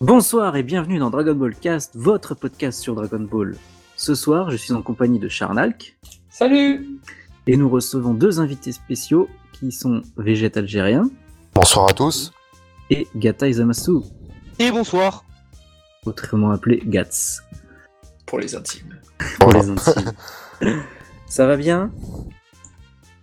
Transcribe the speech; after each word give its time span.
Bonsoir 0.00 0.56
et 0.56 0.62
bienvenue 0.62 0.98
dans 0.98 1.10
Dragon 1.10 1.34
Ball 1.34 1.54
Cast, 1.54 1.94
votre 1.94 2.34
podcast 2.34 2.80
sur 2.80 2.94
Dragon 2.94 3.20
Ball. 3.20 3.56
Ce 3.96 4.14
soir, 4.14 4.50
je 4.50 4.56
suis 4.56 4.72
en 4.72 4.80
compagnie 4.82 5.18
de 5.18 5.28
Charnalk 5.28 5.98
Salut 6.30 6.88
et 7.46 7.56
nous 7.56 7.68
recevons 7.68 8.14
deux 8.14 8.40
invités 8.40 8.72
spéciaux 8.72 9.28
qui 9.52 9.70
sont 9.72 10.00
Végét 10.16 10.56
Algérien 10.56 11.10
Bonsoir 11.54 11.90
à 11.90 11.92
tous. 11.92 12.32
et 12.88 13.08
Gata 13.14 13.46
Izamasu, 13.48 13.98
Et 14.58 14.70
bonsoir. 14.70 15.24
autrement 16.06 16.50
appelé 16.50 16.82
Gats 16.86 17.42
Pour 18.24 18.38
les 18.38 18.54
intimes. 18.54 18.96
pour 19.38 19.52
les 19.52 19.68
intimes. 19.68 20.12
Ça 21.26 21.46
va 21.46 21.56
bien? 21.58 21.90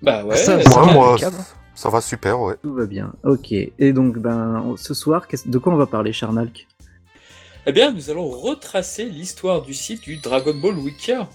Bah 0.03 0.23
ouais, 0.23 0.35
Ça, 0.37 0.61
c'est 0.61 0.93
Moi, 0.93 1.17
ça 1.73 1.89
va 1.89 2.01
super, 2.01 2.39
ouais. 2.41 2.55
Tout 2.63 2.73
va 2.73 2.85
bien. 2.87 3.13
Ok. 3.23 3.51
Et 3.51 3.93
donc, 3.93 4.17
ben, 4.17 4.73
ce 4.77 4.93
soir, 4.95 5.27
de 5.45 5.57
quoi 5.59 5.73
on 5.73 5.75
va 5.75 5.85
parler, 5.85 6.11
Charnalk? 6.13 6.67
Eh 7.69 7.73
bien, 7.73 7.91
nous 7.91 8.09
allons 8.09 8.29
retracer 8.29 9.03
l'histoire 9.09 9.61
du 9.61 9.73
site 9.73 10.03
du 10.03 10.15
Dragon 10.15 10.53
Ball 10.55 10.77
Wikia. 10.77 11.27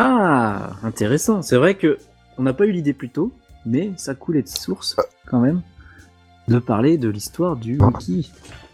Ah, 0.00 0.72
intéressant. 0.82 1.42
C'est 1.42 1.56
vrai 1.56 1.76
que 1.76 1.98
on 2.38 2.42
n'a 2.42 2.52
pas 2.52 2.66
eu 2.66 2.72
l'idée 2.72 2.92
plus 2.92 3.08
tôt, 3.08 3.30
mais 3.64 3.92
ça 3.96 4.16
coulait 4.16 4.42
de 4.42 4.48
source 4.48 4.96
quand 5.26 5.38
même 5.38 5.62
de 6.48 6.58
parler 6.58 6.98
de 6.98 7.08
l'histoire 7.08 7.54
du 7.54 7.78
wiki. 7.78 8.32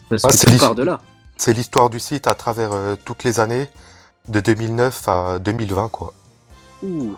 Parce 0.08 0.24
Ah, 0.24 0.28
que 0.28 0.34
c'est 0.34 0.58
part 0.58 0.74
de 0.74 0.84
là. 0.84 1.02
C'est 1.36 1.52
l'histoire 1.52 1.90
du 1.90 2.00
site 2.00 2.26
à 2.26 2.34
travers 2.34 2.72
euh, 2.72 2.94
toutes 3.04 3.24
les 3.24 3.40
années, 3.40 3.68
de 4.28 4.40
2009 4.40 5.08
à 5.08 5.38
2020, 5.38 5.90
quoi. 5.90 6.14
Ouh. 6.82 7.14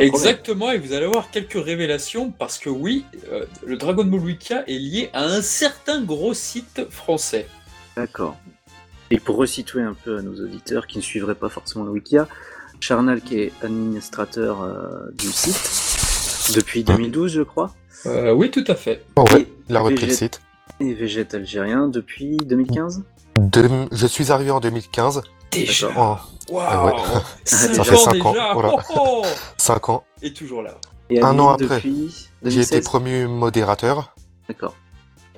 Exactement, 0.00 0.70
et 0.72 0.78
vous 0.78 0.94
allez 0.94 1.04
avoir 1.04 1.30
quelques 1.30 1.62
révélations 1.62 2.30
parce 2.30 2.58
que 2.58 2.70
oui, 2.70 3.04
euh, 3.30 3.44
le 3.66 3.76
Dragon 3.76 4.04
Ball 4.04 4.20
Wikia 4.20 4.64
est 4.66 4.78
lié 4.78 5.10
à 5.12 5.24
un 5.24 5.42
certain 5.42 6.02
gros 6.02 6.32
site 6.32 6.90
français. 6.90 7.46
D'accord. 7.96 8.36
Et 9.10 9.18
pour 9.18 9.36
resituer 9.36 9.82
un 9.82 9.94
peu 9.94 10.18
à 10.18 10.22
nos 10.22 10.34
auditeurs 10.42 10.86
qui 10.86 10.98
ne 10.98 11.02
suivraient 11.02 11.34
pas 11.34 11.48
forcément 11.48 11.84
le 11.84 11.90
Wikia, 11.92 12.26
Charnalk 12.80 13.30
est 13.32 13.52
administrateur 13.62 14.62
euh, 14.62 15.10
du 15.16 15.26
site 15.30 16.54
depuis 16.56 16.84
2012, 16.84 17.32
je 17.32 17.42
crois, 17.42 17.72
Euh, 18.06 18.32
oui, 18.32 18.50
tout 18.50 18.64
à 18.66 18.74
fait. 18.74 19.02
Oh, 19.16 19.24
ouais, 19.32 19.42
Et 19.42 19.52
il 19.70 19.76
a 19.76 19.80
repris 19.80 20.06
le 20.06 20.12
site. 20.12 20.40
et 20.80 20.92
Végét 20.94 21.34
algérien 21.34 21.88
depuis 21.88 22.36
2015. 22.36 23.02
De- 23.38 23.68
Je 23.92 24.06
suis 24.06 24.30
arrivé 24.32 24.50
en 24.50 24.60
2015, 24.60 25.22
Déjà 25.50 25.88
en 25.98 26.18
Waouh 26.50 26.66
Ah 26.68 26.84
ouais. 26.86 26.92
Ça 27.44 27.84
fait 27.84 27.94
ans 27.94 27.96
cinq 27.96 28.24
ans, 28.26 28.32
déjà 28.32 28.52
voilà. 28.52 28.70
Oh, 28.74 28.82
oh 28.96 29.22
5 29.56 29.88
ans. 29.88 30.04
Et 30.20 30.32
toujours 30.34 30.62
là. 30.62 30.74
Et 31.08 31.22
Un 31.22 31.38
an 31.38 31.48
après, 31.50 31.66
depuis 31.76 32.28
J'ai 32.42 32.60
été 32.60 32.80
2016. 32.80 32.84
promu 32.84 33.26
modérateur 33.26 34.14
D'accord. 34.48 34.74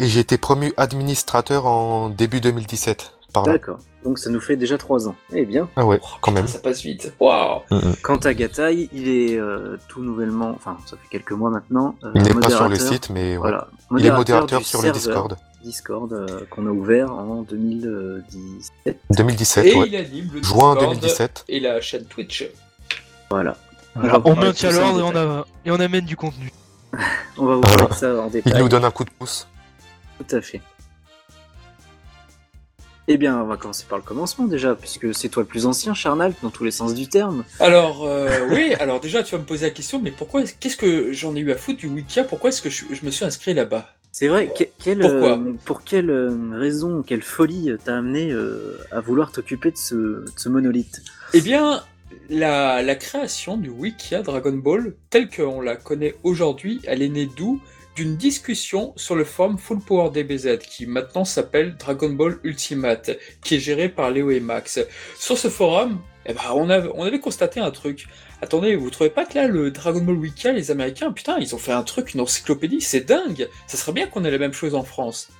et 0.00 0.06
j'ai 0.08 0.20
été 0.20 0.36
promu 0.38 0.72
administrateur 0.76 1.66
en 1.66 2.08
début 2.08 2.40
2017. 2.40 3.12
Par 3.36 3.46
là. 3.46 3.52
D'accord. 3.54 3.78
Donc 4.04 4.18
ça 4.18 4.30
nous 4.30 4.40
fait 4.40 4.56
déjà 4.56 4.78
3 4.78 5.08
ans. 5.08 5.14
Eh 5.32 5.44
bien. 5.44 5.68
Ah 5.76 5.84
ouais, 5.84 5.98
Oh, 6.02 6.06
quand 6.20 6.32
même. 6.32 6.46
Ça 6.46 6.58
passe 6.60 6.82
vite. 6.82 7.12
Waouh 7.20 7.60
Quant 8.02 8.16
à 8.16 8.34
Gatai, 8.34 8.88
il 8.92 9.08
est 9.08 9.36
euh, 9.38 9.76
tout 9.88 10.02
nouvellement, 10.02 10.50
enfin 10.54 10.76
ça 10.86 10.96
fait 10.96 11.08
quelques 11.10 11.32
mois 11.32 11.50
maintenant, 11.50 11.96
euh, 12.04 12.10
Il 12.14 12.22
n'est 12.22 12.34
pas 12.34 12.50
sur 12.50 12.68
le 12.68 12.76
site, 12.76 13.10
mais 13.10 13.32
ouais. 13.32 13.38
Voilà, 13.38 13.68
il 13.98 14.06
est 14.06 14.10
modérateur 14.10 14.62
sur 14.62 14.82
le 14.82 14.90
Discord. 14.92 15.36
Discord 15.64 16.12
euh, 16.12 16.26
qu'on 16.50 16.66
a 16.66 16.70
ouvert 16.70 17.12
en 17.12 17.42
2017. 17.42 18.98
2017, 19.16 19.66
Et 19.66 19.74
ouais. 19.74 19.88
il 19.88 19.96
anime 19.96 20.30
le 20.32 20.42
Juin 20.42 20.74
Discord 20.74 20.80
2017. 20.80 21.44
et 21.48 21.60
la 21.60 21.80
chaîne 21.80 22.04
Twitch. 22.04 22.46
Voilà. 23.30 23.56
Va 23.96 24.20
on 24.24 24.36
maintient 24.36 24.70
l'ordre 24.70 25.00
et, 25.00 25.02
on 25.02 25.16
a- 25.16 25.44
et 25.64 25.70
on 25.70 25.80
amène 25.80 26.04
du 26.04 26.16
contenu. 26.16 26.52
On 27.38 27.44
va 27.46 27.54
vous 27.56 27.60
parler 27.62 27.86
de 27.88 27.94
ça 27.94 28.14
en 28.20 28.28
détail. 28.28 28.52
Il 28.56 28.62
nous 28.62 28.68
donne 28.68 28.84
un 28.84 28.90
coup 28.90 29.04
de 29.04 29.10
pouce. 29.10 29.46
Tout 30.18 30.36
à 30.36 30.40
fait. 30.40 30.62
Eh 33.08 33.18
bien, 33.18 33.40
on 33.40 33.46
va 33.46 33.56
commencer 33.56 33.84
par 33.88 33.98
le 33.98 34.04
commencement 34.04 34.46
déjà, 34.46 34.74
puisque 34.74 35.14
c'est 35.14 35.28
toi 35.28 35.42
le 35.44 35.46
plus 35.48 35.66
ancien, 35.66 35.94
Charnal, 35.94 36.32
dans 36.42 36.50
tous 36.50 36.64
les 36.64 36.72
sens 36.72 36.92
du 36.94 37.06
terme. 37.08 37.44
Alors, 37.60 38.04
euh, 38.04 38.40
oui, 38.50 38.74
alors 38.80 38.98
déjà, 39.00 39.22
tu 39.22 39.34
vas 39.36 39.40
me 39.40 39.46
poser 39.46 39.66
la 39.66 39.70
question, 39.70 40.00
mais 40.02 40.10
pourquoi, 40.10 40.42
est-ce- 40.42 40.54
qu'est-ce 40.58 40.76
que 40.76 41.12
j'en 41.12 41.36
ai 41.36 41.40
eu 41.40 41.52
à 41.52 41.56
foutre 41.56 41.78
du 41.78 41.86
Wikia? 41.86 42.24
Pourquoi 42.24 42.48
est-ce 42.50 42.60
que 42.62 42.68
je, 42.70 42.84
je 42.90 43.04
me 43.06 43.10
suis 43.12 43.24
inscrit 43.24 43.54
là-bas? 43.54 43.88
C'est 44.10 44.26
vrai, 44.26 44.48
que- 44.52 44.64
quelle, 44.82 45.02
Pourquoi? 45.02 45.38
euh, 45.38 45.52
pour 45.64 45.84
quelle 45.84 46.10
euh, 46.10 46.36
raison, 46.54 47.02
quelle 47.06 47.22
folie 47.22 47.70
t'a 47.84 47.98
amené 47.98 48.32
euh, 48.32 48.76
à 48.90 49.00
vouloir 49.00 49.30
t'occuper 49.30 49.70
de 49.70 49.76
ce, 49.76 49.94
de 49.94 50.24
ce 50.36 50.48
monolithe? 50.48 51.00
Eh 51.32 51.40
bien, 51.42 51.84
la, 52.28 52.82
la 52.82 52.94
création 52.96 53.56
du 53.56 53.68
Wikia 53.68 54.22
Dragon 54.22 54.52
Ball, 54.54 54.94
telle 55.10 55.28
qu'on 55.30 55.60
la 55.60 55.76
connaît 55.76 56.16
aujourd'hui, 56.24 56.80
elle 56.86 57.02
est 57.02 57.08
née 57.08 57.26
d'où? 57.36 57.60
D'une 57.96 58.18
discussion 58.18 58.92
sur 58.96 59.16
le 59.16 59.24
forum 59.24 59.56
Full 59.56 59.80
Power 59.80 60.10
DBZ, 60.10 60.58
qui 60.58 60.84
maintenant 60.84 61.24
s'appelle 61.24 61.76
Dragon 61.78 62.10
Ball 62.10 62.38
Ultimate, 62.44 63.12
qui 63.42 63.54
est 63.54 63.58
géré 63.58 63.88
par 63.88 64.10
Léo 64.10 64.30
et 64.30 64.38
Max. 64.38 64.78
Sur 65.18 65.38
ce 65.38 65.48
forum, 65.48 66.02
eh 66.26 66.34
ben, 66.34 66.42
on, 66.52 66.68
avait, 66.68 66.90
on 66.94 67.04
avait 67.04 67.20
constaté 67.20 67.58
un 67.58 67.70
truc. 67.70 68.06
Attendez, 68.42 68.76
vous 68.76 68.90
trouvez 68.90 69.08
pas 69.08 69.24
que 69.24 69.38
là, 69.38 69.48
le 69.48 69.70
Dragon 69.70 70.02
Ball 70.02 70.16
Wikia, 70.16 70.52
les 70.52 70.70
Américains, 70.70 71.10
putain, 71.10 71.38
ils 71.38 71.54
ont 71.54 71.58
fait 71.58 71.72
un 71.72 71.82
truc, 71.82 72.12
une 72.12 72.20
encyclopédie, 72.20 72.82
c'est 72.82 73.00
dingue 73.00 73.48
Ça 73.66 73.78
serait 73.78 73.92
bien 73.92 74.06
qu'on 74.06 74.26
ait 74.26 74.30
la 74.30 74.36
même 74.36 74.52
chose 74.52 74.74
en 74.74 74.82
France. 74.82 75.30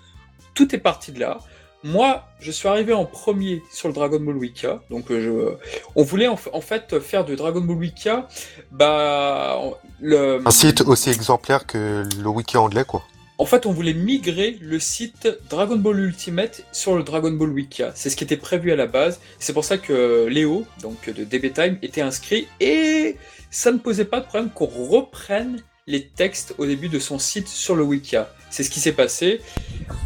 Tout 0.55 0.75
est 0.75 0.79
parti 0.79 1.13
de 1.13 1.21
là. 1.21 1.41
Moi, 1.87 2.25
je 2.41 2.51
suis 2.51 2.67
arrivé 2.67 2.93
en 2.93 3.05
premier 3.05 3.63
sur 3.73 3.87
le 3.87 3.95
Dragon 3.95 4.19
Ball 4.19 4.37
Wikia, 4.37 4.81
donc 4.91 5.09
euh, 5.13 5.21
je, 5.23 5.69
on 5.95 6.03
voulait 6.03 6.27
en, 6.27 6.37
fait 6.37 6.99
faire 6.99 7.25
de 7.25 7.37
Dragon 7.37 7.61
Ball 7.61 7.77
Wikia, 7.77 8.27
bah, 8.73 9.61
le, 10.01 10.43
Un 10.45 10.51
site 10.51 10.81
aussi 10.81 11.11
exemplaire 11.11 11.65
que 11.65 12.03
le 12.21 12.29
wiki 12.29 12.57
anglais, 12.57 12.85
quoi. 12.85 13.05
en 13.39 13.47
fait, 13.47 13.67
on 13.67 13.73
voulait 13.73 13.95
migrer 13.95 14.59
le 14.61 14.81
site 14.81 15.29
Dragon 15.49 15.77
Ball 15.77 16.01
Ultimate 16.01 16.65
sur 16.73 16.97
le 16.97 17.05
Dragon 17.05 17.31
Ball 17.31 17.51
Wikia. 17.51 17.93
C'est 17.95 18.11
ce 18.11 18.17
qui 18.17 18.25
était 18.25 18.37
prévu 18.37 18.73
à 18.73 18.77
la 18.77 18.89
base. 18.89 19.21
C'est 19.39 19.53
pour 19.53 19.65
ça 19.65 19.79
que 19.79 20.27
Léo, 20.27 20.67
donc 20.83 21.09
de 21.09 21.23
DB 21.23 21.53
Time, 21.53 21.79
était 21.83 22.01
inscrit 22.01 22.49
et 22.59 23.17
ça 23.53 23.71
ne 23.71 23.79
posait 23.79 24.07
pas 24.07 24.19
de 24.19 24.27
problème 24.27 24.51
qu'on 24.51 24.67
reprenne 24.67 25.63
les 25.87 26.05
textes 26.05 26.53
au 26.59 26.67
début 26.67 26.89
de 26.89 26.99
son 26.99 27.21
site 27.21 27.47
sur 27.47 27.77
le 27.77 27.85
Wikia. 27.85 28.29
C'est 28.51 28.65
ce 28.65 28.71
qui 28.71 28.81
s'est 28.81 28.91
passé. 28.91 29.41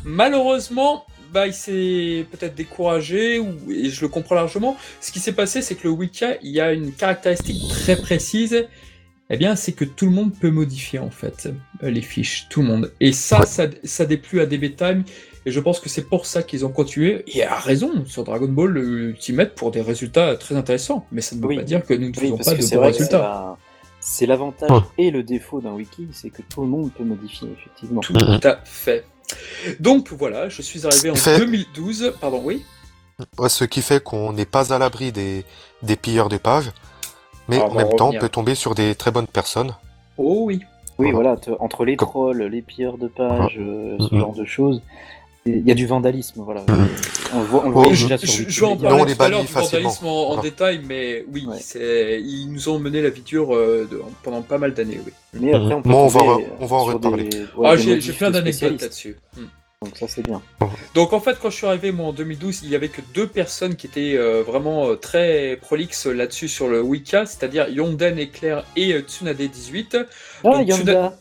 Malheureusement, 0.05 1.07
bah, 1.33 1.47
il 1.47 1.55
s'est 1.55 2.27
peut-être 2.31 2.55
découragé, 2.55 3.39
ou, 3.39 3.55
et 3.71 3.89
je 3.91 4.01
le 4.03 4.09
comprends 4.09 4.35
largement. 4.35 4.77
Ce 5.01 5.13
qui 5.13 5.21
s'est 5.21 5.33
passé, 5.33 5.63
c'est 5.63 5.75
que 5.75 5.85
le 5.89 5.91
Wikia, 5.95 6.37
il 6.43 6.51
y 6.51 6.61
a 6.61 6.73
une 6.73 6.93
caractéristique 6.93 7.69
très 7.69 7.97
précise, 7.97 8.67
eh 9.33 9.37
bien, 9.37 9.55
c'est 9.57 9.73
que 9.73 9.85
tout 9.85 10.07
le 10.07 10.11
monde 10.13 10.33
peut 10.39 10.51
modifier, 10.51 10.99
en 10.99 11.11
fait, 11.11 11.49
euh, 11.85 11.91
les 11.91 12.03
fiches. 12.03 12.47
Tout 12.51 12.63
le 12.63 12.67
monde. 12.69 12.93
Et 13.01 13.13
ça, 13.13 13.47
ça, 13.47 13.67
ça 13.85 14.05
déplut 14.05 14.41
à 14.41 14.47
DB 14.47 14.75
Time, 14.75 15.05
et 15.47 15.51
je 15.53 15.61
pense 15.61 15.79
que 15.81 15.89
c'est 15.89 16.09
pour 16.09 16.27
ça 16.27 16.43
qu'ils 16.43 16.67
ont 16.67 16.73
continué, 16.73 17.23
et 17.29 17.45
à 17.45 17.55
raison, 17.59 18.05
sur 18.07 18.25
Dragon 18.25 18.49
Ball 18.49 18.77
Ultimate, 18.77 19.55
pour 19.55 19.71
des 19.71 19.81
résultats 19.83 20.37
très 20.37 20.57
intéressants. 20.57 21.07
Mais 21.13 21.21
ça 21.21 21.37
ne 21.37 21.41
veut 21.41 21.47
Oui. 21.49 21.57
pas 21.57 21.63
dire 21.63 21.85
que 21.85 21.95
nous 21.95 22.09
ne 22.11 22.15
faisons 22.15 22.37
pas 22.39 22.55
de 22.55 22.61
c'est 22.61 22.77
bons 22.77 22.83
résultats. 22.83 23.57
c'est 24.01 24.27
l'avantage 24.27 24.71
et 24.99 25.11
le 25.11 25.23
défaut 25.23 25.61
d'un 25.61 25.73
wiki, 25.75 26.09
c'est 26.13 26.31
que 26.31 26.43
tout 26.43 26.63
le 26.63 26.69
monde 26.69 26.91
peut 26.93 27.05
modifier, 27.05 27.49
effectivement. 27.57 28.01
Tout 28.01 28.15
à 28.43 28.59
fait. 28.65 29.05
Donc 29.79 30.11
voilà, 30.13 30.49
je 30.49 30.63
suis 30.63 30.87
arrivé 30.87 31.11
en 31.11 31.15
Fait- 31.15 31.39
2012. 31.39 32.15
Pardon, 32.21 32.41
oui. 32.45 32.65
Ouais, 33.39 33.49
ce 33.49 33.65
qui 33.65 33.83
fait 33.83 34.03
qu'on 34.03 34.33
n'est 34.33 34.47
pas 34.47 34.73
à 34.73 34.79
l'abri 34.79 35.13
des, 35.13 35.45
des 35.83 35.97
pilleurs 35.97 36.29
de 36.29 36.39
pages, 36.39 36.71
mais 37.49 37.59
Ah, 37.61 37.67
en 37.67 37.75
même 37.75 37.95
temps, 37.97 38.11
on 38.15 38.19
peut 38.19 38.29
tomber 38.31 38.55
sur 38.55 38.75
des 38.75 38.95
très 38.95 39.11
bonnes 39.11 39.27
personnes. 39.27 39.75
Oh 40.17 40.43
oui. 40.47 40.61
Oui, 40.99 41.13
Voilà. 41.13 41.37
entre 41.61 41.85
les 41.87 41.97
trolls, 41.97 42.43
les 42.43 42.61
pilleurs 42.63 42.99
de 42.99 43.09
pages, 43.09 43.57
euh, 43.59 43.97
ce 44.11 44.15
genre 44.19 44.35
de 44.35 44.45
choses, 44.45 44.83
il 45.47 45.67
y 45.67 45.71
a 45.71 45.75
du 45.75 45.87
vandalisme, 45.87 46.43
voilà. 46.45 46.63
Mhm. 46.69 46.89
On 47.33 47.41
le 47.41 47.45
voit, 47.47 47.61
on 47.65 47.69
le 47.71 47.77
Oh, 47.77 47.83
voit 47.83 47.93
je, 47.95 48.03
déjà 48.05 48.19
sur 48.19 48.27
je- 48.27 48.33
Wikipédia. 48.41 48.53
je 48.55 48.61
vais 48.61 48.67
en 48.67 48.71
Non, 48.71 48.77
parler 48.83 49.03
on 49.03 49.05
les 49.05 49.15
tout 49.17 49.23
à 49.23 49.29
l'heure 49.29 49.39
bannit 49.39 49.47
du 49.49 49.53
facilement. 49.53 49.89
vandalisme 49.91 50.07
en, 50.07 50.31
en 50.33 50.39
Ah. 50.39 50.43
détail, 50.43 50.81
mais 50.87 51.25
oui, 51.33 51.47
Ouais. 51.47 52.21
ils 52.23 52.49
nous 52.51 52.69
ont 52.69 52.79
mené 52.79 53.01
la 53.03 53.11
vie 53.11 53.23
dure 53.23 53.55
euh, 53.55 53.89
de- 53.91 54.03
pendant 54.23 54.43
pas 54.43 54.59
mal 54.59 54.75
d'années, 54.75 55.01
oui. 55.05 55.13
Mais 55.35 55.55
après, 55.55 55.75
on 55.75 55.83
peut 55.83 55.89
Bon, 55.91 56.05
on 56.05 56.09
va 56.09 56.21
en- 56.23 56.41
on 56.61 56.67
va 56.67 56.77
en 56.77 56.85
sur 56.85 56.95
reparler. 56.95 57.25
des- 57.25 57.39
ouais, 57.39 57.47
ah, 57.65 57.77
j'ai, 57.77 57.99
plein 58.13 58.31
d'anecdotes 58.31 58.81
là-dessus. 58.83 59.17
Hmm. 59.37 59.45
Donc 59.83 59.97
ça, 59.97 60.07
c'est 60.09 60.23
bien. 60.27 60.43
Donc 60.95 61.15
en 61.15 61.21
fait, 61.21 61.39
quand 61.41 61.49
je 61.49 61.57
suis 61.57 61.67
arrivé 61.67 61.91
moi 61.91 62.09
en 62.09 62.13
2012, 62.13 62.61
il 62.65 62.69
y 62.69 62.75
avait 62.77 62.89
que 62.91 63.01
deux 63.15 63.27
personnes 63.27 63.77
qui 63.77 63.87
étaient 63.87 64.15
euh, 64.15 64.43
vraiment 64.43 64.89
euh, 64.91 64.97
très 64.97 65.57
prolixes 65.63 66.05
là-dessus 66.05 66.49
sur 66.49 66.69
le 66.69 66.83
Wika, 66.83 67.25
c'est-à-dire 67.25 67.67
Yonden 67.71 68.19
Éclair 68.19 68.65
et 68.77 68.93
euh, 68.93 69.01
Tsunade 69.01 69.39
18. 69.39 69.97
Ah, 70.45 70.51
Donc, 70.51 70.69
Yonda 70.69 71.17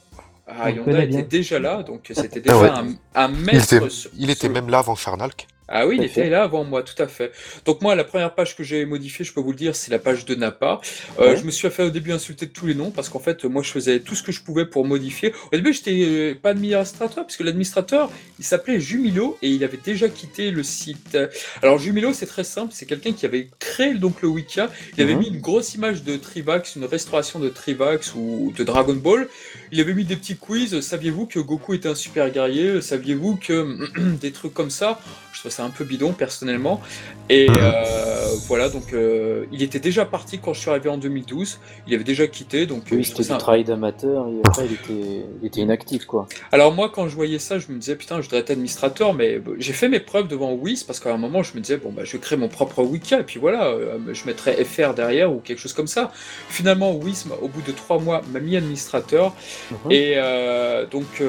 Ah, 0.60 0.70
Yonda 0.72 1.04
était 1.04 1.08
bien. 1.08 1.22
déjà 1.24 1.60
là, 1.60 1.84
donc 1.84 2.12
c'était 2.14 2.40
Ah 2.40 2.40
déjà 2.40 2.58
ouais. 2.60 2.70
un, 2.70 3.24
un 3.26 3.30
Il 3.30 3.36
maître. 3.46 3.74
était, 3.74 3.90
sur- 3.90 4.12
il 4.18 4.30
était 4.30 4.40
sur- 4.48 4.50
même 4.52 4.70
là 4.70 4.80
avant 4.80 4.96
Charnalk. 4.96 5.48
Ah 5.72 5.86
oui, 5.88 5.96
il 5.98 6.02
à 6.02 6.06
était 6.06 6.30
là 6.30 6.44
avant 6.44 6.64
moi, 6.64 6.84
tout 6.84 7.02
à 7.02 7.08
fait. 7.08 7.32
Donc 7.66 7.82
moi, 7.82 7.96
la 7.96 8.04
première 8.04 8.34
page 8.34 8.56
que 8.56 8.64
j'ai 8.64 8.86
modifiée, 8.86 9.24
je 9.24 9.34
peux 9.34 9.42
vous 9.42 9.52
le 9.52 9.58
dire, 9.58 9.76
c'est 9.76 9.92
la 9.92 10.00
page 10.00 10.26
de 10.26 10.36
Napa. 10.36 10.82
Euh, 11.20 11.30
Ouais. 11.30 11.38
Je 11.38 11.44
me 11.44 11.52
suis 11.52 11.70
fait 11.70 11.84
au 11.84 11.90
début 11.92 12.12
insulter 12.12 12.48
de 12.48 12.52
tous 12.52 12.66
les 12.66 12.74
noms 12.76 12.90
parce 12.92 13.08
qu'en 13.10 13.20
fait, 13.20 13.46
moi, 13.46 13.62
je 13.62 13.70
faisais 13.72 14.00
tout 14.00 14.16
ce 14.16 14.24
que 14.24 14.32
je 14.32 14.42
pouvais 14.42 14.66
pour 14.66 14.86
modifier. 14.86 15.34
Au 15.52 15.56
début, 15.56 15.74
j'étais 15.74 15.92
euh, 16.06 16.34
pas 16.42 16.50
administrateur 16.52 17.24
parce 17.26 17.38
que 17.38 17.44
l'administrateur, 17.44 18.10
il 18.40 18.46
s'appelait 18.46 18.80
Jumilo 18.80 19.38
et 19.42 19.50
il 19.50 19.64
avait 19.64 19.78
déjà 19.84 20.10
quitté 20.10 20.50
le 20.52 20.64
site. 20.64 21.18
Alors 21.62 21.78
Jumilo, 21.78 22.14
c'est 22.14 22.26
très 22.26 22.44
simple, 22.44 22.74
c'est 22.76 22.86
quelqu'un 22.86 23.14
qui 23.14 23.26
avait 23.26 23.48
créé 23.60 23.94
donc 23.94 24.22
le 24.22 24.28
Wika. 24.28 24.70
Il 24.98 25.04
avait 25.04 25.14
Mhm. 25.14 25.20
mis 25.20 25.28
une 25.28 25.40
grosse 25.40 25.76
image 25.76 26.04
de 26.04 26.16
Trivax, 26.18 26.76
une 26.78 26.86
restauration 26.86 27.40
de 27.40 27.50
Trivax 27.50 28.16
ou 28.16 28.54
de 28.58 28.64
Dragon 28.64 28.94
Ball. 28.96 29.28
Il 29.72 29.80
avait 29.80 29.94
mis 29.94 30.06
des 30.06 30.16
petits 30.16 30.36
quiz. 30.36 30.80
Saviez-vous 30.82 31.28
que 31.28 31.40
Goku 31.40 31.76
était 31.76 31.90
un 31.90 31.96
super 31.96 32.30
guerrier? 32.32 32.82
Saviez-vous 32.82 33.36
que 33.38 33.78
des 34.22 34.32
trucs 34.32 34.54
comme 34.54 34.70
ça? 34.72 35.00
Je 35.40 35.44
trouve 35.44 35.52
ça 35.54 35.64
c'est 35.64 35.68
un 35.68 35.70
peu 35.70 35.86
bidon 35.86 36.12
personnellement. 36.12 36.82
Et 37.30 37.48
euh, 37.50 38.26
voilà, 38.48 38.68
donc 38.68 38.92
euh, 38.92 39.46
il 39.54 39.64
était 39.64 39.80
déjà 39.80 40.04
parti 40.04 40.38
quand 40.40 40.54
je 40.54 40.60
suis 40.60 40.70
arrivé 40.70 40.90
en 40.90 40.98
2012. 40.98 41.60
Il 41.88 41.94
avait 41.96 42.04
déjà 42.04 42.28
quitté, 42.28 42.66
donc 42.66 42.92
euh, 42.92 42.98
Oui, 42.98 43.06
c'était 43.06 43.24
du 43.24 43.38
travail 43.38 43.64
d'amateur 43.64 44.28
et 44.28 44.42
après 44.44 44.66
il 44.66 44.74
était, 44.74 45.24
il 45.42 45.48
était 45.48 45.62
inactif 45.62 46.04
quoi. 46.06 46.28
Alors 46.52 46.74
moi, 46.74 46.92
quand 46.94 47.08
je 47.08 47.16
voyais 47.16 47.40
ça, 47.40 47.58
je 47.58 47.72
me 47.72 47.78
disais 47.80 47.96
putain, 47.96 48.18
je 48.18 48.24
voudrais 48.24 48.40
être 48.40 48.50
administrateur, 48.50 49.14
mais 49.14 49.40
j'ai 49.60 49.72
fait 49.72 49.88
mes 49.88 50.02
preuves 50.02 50.28
devant 50.28 50.52
Wiz 50.52 50.84
parce 50.84 51.00
qu'à 51.00 51.14
un 51.14 51.18
moment, 51.18 51.42
je 51.42 51.56
me 51.56 51.62
disais 51.62 51.78
bon 51.78 51.92
bah 51.94 52.02
je 52.04 52.12
vais 52.12 52.20
créer 52.20 52.38
mon 52.38 52.50
propre 52.50 52.84
wiki 52.84 53.14
et 53.14 53.24
puis 53.24 53.40
voilà, 53.40 53.74
je 54.12 54.26
mettrai 54.26 54.62
FR 54.66 54.94
derrière 54.94 55.32
ou 55.32 55.40
quelque 55.40 55.60
chose 55.60 55.72
comme 55.74 55.88
ça. 55.88 56.12
Finalement, 56.50 56.92
m'a- 56.94 57.36
au 57.42 57.48
bout 57.48 57.62
de 57.66 57.72
trois 57.72 57.98
mois, 58.00 58.22
m'a 58.34 58.42
mis 58.42 58.58
administrateur 58.58 59.34
Mhm. 59.72 59.92
et 59.92 60.14
euh, 60.18 60.86
donc 60.86 61.22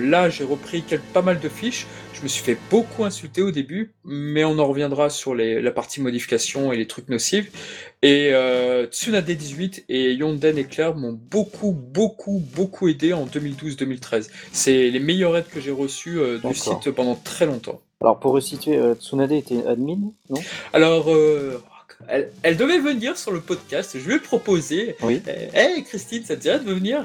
là, 0.00 0.30
j'ai 0.30 0.44
repris 0.44 0.82
pas 1.12 1.20
mal 1.20 1.38
de 1.38 1.48
fiches. 1.50 1.86
Je 2.18 2.24
me 2.24 2.28
suis 2.28 2.42
fait 2.42 2.58
beaucoup 2.68 3.04
insulter 3.04 3.42
au 3.42 3.52
début, 3.52 3.94
mais 4.04 4.42
on 4.44 4.58
en 4.58 4.66
reviendra 4.66 5.08
sur 5.08 5.36
les, 5.36 5.62
la 5.62 5.70
partie 5.70 6.00
modification 6.00 6.72
et 6.72 6.76
les 6.76 6.88
trucs 6.88 7.08
nocifs. 7.08 7.92
Et 8.02 8.30
euh, 8.32 8.86
Tsunade 8.86 9.30
18 9.30 9.84
et 9.88 10.14
Yonden 10.14 10.58
et 10.58 10.64
Claire 10.64 10.96
m'ont 10.96 11.12
beaucoup, 11.12 11.70
beaucoup, 11.70 12.42
beaucoup 12.56 12.88
aidé 12.88 13.12
en 13.12 13.24
2012-2013. 13.26 14.30
C'est 14.50 14.90
les 14.90 14.98
meilleurs 14.98 15.36
aides 15.36 15.48
que 15.48 15.60
j'ai 15.60 15.70
reçus 15.70 16.18
euh, 16.18 16.38
du 16.38 16.54
site 16.54 16.90
pendant 16.90 17.14
très 17.14 17.46
longtemps. 17.46 17.80
Alors 18.00 18.18
pour 18.18 18.32
resituer, 18.32 18.76
euh, 18.76 18.96
Tsunade 18.96 19.30
était 19.30 19.64
admin, 19.64 19.98
non? 20.28 20.40
Alors, 20.72 21.12
euh, 21.12 21.62
elle, 22.06 22.30
elle 22.42 22.56
devait 22.56 22.78
venir 22.78 23.18
sur 23.18 23.32
le 23.32 23.40
podcast. 23.40 23.96
Je 23.98 24.06
lui 24.06 24.14
ai 24.16 24.18
proposé. 24.20 24.96
Oui. 25.02 25.20
Hé 25.26 25.48
hey, 25.54 25.84
Christine, 25.84 26.24
ça 26.24 26.36
te 26.36 26.40
dirait 26.42 26.60
de 26.60 26.72
venir? 26.72 27.04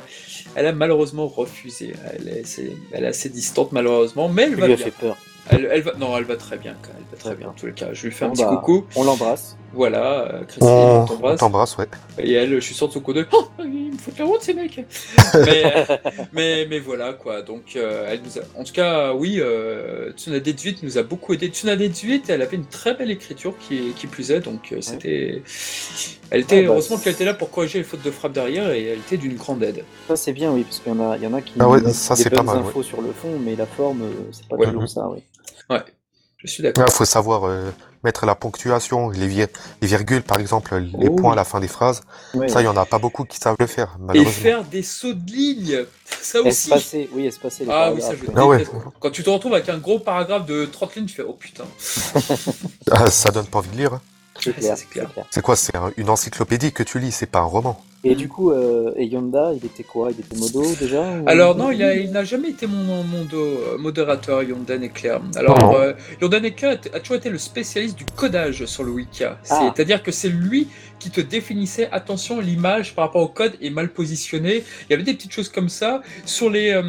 Elle 0.56 0.68
a 0.68 0.72
malheureusement 0.74 1.28
refusé. 1.28 1.94
Elle 2.14 2.28
est, 2.30 2.46
c'est- 2.46 2.76
elle 2.92 3.06
est 3.06 3.08
assez 3.08 3.30
distante 3.30 3.72
malheureusement, 3.72 4.30
mais 4.30 4.44
elle 4.44 4.56
va 4.56 4.68
lui 4.68 4.76
bien. 4.76 4.86
fait 4.86 4.92
peur. 4.92 5.18
Elle, 5.50 5.68
elle 5.72 5.82
va, 5.82 5.94
non, 5.96 6.18
elle 6.18 6.24
va 6.24 6.38
très 6.38 6.58
bien. 6.58 6.76
Elle 6.84 7.04
va 7.12 7.18
très 7.18 7.36
bien 7.36 7.50
en 7.50 7.54
tous 7.54 7.66
les 7.66 7.74
cas. 7.74 7.94
Je 7.94 8.06
lui 8.08 8.14
fais 8.14 8.26
un 8.26 8.30
petit 8.30 8.44
bah, 8.44 8.62
coucou. 8.62 8.86
On 8.96 9.04
l'embrasse. 9.04 9.58
Voilà, 9.74 10.22
euh, 10.32 10.44
Christine, 10.44 10.68
On 10.68 11.02
on 11.02 11.06
t'embrasse. 11.06 11.40
t'embrasse, 11.40 11.78
ouais. 11.78 11.88
Et 12.20 12.34
elle, 12.34 12.54
je 12.56 12.60
suis 12.60 12.76
sur 12.76 12.92
son 12.94 13.00
coup 13.00 13.12
de 13.14 13.26
oh, 13.34 13.48
ils 13.60 13.92
me 13.92 13.98
foutent 13.98 14.20
la 14.20 14.26
honte 14.26 14.42
ces 14.42 14.54
mecs. 14.54 14.78
mais, 15.34 15.64
euh, 15.66 15.98
mais, 16.32 16.68
mais 16.70 16.80
voilà 16.80 17.14
quoi. 17.14 17.42
Donc, 17.42 17.76
euh, 17.76 18.06
elle 18.08 18.22
nous 18.22 18.38
a... 18.38 18.42
en 18.60 18.64
tout 18.64 18.72
cas, 18.74 19.14
oui, 19.14 19.38
euh, 19.40 20.12
Tsunade 20.12 20.44
18 20.44 20.84
nous 20.84 20.98
a 21.00 21.04
beaucoup 21.04 21.34
aidé. 21.34 21.48
Tsunade 21.48 21.82
18, 21.82 22.30
elle 22.30 22.42
avait 22.44 22.56
une 22.58 22.68
très 22.68 22.94
belle 22.94 23.10
écriture 23.10 23.56
qui, 23.60 23.94
qui 23.98 24.06
plus 24.06 24.30
est. 24.32 24.42
Donc, 24.42 24.72
euh, 24.72 24.78
c'était. 24.82 25.42
Elle 26.30 26.42
était, 26.42 26.60
Ah, 26.60 26.62
bah, 26.62 26.68
heureusement 26.74 26.98
qu'elle 26.98 27.14
était 27.14 27.26
là 27.26 27.34
pour 27.34 27.50
corriger 27.50 27.80
les 27.80 27.84
fautes 27.84 28.04
de 28.04 28.12
frappe 28.12 28.34
derrière 28.34 28.72
et 28.72 28.84
elle 28.86 29.00
était 29.00 29.18
d'une 29.18 29.36
grande 29.36 29.64
aide. 29.64 29.84
Ça 30.08 30.16
c'est 30.16 30.34
bien, 30.34 30.52
oui, 30.52 30.64
parce 30.64 30.80
qu'il 30.80 30.94
y 30.94 30.96
en 30.96 31.12
a, 31.12 31.18
il 31.18 31.24
y 31.24 31.28
en 31.28 31.34
a 31.34 31.42
qui 31.42 31.54
Ah 31.60 31.68
ouais, 31.68 31.80
ça, 31.94 32.14
des 32.16 32.24
c'est 32.24 32.30
pas 32.30 32.38
bonnes 32.44 32.46
mal, 32.48 32.58
infos 32.60 32.84
sur 32.84 33.02
le 33.02 33.12
fond, 33.12 33.40
mais 33.40 33.56
la 33.56 33.66
forme, 33.66 34.04
c'est 34.32 34.48
pas 34.48 34.56
Ouais. 34.56 34.66
toujours 34.68 34.88
ça, 34.88 35.08
oui. 35.10 35.24
Ouais, 35.70 35.82
je 36.38 36.48
suis 36.48 36.62
d'accord. 36.64 36.86
Il 36.88 36.92
faut 36.92 37.06
savoir 37.06 37.44
euh, 37.46 37.70
mettre 38.04 38.26
la 38.26 38.36
ponctuation, 38.36 39.10
les, 39.10 39.28
vir- 39.28 39.48
les 39.82 39.88
virgules, 39.88 40.22
par 40.24 40.40
exemple, 40.40 40.76
les 40.76 41.08
Oh 41.08 41.16
points 41.16 41.34
à 41.34 41.36
la 41.36 41.44
fin 41.46 41.60
des 41.60 41.68
phrases. 41.68 42.02
Ouais, 42.34 42.50
Ça, 42.50 42.62
il 42.62 42.66
y 42.66 42.68
en 42.68 42.76
a 42.78 42.86
pas 42.86 43.00
beaucoup 43.00 43.24
qui 43.24 43.38
savent 43.38 43.56
le 43.60 43.68
faire, 43.68 43.96
Et 44.00 44.04
malheureusement. 44.04 44.42
faire 44.42 44.64
des 44.66 44.84
sauts 44.84 45.14
de 45.14 45.32
ligne, 45.32 45.86
ça 46.22 46.42
aussi. 46.42 46.50
Espacer, 46.74 47.10
oui, 47.14 47.28
espacer 47.28 47.66
les 47.66 47.72
Ah 47.72 47.92
oui, 47.94 48.02
ça 48.02 48.12
je 48.16 48.24
Ah 48.36 48.46
ouais. 48.46 48.66
Quand 49.00 49.12
tu 49.12 49.24
te 49.24 49.30
retrouves 49.30 49.54
avec 49.54 49.70
un 49.70 49.78
gros 49.78 50.00
paragraphe 50.00 50.46
de 50.46 50.66
30 50.66 50.96
lignes, 50.96 51.06
tu 51.06 51.16
fais 51.16 51.24
oh 51.28 51.34
putain. 51.34 51.64
Ah, 52.92 53.10
ça 53.10 53.32
donne 53.32 53.48
pas 53.48 53.60
envie 53.60 53.70
de 53.70 53.78
lire. 53.78 54.00
Ça, 54.40 54.52
clair, 54.52 54.78
c'est 54.78 54.90
clair. 54.90 55.10
Quoi? 55.44 55.56
C'est 55.56 55.76
un- 55.76 55.92
une 55.98 56.10
encyclopédie 56.10 56.74
que 56.74 56.84
tu 56.84 57.00
lis, 57.00 57.12
c'est 57.12 57.28
pas 57.28 57.40
un 57.40 57.44
roman. 57.44 57.82
Et 58.06 58.16
du 58.16 58.28
coup, 58.28 58.52
euh, 58.52 58.92
et 58.98 59.06
Yonda, 59.06 59.54
il 59.54 59.66
était 59.66 59.84
quoi? 59.84 60.10
Il 60.12 60.20
était 60.20 60.36
modo 60.36 60.64
déjà 60.80 61.02
ou- 61.02 61.24
Alors 61.28 61.56
non, 61.56 61.72
il 61.72 61.82
a- 61.84 61.96
il 61.96 62.12
n'a 62.12 62.24
jamais 62.26 62.50
été 62.50 62.68
mon, 62.68 63.04
mon 63.04 63.24
do- 63.24 63.38
euh, 63.38 63.78
modérateur, 63.78 64.44
Yonden 64.44 64.84
et 64.84 64.90
Claire. 64.90 65.22
Alors, 65.36 65.76
euh, 65.76 65.94
Yonden 66.22 66.44
et 66.44 66.52
Claire 66.54 66.80
a 66.94 67.00
toujours 67.00 67.16
été 67.18 67.30
le 67.30 67.38
spécialiste 67.38 67.98
du 67.98 68.06
codage 68.06 68.66
sur 68.66 68.84
le 68.84 68.92
Wicca. 68.92 69.40
Ah. 69.50 69.72
C'est-à-dire 69.74 70.04
que 70.04 70.12
c'est 70.12 70.28
lui 70.30 70.68
qui 71.00 71.10
te 71.12 71.22
définissait, 71.22 71.90
attention, 71.92 72.40
l'image 72.40 72.96
par 72.96 73.06
rapport 73.06 73.22
au 73.22 73.28
code 73.28 73.54
est 73.62 73.70
mal 73.70 73.90
positionnée. 73.90 74.64
Il 74.90 74.92
y 74.92 74.94
avait 74.94 75.04
des 75.04 75.14
petites 75.14 75.34
choses 75.34 75.50
comme 75.50 75.68
ça. 75.70 76.02
Sur 76.26 76.50
les, 76.50 76.72
euh, 76.72 76.82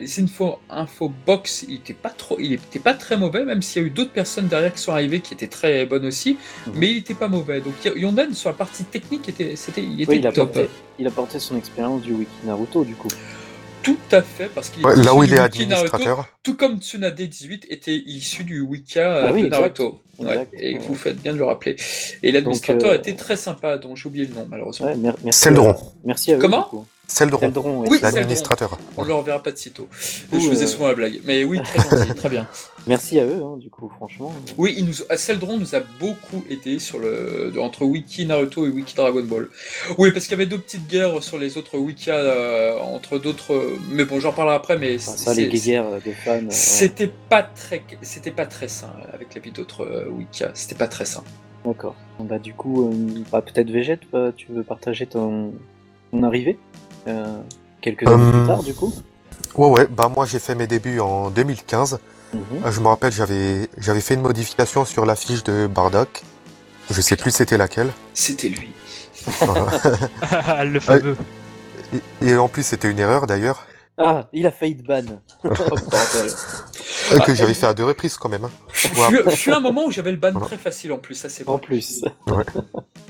les 0.00 0.20
info, 0.20 0.58
info 0.70 1.12
box, 1.26 1.64
il 1.68 1.76
était 1.76 1.94
pas 1.94 2.08
trop, 2.10 2.36
il 2.40 2.52
était 2.54 2.78
pas 2.80 2.94
très 2.94 3.16
mauvais, 3.16 3.44
même 3.44 3.62
s'il 3.62 3.82
y 3.82 3.84
a 3.84 3.88
eu 3.88 3.90
d'autres 3.90 4.10
personnes 4.12 4.46
derrière 4.48 4.72
qui 4.72 4.80
sont 4.80 4.92
arrivées 4.92 5.20
qui 5.20 5.34
étaient 5.34 5.46
très 5.46 5.84
bonnes 5.86 6.06
aussi, 6.06 6.36
Mhm. 6.66 6.72
mais 6.76 6.90
il 6.90 6.96
était 6.98 7.14
pas 7.14 7.28
mauvais. 7.28 7.60
Donc 7.60 7.74
Yonden 7.96 8.34
sur 8.34 8.50
la 8.50 8.54
partie 8.56 8.84
technique 8.84 9.28
était, 9.28 9.54
c'était, 9.56 9.82
il 9.82 10.00
était 10.00 10.10
Oui, 10.12 10.18
il 10.18 10.26
a, 10.26 10.32
top. 10.32 10.43
Il 10.98 11.06
a 11.06 11.10
porté 11.10 11.38
son 11.38 11.56
expérience 11.56 12.02
du 12.02 12.12
wiki 12.12 12.30
Naruto, 12.44 12.84
du 12.84 12.94
coup. 12.94 13.08
Tout 13.82 13.98
à 14.12 14.22
fait, 14.22 14.46
parce 14.54 14.70
qu'il 14.70 14.84
Ouais, 14.86 14.94
est 14.98 15.04
là 15.04 15.14
où 15.14 15.22
il 15.24 15.32
est 15.32 15.36
Naruto, 15.36 15.56
administrateur. 15.62 16.26
tout 16.42 16.54
comme 16.56 16.80
Tsunade 16.80 17.20
18 17.20 17.66
était 17.68 17.94
issu 17.94 18.42
du 18.44 18.60
Wicca 18.62 19.26
Ah 19.26 19.32
oui, 19.32 19.42
de 19.42 19.46
exact. 19.48 19.60
Naruto. 19.60 20.00
Ouais, 20.18 20.28
Exact. 20.30 20.50
et 20.58 20.78
vous 20.78 20.94
faites 20.94 21.20
bien 21.20 21.32
de 21.34 21.38
le 21.38 21.44
rappeler. 21.44 21.76
Et 22.22 22.32
l'administrateur 22.32 22.92
euh, 22.92 22.96
était 22.96 23.14
très 23.14 23.36
sympa, 23.36 23.76
dont 23.76 23.94
j'ai 23.96 24.06
oublié 24.08 24.26
le 24.26 24.34
nom 24.34 24.46
malheureusement. 24.48 24.86
Ouais, 24.86 24.96
mer- 24.96 25.16
merci, 25.24 25.40
Celdron. 25.40 25.70
à, 25.72 25.76
merci 26.04 26.32
à 26.32 26.36
eux. 26.36 26.38
Comment? 26.38 26.86
Ouais. 27.20 27.88
Oui, 27.90 27.98
l'administrateur. 28.02 28.78
On 28.96 29.02
ne 29.02 29.08
le 29.08 29.14
reverra 29.14 29.42
pas 29.42 29.52
de 29.52 29.56
sitôt. 29.56 29.88
Ouh, 30.32 30.40
je 30.40 30.48
faisais 30.48 30.64
euh, 30.64 30.68
souvent 30.68 30.88
la 30.88 30.94
blague. 30.94 31.20
Mais 31.24 31.44
oui, 31.44 31.60
très 31.62 31.78
gentil, 31.98 32.14
très 32.14 32.28
bien. 32.28 32.46
Merci 32.86 33.18
à 33.20 33.24
eux, 33.24 33.42
hein, 33.42 33.56
du 33.58 33.70
coup, 33.70 33.88
franchement. 33.96 34.32
Oui, 34.58 34.74
il 34.76 34.84
nous, 34.86 34.92
Celdron 35.16 35.56
nous 35.58 35.74
a 35.74 35.80
beaucoup 36.00 36.44
aidé 36.50 36.78
sur 36.78 36.98
le, 36.98 37.50
de- 37.54 37.58
entre 37.58 37.84
Wiki 37.84 38.26
Naruto 38.26 38.66
et 38.66 38.70
Wiki 38.70 38.94
Dragon 38.94 39.22
Ball. 39.22 39.48
Oui, 39.96 40.10
parce 40.12 40.24
qu'il 40.26 40.32
y 40.32 40.34
avait 40.34 40.46
deux 40.46 40.58
petites 40.58 40.86
guerres 40.88 41.22
sur 41.22 41.38
les 41.38 41.56
autres 41.56 41.78
Wikis, 41.78 42.10
euh, 42.10 42.78
entre 42.80 43.18
d'autres. 43.18 43.54
euh, 43.54 43.78
Mais 43.90 44.04
bon, 44.04 44.20
j'en 44.20 44.32
parlerai 44.32 44.56
après. 44.56 44.76
Mais 44.76 44.96
Enfin, 44.96 45.12
c'est- 45.16 45.24
ça, 45.24 45.34
les 45.34 45.48
guerres 45.48 45.90
de 46.04 46.12
fans. 46.12 46.32
euh, 46.32 46.40
ouais. 46.40 46.46
C'était 46.50 47.10
pas 47.28 47.42
très, 47.42 47.82
c'était 48.02 48.30
pas 48.32 48.46
très 48.46 48.68
sain 48.68 48.92
avec 49.12 49.34
la 49.34 49.40
vie 49.40 49.50
d'autres 49.52 49.84
euh, 49.84 50.08
Wikis. 50.10 50.44
C'était 50.54 50.74
pas 50.74 50.88
très 50.88 51.04
sain. 51.04 51.22
D'accord. 51.64 51.94
Bah, 52.20 52.38
du 52.38 52.52
coup, 52.52 52.88
euh, 52.90 52.94
bah, 53.32 53.40
peut-être 53.40 53.70
Végète, 53.70 54.00
bah, 54.12 54.32
tu 54.36 54.48
veux 54.52 54.62
partager 54.62 55.06
ton, 55.06 55.54
ton 56.10 56.22
arrivée? 56.22 56.58
euh, 56.58 56.83
quelques 57.80 58.06
années 58.06 58.32
plus 58.32 58.46
tard, 58.46 58.62
du 58.62 58.74
coup 58.74 58.92
Ouais, 59.56 59.68
ouais, 59.68 59.86
bah 59.86 60.10
moi 60.14 60.26
j'ai 60.26 60.38
fait 60.40 60.54
mes 60.54 60.66
débuts 60.66 61.00
en 61.00 61.30
2015. 61.30 61.98
Mhm. 62.32 62.40
Euh, 62.64 62.72
Je 62.72 62.80
me 62.80 62.88
rappelle, 62.88 63.12
j'avais 63.12 63.68
j'avais 63.78 64.00
fait 64.00 64.14
une 64.14 64.22
modification 64.22 64.84
sur 64.84 65.06
la 65.06 65.14
fiche 65.14 65.44
de 65.44 65.66
Bardock. 65.68 66.22
Je 66.90 67.00
sais 67.00 67.16
plus 67.16 67.30
c'était 67.30 67.56
laquelle. 67.56 67.92
C'était 68.14 68.48
lui. 68.48 68.72
le 70.64 70.80
fameux. 70.80 71.16
et, 72.22 72.26
et 72.28 72.36
en 72.36 72.48
plus, 72.48 72.62
c'était 72.64 72.90
une 72.90 72.98
erreur 72.98 73.26
d'ailleurs, 73.26 73.66
Ah, 73.96 74.28
il 74.32 74.46
a 74.46 74.50
failli 74.50 74.76
te 74.76 74.82
ban. 74.86 75.02
Oh, 77.12 77.14
euh, 77.16 77.18
que 77.20 77.34
j'avais 77.34 77.52
fait 77.52 77.66
à 77.66 77.74
deux 77.74 77.84
reprises 77.84 78.16
quand 78.16 78.30
même. 78.30 78.44
hein. 78.44 78.50
Je 78.72 79.30
suis 79.36 79.52
un 79.52 79.60
moment 79.60 79.84
où 79.84 79.90
j'avais 79.90 80.10
le 80.10 80.16
ban 80.16 80.32
très 80.40 80.56
facile 80.56 80.90
en 80.92 80.96
plus, 80.98 81.14
ça 81.14 81.28
c'est 81.28 81.46
En 81.46 81.52
bon. 81.52 81.58
plus. 81.58 82.02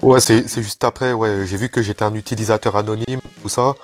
Ouais, 0.03 0.21
c'est 0.21 0.49
c'est 0.49 0.63
juste 0.63 0.83
après, 0.83 1.13
ouais, 1.13 1.47
j'ai 1.47 1.57
vu 1.57 1.69
que 1.69 1.81
j'étais 1.81 2.03
un 2.03 2.13
utilisateur 2.15 2.75
anonyme, 2.77 3.21
tout 3.43 3.49
ça. 3.49 3.75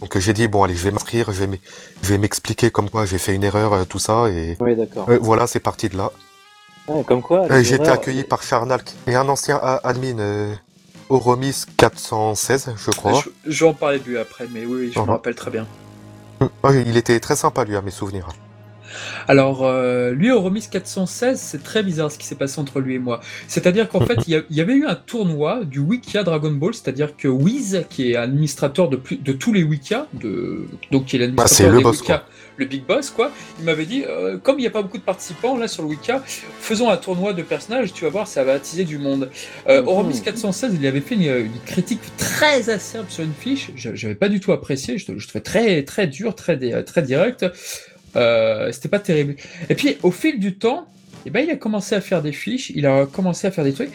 Donc 0.00 0.16
euh, 0.16 0.20
j'ai 0.20 0.32
dit, 0.32 0.48
bon 0.48 0.64
allez, 0.64 0.74
je 0.74 0.82
vais 0.82 0.90
m'inscrire, 0.90 1.30
je 1.30 1.38
vais 1.38 1.46
m'e- 1.46 1.60
je 2.02 2.08
vais 2.08 2.18
m'expliquer 2.18 2.70
comme 2.72 2.90
quoi 2.90 3.06
j'ai 3.06 3.18
fait 3.18 3.32
une 3.34 3.44
erreur, 3.44 3.72
euh, 3.72 3.84
tout 3.84 4.00
ça, 4.00 4.28
et 4.28 4.56
Oui, 4.60 4.74
d'accord. 4.74 5.08
euh, 5.08 5.18
voilà, 5.22 5.46
c'est 5.46 5.60
parti 5.60 5.88
de 5.88 5.96
là. 5.96 6.10
Ouais, 6.88 7.04
comme 7.04 7.22
quoi. 7.22 7.44
Euh, 7.44 7.58
les 7.58 7.64
j'ai 7.64 7.76
été 7.76 7.84
erreurs- 7.84 7.94
accueilli 8.00 8.24
par 8.24 8.42
Charnalk 8.42 8.92
et 9.06 9.14
un 9.14 9.28
ancien 9.28 9.56
a- 9.62 9.80
admin, 9.84 10.18
euh, 10.18 10.52
Oromis 11.08 11.62
416, 11.76 12.74
je 12.76 12.90
crois. 12.90 13.22
Je, 13.24 13.30
je 13.50 13.64
vais 13.64 13.70
en 13.70 13.74
parler 13.74 14.00
de 14.00 14.04
lui 14.04 14.18
après, 14.18 14.46
mais 14.52 14.66
oui, 14.66 14.86
oui, 14.86 14.92
je 14.92 14.98
me 14.98 15.04
rappelle 15.06 15.36
très 15.36 15.52
bien. 15.52 15.66
Il 16.86 16.96
était 16.96 17.20
très 17.20 17.36
sympa 17.36 17.64
lui, 17.64 17.76
à 17.76 17.82
mes 17.82 17.90
souvenirs. 17.90 18.28
Alors, 19.28 19.64
euh, 19.64 20.12
lui, 20.12 20.30
au 20.30 20.40
Remis 20.40 20.66
416, 20.70 21.38
c'est 21.40 21.62
très 21.62 21.82
bizarre 21.82 22.10
ce 22.10 22.18
qui 22.18 22.26
s'est 22.26 22.34
passé 22.34 22.60
entre 22.60 22.80
lui 22.80 22.94
et 22.94 22.98
moi. 22.98 23.20
C'est-à-dire 23.48 23.88
qu'en 23.88 24.00
fait, 24.06 24.18
il 24.26 24.44
y, 24.50 24.60
avait 24.60 24.74
eu 24.74 24.86
un 24.86 24.94
tournoi 24.94 25.64
du 25.64 25.78
Wikia 25.78 26.22
Dragon 26.22 26.50
Ball, 26.50 26.74
c'est-à-dire 26.74 27.16
que 27.16 27.28
Wiz, 27.28 27.84
qui 27.90 28.12
est 28.12 28.16
administrateur 28.16 28.88
de, 28.88 28.96
plus- 28.96 29.16
de 29.16 29.32
tous 29.32 29.52
les 29.52 29.62
Wikia, 29.62 30.06
de, 30.14 30.66
donc 30.90 31.06
qui 31.06 31.16
est 31.16 31.18
Bah, 31.28 31.44
l'administrateur 31.44 31.70
le 31.72 31.78
des 31.78 31.82
boss, 31.82 32.00
Wikia, 32.00 32.18
quoi. 32.18 32.28
le 32.56 32.64
big 32.66 32.84
boss, 32.86 33.10
quoi, 33.10 33.30
il 33.58 33.64
m'avait 33.64 33.86
dit, 33.86 34.04
euh, 34.08 34.38
comme 34.38 34.58
il 34.58 34.62
n'y 34.62 34.66
a 34.66 34.70
pas 34.70 34.82
beaucoup 34.82 34.98
de 34.98 35.02
participants 35.02 35.56
là 35.56 35.68
sur 35.68 35.82
le 35.82 35.88
Wika, 35.90 36.22
faisons 36.60 36.90
un 36.90 36.96
tournoi 36.96 37.32
de 37.32 37.42
personnages, 37.42 37.92
tu 37.92 38.04
vas 38.04 38.10
voir, 38.10 38.26
ça 38.28 38.44
va 38.44 38.52
attiser 38.54 38.84
du 38.84 38.98
monde. 38.98 39.30
Euh. 39.68 39.82
Oromis 39.86 40.20
416, 40.22 40.76
il 40.80 40.86
avait 40.86 41.00
fait 41.00 41.14
une, 41.14 41.22
une 41.22 41.60
critique 41.66 42.00
très 42.16 42.70
acerbe 42.70 43.06
sur 43.08 43.24
une 43.24 43.32
fiche, 43.34 43.70
je 43.76 43.94
j'avais 43.94 44.14
pas 44.14 44.28
du 44.28 44.40
tout 44.40 44.52
apprécié, 44.52 44.98
je, 44.98 45.18
je 45.18 45.28
trouvais 45.28 45.42
très 45.42 45.82
très 45.84 46.06
dur, 46.06 46.34
très, 46.34 46.82
très 46.82 47.02
direct. 47.02 47.44
Euh, 48.16 48.70
C'était 48.72 48.88
pas 48.88 48.98
terrible. 49.00 49.36
Et 49.68 49.74
puis 49.74 49.96
au 50.02 50.10
fil 50.10 50.38
du 50.38 50.56
temps, 50.56 50.86
eh 51.26 51.30
ben, 51.30 51.40
il 51.40 51.50
a 51.50 51.56
commencé 51.56 51.94
à 51.94 52.00
faire 52.00 52.22
des 52.22 52.32
fiches, 52.32 52.70
il 52.70 52.86
a 52.86 53.06
commencé 53.06 53.46
à 53.46 53.50
faire 53.50 53.64
des 53.64 53.72
trucs. 53.72 53.92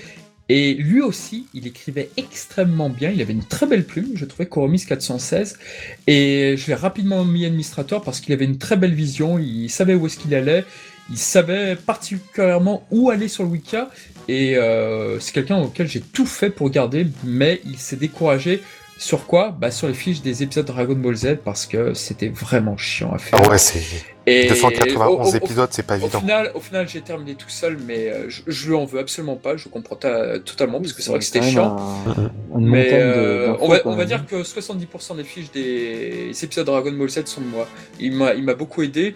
Et 0.51 0.73
lui 0.73 0.99
aussi, 1.01 1.45
il 1.53 1.67
écrivait 1.67 2.09
extrêmement 2.17 2.89
bien. 2.89 3.11
Il 3.11 3.21
avait 3.21 3.33
une 3.33 3.43
très 3.45 3.67
belle 3.67 3.85
plume, 3.85 4.13
je 4.15 4.25
trouvais, 4.25 4.47
Coromis 4.47 4.83
416. 4.83 5.59
Et 6.07 6.55
je 6.57 6.67
l'ai 6.67 6.73
rapidement 6.73 7.23
mis 7.23 7.45
administrateur 7.45 8.01
parce 8.01 8.19
qu'il 8.19 8.33
avait 8.33 8.45
une 8.45 8.57
très 8.57 8.75
belle 8.75 8.95
vision. 8.95 9.37
Il 9.37 9.69
savait 9.69 9.93
où 9.93 10.07
est-ce 10.07 10.17
qu'il 10.17 10.33
allait. 10.33 10.65
Il 11.11 11.17
savait 11.17 11.75
particulièrement 11.75 12.87
où 12.89 13.11
aller 13.11 13.27
sur 13.27 13.43
le 13.43 13.49
Wicca. 13.49 13.91
Et 14.27 14.57
euh, 14.57 15.19
c'est 15.19 15.33
quelqu'un 15.33 15.57
auquel 15.57 15.87
j'ai 15.87 16.01
tout 16.01 16.25
fait 16.25 16.49
pour 16.49 16.71
garder. 16.71 17.05
Mais 17.23 17.61
il 17.65 17.77
s'est 17.77 17.95
découragé. 17.95 18.63
Sur 18.99 19.27
quoi? 19.27 19.55
Bah, 19.57 19.71
Sur 19.71 19.87
les 19.87 19.93
fiches 19.93 20.21
des 20.21 20.43
épisodes 20.43 20.65
Dragon 20.65 20.93
Ball 20.93 21.15
Z 21.15 21.37
parce 21.45 21.65
que 21.65 21.93
c'était 21.93 22.27
vraiment 22.27 22.75
chiant 22.75 23.13
à 23.13 23.17
faire. 23.17 23.39
Ah 23.41 23.49
ouais, 23.49 23.57
c'est 23.57 23.81
Et 24.25 24.47
291 24.47 25.27
au- 25.27 25.31
au- 25.31 25.35
épisodes, 25.35 25.69
c'est 25.71 25.81
pas 25.85 25.95
Au 25.95 25.97
évident. 26.01 26.19
final, 26.19 26.51
au 26.53 26.59
final 26.59 26.87
j'ai 26.87 27.01
terminé 27.01 27.33
tout 27.35 27.49
seul, 27.49 27.77
mais 27.87 28.09
euh, 28.09 28.29
je, 28.29 28.41
je 28.45 28.67
lui 28.69 28.75
en 28.75 28.85
veux 28.85 28.99
absolument 28.99 29.37
pas. 29.37 29.57
Je 29.57 29.69
comprends 29.69 29.95
ta- 29.95 30.37
totalement 30.39 30.79
parce 30.79 30.93
que 30.93 31.01
c'est 31.01 31.09
vrai 31.09 31.19
que 31.19 31.25
c'était 31.25 31.41
chiant. 31.41 31.77
un- 32.07 32.59
une 32.59 32.67
Mais 32.69 32.91
de- 32.91 32.95
euh, 32.97 33.55
on, 33.59 33.67
va, 33.69 33.77
on 33.85 34.03
dire 34.05 34.25
que 34.27 34.43
70% 34.43 35.15
des 35.15 35.23
fiches 35.23 35.51
des 35.51 36.31
épisodes 36.43 36.65
Dragon 36.65 36.91
Ball 36.91 37.09
Z 37.09 37.25
sont 37.25 37.41
de 37.41 37.47
moi. 37.47 37.67
Il 37.99 38.11
m'a 38.13 38.33
il 38.33 38.43
m'a 38.43 38.53
beaucoup 38.53 38.83
aidé, 38.83 39.15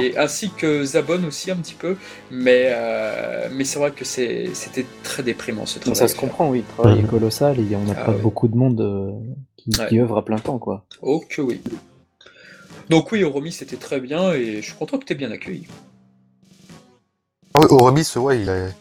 et 0.00 0.16
ainsi 0.16 0.50
que 0.56 0.84
Zabon 0.84 1.24
aussi 1.26 1.50
un 1.50 1.56
petit 1.56 1.74
peu. 1.74 1.96
Mais, 2.30 2.68
euh, 2.68 3.48
mais 3.52 3.64
c'est 3.64 3.78
vrai 3.78 3.90
que 3.90 4.04
c'est- 4.04 4.48
c'était 4.54 4.86
très 5.02 5.22
déprimant 5.22 5.66
ce 5.66 5.78
travail. 5.78 5.96
ça 5.96 6.08
se 6.08 6.16
comprend, 6.16 6.48
oui. 6.48 6.58
Le 6.66 6.82
travail 6.82 7.00
est 7.00 7.08
colossal 7.08 7.58
et 7.60 7.76
on 7.76 7.84
n'a 7.84 7.94
Ah 7.98 8.04
pas 8.06 8.12
ouais. 8.12 8.18
beaucoup 8.18 8.48
de 8.48 8.56
monde 8.56 8.80
euh, 8.80 9.10
qui, 9.56 9.70
Ouais. 9.78 9.88
qui 9.88 10.00
œuvre 10.00 10.16
à 10.18 10.24
plein 10.24 10.38
temps, 10.38 10.58
quoi. 10.58 10.84
Oh 11.02 11.22
que 11.28 11.42
oui. 11.42 11.60
Donc 12.88 13.12
oui, 13.12 13.24
Oromi 13.24 13.52
c'était 13.52 13.76
très 13.76 14.00
bien 14.00 14.32
et 14.32 14.56
je 14.56 14.66
suis 14.66 14.74
content 14.74 14.98
que 14.98 15.04
tu 15.04 15.12
aies 15.12 15.16
bien 15.16 15.30
accueilli. 15.30 15.66
Ouais, 17.56 17.66
Au 17.70 17.78
remis, 17.78 18.06
ouais, 18.16 18.40
il 18.40 18.48
est- 18.48 18.74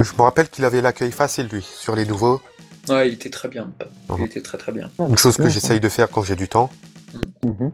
je 0.00 0.12
me 0.12 0.22
rappelle 0.22 0.48
qu'il 0.48 0.64
avait 0.64 0.82
l'accueil 0.82 1.10
facile, 1.10 1.48
lui, 1.50 1.62
sur 1.62 1.96
les 1.96 2.04
nouveaux. 2.04 2.40
Ouais, 2.88 3.08
il 3.08 3.14
était 3.14 3.30
très 3.30 3.48
bien. 3.48 3.72
Il 4.10 4.14
Mhm. 4.16 4.24
était 4.26 4.42
très 4.42 4.58
très 4.58 4.70
bien. 4.72 4.90
Une 4.98 5.16
chose 5.18 5.36
que 5.36 5.42
bien, 5.42 5.50
j'essaye 5.50 5.80
de 5.80 5.88
faire 5.88 6.08
quand 6.10 6.22
j'ai 6.22 6.36
du 6.36 6.48
temps. 6.48 6.70
Mhm. 7.44 7.72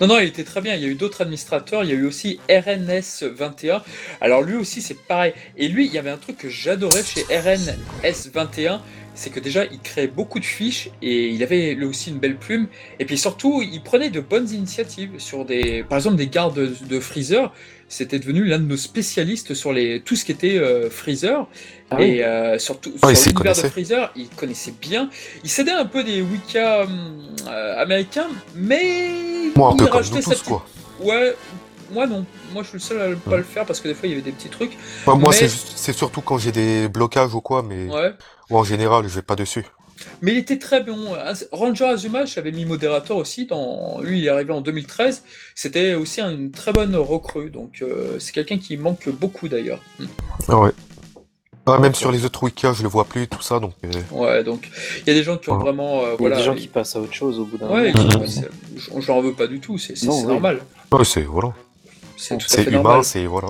Non, 0.00 0.06
non, 0.06 0.18
il 0.18 0.28
était 0.28 0.44
très 0.44 0.60
bien. 0.60 0.74
Il 0.74 0.82
y 0.82 0.84
a 0.84 0.88
eu 0.88 0.94
d'autres 0.94 1.20
administrateurs. 1.20 1.84
Il 1.84 1.90
y 1.90 1.92
a 1.92 1.96
eu 1.96 2.06
aussi 2.06 2.38
RNS21. 2.48 3.82
Alors 4.20 4.42
lui 4.42 4.54
aussi, 4.56 4.80
c'est 4.82 4.94
pareil. 4.94 5.34
Et 5.56 5.68
lui, 5.68 5.86
il 5.86 5.92
y 5.92 5.98
avait 5.98 6.10
un 6.10 6.16
truc 6.16 6.38
que 6.38 6.48
j'adorais 6.48 7.02
chez 7.02 7.22
RNS21. 7.24 8.80
C'est 9.14 9.30
que 9.30 9.38
déjà, 9.40 9.64
il 9.64 9.78
créait 9.78 10.08
beaucoup 10.08 10.40
de 10.40 10.44
fiches 10.44 10.90
et 11.00 11.28
il 11.28 11.42
avait 11.42 11.74
lui 11.74 11.84
aussi 11.84 12.10
une 12.10 12.18
belle 12.18 12.36
plume. 12.36 12.66
Et 12.98 13.04
puis 13.04 13.16
surtout, 13.16 13.62
il 13.62 13.80
prenait 13.82 14.10
de 14.10 14.20
bonnes 14.20 14.50
initiatives 14.50 15.12
sur 15.18 15.44
des, 15.44 15.84
par 15.88 15.98
exemple, 15.98 16.16
des 16.16 16.26
gardes 16.26 16.58
de, 16.58 17.00
freezer. 17.00 17.52
C'était 17.88 18.18
devenu 18.18 18.44
l'un 18.44 18.58
de 18.58 18.64
nos 18.64 18.76
spécialistes 18.76 19.54
sur 19.54 19.72
les, 19.72 20.00
tout 20.00 20.16
ce 20.16 20.24
qui 20.24 20.32
était 20.32 20.58
euh, 20.58 20.90
freezer. 20.90 21.46
Ah 21.90 21.96
oui. 21.98 22.04
et 22.04 22.24
euh, 22.24 22.58
surtout 22.58 22.92
il 23.08 23.16
sur 23.16 23.30
l'univers 23.30 23.54
de. 23.54 23.68
Freezer, 23.68 24.12
il 24.16 24.28
connaissait 24.30 24.74
bien. 24.80 25.10
Il 25.44 25.50
s'aidait 25.50 25.70
un 25.70 25.84
peu 25.84 26.02
des 26.02 26.20
Wicca 26.20 26.82
hum, 26.82 27.36
euh, 27.46 27.80
américains, 27.80 28.28
mais 28.56 29.10
Moi, 29.54 29.68
un 29.68 29.72
il 29.72 29.76
peu 29.76 29.84
comme 29.86 29.96
rajoutait 29.96 30.16
nous 30.16 30.22
sa 30.22 30.30
tous, 30.30 30.36
petite- 30.38 30.48
quoi. 30.48 30.66
Ouais, 31.00 31.34
moi 31.94 32.06
non. 32.06 32.26
Moi 32.52 32.62
je 32.62 32.68
suis 32.68 32.76
le 32.78 32.82
seul 32.82 33.00
à 33.00 33.08
ne 33.08 33.14
pas 33.14 33.30
Ouais. 33.30 33.36
le 33.38 33.42
faire 33.44 33.64
parce 33.64 33.80
que 33.80 33.88
des 33.88 33.94
fois 33.94 34.06
il 34.08 34.10
y 34.10 34.14
avait 34.14 34.22
des 34.22 34.32
petits 34.32 34.48
trucs. 34.50 34.76
Moi, 35.06 35.14
moi, 35.16 35.30
Mais- 35.40 35.48
c'est 35.48 35.92
surtout 35.94 36.20
quand 36.20 36.36
j'ai 36.38 36.52
des 36.52 36.88
blocages 36.88 37.34
ou 37.34 37.40
quoi, 37.40 37.62
mais 37.62 37.88
Ouais. 37.88 38.12
ou 38.50 38.58
en 38.58 38.64
général, 38.64 39.04
je 39.08 39.14
vais 39.14 39.22
pas 39.22 39.36
dessus. 39.36 39.64
Mais 40.22 40.32
il 40.32 40.38
était 40.38 40.58
très 40.58 40.82
bon. 40.82 41.14
Ranger 41.52 41.84
Azuma, 41.86 42.24
j'avais 42.24 42.50
mis 42.50 42.64
modérateur 42.64 43.16
aussi. 43.16 43.46
Dans... 43.46 44.00
Lui, 44.02 44.18
il 44.18 44.24
est 44.26 44.28
arrivé 44.28 44.52
en 44.52 44.60
2013. 44.60 45.22
C'était 45.54 45.94
aussi 45.94 46.20
une 46.20 46.50
très 46.50 46.72
bonne 46.72 46.96
recrue. 46.96 47.48
Donc, 47.50 47.80
euh, 47.80 48.18
c'est 48.18 48.32
quelqu'un 48.32 48.58
qui 48.58 48.76
manque 48.76 49.08
beaucoup 49.08 49.48
d'ailleurs. 49.48 49.80
Hmm. 50.00 50.06
Ah 50.48 50.58
ouais. 50.58 50.72
Ah, 51.66 51.78
même 51.78 51.94
sur 51.94 52.12
les 52.12 52.26
autres 52.26 52.42
wikis, 52.42 52.66
je 52.74 52.82
le 52.82 52.88
vois 52.90 53.04
plus, 53.04 53.26
tout 53.26 53.40
ça, 53.40 53.58
donc. 53.60 53.72
euh, 53.84 53.88
Ouais, 54.10 54.44
donc 54.44 54.68
il 55.00 55.06
y 55.06 55.10
a 55.10 55.14
des 55.14 55.22
gens 55.22 55.38
qui 55.38 55.48
ont 55.48 55.56
vraiment. 55.56 56.00
euh, 56.00 56.02
Il 56.02 56.08
y 56.08 56.12
a 56.12 56.16
voilà, 56.16 56.36
des 56.36 56.42
gens 56.42 56.54
qui 56.54 56.68
passent 56.68 56.94
à 56.96 57.00
autre 57.00 57.14
chose 57.14 57.38
au 57.38 57.46
bout 57.46 57.56
d'un 57.56 57.70
Ouais, 57.70 57.90
moment. 57.94 58.26
c'est- 58.26 58.50
je 59.00 59.06
leur 59.06 59.22
veux 59.22 59.32
pas 59.32 59.46
du 59.46 59.60
tout. 59.60 59.78
C'est 59.78 59.94
normal. 60.04 60.60
ouais, 60.92 61.04
c'est 61.06 61.22
voilà. 61.22 61.54
C'est 62.16 62.36
tout 62.38 62.46
à 62.46 62.48
C'est 62.48 62.64
fait 62.64 62.70
humain, 62.70 62.82
normal. 62.82 63.04
c'est 63.04 63.26
voilà. 63.26 63.48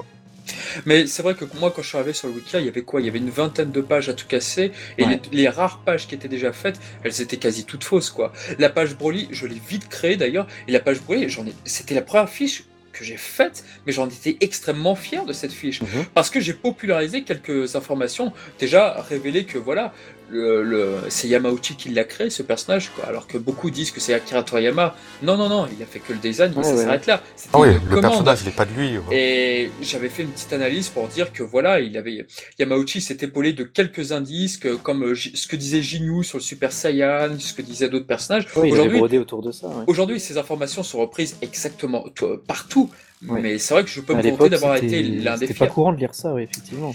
Mais 0.87 1.07
c'est 1.07 1.23
vrai 1.23 1.35
que 1.35 1.45
moi, 1.59 1.73
quand 1.75 1.83
je 1.83 1.89
suis 1.89 1.97
arrivé 1.97 2.13
sur 2.13 2.29
le 2.29 2.35
wiki, 2.35 2.57
il 2.59 2.65
y 2.67 2.69
avait 2.69 2.83
quoi? 2.83 3.01
Il 3.01 3.07
y 3.07 3.09
avait 3.09 3.19
une 3.19 3.31
vingtaine 3.31 3.71
de 3.71 3.81
pages 3.81 4.09
à 4.09 4.15
tout 4.15 4.27
casser, 4.27 4.73
et 4.99 5.05
Ouais. 5.05 5.21
les, 5.33 5.39
les 5.45 5.49
rares 5.49 5.81
pages 5.85 6.07
qui 6.07 6.15
étaient 6.15 6.29
déjà 6.29 6.53
faites, 6.53 6.79
elles 7.03 7.21
étaient 7.23 7.37
quasi 7.39 7.65
toutes 7.65 7.85
fausses, 7.85 8.11
quoi. 8.11 8.33
La 8.59 8.69
page 8.69 8.97
Broly, 8.97 9.29
je 9.31 9.47
l'ai 9.47 9.61
vite 9.69 9.89
créée 9.89 10.17
d'ailleurs, 10.17 10.47
et 10.69 10.73
la 10.73 10.81
page 10.81 11.01
Broly, 11.01 11.29
j'en 11.29 11.47
ai, 11.47 11.55
c'était 11.65 11.95
la 11.95 12.03
première 12.03 12.29
fiche 12.29 12.65
que 12.93 13.05
j'ai 13.05 13.17
faite, 13.17 13.65
mais 13.87 13.93
j'en 13.93 14.07
étais 14.09 14.37
extrêmement 14.41 14.95
fier 14.95 15.25
de 15.25 15.33
cette 15.33 15.53
fiche. 15.53 15.81
Mhm. 15.83 16.05
Parce 16.15 16.31
que 16.31 16.41
j'ai 16.41 16.53
popularisé 16.55 17.23
quelques 17.25 17.75
informations, 17.75 18.33
déjà 18.61 19.01
révélé 19.09 19.45
que 19.47 19.59
voilà, 19.59 19.93
le, 20.31 20.63
le- 20.63 20.97
c'est 21.09 21.29
Yamauchi 21.29 21.77
qui 21.77 21.91
l'a 21.91 22.05
créé, 22.05 22.31
ce 22.31 22.43
personnage, 22.43 22.91
quoi. 22.97 23.07
alors 23.07 23.27
que 23.27 23.37
beaucoup 23.39 23.71
disent 23.71 23.91
que 23.91 24.01
c'est 24.01 24.15
Akira 24.15 24.43
Toriyama. 24.43 24.95
Non, 25.23 25.37
non, 25.37 25.49
non, 25.49 25.67
il 25.77 25.83
a 25.83 25.87
fait 25.87 25.99
que 26.01 26.13
le 26.13 26.19
design, 26.19 26.53
mais 26.57 26.63
ça 26.63 26.77
s'arrête 26.77 27.07
là. 27.07 27.23
Ah 27.53 27.61
oui, 27.61 27.69
le 27.91 28.01
personnage, 28.01 28.39
il 28.43 28.49
est 28.49 28.57
pas 28.57 28.65
de 28.65 28.73
lui. 28.73 28.99
ouais. 28.99 29.05
Et 29.17 29.71
j'avais 29.83 30.09
fait 30.09 30.23
une 30.23 30.31
petite 30.31 30.53
analyse 30.53 30.89
pour 30.89 31.09
dire 31.09 31.33
que 31.33 31.43
voilà, 31.43 31.81
il 31.81 31.97
avait 31.97 32.27
Yamauchi 32.59 33.01
s'est 33.01 33.19
épaulé 33.21 33.53
de 33.53 33.65
quelques 33.65 34.13
indices, 34.13 34.57
que, 34.57 34.75
comme 34.77 35.05
euh, 35.05 35.15
ce 35.15 35.47
que 35.47 35.57
disait 35.57 35.83
Jinyu 35.83 36.25
sur 36.25 36.39
le 36.39 36.43
Super 36.43 36.73
Saiyan, 36.73 37.39
ce 37.39 37.53
que 37.53 37.63
disaient 37.63 37.89
d'autres 37.89 38.07
personnages. 38.07 38.47
Avait 38.57 38.71
Aujourd'hui, 38.71 38.99
brodé 38.99 39.19
autour 39.19 39.43
de 39.43 39.53
ça. 39.53 39.69
ouais. 39.69 39.85
aujourd'hui, 39.87 40.21
ces 40.21 40.39
informations 40.39 40.83
sont 40.83 40.99
reprises 41.01 41.37
exactement 41.43 42.05
partout. 42.47 42.91
Mais 43.23 43.59
c'est 43.59 43.73
vrai 43.73 43.85
que 43.85 43.89
je 43.91 44.01
peux 44.03 44.13
À 44.15 44.17
me 44.17 44.23
vanter 44.31 44.51
d'avoir 44.51 44.77
été 44.77 45.03
l'un 45.03 45.37
des 45.39 45.47
c'était 45.47 45.59
pas 45.59 45.67
courant 45.67 45.93
de 45.93 45.99
lire 45.99 46.15
ça, 46.15 46.35
oui, 46.35 46.43
effectivement. 46.43 46.95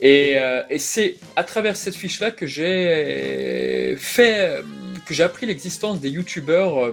Et, 0.00 0.34
euh, 0.36 0.62
et 0.68 0.78
c'est 0.78 1.16
à 1.36 1.44
travers 1.44 1.76
cette 1.76 1.94
fiche-là 1.94 2.30
que 2.30 2.46
j'ai 2.46 3.96
fait, 3.98 4.62
que 5.06 5.14
j'ai 5.14 5.22
appris 5.22 5.46
l'existence 5.46 6.00
des 6.00 6.10
youtubeurs 6.10 6.84
euh, 6.84 6.92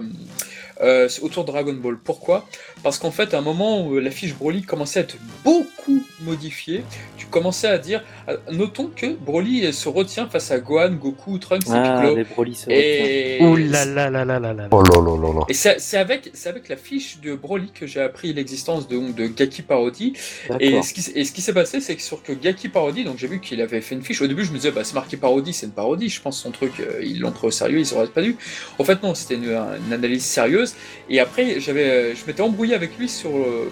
euh, 0.80 1.08
autour 1.22 1.44
de 1.44 1.50
Dragon 1.50 1.74
Ball. 1.74 1.98
Pourquoi? 1.98 2.48
Parce 2.82 2.98
qu'en 2.98 3.10
fait, 3.10 3.34
à 3.34 3.38
un 3.38 3.42
moment 3.42 3.86
où 3.86 3.98
la 3.98 4.10
fiche 4.10 4.34
Broly 4.34 4.62
commençait 4.62 5.00
à 5.00 5.02
être 5.02 5.16
beaucoup 5.44 6.03
modifiée, 6.24 6.82
tu 7.16 7.26
commençais 7.26 7.68
à 7.68 7.78
dire, 7.78 8.02
euh, 8.28 8.36
notons 8.52 8.90
que 8.94 9.14
Broly 9.14 9.72
se 9.72 9.88
retient 9.88 10.28
face 10.28 10.50
à 10.50 10.58
Gohan, 10.58 10.92
Goku, 10.92 11.38
Trunks 11.38 11.66
et 11.66 11.72
Ah, 11.72 12.00
Piccolo. 12.00 12.16
les 12.16 12.24
Broly, 12.24 12.54
c'est 12.54 12.66
vrai. 12.66 13.38
Et, 13.38 13.42
Ouh 13.44 13.56
là 13.56 13.84
là 13.84 14.10
là 14.10 14.24
là 14.24 14.38
là 14.40 14.52
là. 14.52 14.68
Oh 14.70 14.82
là 14.82 15.00
là 15.00 15.16
là 15.22 15.34
là. 15.40 15.44
et 15.48 15.54
c'est 15.54 15.96
avec, 15.96 16.30
la 16.68 16.76
fiche 16.76 17.20
de 17.20 17.34
Broly 17.34 17.70
que 17.72 17.86
j'ai 17.86 18.00
appris 18.00 18.32
l'existence 18.32 18.88
de, 18.88 19.12
de 19.12 19.26
Gaki 19.26 19.62
Parody. 19.62 20.14
Et 20.60 20.70
D'accord. 20.70 20.84
ce 20.84 20.94
qui, 20.94 21.10
et 21.14 21.24
ce 21.24 21.32
qui 21.32 21.40
s'est 21.42 21.52
passé, 21.52 21.80
c'est 21.80 21.96
que 21.96 22.02
sur 22.02 22.22
que 22.22 22.32
Gaki 22.32 22.68
Parody, 22.68 23.04
donc 23.04 23.18
j'ai 23.18 23.26
vu 23.26 23.40
qu'il 23.40 23.60
avait 23.60 23.80
fait 23.80 23.94
une 23.94 24.02
fiche. 24.02 24.20
Au 24.22 24.26
début, 24.26 24.44
je 24.44 24.50
me 24.50 24.56
disais, 24.56 24.70
bah, 24.70 24.84
c'est 24.84 24.94
marqué 24.94 25.16
parodie, 25.16 25.52
c'est 25.52 25.66
une 25.66 25.72
parodie. 25.72 26.08
Je 26.08 26.20
pense 26.20 26.40
son 26.40 26.50
truc, 26.50 26.72
euh, 26.80 27.00
ils 27.02 27.20
l'ont 27.20 27.32
pris 27.32 27.46
au 27.46 27.50
sérieux, 27.50 27.78
ils 27.78 27.94
auraient 27.94 28.06
pas 28.06 28.22
dû. 28.22 28.36
En 28.78 28.84
fait, 28.84 29.02
non, 29.02 29.14
c'était 29.14 29.34
une, 29.34 29.50
une 29.86 29.92
analyse 29.92 30.24
sérieuse. 30.24 30.74
Et 31.08 31.20
après, 31.20 31.60
j'avais, 31.60 31.84
euh, 31.90 32.14
je 32.14 32.24
m'étais 32.26 32.40
embrouillé 32.42 32.74
avec 32.74 32.96
lui 32.98 33.08
sur 33.08 33.30
euh, 33.30 33.70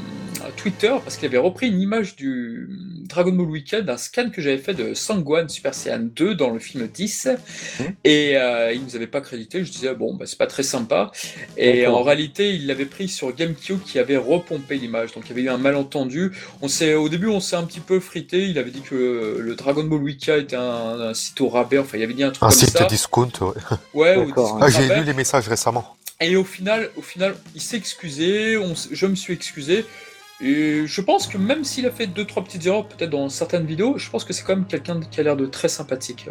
Twitter 0.57 0.95
parce 1.05 1.17
qu'il 1.17 1.27
avait 1.27 1.39
repris 1.39 1.69
une 1.69 1.81
image 1.81 2.17
du 2.17 2.69
Dragon 3.09 3.33
Ball 3.33 3.49
Weekend, 3.49 3.89
un 3.89 3.97
scan 3.97 4.31
que 4.31 4.41
j'avais 4.41 4.59
fait 4.59 4.75
de 4.75 4.95
Sangwan 4.95 5.49
Super 5.49 5.75
Saiyan 5.75 6.01
2 6.15 6.35
dans 6.35 6.51
le 6.51 6.59
film 6.59 6.87
10. 6.87 7.29
Mhm. 7.81 7.87
Et 8.05 8.37
euh, 8.37 8.73
il 8.73 8.83
nous 8.85 8.97
avait 8.97 9.07
pas 9.07 9.21
crédité. 9.21 9.65
Je 9.65 9.71
disais, 9.71 9.95
bon, 9.95 10.15
bah, 10.15 10.25
c'est 10.27 10.39
pas 10.39 10.47
très 10.47 10.63
sympa. 10.63 11.11
Et 11.57 11.87
en 11.87 12.03
réalité, 12.03 12.55
il 12.55 12.67
l'avait 12.67 12.87
pris 12.87 13.09
sur 13.09 13.35
GameCube 13.35 13.81
qui 13.85 13.99
avait 13.99 14.17
repompé 14.17 14.77
l'image. 14.77 15.13
Donc 15.13 15.25
il 15.27 15.31
y 15.31 15.33
avait 15.33 15.43
eu 15.43 15.49
un 15.51 15.59
malentendu. 15.59 16.33
On 16.63 16.69
s'est, 16.69 16.95
au 16.95 17.09
début, 17.09 17.29
on 17.29 17.41
s'est 17.41 17.57
un 17.57 17.65
petit 17.65 17.81
peu 17.81 18.01
frité. 18.01 18.47
Il 18.49 18.59
avait 18.59 18.71
dit 18.71 18.83
que 18.83 19.37
le 19.39 19.55
Dragon 19.55 19.85
Ball 19.85 20.03
Wiki 20.03 20.31
était 20.31 20.57
un, 20.57 21.01
un 21.01 21.15
site 21.15 21.41
au 21.41 21.49
rabais. 21.49 21.79
Enfin, 21.79 21.99
il 21.99 22.03
avait 22.05 22.15
dit 22.15 22.23
un 22.25 22.31
truc 22.31 22.43
Un 22.43 22.49
comme 22.49 22.59
site 22.59 22.71
ça. 22.71 22.85
discount, 22.85 23.31
ouais. 23.41 24.17
Ouais, 24.17 24.25
discount 24.25 24.59
Ah, 24.61 24.69
j'ai 24.71 24.89
lu 24.95 25.05
les 25.05 25.15
messages 25.15 25.49
récemment. 25.49 25.97
Et 26.21 26.37
au 26.37 26.45
final, 26.45 26.89
au 26.97 27.03
final, 27.03 27.35
il 27.55 27.61
s'est 27.61 27.77
excusé. 27.77 28.57
On, 28.57 28.75
je 28.91 29.07
me 29.07 29.15
suis 29.17 29.35
excusé. 29.35 29.85
Et 30.43 30.87
je 30.89 31.01
pense 31.01 31.29
que 31.29 31.39
même 31.39 31.65
s'il 31.65 31.87
a 31.87 31.93
fait 31.93 32.09
deux 32.09 32.27
trois 32.27 32.43
petites 32.45 32.67
erreurs, 32.67 32.89
peut-être 32.89 33.11
dans 33.11 33.29
certaines 33.29 33.65
vidéos, 33.67 33.97
je 33.99 34.11
pense 34.11 34.25
que 34.25 34.33
c'est 34.33 34.43
quand 34.45 34.57
même 34.57 34.67
quelqu'un 34.67 35.01
qui 35.01 35.21
a 35.21 35.23
l'air 35.23 35.37
de 35.37 35.47
très 35.47 35.69
sympathique. 35.69 36.29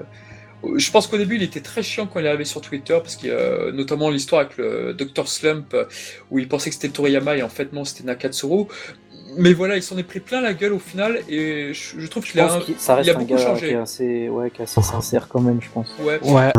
Euh, 0.63 0.77
Je 0.77 0.91
pense 0.91 1.07
qu'au 1.07 1.17
début, 1.17 1.37
il 1.37 1.43
était 1.43 1.61
très 1.61 1.83
chiant 1.83 2.07
quand 2.07 2.19
il 2.19 2.25
est 2.25 2.29
arrivé 2.29 2.45
sur 2.45 2.61
Twitter, 2.61 2.99
parce 3.01 3.21
y 3.23 3.31
a 3.31 3.71
notamment 3.71 4.09
l'histoire 4.09 4.41
avec 4.41 4.57
le 4.57 4.93
Dr 4.93 5.27
Slump, 5.27 5.73
euh, 5.73 5.85
où 6.31 6.39
il 6.39 6.47
pensait 6.49 6.69
que 6.71 6.75
c'était 6.75 6.89
Toriyama 6.89 7.37
et 7.37 7.43
en 7.43 7.49
fait 7.49 7.73
non, 7.73 7.85
c'était 7.85 8.03
Nakatsuru. 8.03 8.67
Mais 9.37 9.53
voilà, 9.53 9.77
il 9.77 9.83
s'en 9.83 9.97
est 9.97 10.03
pris 10.03 10.19
plein 10.19 10.41
la 10.41 10.53
gueule 10.53 10.73
au 10.73 10.79
final, 10.79 11.19
et 11.29 11.73
je, 11.73 11.99
je 11.99 12.07
trouve 12.07 12.25
qu'il 12.29 12.39
a, 12.39 12.53
un- 12.53 12.59
que 12.59 12.71
ça 12.77 12.95
reste 12.95 13.07
il 13.07 13.11
a 13.11 13.15
un 13.15 13.19
beaucoup 13.19 13.33
gars 13.35 13.37
changé. 13.45 13.67
qui 13.67 13.73
est 13.73 13.77
assez, 13.77 14.29
ouais, 14.29 14.51
qui 14.51 14.61
est 14.61 14.63
assez 14.63 14.81
sincère 14.81 15.27
quand 15.29 15.41
même, 15.41 15.61
je 15.61 15.69
pense. 15.69 15.87
ouais. 16.03 16.19
Ouais. 16.23 16.51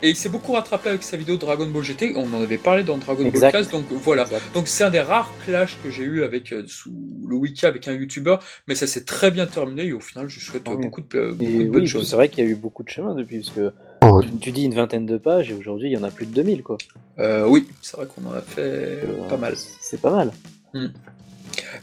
Et 0.00 0.10
il 0.10 0.16
s'est 0.16 0.28
beaucoup 0.28 0.52
rattrapé 0.52 0.90
avec 0.90 1.02
sa 1.02 1.16
vidéo 1.16 1.36
Dragon 1.38 1.66
Ball 1.66 1.82
GT. 1.82 2.12
On 2.14 2.32
en 2.32 2.40
avait 2.40 2.56
parlé 2.58 2.84
dans 2.84 2.98
Dragon 2.98 3.24
Exact. 3.24 3.52
Ball 3.52 3.62
15, 3.64 3.70
donc 3.72 3.84
voilà. 3.90 4.22
Exact. 4.22 4.42
Donc 4.54 4.68
c'est 4.68 4.84
un 4.84 4.90
des 4.90 5.00
rares 5.00 5.32
clashs 5.44 5.76
que 5.82 5.90
j'ai 5.90 6.04
eu 6.04 6.22
avec 6.22 6.52
euh, 6.52 6.62
sous 6.68 6.92
le 7.26 7.34
wiki 7.34 7.66
avec 7.66 7.88
un 7.88 7.94
youtubeur, 7.94 8.40
mais 8.68 8.76
ça 8.76 8.86
s'est 8.86 9.02
très 9.04 9.32
bien 9.32 9.46
terminé 9.46 9.86
et 9.86 9.92
au 9.92 9.98
final 9.98 10.28
je 10.28 10.38
souhaite 10.38 10.68
euh, 10.68 10.74
Oui. 10.76 10.84
beaucoup 10.84 11.00
de, 11.00 11.32
beaucoup 11.32 11.42
Et 11.50 11.64
de 11.64 11.68
bonnes 11.70 11.80
oui, 11.82 11.86
choses. 11.88 12.08
c'est 12.08 12.14
vrai 12.14 12.28
qu'il 12.28 12.44
y 12.44 12.46
a 12.46 12.50
eu 12.50 12.54
beaucoup 12.54 12.84
de 12.84 12.88
chemin 12.88 13.14
depuis, 13.16 13.38
parce 13.40 13.50
que 13.50 13.72
Ouais. 14.06 14.24
tu, 14.24 14.36
tu 14.38 14.52
dis 14.52 14.62
une 14.62 14.74
vingtaine 14.74 15.04
de 15.04 15.18
pages 15.18 15.50
et 15.50 15.54
aujourd'hui 15.54 15.88
il 15.90 15.92
y 15.94 15.96
en 15.96 16.04
a 16.04 16.10
plus 16.12 16.26
de 16.26 16.32
2000 16.32 16.62
quoi. 16.62 16.78
Euh, 17.18 17.44
oui, 17.48 17.66
c'est 17.82 17.96
vrai 17.96 18.06
qu'on 18.06 18.24
en 18.30 18.34
a 18.34 18.40
fait 18.40 18.60
Euh, 18.60 19.28
pas 19.28 19.36
mal. 19.36 19.54
C'est 19.80 20.00
pas 20.00 20.10
mal. 20.12 20.30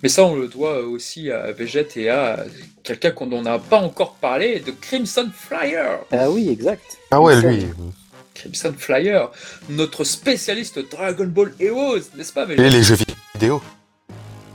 Mais 0.03 0.10
ça 0.10 0.24
on 0.24 0.36
le 0.36 0.48
doit 0.48 0.79
aussi 0.82 1.32
à 1.32 1.51
Vegette 1.51 1.98
et 1.98 2.10
à 2.10 2.44
quelqu'un 2.84 3.12
qu'on 3.12 3.27
n'en 3.27 3.46
a 3.46 3.60
pas 3.60 3.79
encore 3.79 4.15
parlé, 4.15 4.60
de 4.60 4.72
Crimson 4.72 5.29
Flyer. 5.34 6.00
Ah 6.12 6.29
oui, 6.29 6.50
exact. 6.50 6.98
Ah 7.12 7.22
ouais, 7.22 7.39
lui. 7.41 7.65
Crimson 8.34 8.74
Flyer, 8.77 9.32
notre 9.70 10.03
spécialiste 10.03 10.79
Dragon 10.91 11.25
Ball 11.27 11.53
Heroes, 11.60 12.00
n'est-ce 12.17 12.34
pas 12.34 12.44
Et 12.44 12.55
Vegette 12.55 12.74
les 12.74 12.84
jeux 12.84 12.98
vidéo. 13.34 13.62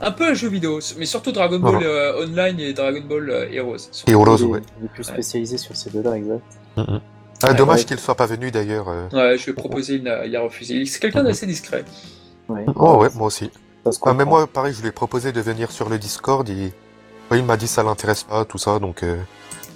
Un 0.03 0.11
peu 0.11 0.27
un 0.29 0.33
jeu 0.33 0.49
vidéo, 0.49 0.79
mais 0.97 1.05
surtout 1.05 1.31
Dragon 1.31 1.59
Voilà. 1.59 1.77
Ball 1.79 1.87
euh, 1.87 2.25
Online 2.25 2.59
et 2.59 2.73
Dragon 2.73 3.01
Ball 3.07 3.29
euh, 3.29 3.51
Heroes. 3.51 3.77
Et 4.07 4.11
Heroes, 4.11 4.37
il, 4.37 4.43
est, 4.43 4.47
ouais. 4.47 4.61
il 4.79 4.85
est 4.85 4.89
plus 4.89 5.03
spécialisé 5.03 5.57
sur 5.57 5.75
ces 5.75 5.89
deux-là, 5.91 6.17
exact. 6.17 6.41
Ah, 7.43 7.53
dommage 7.53 7.79
ouais. 7.79 7.85
qu'il 7.85 7.99
soit 7.99 8.15
pas 8.15 8.25
venu 8.27 8.51
d'ailleurs. 8.51 8.87
euh. 8.89 9.07
Ouais, 9.11 9.37
je 9.37 9.45
lui 9.45 9.51
ai 9.51 9.55
proposé, 9.55 9.95
il 9.95 10.07
a, 10.07 10.25
il 10.25 10.35
a 10.35 10.41
refusé. 10.41 10.85
C'est 10.85 10.99
quelqu'un 10.99 11.23
d'assez 11.23 11.45
discret. 11.47 11.85
Ouais. 12.49 12.65
Oh 12.75 12.97
ouais, 13.01 13.09
moi 13.15 13.27
aussi. 13.27 13.49
Ça 13.85 13.91
se 13.91 13.99
Ah, 14.03 14.13
mais 14.13 14.25
moi, 14.25 14.47
pareil, 14.47 14.73
je 14.73 14.81
lui 14.81 14.89
ai 14.89 14.91
proposé 14.91 15.31
de 15.31 15.41
venir 15.41 15.71
sur 15.71 15.89
le 15.89 15.97
Discord 15.97 16.47
et 16.49 16.73
ouais, 17.31 17.39
il 17.39 17.45
m'a 17.45 17.57
dit 17.57 17.67
ça 17.67 17.83
l'intéresse 17.83 18.23
pas, 18.23 18.45
tout 18.45 18.57
ça, 18.59 18.79
donc 18.79 19.03
euh, 19.03 19.17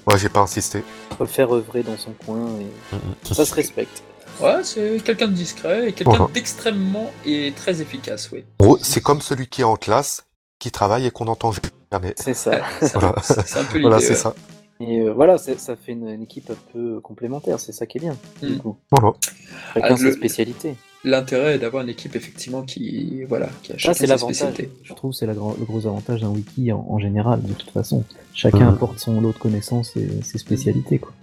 ouais, 0.08 0.18
j'ai 0.18 0.30
pas 0.30 0.42
insisté. 0.42 0.84
Préfère 1.10 1.54
œuvrer 1.54 1.82
dans 1.84 1.98
son 1.98 2.12
coin 2.26 2.46
et 2.60 2.96
Mhm. 2.96 3.34
ça 3.34 3.46
se 3.46 3.54
respecte. 3.56 4.04
Ouais, 4.42 4.64
c'est 4.64 5.02
quelqu'un 5.04 5.28
de 5.28 5.34
discret 5.34 5.90
et 5.90 5.94
quelqu'un 5.94 6.18
Voilà. 6.18 6.28
d'extrêmement 6.34 7.10
et 7.26 7.54
très 7.56 7.82
efficace, 7.82 8.30
oui. 8.32 8.44
C'est 8.82 9.02
comme 9.02 9.22
celui 9.22 9.48
qui 9.48 9.62
est 9.62 9.66
en 9.66 9.78
classe, 9.78 10.26
qui 10.60 10.72
travaille 10.72 11.06
et 11.06 11.12
qu'on 11.12 11.26
n'entend 11.26 11.52
jamais. 11.92 12.14
C'est 12.18 12.34
ça. 12.34 12.60
Voilà. 12.94 13.16
c'est- 13.24 13.58
un 13.58 13.64
peu 13.64 13.78
l'idée. 13.78 13.82
Voilà, 13.90 14.00
c'est 14.02 14.10
ouais. 14.10 14.16
ça. 14.16 14.36
Et 14.82 15.00
euh, 15.00 15.14
voilà, 15.14 15.38
ça 15.38 15.54
fait 15.78 15.94
une, 15.94 16.10
une 16.10 16.24
équipe 16.24 16.52
un 16.52 16.72
peu 16.74 17.00
complémentaire, 17.00 17.62
c'est 17.62 17.72
ça 17.72 17.86
qui 17.86 17.98
est 17.98 18.02
bien. 18.02 18.18
Du 18.44 18.56
Mm. 18.56 18.60
coup, 18.60 18.78
Voilà. 18.92 19.14
chacun 19.74 19.88
Ah, 19.92 19.98
sa 19.98 20.04
le- 20.04 20.12
spécialité. 20.12 20.76
L'intérêt 21.06 21.56
est 21.56 21.60
d'avoir 21.60 21.84
une 21.84 21.90
équipe 21.90 22.16
effectivement 22.16 22.64
qui, 22.64 23.24
voilà, 23.30 23.48
qui 23.64 23.72
a 23.72 23.76
Ça, 23.76 23.80
chacun 23.80 23.94
c'est 23.94 24.08
sa 24.08 24.14
l'avantage. 24.16 24.36
spécialité. 24.36 24.70
Je 24.84 24.94
trouve 24.94 25.12
que 25.12 25.18
c'est 25.18 25.28
le 25.28 25.34
gros 25.34 25.86
avantage 25.88 26.22
d'un 26.22 26.30
wiki 26.30 26.72
en, 26.72 26.86
en 26.90 27.00
général, 27.00 27.42
de 27.44 27.54
toute 27.54 27.70
façon. 27.70 28.04
Chacun 28.34 28.68
apporte 28.70 29.00
son 29.00 29.22
lot 29.22 29.32
de 29.32 29.38
connaissances 29.38 29.96
et 29.96 30.08
ses 30.24 30.38
spécialités. 30.40 30.98
Quoi. 30.98 31.14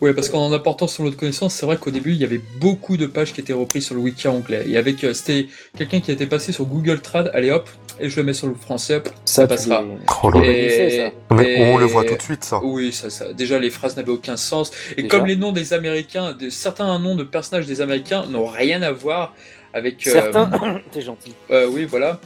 Oui, 0.00 0.12
parce 0.14 0.28
qu'en 0.28 0.52
apportant 0.52 0.86
son 0.86 1.04
lot 1.04 1.10
de 1.10 1.16
connaissances, 1.16 1.54
c'est 1.54 1.66
vrai 1.66 1.76
qu'au 1.76 1.90
début, 1.90 2.12
il 2.12 2.18
y 2.18 2.24
avait 2.24 2.40
beaucoup 2.60 2.96
de 2.96 3.06
pages 3.06 3.32
qui 3.32 3.40
étaient 3.40 3.52
reprises 3.52 3.86
sur 3.86 3.94
le 3.94 4.00
wiki 4.02 4.28
anglais. 4.28 4.64
Et 4.68 4.76
avec, 4.76 5.02
euh, 5.04 5.12
c'était 5.14 5.48
quelqu'un 5.76 6.00
qui 6.00 6.12
était 6.12 6.26
passé 6.26 6.52
sur 6.52 6.66
Google 6.66 7.00
Trad, 7.00 7.30
allez 7.34 7.50
hop, 7.50 7.68
et 8.00 8.08
je 8.08 8.16
le 8.16 8.24
mets 8.26 8.32
sur 8.32 8.46
le 8.48 8.54
français, 8.54 9.02
ça, 9.24 9.46
passera. 9.46 9.82
les- 9.82 9.88
Oh. 10.22 10.30
Et- 10.42 11.12
Mais 11.30 11.72
on 11.72 11.78
le 11.78 11.86
voit 11.86 12.04
tout 12.04 12.16
de 12.16 12.22
suite, 12.22 12.44
ça. 12.44 12.60
Oui, 12.62 12.92
ça, 12.92 13.10
ça. 13.10 13.32
Déjà, 13.32 13.58
les 13.58 13.70
phrases 13.70 13.96
n'avaient 13.96 14.10
aucun 14.12 14.36
sens. 14.36 14.70
Et 14.96 15.02
Déjà. 15.02 15.08
comme 15.16 15.26
les 15.26 15.36
noms 15.36 15.52
des 15.52 15.72
Américains, 15.72 16.32
de, 16.38 16.48
certains 16.50 16.98
noms 16.98 17.14
de 17.16 17.24
personnages 17.24 17.66
des 17.66 17.80
Américains 17.80 18.26
n'ont 18.26 18.46
rien 18.46 18.82
à 18.82 18.92
voir 18.92 19.34
avec. 19.74 20.06
euh, 20.06 20.12
Certains, 20.12 20.50
t'es 20.92 21.02
gentil. 21.02 21.34
euh, 21.50 21.66
oui, 21.68 21.84
voilà. 21.84 22.18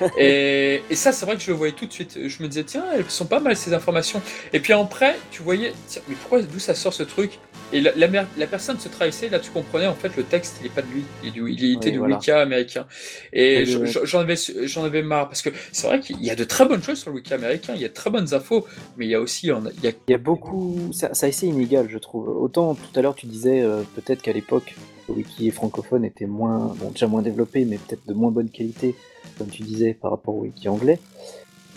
et, 0.18 0.82
et 0.90 0.94
ça, 0.94 1.12
c'est 1.12 1.24
vrai 1.24 1.36
que 1.36 1.42
je 1.42 1.50
le 1.50 1.56
voyais 1.56 1.72
tout 1.72 1.86
de 1.86 1.92
suite. 1.92 2.18
Je 2.26 2.42
me 2.42 2.48
disais, 2.48 2.64
tiens, 2.64 2.84
elles 2.94 3.08
sont 3.08 3.24
pas 3.24 3.40
mal 3.40 3.56
ces 3.56 3.72
informations. 3.72 4.20
Et 4.52 4.60
puis 4.60 4.74
après, 4.74 5.16
tu 5.30 5.42
voyais, 5.42 5.72
tiens, 5.88 6.02
mais 6.08 6.14
pourquoi, 6.16 6.42
d'où 6.42 6.58
ça 6.58 6.74
sort 6.74 6.92
ce 6.92 7.02
truc? 7.04 7.38
Et 7.72 7.80
la, 7.80 7.90
la, 7.96 8.06
la 8.36 8.46
personne 8.46 8.78
se 8.78 8.88
trahissait, 8.88 9.28
là 9.28 9.40
tu 9.40 9.50
comprenais, 9.50 9.86
en 9.88 9.94
fait, 9.94 10.16
le 10.16 10.22
texte, 10.22 10.58
il 10.60 10.66
est 10.66 10.70
pas 10.74 10.82
de 10.82 10.86
lui. 10.92 11.02
Il, 11.24 11.32
du- 11.32 11.50
il 11.50 11.72
était 11.74 11.86
Oui, 11.86 11.92
du 11.92 11.98
voilà. 11.98 12.14
wiki 12.16 12.30
américain. 12.30 12.86
Et 13.32 13.64
je- 13.66 14.04
j'en 14.04 14.20
avais, 14.20 14.36
j'en 14.64 14.84
avais 14.84 15.02
marre. 15.02 15.28
Parce 15.28 15.42
que 15.42 15.50
c'est 15.72 15.88
vrai 15.88 15.98
qu'il 15.98 16.22
y 16.24 16.30
a 16.30 16.36
de 16.36 16.44
très 16.44 16.64
bonnes 16.66 16.82
choses 16.82 17.00
sur 17.00 17.10
le 17.10 17.16
wiki 17.16 17.34
américain, 17.34 17.72
il 17.74 17.80
y 17.80 17.84
a 17.84 17.88
de 17.88 17.92
très 17.94 18.10
bonnes 18.10 18.34
infos, 18.34 18.66
mais 18.96 19.06
il 19.06 19.10
y 19.10 19.14
a 19.16 19.20
aussi, 19.20 19.50
on 19.50 19.66
a- 19.66 19.70
il 19.78 19.84
y 19.84 19.88
a 19.88 19.92
Il 20.08 20.12
y 20.12 20.14
a 20.14 20.18
beaucoup. 20.18 20.90
Ça, 20.92 21.12
ça 21.14 21.26
assez 21.26 21.46
inégal, 21.48 21.88
je 21.90 21.98
trouve. 21.98 22.28
Autant 22.28 22.76
tout 22.76 22.98
à 22.98 23.02
l'heure, 23.02 23.16
tu 23.16 23.26
disais 23.26 23.62
euh, 23.62 23.82
peut-être 23.96 24.22
qu'à 24.22 24.32
l'époque, 24.32 24.76
le 25.08 25.14
wiki 25.14 25.50
francophone 25.50 26.04
était 26.04 26.26
moins. 26.26 26.74
Bon, 26.78 26.90
déjà 26.90 27.06
moins 27.06 27.22
développé, 27.22 27.64
mais 27.64 27.78
peut-être 27.78 28.06
de 28.06 28.14
moins 28.14 28.30
bonne 28.30 28.50
qualité, 28.50 28.94
comme 29.38 29.48
tu 29.48 29.62
disais, 29.62 29.94
par 29.94 30.10
rapport 30.10 30.34
au 30.36 30.42
wiki 30.42 30.68
anglais. 30.68 30.98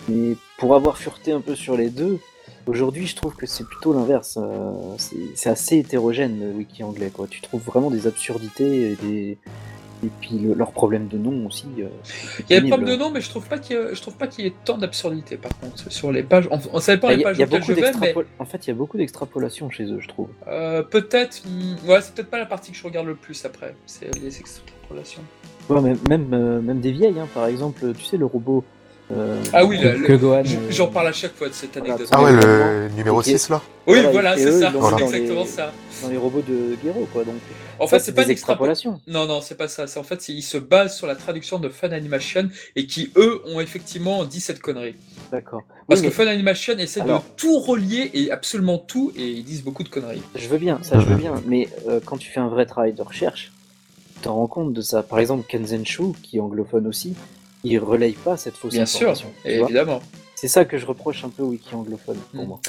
Mais 0.08 0.36
pour 0.58 0.74
avoir 0.74 0.98
fureté 0.98 1.32
un 1.32 1.40
peu 1.40 1.54
sur 1.54 1.76
les 1.76 1.90
deux, 1.90 2.18
aujourd'hui, 2.66 3.06
je 3.06 3.16
trouve 3.16 3.34
que 3.34 3.46
c'est 3.46 3.64
plutôt 3.64 3.92
l'inverse. 3.92 4.38
Euh, 4.40 4.96
c'est 5.34 5.50
assez 5.50 5.78
hétérogène, 5.78 6.40
le 6.40 6.52
wiki 6.52 6.82
anglais, 6.82 7.10
quoi. 7.10 7.26
Tu 7.28 7.40
trouves 7.40 7.62
vraiment 7.62 7.90
des 7.90 8.06
absurdités 8.06 8.92
et 8.92 8.96
des. 8.96 9.38
Et 10.02 10.08
puis 10.20 10.38
le- 10.38 10.54
leurs 10.54 10.72
problèmes 10.72 11.08
de 11.08 11.18
nom 11.18 11.46
aussi. 11.46 11.66
euh, 11.78 11.88
Il 12.48 12.52
y 12.54 12.56
a 12.56 12.60
le 12.60 12.68
problème 12.68 12.88
de 12.88 12.96
nom, 12.96 13.10
mais 13.10 13.20
je 13.20 13.28
trouve 13.28 13.46
pas 13.46 13.58
qu'il 13.58 13.76
y, 13.76 13.94
je 13.94 14.00
trouve 14.00 14.16
pas 14.16 14.26
qu'il 14.28 14.44
y 14.44 14.48
ait 14.48 14.54
tant 14.64 14.78
d'absurdité 14.78 15.36
par 15.36 15.50
contre 15.60 15.92
sur 15.92 16.10
les 16.10 16.22
pages. 16.22 16.48
On, 16.50 16.58
on 16.72 16.80
savait 16.80 16.98
pas 16.98 17.08
Ah, 17.10 17.14
les 17.16 17.22
pages 17.22 17.38
y 17.38 17.42
a 17.42 17.44
auxquelles 17.46 17.60
beaucoup 17.60 17.72
je 17.72 17.80
vais, 17.80 17.92
mais 18.00 18.14
En 18.38 18.44
fait, 18.46 18.66
il 18.66 18.68
y 18.68 18.70
a 18.70 18.74
beaucoup 18.74 18.96
d'extrapolation 18.96 19.68
chez 19.70 19.84
eux, 19.84 20.00
je 20.00 20.08
trouve. 20.08 20.28
euh, 20.48 20.82
peut-être. 20.82 21.42
hmm, 21.46 21.88
Ouais, 21.88 22.00
c'est 22.00 22.14
peut-être 22.14 22.30
pas 22.30 22.38
la 22.38 22.46
partie 22.46 22.72
que 22.72 22.78
je 22.78 22.84
regarde 22.84 23.06
le 23.06 23.14
plus 23.14 23.44
après. 23.44 23.74
C'est 23.86 24.14
les 24.16 24.38
extrapolations. 24.38 25.22
Ouais, 25.68 25.80
même, 25.82 25.98
même, 26.08 26.34
euh, 26.34 26.60
même 26.60 26.80
des 26.80 26.92
vieilles, 26.92 27.18
hein, 27.20 27.28
par 27.34 27.46
exemple, 27.46 27.92
tu 27.94 28.04
sais, 28.04 28.16
le 28.16 28.26
robot. 28.26 28.64
Euh, 29.12 29.42
Ah 29.52 29.64
oui, 29.64 29.78
Que, 29.80 30.12
le- 30.12 30.24
euh, 30.24 30.42
J'en 30.70 30.86
parle 30.88 31.08
à 31.08 31.12
chaque 31.12 31.34
fois 31.34 31.48
de 31.48 31.52
cette 31.54 31.76
anecdote. 31.76 32.08
Ah 32.10 32.22
ouais, 32.22 32.32
le 32.32 32.88
numéro 32.96 33.18
Ok. 33.18 33.24
6, 33.24 33.48
là 33.48 33.60
Oui, 33.86 33.98
Voilà, 34.12 34.36
c'est 34.36 34.44
ça. 34.52 34.70
C'est 34.70 34.94
exactement 35.04 35.42
les- 35.42 35.46
ça. 35.48 35.72
dans 36.02 36.08
les 36.08 36.16
robots 36.16 36.42
de 36.48 36.76
Gero, 36.82 37.06
quoi. 37.12 37.24
Donc, 37.24 37.34
En 37.78 37.86
fait, 37.86 37.98
c'est 37.98 38.12
pas 38.12 38.24
une 38.24 38.30
extrapolation. 38.30 39.00
Non, 39.06 39.26
non, 39.26 39.40
c'est 39.40 39.54
pas 39.56 39.66
ça. 39.68 39.86
C'est 39.86 39.98
en 39.98 40.02
fait, 40.02 40.20
c'est- 40.22 40.32
ils 40.32 40.42
se 40.42 40.58
basent 40.58 40.96
sur 40.96 41.06
la 41.06 41.16
traduction 41.16 41.58
de 41.58 41.68
Fun 41.70 41.90
Animation 41.92 42.48
et 42.76 42.86
qui, 42.86 43.10
eux, 43.16 43.40
ont 43.46 43.60
effectivement 43.60 44.24
dit 44.24 44.40
cette 44.40 44.60
connerie. 44.60 44.94
D'accord. 45.32 45.62
Parce 45.88 46.00
Oui, 46.00 46.06
que 46.06 46.10
mais 46.10 46.14
Fun 46.24 46.26
Animation 46.30 46.76
essaie 46.78 47.00
Alors- 47.00 47.20
de 47.22 47.24
tout 47.36 47.58
relier 47.58 48.10
et 48.14 48.30
absolument 48.30 48.78
tout 48.78 49.12
et 49.16 49.26
ils 49.28 49.44
disent 49.44 49.64
beaucoup 49.64 49.82
de 49.82 49.88
conneries. 49.88 50.22
Je 50.36 50.46
veux 50.48 50.58
bien, 50.58 50.78
ça, 50.82 51.00
je 51.00 51.06
veux 51.06 51.16
bien. 51.16 51.34
Mais 51.46 51.68
euh, 51.88 52.00
quand 52.04 52.16
tu 52.18 52.30
fais 52.30 52.40
un 52.40 52.48
vrai 52.48 52.66
travail 52.66 52.92
de 52.92 53.02
recherche, 53.02 53.50
tu 54.16 54.20
t'en 54.22 54.34
rends 54.34 54.46
compte 54.46 54.72
de 54.74 54.82
ça. 54.82 55.02
Par 55.02 55.18
exemple, 55.18 55.44
Kenzenshu, 55.48 56.12
qui 56.22 56.36
est 56.36 56.40
anglophone 56.40 56.86
aussi, 56.86 57.14
il 57.64 57.78
relaye 57.78 58.12
pas 58.12 58.36
cette 58.36 58.56
fausse 58.56 58.72
Bien 58.72 58.86
sûr, 58.86 59.14
évidemment. 59.44 60.00
C'est 60.34 60.48
ça 60.48 60.64
que 60.64 60.78
je 60.78 60.86
reproche 60.86 61.22
un 61.24 61.28
peu 61.28 61.42
au 61.42 61.48
wiki 61.48 61.74
anglophone, 61.74 62.16
pour 62.34 62.44
Mm. 62.44 62.48
moi. 62.48 62.60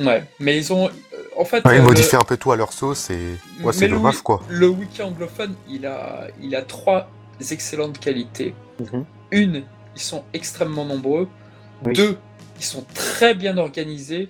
Ouais, 0.00 0.24
mais 0.38 0.56
ils 0.56 0.72
ont. 0.72 0.86
euh, 0.88 0.90
En 1.36 1.44
fait. 1.44 1.64
Ouais, 1.66 1.76
Ils 1.76 1.80
euh, 1.80 1.84
modifient 1.84 2.16
un 2.16 2.20
peu 2.24 2.36
tout 2.36 2.52
à 2.52 2.56
leur 2.56 2.72
sauce 2.72 3.10
et 3.10 3.18
ouais, 3.62 3.72
c'est 3.72 3.88
dommage, 3.88 4.22
quoi. 4.22 4.40
Le 4.48 4.68
wiki 4.68 5.02
anglophone, 5.02 5.54
il 5.68 5.84
a, 5.86 6.28
il 6.40 6.54
a 6.56 6.62
trois 6.62 7.08
excellentes 7.50 7.98
qualités. 7.98 8.54
Mhm. 8.80 9.04
Une, 9.32 9.62
ils 9.96 10.00
sont 10.02 10.24
extrêmement 10.32 10.84
nombreux. 10.84 11.28
Oui. 11.84 11.92
Deux, 11.94 12.18
ils 12.58 12.64
sont 12.64 12.84
très 12.94 13.34
bien 13.34 13.56
organisés. 13.58 14.28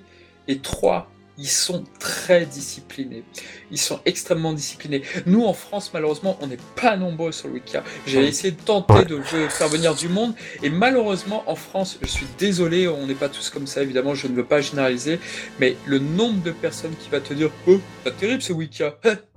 Et 0.48 0.58
trois, 0.60 1.10
ils 1.38 1.46
sont 1.48 1.84
très 2.00 2.44
disciplinés. 2.46 3.22
Ils 3.70 3.78
sont 3.78 4.00
extrêmement 4.04 4.52
disciplinés. 4.52 5.02
Nous, 5.26 5.44
en 5.44 5.52
France, 5.52 5.90
malheureusement, 5.94 6.36
on 6.40 6.48
n'est 6.48 6.58
pas 6.74 6.96
nombreux 6.96 7.30
sur 7.32 7.46
le 7.48 7.54
Wiki. 7.54 7.76
J'ai 8.06 8.26
essayé 8.26 8.50
de 8.52 8.60
tenter 8.60 9.04
de 9.04 9.20
faire 9.48 9.68
venir 9.68 9.94
du 9.94 10.08
monde. 10.08 10.34
Et 10.62 10.68
malheureusement, 10.70 11.44
en 11.46 11.54
France, 11.54 11.98
je 12.02 12.08
suis 12.08 12.26
désolé, 12.38 12.88
on 12.88 13.06
n'est 13.06 13.14
pas 13.14 13.28
tous 13.28 13.50
comme 13.50 13.66
ça, 13.68 13.82
évidemment, 13.82 14.14
je 14.14 14.26
ne 14.26 14.34
veux 14.34 14.44
pas 14.44 14.60
généraliser. 14.60 15.20
Mais 15.60 15.76
le 15.86 15.98
nombre 16.00 16.42
de 16.42 16.50
personnes 16.50 16.94
qui 17.00 17.08
va 17.08 17.20
te 17.20 17.32
dire 17.34 17.50
Oh, 17.68 17.78
pas 18.04 18.10
terrible 18.10 18.42
ce 18.42 18.52
Wiki. 18.52 18.82
Hein, 18.82 18.92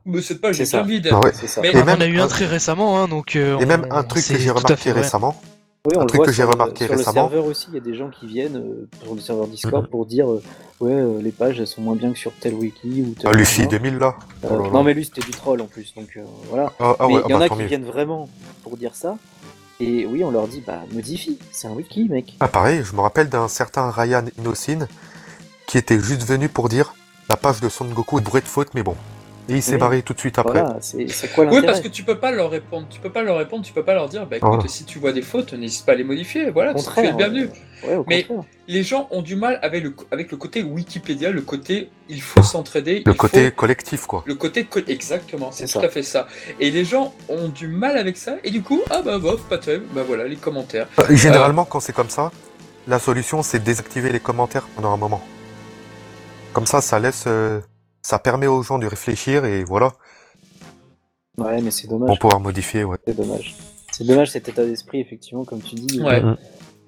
mais 0.06 0.22
cette 0.22 0.42
page 0.42 0.56
C'est 0.56 0.74
est 0.76 0.84
vide. 0.84 1.08
Ouais. 1.14 1.32
Mais- 1.62 1.70
Et 1.72 1.78
on 1.78 1.86
même 1.86 2.02
a 2.02 2.06
eu 2.08 2.20
un 2.20 2.28
très 2.28 2.48
récemment, 2.48 3.00
hein, 3.00 3.08
donc. 3.08 3.36
euh, 3.36 3.60
Et 3.60 3.66
même 3.66 3.86
on- 3.92 3.96
un 3.96 4.04
truc 4.04 4.26
que 4.28 4.38
j'ai 4.40 4.50
remarqué 4.50 4.92
récemment, 4.92 5.40
Oui, 5.86 5.94
on 5.96 6.00
Un 6.00 6.04
le 6.04 6.08
truc 6.10 6.18
voit 6.18 6.26
que 6.28 6.32
j'ai 6.32 6.44
sur 6.44 6.52
remarqué 6.52 6.86
sur 6.86 6.96
récemment. 6.96 7.24
le 7.24 7.30
serveur 7.32 7.46
aussi, 7.46 7.66
il 7.70 7.74
y 7.74 7.78
a 7.78 7.82
des 7.82 7.96
gens 7.96 8.10
qui 8.12 8.28
viennent 8.28 8.58
euh, 8.58 8.88
sur 9.04 9.16
le 9.16 9.20
serveur 9.22 9.48
Discord 9.48 9.88
pour 9.90 10.06
dire 10.06 10.30
euh, 10.32 10.44
ouais 10.82 10.92
euh, 10.92 11.22
les 11.22 11.32
pages 11.32 11.60
elles 11.60 11.68
sont 11.68 11.82
moins 11.82 11.96
bien 11.96 12.12
que 12.12 12.18
sur 12.20 12.34
tel 12.40 12.54
wiki 12.56 13.02
ou 13.02 13.14
tel. 13.14 13.30
ah, 13.32 13.34
Lucie 13.34 13.62
machin. 13.62 13.70
2000, 13.78 13.98
là. 13.98 14.16
Euh, 14.44 14.48
Oh 14.50 14.58
là 14.58 14.64
là. 14.66 14.70
non 14.72 14.84
mais 14.84 14.94
lui 14.94 15.06
c'était 15.06 15.22
du 15.22 15.32
troll 15.32 15.62
en 15.62 15.66
plus 15.68 15.94
donc 15.96 16.10
euh, 16.18 16.24
voilà. 16.50 16.72
Ah, 16.80 16.96
ah 17.00 17.08
mais 17.08 17.16
ouais, 17.16 17.22
il 17.26 17.30
y 17.30 17.34
ah 17.34 17.36
en 17.36 17.40
bah, 17.40 17.46
a 17.46 17.50
qui 17.50 17.56
mieux. 17.56 17.66
viennent 17.66 17.86
vraiment 17.86 18.28
pour 18.64 18.78
dire 18.78 18.96
ça. 18.96 19.18
Et 19.80 20.06
oui, 20.06 20.24
on 20.24 20.30
leur 20.32 20.48
dit 20.48 20.62
bah 20.66 20.82
modifie, 20.92 21.40
c'est 21.52 21.68
un 21.68 21.72
wiki 21.72 22.08
mec. 22.10 22.36
Ah, 22.40 22.48
pareil, 22.48 22.84
je 22.84 22.94
me 22.96 23.02
rappelle 23.02 23.30
d'un 23.30 23.48
certain 23.48 23.90
Ryan 23.90 24.26
Inosin 24.38 24.88
qui 25.68 25.78
était 25.80 26.00
juste 26.00 26.24
venu 26.24 26.50
pour 26.50 26.70
dire 26.70 26.94
la 27.30 27.36
page 27.38 27.62
de 27.62 27.70
Son 27.70 27.86
Goku 27.86 28.20
est 28.20 28.22
bourrée 28.22 28.42
de 28.42 28.48
fautes, 28.48 28.74
mais 28.76 28.84
bon. 28.84 28.96
Et 29.50 29.56
il 29.56 29.62
s'est 29.64 29.74
Oui. 29.74 29.78
barré 29.80 30.02
tout 30.04 30.14
de 30.14 30.20
suite 30.20 30.38
après. 30.40 30.62
Voilà, 30.62 30.78
c'est 30.82 31.08
c'est 31.10 31.28
quoi 31.34 31.46
Oui, 31.46 31.62
parce 31.66 31.82
que 31.82 31.88
tu 31.88 32.04
peux 32.04 32.18
pas 32.20 32.32
leur 32.32 32.50
répondre. 32.52 32.86
Tu 32.90 33.00
peux 33.00 33.10
pas 33.10 33.24
leur 33.24 33.38
répondre. 33.38 33.66
Tu 33.66 33.74
peux 33.74 33.84
pas 33.84 33.94
leur 33.96 34.08
dire, 34.08 34.26
bah 34.28 34.38
écoute, 34.38 34.50
Voilà. 34.50 34.68
si 34.70 34.86
tu 34.86 35.00
vois 35.00 35.12
des 35.12 35.22
fautes, 35.24 35.54
n'hésite 35.54 35.86
pas 35.86 35.94
à 35.94 35.96
les 35.96 36.04
modifier. 36.04 36.52
Voilà, 36.52 36.74
tu 36.76 37.00
es 37.00 37.08
le 37.12 37.18
bienvenu. 37.18 37.50
Ouais, 37.86 37.98
Mais-. 38.08 38.28
Les 38.68 38.84
gens 38.84 39.08
ont 39.12 39.22
du 39.24 39.36
mal 39.36 39.60
avec 39.64 39.84
le, 39.84 39.94
avec 40.12 40.32
le 40.32 40.38
côté 40.38 40.62
Wikipédia, 40.64 41.32
le 41.32 41.42
côté 41.42 41.90
il 42.08 42.22
faut 42.22 42.44
s'entraider. 42.44 43.02
Le 43.06 43.12
il 43.12 43.18
côté 43.18 43.50
faut- 43.50 43.56
collectif, 43.56 44.06
quoi. 44.06 44.24
Le 44.26 44.36
côté 44.36 44.64
co- 44.66 44.80
exactement, 44.88 45.52
c'est 45.52 45.66
tout 45.66 45.80
ça. 45.82 45.86
à 45.86 45.90
fait 45.90 46.04
ça. 46.04 46.28
Et 46.60 46.70
les 46.72 46.86
gens 46.86 47.14
ont 47.28 47.50
du 47.50 47.68
mal 47.68 47.98
avec 47.98 48.18
ça, 48.18 48.36
et 48.44 48.52
du 48.52 48.62
coup, 48.62 48.80
ah 48.92 49.02
bah 49.04 49.18
bof, 49.18 49.42
pas 49.50 49.58
terrible, 49.58 49.86
bah 49.94 50.04
voilà, 50.08 50.26
les 50.26 50.36
commentaires. 50.38 50.88
Euh, 51.00 51.16
Généralement, 51.16 51.66
quand 51.66 51.80
c'est 51.82 51.92
comme 51.94 52.10
ça, 52.10 52.32
la 52.88 53.00
solution, 53.00 53.42
c'est 53.44 53.60
de 53.60 53.66
désactiver 53.66 54.12
les 54.12 54.20
commentaires 54.22 54.68
pendant 54.76 54.94
un 54.94 54.98
moment. 54.98 55.22
Comme 56.54 56.66
ça, 56.68 56.80
ça 56.82 57.00
laisse... 57.00 57.24
euh, 57.28 57.60
ça 58.02 58.20
permet 58.20 58.48
aux 58.48 58.64
gens 58.64 58.80
de 58.80 58.88
réfléchir 58.88 59.46
et 59.46 59.64
voilà, 59.64 59.94
Ouais, 61.38 61.62
mais 61.62 61.72
c'est 61.72 61.88
pour 61.88 62.00
dommage. 62.00 62.20
pouvoir 62.20 62.40
modifier, 62.40 62.84
ouais. 62.84 62.98
C'est 63.08 63.16
dommage. 63.16 63.56
C'est 63.92 64.04
dommage 64.06 64.32
cet 64.32 64.50
état 64.50 64.66
d'esprit 64.66 65.00
effectivement 65.00 65.44
comme 65.46 65.62
tu 65.62 65.76
dis. 65.76 66.02
Ouais. 66.02 66.22
Mhm. 66.22 66.38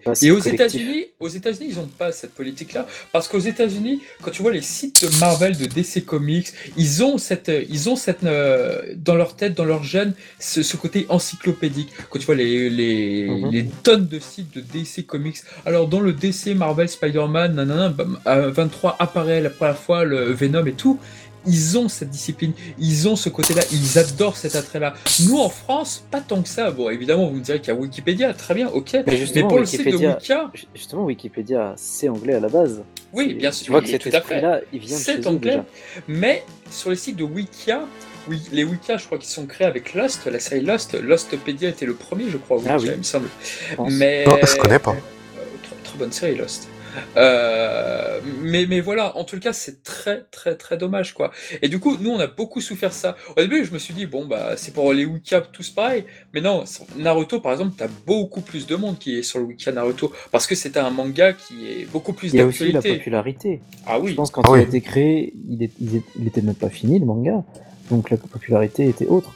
Bah, 0.06 0.14
Et 0.22 0.32
aux. 0.32 0.40
États-Unis, 0.40 1.06
aux 1.20 1.28
États-Unis, 1.30 1.68
ils 1.72 1.76
n'ont 1.78 1.88
pas 1.88 2.12
cette 2.12 2.34
politique-là, 2.34 2.86
parce 3.12 3.28
qu'aux 3.28 3.40
États-Unis, 3.40 4.02
quand 4.22 4.32
tu 4.32 4.42
vois 4.42 4.52
les 4.52 4.62
sites 4.62 5.04
de 5.06 5.20
Marvel, 5.20 5.58
de 5.58 5.66
DC 5.66 6.06
Comics, 6.06 6.48
ils 6.78 7.04
ont 7.04 7.18
cette, 7.18 7.52
ils 7.70 7.90
ont 7.90 7.96
cette, 7.96 8.24
euh, 8.24 8.82
dans 8.96 9.16
leur 9.16 9.36
tête, 9.36 9.54
dans 9.54 9.66
leur 9.66 9.84
gène, 9.84 10.14
ce, 10.40 10.64
ce 10.64 10.78
côté 10.78 11.06
encyclopédique. 11.10 11.90
Quand 12.10 12.20
tu 12.20 12.26
vois 12.26 12.36
les, 12.36 12.70
les, 12.70 13.28
Mhm. 13.30 13.52
les 13.52 13.66
tonnes 13.84 14.08
de 14.08 14.20
sites 14.20 14.54
de 14.56 14.62
DC 14.62 15.06
Comics, 15.06 15.38
alors 15.66 15.88
dans 15.88 16.00
le 16.00 16.14
DC 16.14 16.48
Marvel 16.56 16.90
Spider-Man, 16.90 17.56
nanana, 17.56 17.90
bam, 17.90 18.20
à 18.26 18.40
23 18.40 18.96
apparaît 19.00 19.42
la 19.42 19.50
première 19.50 19.78
fois 19.78 20.04
le 20.04 20.32
Venom 20.34 20.66
et 20.66 20.74
tout. 20.74 21.00
Ils 21.46 21.78
ont 21.78 21.90
cette 21.90 22.10
discipline, 22.10 22.54
ils 22.80 23.08
ont 23.08 23.16
ce 23.16 23.30
côté-là, 23.30 23.62
ils 23.72 23.98
adorent 24.00 24.38
cet 24.38 24.56
attrait-là. 24.56 24.94
Nous 25.28 25.38
en 25.38 25.50
France, 25.50 26.04
pas 26.10 26.22
tant 26.22 26.42
que 26.42 26.48
ça. 26.50 26.72
Bon, 26.72 26.90
évidemment, 26.90 27.28
vous 27.28 27.36
me 27.36 27.42
direz 27.42 27.60
qu'il 27.60 27.68
y 27.74 27.78
a 27.78 27.80
Wikipédia, 27.80 28.34
très 28.34 28.54
bien, 28.54 28.70
ok. 28.70 28.94
Mais 29.06 29.42
pour 29.44 29.60
le 29.60 29.66
site 29.66 29.82
de 29.82 29.86
Wikipédia, 29.92 30.10
Wikia, 30.16 30.52
ju- 30.54 30.66
justement 30.74 31.04
Wikipédia, 31.06 31.74
c'est 31.78 32.08
anglais 32.10 32.36
à 32.36 32.40
la 32.40 32.50
base. 32.50 32.82
oui, 33.12 33.34
bien 33.34 33.52
sûr, 33.52 33.66
Tu 33.66 33.72
vois 33.72 33.82
que 33.82 33.98
tout 33.98 34.10
à 34.14 34.22
fait. 34.22 34.42
il 34.72 34.80
vient 34.80 34.96
C'est 34.98 35.28
anglais. 35.28 35.52
déjà. 35.52 35.66
Mais 36.08 36.44
sur 36.72 36.90
les 36.90 36.96
sites 36.96 37.18
de 37.18 37.24
Wikia, 37.24 37.82
oui, 38.30 38.42
les 38.54 38.64
Wicca, 38.64 38.96
je 38.96 39.06
crois 39.06 39.18
qu'ils 39.18 39.30
sont 39.30 39.46
créés 39.46 39.68
avec 39.68 39.94
Lost, 39.96 40.26
la 40.28 40.40
série 40.40 40.62
Lost. 40.62 40.94
Lostpedia 40.94 41.68
était 41.70 41.86
le 41.86 41.94
premier, 41.94 42.30
je 42.30 42.38
crois, 42.38 42.58
Wicca, 42.58 42.76
Ah 42.76 42.78
oui. 42.80 42.90
il 42.94 42.98
me 43.00 43.04
semble. 43.04 43.28
je. 43.70 43.96
Mais 43.96 44.24
Non, 44.26 44.38
je 44.42 44.56
connais 44.56 44.80
pas. 44.80 44.92
Euh, 44.92 45.42
très, 45.62 45.76
très 45.84 45.98
bonne 45.98 46.12
série 46.14 46.36
Lost. 46.36 46.70
Euh, 47.18 48.20
mais, 48.42 48.66
mais 48.68 48.80
voilà, 48.82 49.16
en 49.18 49.24
tout 49.24 49.40
cas, 49.40 49.54
c'est 49.54 49.84
très 49.84 50.24
très 50.32 50.56
très 50.56 50.78
dommage 50.78 51.14
quoi. 51.14 51.32
Et 51.62 51.70
du 51.70 51.80
coup, 51.80 51.98
nous 52.00 52.10
on 52.12 52.20
a 52.20 52.28
beaucoup 52.28 52.62
souffert 52.62 52.94
ça. 52.94 53.16
Au 53.38 53.42
début, 53.42 53.66
je 53.66 53.72
me 53.72 53.80
suis 53.80 53.94
dit 53.94 54.06
bon 54.06 54.26
bah 54.26 54.54
c'est 54.58 54.74
pour 54.74 54.94
les 54.94 55.06
Wicca 55.06 55.42
tous 55.42 55.70
pareil, 55.70 56.06
mais 56.34 56.42
non, 56.42 56.66
sur 56.66 56.86
Naruto 56.98 57.40
par 57.40 57.52
exemple, 57.52 57.74
t'as 57.78 57.88
beaucoup 58.06 58.42
plus 58.42 58.66
de 58.68 58.76
monde 58.76 58.98
qui 59.00 59.18
est 59.18 59.24
sur 59.24 59.40
le 59.40 59.46
Wicca 59.46 59.72
Naruto 59.72 60.12
parce 60.32 60.48
que 60.48 60.56
c'est 60.56 60.78
un 60.78 60.90
manga 60.90 61.34
qui 61.34 61.68
est 61.70 61.86
beaucoup 61.92 62.14
plus 62.14 62.30
Il 62.34 62.38
y 62.38 62.42
a 62.42 62.46
aussi 62.46 62.66
la 62.68 62.74
d'actualité. 62.74 63.00
popularité. 63.00 63.62
Ah 63.86 63.96
Je 64.00 64.04
oui. 64.06 64.14
pense 64.16 64.32
quand 64.32 64.42
Ah 64.46 64.50
il 64.50 64.54
oui. 64.54 64.60
a 64.60 64.64
été 64.64 64.82
créé, 64.82 65.34
il, 65.50 65.64
est- 65.64 65.72
il 65.80 65.96
est- 65.98 66.04
il 66.20 66.28
était 66.28 66.42
même 66.42 66.56
pas 66.56 66.70
fini 66.70 67.00
le 67.00 67.06
manga, 67.06 67.44
donc 67.90 68.10
la 68.10 68.18
popularité 68.18 68.88
était 68.88 69.08
autre. 69.08 69.34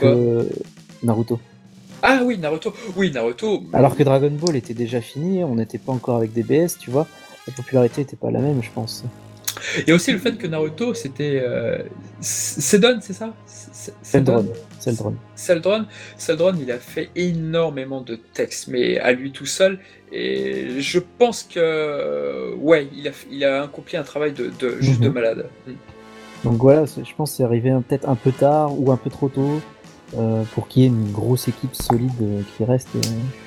Que 0.00 0.48
Naruto. 1.04 1.38
Ah 2.02 2.20
oui, 2.24 2.38
Naruto. 2.38 2.72
Oui, 2.96 3.10
Naruto. 3.10 3.62
Alors 3.72 3.96
que 3.96 4.02
Dragon 4.02 4.30
Ball 4.30 4.56
était 4.56 4.74
déjà 4.74 5.00
fini, 5.00 5.42
on 5.44 5.56
n'était 5.56 5.78
pas 5.78 5.92
encore 5.92 6.16
avec 6.16 6.32
DBS, 6.32 6.78
tu 6.78 6.90
vois. 6.90 7.06
La 7.46 7.52
popularité 7.54 8.02
était 8.02 8.16
pas 8.16 8.30
la 8.30 8.40
même, 8.40 8.62
je 8.62 8.70
pense. 8.70 9.04
Il 9.78 9.88
y 9.88 9.90
a 9.92 9.94
aussi 9.94 10.12
le 10.12 10.18
fait 10.18 10.36
que 10.36 10.46
Naruto 10.46 10.94
c'était 10.94 11.40
euh... 11.42 11.78
C'est 12.20 12.80
ça? 13.12 13.34
Seldron. 14.02 14.46
Seldron. 14.78 15.14
Seldron, 15.34 15.86
Seldron, 16.16 16.54
il 16.60 16.70
a 16.70 16.78
fait 16.78 17.10
énormément 17.16 18.00
de 18.00 18.16
textes, 18.34 18.68
mais 18.68 18.98
à 19.00 19.10
lui 19.12 19.32
tout 19.32 19.46
seul. 19.46 19.80
Et 20.12 20.80
je 20.80 21.00
pense 21.18 21.42
que, 21.42 22.54
ouais, 22.56 22.88
il 22.94 23.08
a, 23.08 23.10
il 23.30 23.44
a 23.44 23.64
accompli 23.64 23.96
un 23.96 24.02
travail 24.04 24.32
de, 24.32 24.50
de 24.60 24.76
juste 24.80 25.00
de 25.00 25.08
Mhm. 25.08 25.14
malade. 25.14 25.46
Donc 26.44 26.54
voilà, 26.58 26.84
je 26.86 27.14
pense 27.16 27.32
que 27.32 27.36
c'est 27.38 27.42
arrivé 27.44 27.72
peut-être 27.88 28.08
un 28.08 28.14
peu 28.14 28.30
tard 28.30 28.78
ou 28.78 28.92
un 28.92 28.96
peu 28.96 29.10
trop 29.10 29.28
tôt 29.28 29.60
euh, 30.16 30.42
pour 30.54 30.68
qu'il 30.68 30.82
y 30.82 30.84
ait 30.86 30.88
une 30.88 31.12
grosse 31.12 31.48
équipe 31.48 31.74
solide 31.74 32.10
euh, 32.22 32.42
qui 32.56 32.64
reste, 32.64 32.88
euh, 32.96 33.00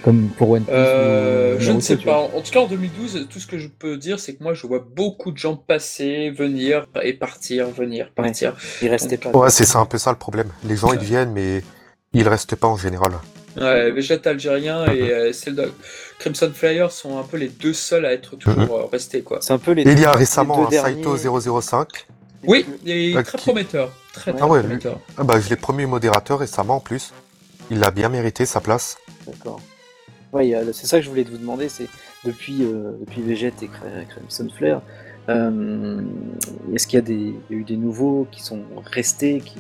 comme 0.04 0.28
pour 0.38 0.52
One 0.52 0.64
Piece. 0.64 0.74
Euh, 0.74 1.58
ou 1.58 1.60
je 1.60 1.72
ne 1.72 1.80
sais 1.80 1.98
pas. 1.98 2.20
En 2.36 2.42
tout 2.42 2.52
cas, 2.52 2.60
en 2.60 2.68
2012, 2.68 3.28
tout 3.30 3.40
ce 3.40 3.48
que 3.48 3.58
je 3.58 3.68
peux 3.68 3.98
dire, 3.98 4.20
c'est 4.20 4.36
que 4.36 4.44
moi, 4.44 4.54
je 4.54 4.68
vois 4.68 4.86
beaucoup 4.96 5.32
de 5.32 5.38
gens 5.38 5.56
passer, 5.56 6.30
venir 6.30 6.86
et 7.02 7.14
partir, 7.14 7.68
venir, 7.70 8.12
partir. 8.16 8.56
Il 8.82 8.90
restait 8.90 9.18
pas. 9.18 9.30
Ouais, 9.32 9.50
c'est 9.50 9.76
un 9.76 9.86
peu 9.86 9.98
ça 9.98 10.12
le 10.12 10.18
problème. 10.18 10.50
Les 10.64 10.76
gens, 10.76 10.94
ils 10.94 11.00
viennent, 11.00 11.32
mais 11.32 11.64
ils 12.14 12.28
restent 12.28 12.56
pas 12.56 12.68
en 12.68 12.78
général. 12.78 13.14
Ouais, 13.58 13.92
Vegeta 13.92 14.30
algérien 14.30 14.86
et 14.86 15.12
euh, 15.12 15.34
celle 15.34 15.56
de 15.56 15.74
Crimson 16.20 16.50
Flyer 16.54 16.90
sont 16.90 17.18
un 17.18 17.24
peu 17.24 17.36
les 17.36 17.50
deux 17.50 17.74
seuls 17.74 18.06
à 18.06 18.14
être 18.14 18.38
toujours 18.38 18.78
euh, 18.78 18.86
restés, 18.90 19.24
quoi. 19.24 19.40
C'est 19.42 19.52
un 19.52 19.58
peu 19.58 19.72
les. 19.72 19.82
Et 19.82 19.92
il 19.92 20.00
y 20.00 20.06
a 20.06 20.14
récemment 20.14 20.68
un 20.68 20.70
derniers- 20.70 21.04
Saito 21.04 21.62
005. 21.62 21.88
Oui, 22.46 22.66
il 22.86 22.92
est 23.18 23.24
très 23.24 23.38
qui- 23.38 23.44
prometteur. 23.44 23.92
Très, 24.14 24.34
très 24.34 24.42
Ah 24.42 24.48
ouais, 24.48 24.60
prometteur. 24.60 25.00
Ah 25.18 25.24
bah, 25.24 25.40
je 25.40 25.50
l'ai 25.50 25.56
promu 25.56 25.86
modérateur 25.86 26.40
récemment 26.40 26.78
en 26.78 26.80
plus. 26.80 27.14
Il 27.70 27.84
a 27.84 27.92
bien 27.92 28.10
mérité 28.10 28.46
sa 28.46 28.60
place. 28.60 28.98
D'accord. 29.26 29.62
Ouais, 30.34 30.54
c'est 30.74 30.88
ça 30.88 30.98
que 30.98 31.04
je 31.04 31.10
voulais 31.10 31.24
vous 31.24 31.38
demander, 31.38 31.68
c'est 31.68 31.88
depuis, 32.24 32.64
euh, 32.64 32.94
depuis 33.02 33.22
Vegeta 33.22 33.66
et 33.66 33.70
Crimson 34.08 34.48
Flare, 34.56 34.82
euh, 35.30 36.02
est-ce 36.74 36.88
qu'il 36.88 36.98
y 36.98 37.02
a 37.02 37.06
des, 37.06 37.36
il 37.50 37.56
y 37.56 37.56
a 37.56 37.58
eu 37.58 37.64
des 37.64 37.78
nouveaux 37.78 38.28
qui 38.32 38.42
sont 38.42 38.64
restés, 38.86 39.42
qui 39.42 39.60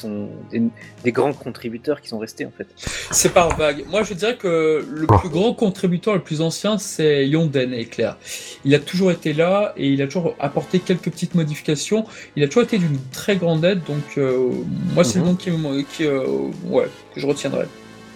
sont 0.00 0.28
des, 0.50 0.62
des 1.04 1.12
grands 1.12 1.32
contributeurs 1.32 2.00
qui 2.00 2.08
sont 2.08 2.18
restés 2.18 2.46
en 2.46 2.50
fait 2.50 2.66
C'est 3.10 3.32
par 3.32 3.56
vague. 3.56 3.84
Moi, 3.88 4.02
je 4.02 4.14
dirais 4.14 4.36
que 4.36 4.84
le 4.88 5.06
plus 5.06 5.28
grand 5.28 5.52
contributeur, 5.54 6.14
le 6.14 6.22
plus 6.22 6.40
ancien, 6.40 6.78
c'est 6.78 7.28
Yonden 7.28 7.72
Éclair. 7.72 8.16
Il 8.64 8.74
a 8.74 8.78
toujours 8.78 9.10
été 9.10 9.32
là 9.32 9.72
et 9.76 9.88
il 9.88 10.02
a 10.02 10.06
toujours 10.06 10.34
apporté 10.40 10.80
quelques 10.80 11.10
petites 11.10 11.34
modifications. 11.34 12.04
Il 12.36 12.42
a 12.42 12.46
toujours 12.46 12.64
été 12.64 12.78
d'une 12.78 12.98
très 13.12 13.36
grande 13.36 13.64
aide, 13.64 13.82
donc 13.84 14.18
euh, 14.18 14.50
moi, 14.94 15.04
c'est 15.04 15.18
le 15.18 15.24
Mhm. 15.24 15.30
nom 15.30 15.36
qui, 15.84 16.04
euh, 16.04 16.24
ouais, 16.66 16.88
que 17.14 17.20
je 17.20 17.26
retiendrai. 17.26 17.66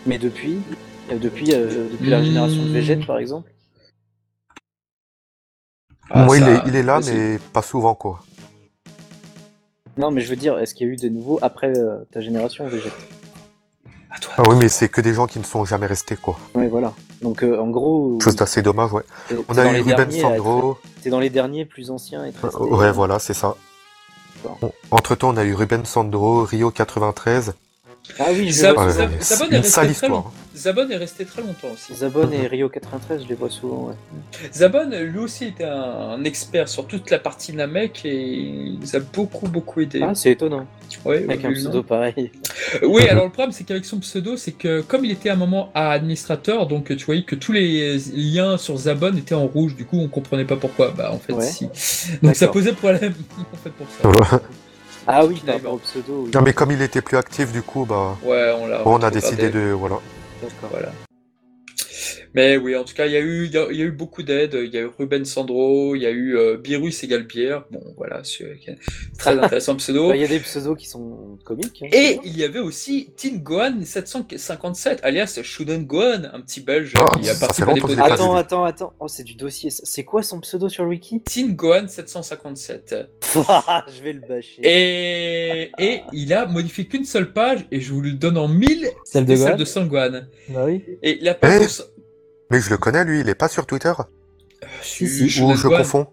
Mais 0.06 0.18
depuis, 0.18 0.56
euh, 1.10 1.18
depuis, 1.18 1.52
euh, 1.52 1.88
depuis 1.92 2.10
la 2.10 2.22
génération 2.22 2.62
de 2.64 2.68
Vegeta 2.70 3.06
par 3.06 3.18
exemple? 3.18 3.50
Ah, 6.10 6.24
Moi, 6.24 6.38
il, 6.38 6.48
est, 6.48 6.60
il 6.66 6.76
est 6.76 6.82
là, 6.82 7.00
mais 7.04 7.38
pas 7.52 7.62
souvent, 7.62 7.94
quoi. 7.94 8.20
Non, 10.00 10.10
mais 10.10 10.22
je 10.22 10.30
veux 10.30 10.36
dire, 10.36 10.58
est-ce 10.58 10.74
qu'il 10.74 10.86
y 10.86 10.90
a 10.90 10.92
eu 10.94 10.96
des 10.96 11.10
nouveaux 11.10 11.38
après 11.42 11.76
euh, 11.76 11.98
ta 12.10 12.22
génération 12.22 12.66
Vegeta 12.66 12.96
À 14.10 14.18
toi. 14.18 14.32
Ah 14.38 14.42
oui, 14.48 14.56
mais 14.58 14.70
c'est 14.70 14.88
que 14.88 15.02
des 15.02 15.12
gens 15.12 15.26
qui 15.26 15.38
ne 15.38 15.44
sont 15.44 15.66
jamais 15.66 15.84
restés, 15.84 16.16
quoi. 16.16 16.38
Ouais, 16.54 16.68
voilà. 16.68 16.94
Donc 17.20 17.42
euh, 17.42 17.58
en 17.60 17.68
gros, 17.68 18.18
Chose 18.18 18.34
d'assez 18.34 18.62
dommage, 18.62 18.94
ouais. 18.94 19.02
On 19.48 19.58
a 19.58 19.78
eu 19.78 19.82
Ruben 19.82 20.10
Sandro. 20.10 20.78
T'es 21.02 21.10
dans 21.10 21.20
les 21.20 21.28
derniers 21.28 21.66
plus 21.66 21.90
anciens 21.90 22.22
restés. 22.22 22.46
Ouais, 22.58 22.90
voilà, 22.90 23.18
c'est 23.18 23.34
ça. 23.34 23.56
Entre 24.90 25.14
temps, 25.16 25.34
on 25.34 25.36
a 25.36 25.44
eu 25.44 25.52
Ruben 25.52 25.84
Sandro, 25.84 26.44
Rio 26.44 26.70
93. 26.70 27.52
Ah 28.18 28.24
oui. 28.30 28.46
Ouais, 28.46 28.50
Zab- 28.50 29.10
c'est 29.20 29.36
Zabon 29.36 29.50
est 29.50 29.56
resté 29.58 29.92
très 29.94 30.08
longtemps. 30.08 30.32
Zabon 30.56 30.88
est 30.90 30.96
resté 30.96 31.24
très 31.24 31.42
longtemps 31.42 31.68
aussi. 31.72 31.94
Zabon 31.94 32.28
et 32.32 32.46
Rio 32.48 32.68
93, 32.68 33.22
je 33.22 33.28
les 33.28 33.34
vois 33.36 33.50
souvent, 33.50 33.88
ouais. 33.88 33.94
Zabon, 34.52 34.90
lui 34.90 35.18
aussi, 35.18 35.44
était 35.46 35.64
un, 35.64 36.10
un 36.18 36.24
expert 36.24 36.68
sur 36.68 36.86
toute 36.86 37.08
la 37.10 37.18
partie 37.20 37.52
Namek 37.52 38.04
et 38.04 38.16
il 38.22 38.78
nous 38.80 38.96
a 38.96 38.98
beaucoup, 38.98 39.46
beaucoup 39.48 39.80
aidé. 39.80 40.00
Ah, 40.02 40.12
c'est 40.14 40.32
étonnant, 40.32 40.66
Ouais, 41.04 41.18
avec 41.24 41.44
un 41.44 41.52
pseudo 41.52 41.82
pareil. 41.82 42.32
Oui, 42.82 43.06
alors 43.08 43.24
le 43.24 43.30
problème, 43.30 43.52
c'est 43.52 43.64
qu'avec 43.64 43.84
son 43.84 43.98
pseudo, 44.00 44.36
c'est 44.36 44.52
que 44.52 44.80
comme 44.82 45.04
il 45.04 45.10
était 45.12 45.28
à 45.30 45.32
un 45.32 45.36
moment 45.36 45.70
à 45.74 45.92
administrateur, 45.92 46.66
donc 46.66 46.94
tu 46.96 47.04
voyais 47.04 47.22
que 47.22 47.34
tous 47.36 47.52
les 47.52 47.98
liens 48.14 48.58
sur 48.58 48.76
Zabon 48.76 49.16
étaient 49.16 49.34
en 49.34 49.46
rouge, 49.46 49.74
du 49.76 49.84
coup 49.84 49.98
on 49.98 50.08
comprenait 50.08 50.44
pas 50.44 50.56
pourquoi. 50.56 50.90
Bah 50.96 51.10
en 51.12 51.18
fait, 51.18 51.32
Ouais. 51.32 51.44
si. 51.44 51.68
Donc 52.22 52.36
ça 52.36 52.48
posait 52.48 52.72
problème 52.72 53.14
en 53.52 53.56
fait 53.56 53.70
pour 53.70 53.86
ça. 54.28 54.40
Ah 55.06 55.24
oui, 55.24 55.34
par 55.34 55.40
Finalement. 55.40 55.56
rapport 55.58 55.72
au 55.74 55.78
pseudo, 55.78 56.22
oui. 56.24 56.30
Non, 56.34 56.42
mais 56.42 56.52
comme 56.52 56.70
il 56.72 56.82
était 56.82 57.00
plus 57.02 57.16
actif, 57.16 57.52
du 57.52 57.62
coup, 57.62 57.84
bah, 57.84 58.16
Ouais, 58.24 58.54
on 58.58 58.66
l'a. 58.66 58.82
on 58.86 59.02
a 59.02 59.10
décidé 59.10 59.50
de. 59.50 59.70
Voilà. 59.70 59.96
D'accord. 60.42 60.70
Voilà. 60.70 60.88
Mais 62.34 62.56
oui, 62.56 62.76
en 62.76 62.84
tout 62.84 62.94
cas, 62.94 63.06
il 63.06 63.12
y 63.12 63.16
a 63.16 63.20
eu, 63.20 63.46
il 63.46 63.52
y 63.52 63.58
a, 63.58 63.66
il 63.70 63.76
y 63.76 63.82
a 63.82 63.84
eu 63.86 63.90
beaucoup 63.90 64.22
d'aides. 64.22 64.56
Il 64.62 64.72
y 64.72 64.78
a 64.78 64.82
eu 64.82 64.90
Ruben 64.98 65.24
Sandro, 65.24 65.94
il 65.96 66.02
y 66.02 66.06
a 66.06 66.10
eu 66.10 66.36
euh, 66.36 66.56
Birus 66.56 67.02
égale 67.02 67.24
Bière. 67.24 67.64
Bon, 67.70 67.82
voilà, 67.96 68.22
c'est 68.22 68.56
très 69.18 69.30
intéressant 69.38 69.74
pseudo. 69.76 70.08
Bah, 70.10 70.16
Il 70.16 70.22
y 70.22 70.24
a 70.24 70.28
des 70.28 70.38
pseudos 70.40 70.76
qui 70.76 70.86
sont 70.88 71.38
comiques. 71.44 71.82
hein, 71.84 71.88
Et 71.92 72.20
il 72.24 72.36
y 72.38 72.44
avait 72.44 72.60
aussi 72.60 73.10
Tin 73.16 73.36
Gohan 73.38 73.80
757, 73.84 75.00
alias 75.02 75.40
Shuden 75.42 75.84
Gohan, 75.84 76.22
un 76.32 76.40
petit 76.40 76.60
belge 76.60 76.92
Ah, 76.98 77.06
qui 77.20 77.28
a 77.28 77.34
ça 77.34 77.46
participé 77.46 77.94
des 77.94 78.00
Attends, 78.00 78.34
attends, 78.36 78.64
attends. 78.64 78.92
Oh, 79.00 79.08
c'est 79.08 79.24
du 79.24 79.34
dossier. 79.34 79.70
C'est 79.70 80.04
quoi 80.04 80.22
son 80.22 80.40
pseudo 80.40 80.68
sur 80.68 80.84
le 80.84 80.90
wiki? 80.90 81.20
Tin 81.22 81.48
Gohan 81.48 81.88
757. 81.88 82.94
Je 83.34 84.02
vais 84.02 84.12
le 84.12 84.20
bâcher. 84.20 84.60
Et, 84.62 85.70
et 85.78 86.02
il 86.12 86.32
a 86.32 86.46
modifié 86.46 86.86
qu'une 86.86 87.04
seule 87.04 87.32
page, 87.32 87.66
et 87.70 87.80
je 87.80 87.92
vous 87.92 88.00
le 88.00 88.12
donne 88.12 88.38
en 88.38 88.48
mille, 88.48 88.88
Celle 89.04 89.24
de 89.24 89.34
celle 89.34 89.56
de 89.56 89.64
Sangwan. 89.64 90.28
Bah 90.48 90.64
oui. 90.66 90.82
Et 91.02 91.18
la 91.20 91.34
page 91.34 91.82
Eh 91.82 91.99
Mais 92.50 92.60
je 92.60 92.70
le 92.70 92.78
connais, 92.78 93.04
lui, 93.04 93.20
il 93.20 93.28
est 93.28 93.34
pas 93.34 93.48
sur 93.48 93.66
Twitter? 93.66 93.92
Si, 94.82 95.08
si. 95.08 95.28
Shonen 95.28 95.52
Ou 95.52 95.56
je 95.56 95.68
confonds 95.68 96.06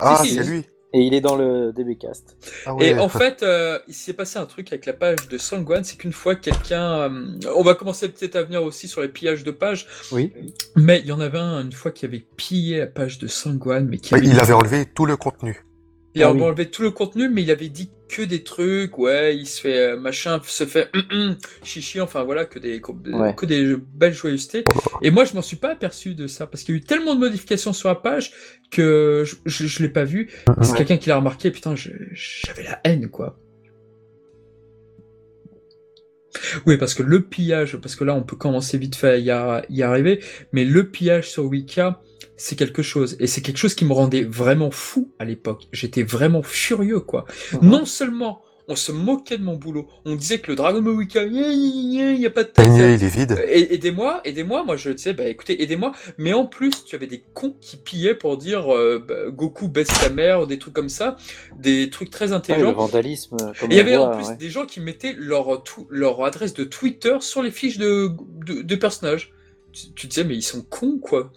Ah, 0.00 0.20
si, 0.22 0.34
c'est 0.34 0.42
lui. 0.44 0.64
Et 0.96 1.00
il 1.00 1.12
est 1.14 1.20
dans 1.20 1.34
le 1.34 1.72
DBcast. 1.72 2.36
Ah 2.66 2.74
ouais. 2.74 2.90
Et 2.90 2.98
en 2.98 3.08
fait, 3.08 3.42
euh, 3.42 3.80
il 3.88 3.94
s'est 3.94 4.12
passé 4.12 4.38
un 4.38 4.46
truc 4.46 4.68
avec 4.72 4.86
la 4.86 4.92
page 4.92 5.28
de 5.28 5.38
Sangwan, 5.38 5.82
c'est 5.82 5.96
qu'une 5.96 6.12
fois 6.12 6.36
quelqu'un... 6.36 7.10
euh, 7.10 7.38
on 7.56 7.62
va 7.64 7.74
commencer 7.74 8.08
peut-être 8.08 8.36
à 8.36 8.44
venir 8.44 8.62
aussi 8.62 8.86
sur 8.86 9.00
les 9.02 9.08
pillages 9.08 9.42
de 9.42 9.50
pages, 9.50 9.88
Oui. 10.12 10.32
mais 10.76 11.00
il 11.00 11.06
y 11.06 11.12
en 11.12 11.18
avait 11.18 11.38
un 11.40 11.62
une 11.62 11.72
fois 11.72 11.90
qui 11.90 12.04
avait 12.04 12.24
pillé 12.36 12.78
la 12.78 12.86
page 12.86 13.18
de 13.18 13.26
Sangwan, 13.26 13.88
mais 13.88 13.98
qui 13.98 14.12
Bah, 14.12 14.18
avait... 14.18 14.26
il 14.28 14.38
avait 14.38 14.52
enlevé 14.52 14.86
tout 14.86 15.04
le 15.04 15.16
contenu. 15.16 15.64
Il 16.16 16.22
a 16.22 16.28
Ah 16.28 16.32
oui. 16.32 16.40
enlevé 16.42 16.70
tout 16.70 16.82
le 16.82 16.90
contenu, 16.92 17.28
mais 17.28 17.42
il 17.42 17.50
avait 17.50 17.68
dit 17.68 17.90
que 18.08 18.22
des 18.22 18.44
trucs, 18.44 18.96
ouais, 18.98 19.36
il 19.36 19.46
se 19.46 19.60
fait 19.60 19.78
euh, 19.78 19.96
machin, 19.98 20.40
se 20.46 20.64
fait 20.64 20.88
hum, 20.94 21.02
hum, 21.10 21.36
chichi, 21.64 22.00
enfin 22.00 22.22
voilà, 22.22 22.44
que 22.44 22.60
des, 22.60 22.80
que, 22.80 22.92
Ouais. 23.10 23.34
que 23.34 23.46
des 23.46 23.74
belles 23.94 24.12
joyeusetés. 24.14 24.62
Et 25.02 25.10
moi, 25.10 25.24
je 25.24 25.34
m'en 25.34 25.42
suis 25.42 25.56
pas 25.56 25.70
aperçu 25.72 26.14
de 26.14 26.28
ça, 26.28 26.46
parce 26.46 26.62
qu'il 26.62 26.74
y 26.74 26.78
a 26.78 26.80
eu 26.80 26.84
tellement 26.84 27.14
de 27.16 27.20
modifications 27.20 27.72
sur 27.72 27.88
la 27.88 27.96
page 27.96 28.32
que 28.70 29.24
je, 29.26 29.34
je, 29.46 29.66
je 29.66 29.82
l'ai 29.82 29.88
pas 29.88 30.04
vu. 30.04 30.30
C'est 30.62 30.76
quelqu'un 30.76 30.98
qui 30.98 31.08
l'a 31.08 31.16
remarqué, 31.16 31.50
putain, 31.50 31.74
j'avais 31.74 32.62
la 32.62 32.78
haine, 32.84 33.08
quoi. 33.08 33.36
Oui, 36.66 36.76
parce 36.76 36.94
que 36.94 37.02
le 37.02 37.22
pillage, 37.22 37.76
parce 37.76 37.94
que 37.96 38.04
là, 38.04 38.14
on 38.14 38.22
peut 38.22 38.36
commencer 38.36 38.76
vite 38.78 38.96
fait 38.96 39.30
à 39.30 39.62
y 39.68 39.82
arriver, 39.82 40.20
mais 40.52 40.64
le 40.64 40.88
pillage 40.90 41.30
sur 41.30 41.44
Wicca, 41.46 42.00
c'est 42.36 42.56
quelque 42.56 42.82
chose. 42.82 43.16
Et 43.20 43.26
c'est 43.26 43.40
quelque 43.42 43.58
chose 43.58 43.74
qui 43.74 43.84
me 43.84 43.92
rendait 43.92 44.24
vraiment 44.24 44.70
fou 44.70 45.12
à 45.18 45.24
l'époque. 45.24 45.64
J'étais 45.72 46.02
vraiment 46.02 46.42
furieux, 46.42 47.00
quoi. 47.00 47.24
Mhm. 47.52 47.68
Non 47.70 47.84
seulement 47.84 48.42
on 48.66 48.76
se 48.76 48.92
moquait 48.92 49.36
de 49.36 49.42
mon 49.44 49.56
boulot, 49.56 49.86
on 50.06 50.14
disait 50.16 50.38
que 50.38 50.50
le 50.50 50.56
Dragon 50.56 50.80
Ball 50.80 50.94
Wicca, 50.94 51.22
il 51.24 52.16
n'y 52.18 52.24
a 52.24 52.30
pas 52.30 52.44
de 52.44 52.48
Le 52.48 52.52
texte. 52.54 52.70
nier, 52.70 52.94
il 52.94 53.04
est 53.04 53.08
vide. 53.14 53.32
Euh, 53.32 53.44
Aidez-moi, 53.46 54.22
aidez-moi. 54.24 54.64
Moi, 54.64 54.76
je 54.78 54.88
disais, 54.88 55.12
bah 55.12 55.24
écoutez, 55.28 55.62
aidez-moi. 55.62 55.92
Mais 56.16 56.32
en 56.32 56.46
plus, 56.46 56.82
tu 56.86 56.96
avais 56.96 57.06
des 57.06 57.22
cons 57.34 57.54
qui 57.60 57.76
pillaient 57.76 58.14
pour 58.14 58.38
dire 58.38 58.74
euh, 58.74 59.04
bah, 59.06 59.30
Goku 59.30 59.68
baisse 59.68 59.88
ta 59.88 60.08
mère, 60.08 60.46
des 60.46 60.58
trucs 60.58 60.72
comme 60.72 60.88
ça, 60.88 61.16
des 61.58 61.90
trucs 61.90 62.08
très 62.08 62.24
Ouais, 62.26 62.30
le 62.30 62.36
intelligents. 62.36 62.72
vandalisme. 62.72 63.36
euh, 63.42 63.52
Comme 63.60 63.70
Et 63.70 63.74
il 63.74 63.76
y 63.76 63.80
avait 63.80 63.96
voit, 63.98 64.06
en 64.06 64.16
plus 64.16 64.28
ouais. 64.28 64.36
des 64.38 64.48
gens 64.48 64.64
qui 64.64 64.80
mettaient 64.80 65.14
leur, 65.18 65.62
tout- 65.62 65.86
leur 65.90 66.24
adresse 66.24 66.54
de 66.54 66.64
Twitter 66.64 67.18
sur 67.20 67.42
les 67.42 67.50
fiches 67.50 67.76
de, 67.76 68.12
de, 68.46 68.62
de 68.62 68.74
personnages. 68.76 69.30
Tu, 69.74 69.92
tu 69.94 70.06
disais, 70.06 70.24
mais 70.24 70.34
ils 70.34 70.42
sont 70.42 70.62
cons, 70.62 70.98
quoi. 70.98 71.32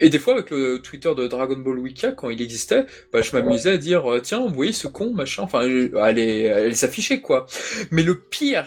Et, 0.00 0.06
et 0.06 0.08
des 0.08 0.18
fois, 0.18 0.34
avec 0.34 0.50
le 0.50 0.80
Twitter 0.80 1.12
de 1.16 1.26
Dragon 1.26 1.56
Ball 1.56 1.78
Wiki, 1.78 2.06
quand 2.16 2.30
il 2.30 2.40
existait, 2.40 2.86
bah, 3.12 3.20
je 3.22 3.36
m'amusais 3.36 3.72
à 3.72 3.76
dire, 3.76 4.10
euh, 4.10 4.20
tiens, 4.20 4.40
vous 4.40 4.54
voyez 4.54 4.72
ce 4.72 4.88
con, 4.88 5.12
machin, 5.12 5.42
enfin, 5.42 5.60
à 5.96 6.12
les 6.12 6.84
afficher, 6.84 7.20
quoi. 7.20 7.46
Mais 7.90 8.02
le 8.02 8.18
pire, 8.18 8.66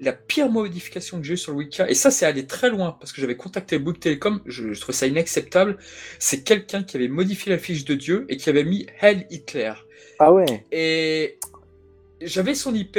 la 0.00 0.12
pire 0.12 0.50
modification 0.50 1.18
que 1.18 1.26
j'ai 1.26 1.34
eue 1.34 1.38
sur 1.38 1.52
le 1.52 1.58
Wiki, 1.58 1.82
et 1.88 1.94
ça, 1.94 2.10
c'est 2.10 2.26
allé 2.26 2.46
très 2.46 2.70
loin, 2.70 2.96
parce 3.00 3.12
que 3.12 3.20
j'avais 3.20 3.36
contacté 3.36 3.78
Bouygues 3.78 4.00
Télécom, 4.00 4.40
je, 4.46 4.72
je 4.72 4.80
trouvais 4.80 4.96
ça 4.96 5.06
inacceptable, 5.06 5.78
c'est 6.18 6.42
quelqu'un 6.42 6.82
qui 6.82 6.96
avait 6.96 7.08
modifié 7.08 7.50
la 7.52 7.58
fiche 7.58 7.84
de 7.84 7.94
Dieu 7.94 8.26
et 8.28 8.36
qui 8.36 8.50
avait 8.50 8.64
mis 8.64 8.86
Hell 9.00 9.26
Hitler. 9.30 9.72
Ah 10.18 10.32
ouais. 10.32 10.64
Et 10.72 11.38
j'avais 12.20 12.54
son 12.54 12.74
IP. 12.74 12.98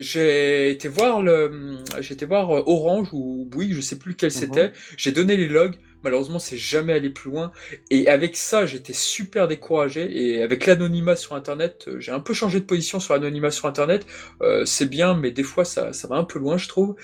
J'ai 0.00 0.70
été 0.70 0.88
voir 0.88 1.20
le, 1.20 1.78
j'ai 2.00 2.14
été 2.14 2.24
voir 2.24 2.50
euh, 2.56 2.62
Orange 2.64 3.08
ou 3.12 3.44
Bouygues, 3.44 3.74
je 3.74 3.82
sais 3.82 3.98
plus 3.98 4.12
lequel 4.12 4.32
c'était. 4.32 4.72
J'ai 4.96 5.12
donné 5.12 5.36
les 5.36 5.46
logs. 5.46 5.76
Malheureusement, 6.02 6.38
c'est 6.38 6.56
jamais 6.56 6.92
allé 6.92 7.10
plus 7.10 7.30
loin. 7.30 7.52
Et 7.90 8.08
avec 8.08 8.36
ça, 8.36 8.66
j'étais 8.66 8.92
super 8.92 9.48
découragé. 9.48 10.08
Et 10.10 10.42
avec 10.42 10.66
l'anonymat 10.66 11.16
sur 11.16 11.34
Internet, 11.34 11.84
euh, 11.88 12.00
j'ai 12.00 12.12
un 12.12 12.20
peu 12.20 12.34
changé 12.34 12.60
de 12.60 12.64
position 12.64 13.00
sur 13.00 13.14
l'anonymat 13.14 13.50
sur 13.50 13.66
Internet. 13.66 14.06
Euh, 14.42 14.64
c'est 14.64 14.86
bien, 14.86 15.14
mais 15.14 15.30
des 15.30 15.42
fois, 15.42 15.64
ça, 15.64 15.92
ça 15.92 16.08
va 16.08 16.16
un 16.16 16.24
peu 16.24 16.38
loin, 16.38 16.56
je 16.56 16.68
trouve. 16.68 16.96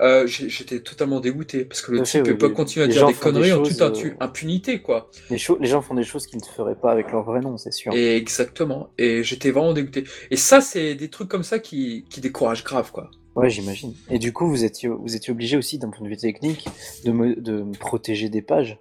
Euh, 0.00 0.26
j'étais 0.26 0.80
totalement 0.80 1.20
dégoûté 1.20 1.64
parce 1.64 1.80
que 1.82 1.92
le 1.92 1.98
type 2.24 2.38
peut 2.38 2.46
les- 2.48 2.52
continuer 2.54 2.84
à 2.84 2.88
dire 2.88 3.06
des 3.06 3.14
conneries 3.32 3.52
en 3.52 3.56
toute 3.70 3.80
euh, 3.82 3.88
impunité, 4.20 4.82
quoi. 4.82 5.10
Les, 5.30 5.38
les 5.60 5.66
gens 5.66 5.80
font 5.82 5.94
des 5.94 6.04
choses 6.04 6.26
qu'ils 6.26 6.38
ne 6.40 6.44
feraient 6.44 6.74
pas 6.80 6.92
avec 6.92 7.10
leur 7.12 7.22
vrai 7.24 7.40
nom, 7.40 7.56
c'est 7.58 7.72
sûr. 7.72 7.92
Et 7.94 8.16
exactement. 8.16 8.92
Et 8.98 9.22
j'étais 9.24 9.50
vraiment 9.50 9.72
dégoûté. 9.72 10.04
Et 10.30 10.36
ça, 10.36 10.60
c'est 10.60 10.94
des 10.94 11.08
trucs 11.08 11.28
comme 11.28 11.42
ça 11.44 11.58
qui, 11.58 12.04
qui 12.10 12.20
découragent 12.20 12.64
grave, 12.64 12.90
quoi. 12.92 13.10
Ouais, 13.34 13.48
j'imagine. 13.50 13.94
Et 14.10 14.18
du 14.18 14.32
coup, 14.32 14.46
vous 14.46 14.64
étiez, 14.64 14.88
vous 14.88 15.16
étiez 15.16 15.32
obligé 15.32 15.56
aussi, 15.56 15.78
d'un 15.78 15.88
point 15.90 16.04
de 16.04 16.08
vue 16.10 16.16
technique, 16.16 16.66
de, 17.04 17.12
me, 17.12 17.34
de 17.34 17.62
me 17.62 17.72
protéger 17.72 18.28
des 18.28 18.42
pages. 18.42 18.78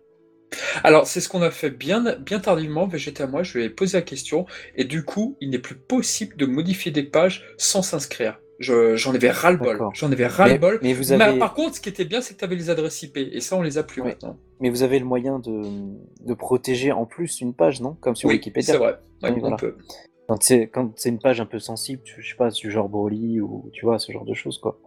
Alors, 0.84 1.08
c'est 1.08 1.22
ce 1.22 1.30
qu'on 1.30 1.42
a 1.42 1.52
fait 1.52 1.70
bien, 1.70 2.18
bien 2.20 2.40
tardivement. 2.40 2.86
VGT 2.86 3.24
à 3.24 3.28
moi, 3.28 3.44
je 3.44 3.58
lui 3.58 3.66
ai 3.66 3.70
posé 3.70 3.98
la 3.98 4.02
question. 4.02 4.46
Et 4.76 4.84
du 4.84 5.06
coup, 5.06 5.38
il 5.40 5.50
n'est 5.50 5.60
plus 5.60 5.76
possible 5.76 6.36
de 6.36 6.46
modifier 6.46 6.92
des 6.92 7.04
pages 7.04 7.46
sans 7.58 7.82
s'inscrire. 7.82 8.40
Je- 8.60 8.96
J'en 8.98 9.16
avais 9.16 9.32
ras-le-bol. 9.32 9.80
J'en 9.94 10.08
avais 10.12 10.18
Mais, 10.24 10.28
ras-le-bol. 10.28 10.80
mais 10.84 10.94
vous 10.94 11.14
Mais 11.16 11.22
avez, 11.24 11.40
par 11.40 11.54
contre, 11.54 11.76
ce 11.78 11.82
qui 11.82 11.88
était 11.90 12.06
bien, 12.06 12.22
c'est 12.22 12.34
que 12.34 12.40
tu 12.40 12.46
avais 12.46 12.56
les 12.58 12.70
adresses 12.70 13.02
IP. 13.02 13.18
Et 13.18 13.40
ça, 13.40 13.56
on 13.56 13.62
les 13.62 13.78
a 13.78 13.84
plus 13.84 14.04
maintenant. 14.04 14.38
mais 14.60 14.70
vous 14.70 14.84
avez 14.84 15.00
le 15.00 15.06
moyen 15.06 15.40
de, 15.40 15.62
de 16.26 16.34
protéger 16.34 16.92
en 16.92 17.06
plus 17.06 17.40
une 17.42 17.54
page, 17.56 17.80
non? 17.82 17.96
Comme 18.02 18.16
sur 18.18 18.28
Oui, 18.30 18.36
Wikipédia. 18.36 18.74
c'est 18.74 18.78
vrai. 18.80 18.98
Ouais, 19.24 19.32
on 19.42 19.56
peut. 19.56 19.78
Quand 20.32 20.42
c'est 20.42 20.70
quand 20.70 20.94
c'est 20.96 21.10
une 21.10 21.20
page 21.20 21.42
un 21.42 21.46
peu 21.46 21.60
sensible, 21.60 22.02
je 22.06 22.26
sais 22.26 22.38
pas, 22.38 22.50
du 22.52 22.72
genre 22.72 22.88
Broly 22.88 23.42
ou 23.42 23.70
tu 23.74 23.84
vois 23.84 24.00
ce 24.00 24.14
genre 24.14 24.24
de 24.24 24.34
choses 24.34 24.60
quoi. 24.60 24.80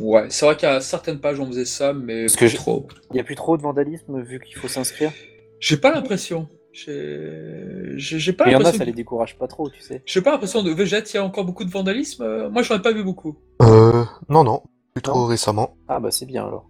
Ouais, 0.00 0.26
c'est 0.28 0.44
vrai 0.44 0.56
qu'à 0.56 0.80
certaines 0.80 1.20
pages, 1.20 1.38
on 1.38 1.46
faisait 1.46 1.64
ça, 1.64 1.92
mais 1.92 2.22
Parce 2.24 2.34
pas 2.34 2.40
que 2.40 2.46
je- 2.48 2.56
trop. 2.56 2.88
Il 3.12 3.16
y 3.16 3.20
a 3.20 3.22
plus 3.24 3.36
trop 3.36 3.56
de 3.56 3.62
vandalisme 3.62 4.20
vu 4.22 4.40
qu'il 4.40 4.56
faut 4.56 4.66
s'inscrire? 4.66 5.12
J'ai 5.60 5.76
pas 5.76 5.92
l'impression. 5.92 6.48
J'ai 6.72 8.32
pas 8.32 8.46
Mais 8.46 8.50
il 8.50 8.54
y 8.54 8.56
en 8.56 8.58
a, 8.58 8.62
l'impression. 8.64 8.72
ça 8.78 8.84
de- 8.84 8.90
les 8.90 8.92
décourage 8.92 9.38
pas 9.38 9.46
trop, 9.46 9.70
tu 9.70 9.80
sais. 9.82 10.02
J'ai 10.04 10.20
pas 10.20 10.32
l'impression 10.32 10.64
de 10.64 10.72
Végète, 10.72 11.12
il 11.12 11.16
y 11.16 11.20
a 11.20 11.24
encore 11.24 11.44
beaucoup 11.44 11.64
de 11.64 11.70
vandalisme? 11.70 12.22
Euh, 12.24 12.50
Moi, 12.50 12.62
j'en 12.62 12.74
ai 12.76 12.82
pas 12.82 12.92
vu 12.92 13.04
beaucoup. 13.04 13.36
Euh, 13.62 14.04
non, 14.28 14.42
non, 14.42 14.64
plus 14.94 15.02
trop 15.02 15.26
récemment. 15.26 15.76
Ah 15.86 16.00
bah 16.00 16.10
c'est 16.10 16.26
bien 16.26 16.44
alors. 16.44 16.68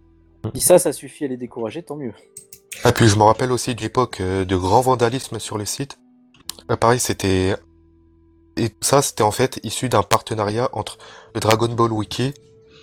Si 0.53 0.61
ça, 0.61 0.77
ça 0.77 0.93
suffit 0.93 1.25
à 1.25 1.27
les 1.27 1.37
décourager, 1.37 1.81
tant 1.81 1.95
mieux. 1.95 2.13
Et 2.85 2.91
puis 2.91 3.07
je 3.07 3.17
me 3.17 3.23
rappelle 3.23 3.51
aussi 3.51 3.73
de 3.75 3.81
l'époque 3.81 4.21
euh, 4.21 4.45
de 4.45 4.55
grand 4.55 4.81
vandalisme 4.81 5.39
sur 5.39 5.57
le 5.57 5.65
site. 5.65 5.98
Euh, 6.71 6.75
pareil, 6.75 6.99
c'était... 6.99 7.55
Et 8.57 8.69
ça, 8.81 9.01
c'était 9.01 9.23
en 9.23 9.31
fait 9.31 9.59
issu 9.63 9.89
d'un 9.89 10.03
partenariat 10.03 10.69
entre 10.73 10.97
le 11.33 11.39
Dragon 11.39 11.69
Ball 11.69 11.91
Wiki 11.93 12.33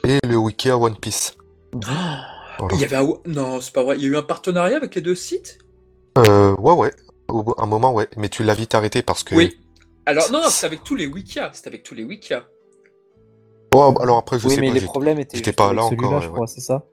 et 0.04 0.18
le 0.26 0.36
Wiki 0.36 0.70
à 0.70 0.78
One 0.78 0.96
Piece. 0.96 1.36
Voilà. 1.72 2.26
Il 2.72 2.80
y 2.80 2.84
avait 2.84 2.96
un... 2.96 3.06
Non, 3.26 3.60
c'est 3.60 3.72
pas 3.72 3.82
vrai. 3.82 3.96
Il 3.96 4.02
y 4.02 4.06
a 4.06 4.08
eu 4.08 4.16
un 4.16 4.22
partenariat 4.22 4.76
avec 4.76 4.94
les 4.94 5.02
deux 5.02 5.14
sites? 5.14 5.58
Euh, 6.16 6.54
ouais, 6.56 6.72
ouais. 6.72 6.92
Au 7.28 7.54
un 7.58 7.66
moment, 7.66 7.92
ouais. 7.92 8.08
Mais 8.16 8.28
tu 8.28 8.42
l'as 8.42 8.54
vite 8.54 8.74
arrêté 8.74 9.02
parce 9.02 9.22
que... 9.22 9.34
Oui. 9.34 9.58
Alors, 10.06 10.30
non, 10.32 10.40
non, 10.40 10.48
c'est 10.48 10.64
avec 10.64 10.82
tous 10.82 10.94
les 10.94 11.06
Wikia. 11.06 11.50
C'est 11.52 11.66
avec 11.66 11.82
tous 11.82 11.94
les 11.94 12.04
Wikia. 12.04 12.46
Oh, 13.74 13.94
alors 14.00 14.16
après, 14.16 14.38
je 14.38 14.46
oui, 14.46 14.54
sais 14.54 14.60
mais 14.62 14.68
pas. 14.68 14.74
les 14.74 14.80
problèmes 14.80 15.18
étaient 15.18 15.52
pas 15.52 15.74
là 15.74 15.84
encore, 15.84 16.22
je 16.22 16.28
ouais, 16.28 16.32
crois, 16.32 16.46
c'est 16.46 16.62
ça? 16.62 16.86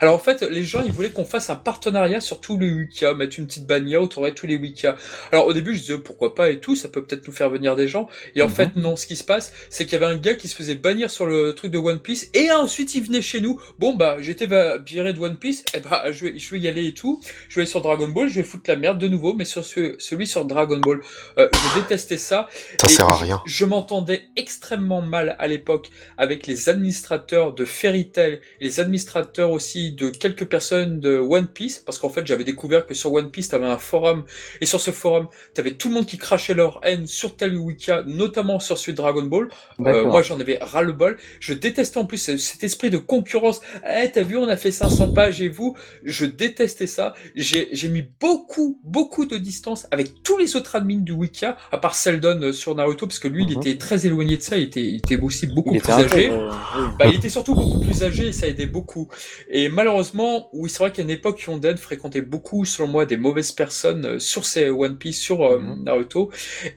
Alors, 0.00 0.14
en 0.14 0.18
fait, 0.18 0.42
les 0.42 0.64
gens, 0.64 0.82
ils 0.84 0.92
voulaient 0.92 1.10
qu'on 1.10 1.24
fasse 1.24 1.50
un 1.50 1.56
partenariat 1.56 2.20
sur 2.20 2.40
tous 2.40 2.58
les 2.58 2.70
Wikia, 2.70 3.14
mettre 3.14 3.38
une 3.38 3.46
petite 3.46 3.66
bannière 3.66 4.02
autour 4.02 4.24
de 4.24 4.30
tous 4.30 4.46
les 4.46 4.56
Wikia. 4.56 4.96
Alors, 5.32 5.46
au 5.46 5.52
début, 5.52 5.74
je 5.74 5.80
disais 5.80 5.98
pourquoi 5.98 6.34
pas 6.34 6.50
et 6.50 6.60
tout, 6.60 6.76
ça 6.76 6.88
peut 6.88 7.04
peut-être 7.04 7.26
nous 7.26 7.32
faire 7.34 7.50
venir 7.50 7.76
des 7.76 7.88
gens. 7.88 8.08
Et 8.34 8.42
en 8.42 8.48
Mhm. 8.48 8.54
fait, 8.54 8.76
non, 8.76 8.96
ce 8.96 9.06
qui 9.06 9.16
se 9.16 9.24
passe, 9.24 9.52
c'est 9.70 9.84
qu'il 9.84 9.94
y 10.00 10.02
avait 10.02 10.12
un 10.12 10.16
gars 10.16 10.34
qui 10.34 10.48
se 10.48 10.54
faisait 10.56 10.74
bannir 10.74 11.10
sur 11.10 11.26
le 11.26 11.54
truc 11.54 11.70
de 11.70 11.78
One 11.78 11.98
Piece 12.00 12.30
et 12.34 12.50
ensuite 12.50 12.94
il 12.94 13.02
venait 13.04 13.22
chez 13.22 13.40
nous. 13.40 13.60
Bon, 13.78 13.94
bah, 13.94 14.16
j'étais 14.20 14.46
viré 14.86 15.12
de 15.12 15.18
One 15.20 15.36
Piece, 15.36 15.64
et 15.74 15.80
bah, 15.80 16.04
je 16.12 16.26
vais, 16.26 16.38
je 16.38 16.50
vais 16.50 16.60
y 16.60 16.68
aller 16.68 16.86
et 16.86 16.94
tout. 16.94 17.20
Je 17.48 17.56
vais 17.56 17.62
aller 17.62 17.70
sur 17.70 17.80
Dragon 17.82 18.08
Ball, 18.08 18.28
je 18.28 18.34
vais 18.36 18.42
foutre 18.42 18.64
la 18.68 18.76
merde 18.76 18.98
de 18.98 19.08
nouveau, 19.08 19.34
mais 19.34 19.44
sur 19.44 19.64
ce- 19.64 19.94
celui 19.98 20.26
sur 20.26 20.44
Dragon 20.44 20.78
Ball. 20.78 21.00
Euh, 21.38 21.48
je 21.52 21.80
détestais 21.80 22.18
ça. 22.18 22.48
Ça 22.80 22.86
Et 22.88 22.90
sert 22.90 23.08
à 23.08 23.16
rien. 23.16 23.42
Je 23.46 23.64
m'entendais 23.64 24.22
extrêmement 24.36 25.02
mal 25.02 25.36
à 25.38 25.46
l'époque 25.48 25.90
avec 26.16 26.46
les 26.46 26.68
administrateurs 26.68 27.52
de 27.54 27.64
Fairy 27.64 28.10
Tail 28.10 28.40
les 28.60 28.80
administrateurs 28.80 29.50
aussi 29.50 29.63
de 29.72 30.10
quelques 30.10 30.44
personnes 30.46 31.00
de 31.00 31.16
One 31.18 31.46
Piece, 31.46 31.78
parce 31.84 31.98
qu'en 31.98 32.08
fait 32.08 32.26
j'avais 32.26 32.44
découvert 32.44 32.86
que 32.86 32.94
sur 32.94 33.12
One 33.12 33.30
Piece 33.30 33.48
t'avais 33.48 33.66
un 33.66 33.78
forum 33.78 34.24
et 34.60 34.66
sur 34.66 34.80
ce 34.80 34.90
forum 34.90 35.28
t'avais 35.54 35.72
tout 35.72 35.88
le 35.88 35.94
monde 35.94 36.06
qui 36.06 36.18
crachait 36.18 36.54
leur 36.54 36.80
haine 36.82 37.06
sur 37.06 37.36
tel 37.36 37.56
Wika, 37.56 38.02
notamment 38.06 38.60
sur 38.60 38.76
celui 38.78 38.92
de 38.92 38.98
Dragon 38.98 39.22
Ball. 39.22 39.48
Euh, 39.80 40.04
moi 40.04 40.22
j'en 40.22 40.38
avais 40.40 40.58
ras 40.60 40.82
le 40.82 40.92
bol. 40.92 41.16
Je 41.40 41.54
détestais 41.54 41.98
en 41.98 42.04
plus 42.04 42.18
ce- 42.18 42.36
cet 42.36 42.62
esprit 42.64 42.90
de 42.90 42.98
concurrence. 42.98 43.60
Eh 43.88 44.10
t'as 44.10 44.22
vu 44.22 44.36
on 44.36 44.48
a 44.48 44.56
fait 44.56 44.70
500 44.70 45.12
pages 45.12 45.40
et 45.40 45.48
vous, 45.48 45.76
je 46.04 46.26
détestais 46.26 46.86
ça. 46.86 47.14
J'ai 47.34 47.88
mis 47.88 48.04
beaucoup 48.20 48.78
beaucoup 48.84 49.26
de 49.26 49.36
distance 49.38 49.86
avec 49.90 50.22
tous 50.22 50.36
les 50.38 50.56
autres 50.56 50.76
admins 50.76 51.00
du 51.00 51.12
Wika, 51.12 51.56
à 51.72 51.78
part 51.78 51.94
Seldon 51.94 52.40
euh, 52.42 52.52
sur 52.52 52.74
Naruto, 52.74 53.06
parce 53.06 53.18
que 53.18 53.28
lui 53.28 53.44
il 53.44 53.52
Mhm. 53.54 53.58
était 53.60 53.76
très 53.78 54.06
éloigné 54.06 54.36
de 54.36 54.42
ça, 54.42 54.56
il 54.56 54.64
était, 54.64 54.82
il 54.84 54.96
était 54.96 55.16
aussi 55.16 55.46
beaucoup 55.46 55.74
Il 55.74 55.80
plus 55.80 55.92
âgé. 55.92 56.30
euh, 56.30 56.50
oui. 56.78 56.84
Bah, 56.98 57.06
il 57.06 57.14
était 57.14 57.28
surtout 57.28 57.54
beaucoup 57.54 57.80
plus 57.80 58.02
âgé 58.02 58.28
et 58.28 58.32
ça 58.32 58.46
aidait 58.48 58.66
beaucoup. 58.66 59.08
Et 59.48 59.53
malheureusement, 59.68 60.48
oui, 60.52 60.68
c'est 60.68 60.78
vrai 60.78 60.90
qu'à 60.92 61.02
une 61.02 61.10
époque, 61.10 61.40
Yonden 61.42 61.76
fréquentait 61.76 62.22
beaucoup, 62.22 62.64
selon 62.64 62.88
moi, 62.88 63.06
des 63.06 63.16
mauvaises 63.16 63.52
personnes 63.52 64.04
euh, 64.04 64.18
sur 64.18 64.44
ces 64.44 64.68
One 64.70 64.96
Piece, 64.98 65.20
sur 65.20 65.42
euh, 65.44 65.58
Mhm. 65.60 65.84
Naruto. 65.84 66.30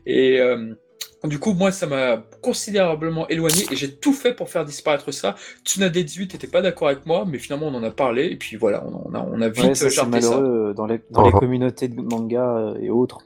Et 0.06 0.40
euh, 0.40 0.74
du 1.24 1.40
coup, 1.40 1.54
moi, 1.54 1.72
ça 1.72 1.88
m'a 1.88 2.24
considérablement 2.44 3.28
éloigné 3.30 3.66
et 3.72 3.76
j'ai 3.76 3.96
tout 3.96 4.14
fait 4.14 4.34
pour 4.36 4.50
faire 4.50 4.64
disparaître 4.64 5.12
ça. 5.12 5.36
Tsunade 5.66 5.92
18 5.92 6.34
n'était 6.34 6.48
pas 6.48 6.62
d'accord 6.62 6.88
avec 6.90 7.06
moi, 7.08 7.26
mais 7.28 7.40
finalement, 7.40 7.68
on 7.68 7.74
en 7.74 7.84
a 7.84 7.90
parlé 7.92 8.26
et 8.28 8.36
puis 8.36 8.56
voilà, 8.58 8.86
on 8.86 9.14
a, 9.16 9.20
on 9.22 9.42
a 9.42 9.50
vite 9.50 9.64
Ouais, 9.66 9.76
ça, 9.76 9.90
c'est 9.90 9.96
ça. 9.96 10.06
malheureux 10.06 10.74
dans 10.76 10.86
les, 10.86 11.02
dans 11.10 11.24
les 11.24 11.32
Mhm. 11.34 11.40
communautés 11.40 11.88
de 11.88 12.00
manga 12.00 12.74
et 12.80 12.90
autres. 12.92 13.20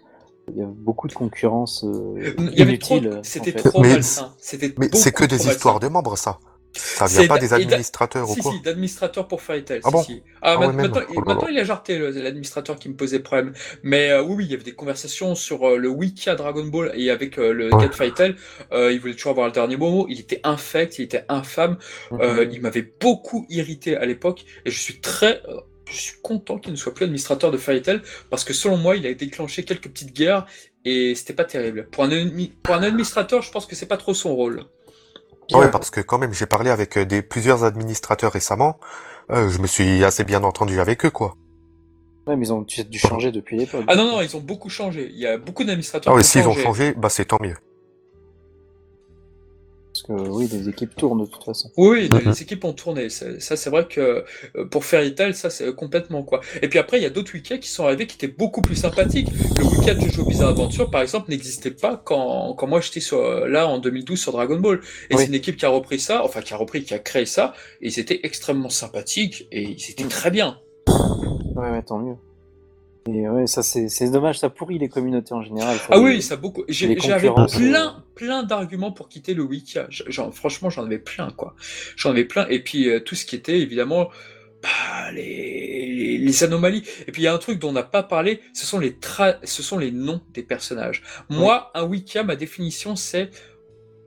Il 0.54 0.58
y 0.58 0.62
a 0.64 0.66
beaucoup 0.68 1.08
de 1.08 1.14
concurrence 1.14 1.84
euh, 1.84 2.34
Il 2.52 2.58
y 2.58 2.62
avait 2.62 2.78
trop, 2.78 2.98
en 2.98 3.22
c'était 3.24 3.52
fait. 3.52 3.70
trop 3.70 3.82
Mais- 3.82 3.90
malsain. 3.94 4.34
C'était 4.40 4.74
Mais 4.80 4.90
c'est 4.94 5.12
que 5.14 5.24
des 5.26 5.48
histoires 5.48 5.76
malsain. 5.76 5.88
de 5.90 5.94
membres, 5.94 6.18
ça. 6.18 6.40
Ça 6.74 7.06
vient 7.06 7.28
pas 7.28 7.38
des 7.38 7.54
administrateurs 7.54 8.30
ou 8.30 8.34
Si, 8.34 8.40
quoi 8.42 8.52
si, 8.54 8.62
d'administrateur 8.62 9.28
pour 9.28 9.42
Fairy 9.42 9.64
Tail. 9.66 9.82
Ah 9.84 9.90
si, 9.90 9.94
bon 9.94 10.04
si. 10.04 10.24
Ah, 10.42 10.56
Ah 10.56 10.58
ma- 10.60 10.72
maintenant, 10.72 11.02
Oh 11.10 11.22
maintenant, 11.22 11.48
il 11.50 11.60
a 11.60 11.64
jarté 11.64 11.98
l'administrateur 12.00 12.78
qui 12.78 12.88
me 12.90 12.96
posait 12.96 13.20
problème. 13.20 13.54
Mais 13.84 14.10
euh, 14.12 14.22
oui, 14.24 14.36
oui, 14.38 14.46
il 14.46 14.52
y 14.52 14.54
avait 14.54 14.64
des 14.64 14.74
conversations 14.74 15.36
sur 15.36 15.68
euh, 15.68 15.78
le 15.78 15.90
wiki 15.90 16.30
à 16.30 16.36
Dragon 16.36 16.64
Ball 16.66 16.92
et 16.96 17.10
avec 17.10 17.38
euh, 17.38 17.52
le 17.52 17.74
Ouais. 17.76 17.90
Fairy 17.92 18.14
Tail. 18.14 18.36
Il 18.72 19.00
voulait 19.00 19.14
toujours 19.16 19.32
avoir 19.32 19.48
le 19.48 19.54
dernier 19.54 19.76
mot. 19.78 20.06
Il 20.10 20.20
était 20.20 20.40
infect, 20.44 20.98
il 21.00 21.04
était 21.04 21.26
infâme. 21.30 21.78
Mhm. 22.12 22.50
il 22.52 22.62
m'avait 22.62 22.90
beaucoup 23.00 23.46
irrité 23.50 23.98
à 23.98 24.06
l'époque 24.06 24.46
et 24.66 24.72
je 24.72 24.80
suis 24.80 25.00
très. 25.02 25.42
je 25.90 26.00
suis 26.00 26.22
content 26.22 26.58
qu'il 26.58 26.72
ne 26.72 26.78
soit 26.78 26.94
plus 26.94 27.04
administrateur 27.04 27.52
de 27.52 27.58
Fairy 27.58 27.82
Tail 27.82 28.02
parce 28.30 28.44
que 28.46 28.54
selon 28.54 28.78
moi, 28.78 28.96
il 28.96 29.06
a 29.06 29.14
déclenché 29.14 29.64
quelques 29.64 29.90
petites 29.90 30.14
guerres 30.16 30.46
et 30.86 31.16
c'était 31.16 31.34
pas 31.34 31.44
terrible. 31.44 31.88
Pour 31.92 32.06
un, 32.06 32.10
pour 32.64 32.76
un 32.76 32.84
administrateur, 32.84 33.42
je 33.42 33.52
pense 33.52 33.66
que 33.66 33.76
c'est 33.76 33.86
pas 33.88 33.98
trop 33.98 34.14
son 34.14 34.34
rôle. 34.36 34.64
Ouais, 35.54 35.72
parce 35.72 35.90
que 35.90 36.02
quand 36.02 36.18
même, 36.18 36.34
j'ai 36.34 36.46
parlé 36.46 36.70
avec 36.70 36.98
euh, 36.98 37.06
des 37.06 37.22
plusieurs 37.22 37.64
administrateurs 37.64 38.32
récemment. 38.32 38.80
Euh, 39.32 39.50
je 39.50 39.60
me 39.60 39.68
suis 39.68 40.04
assez 40.04 40.24
bien 40.24 40.44
entendu 40.44 40.80
avec 40.80 41.06
eux, 41.06 41.10
quoi. 41.10 41.36
Ouais, 42.28 42.36
mais 42.36 42.46
ils 42.48 42.54
ont 42.54 42.62
dû 42.62 43.00
changer 43.00 43.32
depuis 43.32 43.58
l'époque. 43.58 43.84
Ah 43.88 43.96
non, 43.96 44.06
non, 44.06 44.22
ils 44.22 44.36
ont 44.36 44.40
beaucoup 44.42 44.70
changé. 44.70 45.10
Il 45.12 45.20
y 45.20 45.26
a 45.28 45.38
beaucoup 45.38 45.64
d'administrateurs 45.64 46.14
Ah 46.14 46.18
qui 46.20 46.26
ont 46.26 46.30
s'ils 46.30 46.42
ont 46.48 46.52
changé. 46.52 46.64
changé, 46.64 46.94
bah 46.96 47.10
c'est 47.10 47.26
tant 47.26 47.40
mieux. 47.42 47.56
Parce 50.08 50.22
que 50.22 50.28
oui, 50.30 50.48
les 50.52 50.68
équipes 50.70 50.96
tournent 50.96 51.22
de 51.26 51.30
toute 51.30 51.44
façon. 51.44 51.70
Oui, 51.78 52.10
oui, 52.12 52.20
Mhm. 52.24 52.32
les 52.32 52.42
équipes 52.42 52.64
ont 52.66 52.74
tourné. 52.74 53.10
Ça, 53.10 53.56
c'est 53.56 53.70
vrai 53.70 53.88
que 53.88 54.24
euh, 54.56 54.66
pour 54.66 54.84
Fairy 54.86 55.14
Tail, 55.14 55.34
ça, 55.36 55.50
c'est 55.50 55.74
complètement 55.76 56.24
quoi. 56.24 56.42
Et 56.62 56.68
puis 56.70 56.80
après, 56.80 56.98
il 57.00 57.04
y 57.04 57.06
a 57.06 57.10
d'autres 57.10 57.34
week-ends 57.34 57.58
qui 57.60 57.70
sont 57.70 57.86
arrivés 57.86 58.08
qui 58.08 58.16
étaient 58.16 58.34
beaucoup 58.34 58.62
plus 58.62 58.76
sympathiques. 58.76 59.28
Le 59.58 59.64
week-end 59.66 59.96
de 59.96 60.10
Jojo 60.10 60.26
Bizarre 60.26 60.50
Adventure, 60.50 60.90
par 60.90 61.02
exemple, 61.02 61.30
n'existait 61.30 61.72
pas 61.72 62.02
quand, 62.04 62.54
quand 62.56 62.68
moi 62.68 62.82
j'étais 62.82 63.00
sur, 63.00 63.20
euh, 63.20 63.48
là 63.48 63.68
en 63.68 63.78
2012 63.80 64.20
sur 64.20 64.32
Dragon 64.32 64.60
Ball. 64.60 64.80
Et 65.10 65.16
Oui. 65.16 65.22
c'est 65.22 65.28
une 65.28 65.36
équipe 65.36 65.58
qui 65.58 65.66
a 65.66 65.70
repris 65.70 66.00
ça, 66.00 66.24
enfin 66.24 66.42
qui 66.42 66.54
a 66.54 66.58
repris, 66.58 66.84
qui 66.84 66.94
a 66.94 67.00
créé 67.00 67.26
ça, 67.26 67.54
et 67.82 67.88
ils 67.88 68.00
étaient 68.00 68.22
extrêmement 68.24 68.70
sympathiques 68.70 69.48
et 69.52 69.62
ils 69.64 69.92
étaient 69.92 70.04
très 70.06 70.32
bien. 70.32 70.58
Ouais, 71.56 71.70
ouais, 71.70 71.84
tant 71.84 72.00
mieux. 72.00 72.16
Et 73.08 73.28
ouais, 73.28 73.48
ça 73.48 73.64
c'est 73.64 74.12
dommage, 74.12 74.38
ça 74.40 74.50
pourrit 74.50 74.78
les 74.78 74.88
communautés 74.90 75.34
en 75.34 75.42
général. 75.42 75.78
ça 75.78 75.86
Ah 75.90 76.00
oui, 76.00 76.22
ça 76.22 76.36
beaucoup. 76.36 76.64
J'avais 76.70 77.30
plein, 77.72 78.04
plein 78.16 78.44
d'arguments 78.44 78.92
pour 78.92 79.10
quitter 79.10 79.34
le 79.34 79.42
wiki. 79.44 79.80
J- 79.90 80.04
Genre, 80.08 80.32
franchement, 80.34 80.70
j'en 80.70 80.86
avais 80.86 81.00
plein, 81.00 81.32
quoi. 81.32 81.56
J'en 81.96 82.12
avais 82.12 82.26
plein. 82.26 82.48
Et 82.50 82.60
puis, 82.64 82.90
euh, 82.90 83.00
tout 83.00 83.16
ce 83.16 83.26
qui 83.26 83.36
était, 83.36 83.60
évidemment, 83.60 84.10
bah, 84.62 85.12
les, 85.14 86.18
les 86.20 86.44
anomalies. 86.44 86.84
Et 87.08 87.12
puis 87.12 87.24
il 87.24 87.26
y 87.26 87.28
a 87.28 87.34
un 87.34 87.40
truc 87.40 87.58
dont 87.58 87.70
on 87.70 87.74
n'a 87.74 87.82
pas 87.82 88.04
parlé, 88.04 88.42
ce 88.54 88.68
sont 88.68 88.78
les 88.78 88.94
tra 88.96 89.36
ce 89.44 89.64
sont 89.64 89.80
les 89.80 89.92
noms 89.92 90.22
des 90.34 90.44
personnages. 90.44 91.02
Moi, 91.30 91.72
un 91.74 91.84
Wikia, 91.84 92.24
ma 92.24 92.36
définition, 92.36 92.96
c'est 92.96 93.32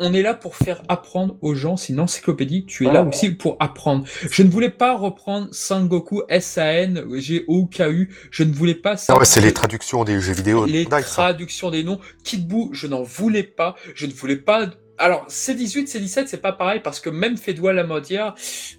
on 0.04 0.12
est 0.12 0.22
là 0.22 0.34
pour 0.34 0.56
faire 0.56 0.82
apprendre 0.88 1.36
aux 1.40 1.54
gens, 1.54 1.76
c'est 1.76 1.92
une 1.92 2.00
encyclopédie, 2.00 2.66
tu 2.66 2.86
es 2.86 2.92
là 2.92 3.02
aussi 3.02 3.30
pour 3.30 3.56
apprendre. 3.60 4.04
Je 4.30 4.42
ne 4.42 4.50
voulais 4.50 4.70
pas 4.70 4.96
reprendre 4.96 5.48
Sangoku, 5.52 6.22
S-A-N-G-O-K-U, 6.28 8.14
je 8.30 8.42
ne 8.44 8.52
voulais 8.52 8.74
pas 8.74 8.96
ça. 8.96 9.14
Ah 9.14 9.18
ouais, 9.18 9.24
c'est 9.24 9.40
les 9.40 9.52
traductions 9.52 10.04
des 10.04 10.20
jeux 10.20 10.32
vidéo. 10.34 10.66
les 10.66 10.84
Nice, 10.84 10.92
hein. 10.92 11.00
traductions 11.02 11.70
des 11.70 11.82
noms. 11.84 11.98
Kid 12.22 12.46
Buu, 12.46 12.68
je 12.72 12.86
n'en 12.86 13.02
voulais 13.02 13.42
pas. 13.42 13.74
Je 13.94 14.06
ne 14.06 14.12
voulais 14.12 14.36
pas. 14.36 14.66
Alors, 14.96 15.26
C18, 15.28 15.86
C17, 15.90 16.26
c'est 16.28 16.40
pas 16.40 16.52
pareil 16.52 16.80
parce 16.82 17.00
que 17.00 17.10
même 17.10 17.36
Fédois 17.36 17.72
Lamodière, 17.72 18.34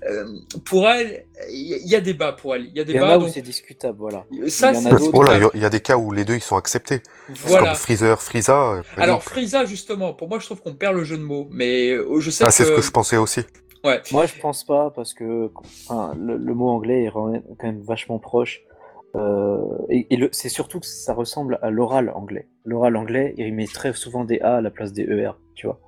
euh, 0.10 0.26
pour 0.64 0.88
elle, 0.88 1.26
il 1.52 1.88
y, 1.88 1.94
a- 1.94 1.98
a 1.98 2.02
débat 2.02 2.32
pour 2.32 2.56
elle. 2.56 2.66
Il 2.68 2.76
y 2.78 2.80
a 2.80 2.84
Il 2.84 2.90
y 2.92 3.00
en 3.00 3.02
débat. 3.04 3.14
a 3.16 3.18
où 3.18 3.28
c'est 3.28 3.42
discutable, 3.42 3.98
voilà. 4.00 4.26
ça, 4.48 4.72
il 4.72 4.82
y 4.82 4.88
en 4.88 4.92
a. 4.96 5.00
Oh 5.14 5.24
il 5.54 5.62
y 5.62 5.66
a- 5.66 5.70
des 5.70 5.82
cas 5.82 5.98
où 5.98 6.12
les 6.14 6.24
deux 6.24 6.36
ils 6.36 6.42
sont 6.42 6.56
acceptés. 6.56 7.02
Voilà. 7.30 7.68
Comme 7.70 7.76
Freezer, 7.76 8.22
Frieza. 8.22 8.72
euh, 8.76 8.82
Alors. 8.98 9.24
Frieza, 9.24 9.66
justement, 9.66 10.14
pour 10.14 10.30
moi, 10.30 10.40
je 10.40 10.46
trouve 10.46 10.62
qu'on 10.62 10.74
perd 10.76 10.96
le 10.96 11.04
jeu 11.04 11.18
de 11.18 11.24
mots. 11.24 11.48
Mais 11.52 11.90
euh, 11.92 12.20
je 12.20 12.30
sais 12.32 12.46
Ah, 12.48 12.52
c'est 12.52 12.64
ce 12.64 12.72
que. 12.72 12.82
je 12.82 12.92
pensais 12.92 13.18
aussi. 13.18 13.42
Ouais. 13.84 14.02
Moi, 14.12 14.26
je 14.26 14.40
pense 14.40 14.64
pas 14.64 14.92
parce 14.96 15.14
que 15.14 15.52
enfin, 15.88 16.14
le, 16.18 16.38
le 16.38 16.54
mot 16.54 16.70
anglais 16.70 17.04
est 17.04 17.12
quand 17.12 17.28
même- 17.64 17.82
vachement 17.82 18.20
proche. 18.20 18.62
Euh, 19.16 19.58
et 19.90 20.08
et 20.14 20.30
c'est 20.34 20.50
surtout 20.50 20.80
que 20.80 20.86
ça 20.86 21.14
ressemble 21.14 21.58
à 21.62 21.70
l'oral 21.70 22.10
anglais. 22.16 22.48
L'oral 22.66 22.98
anglais, 22.98 23.34
il 23.38 23.54
met 23.54 23.66
très 23.68 23.94
souvent 23.94 24.26
des 24.26 24.40
A 24.42 24.56
à 24.58 24.62
la 24.62 24.72
place 24.72 24.92
des 24.92 25.04
ER, 25.04 25.32
tu 25.56 25.68
vois. 25.68 25.80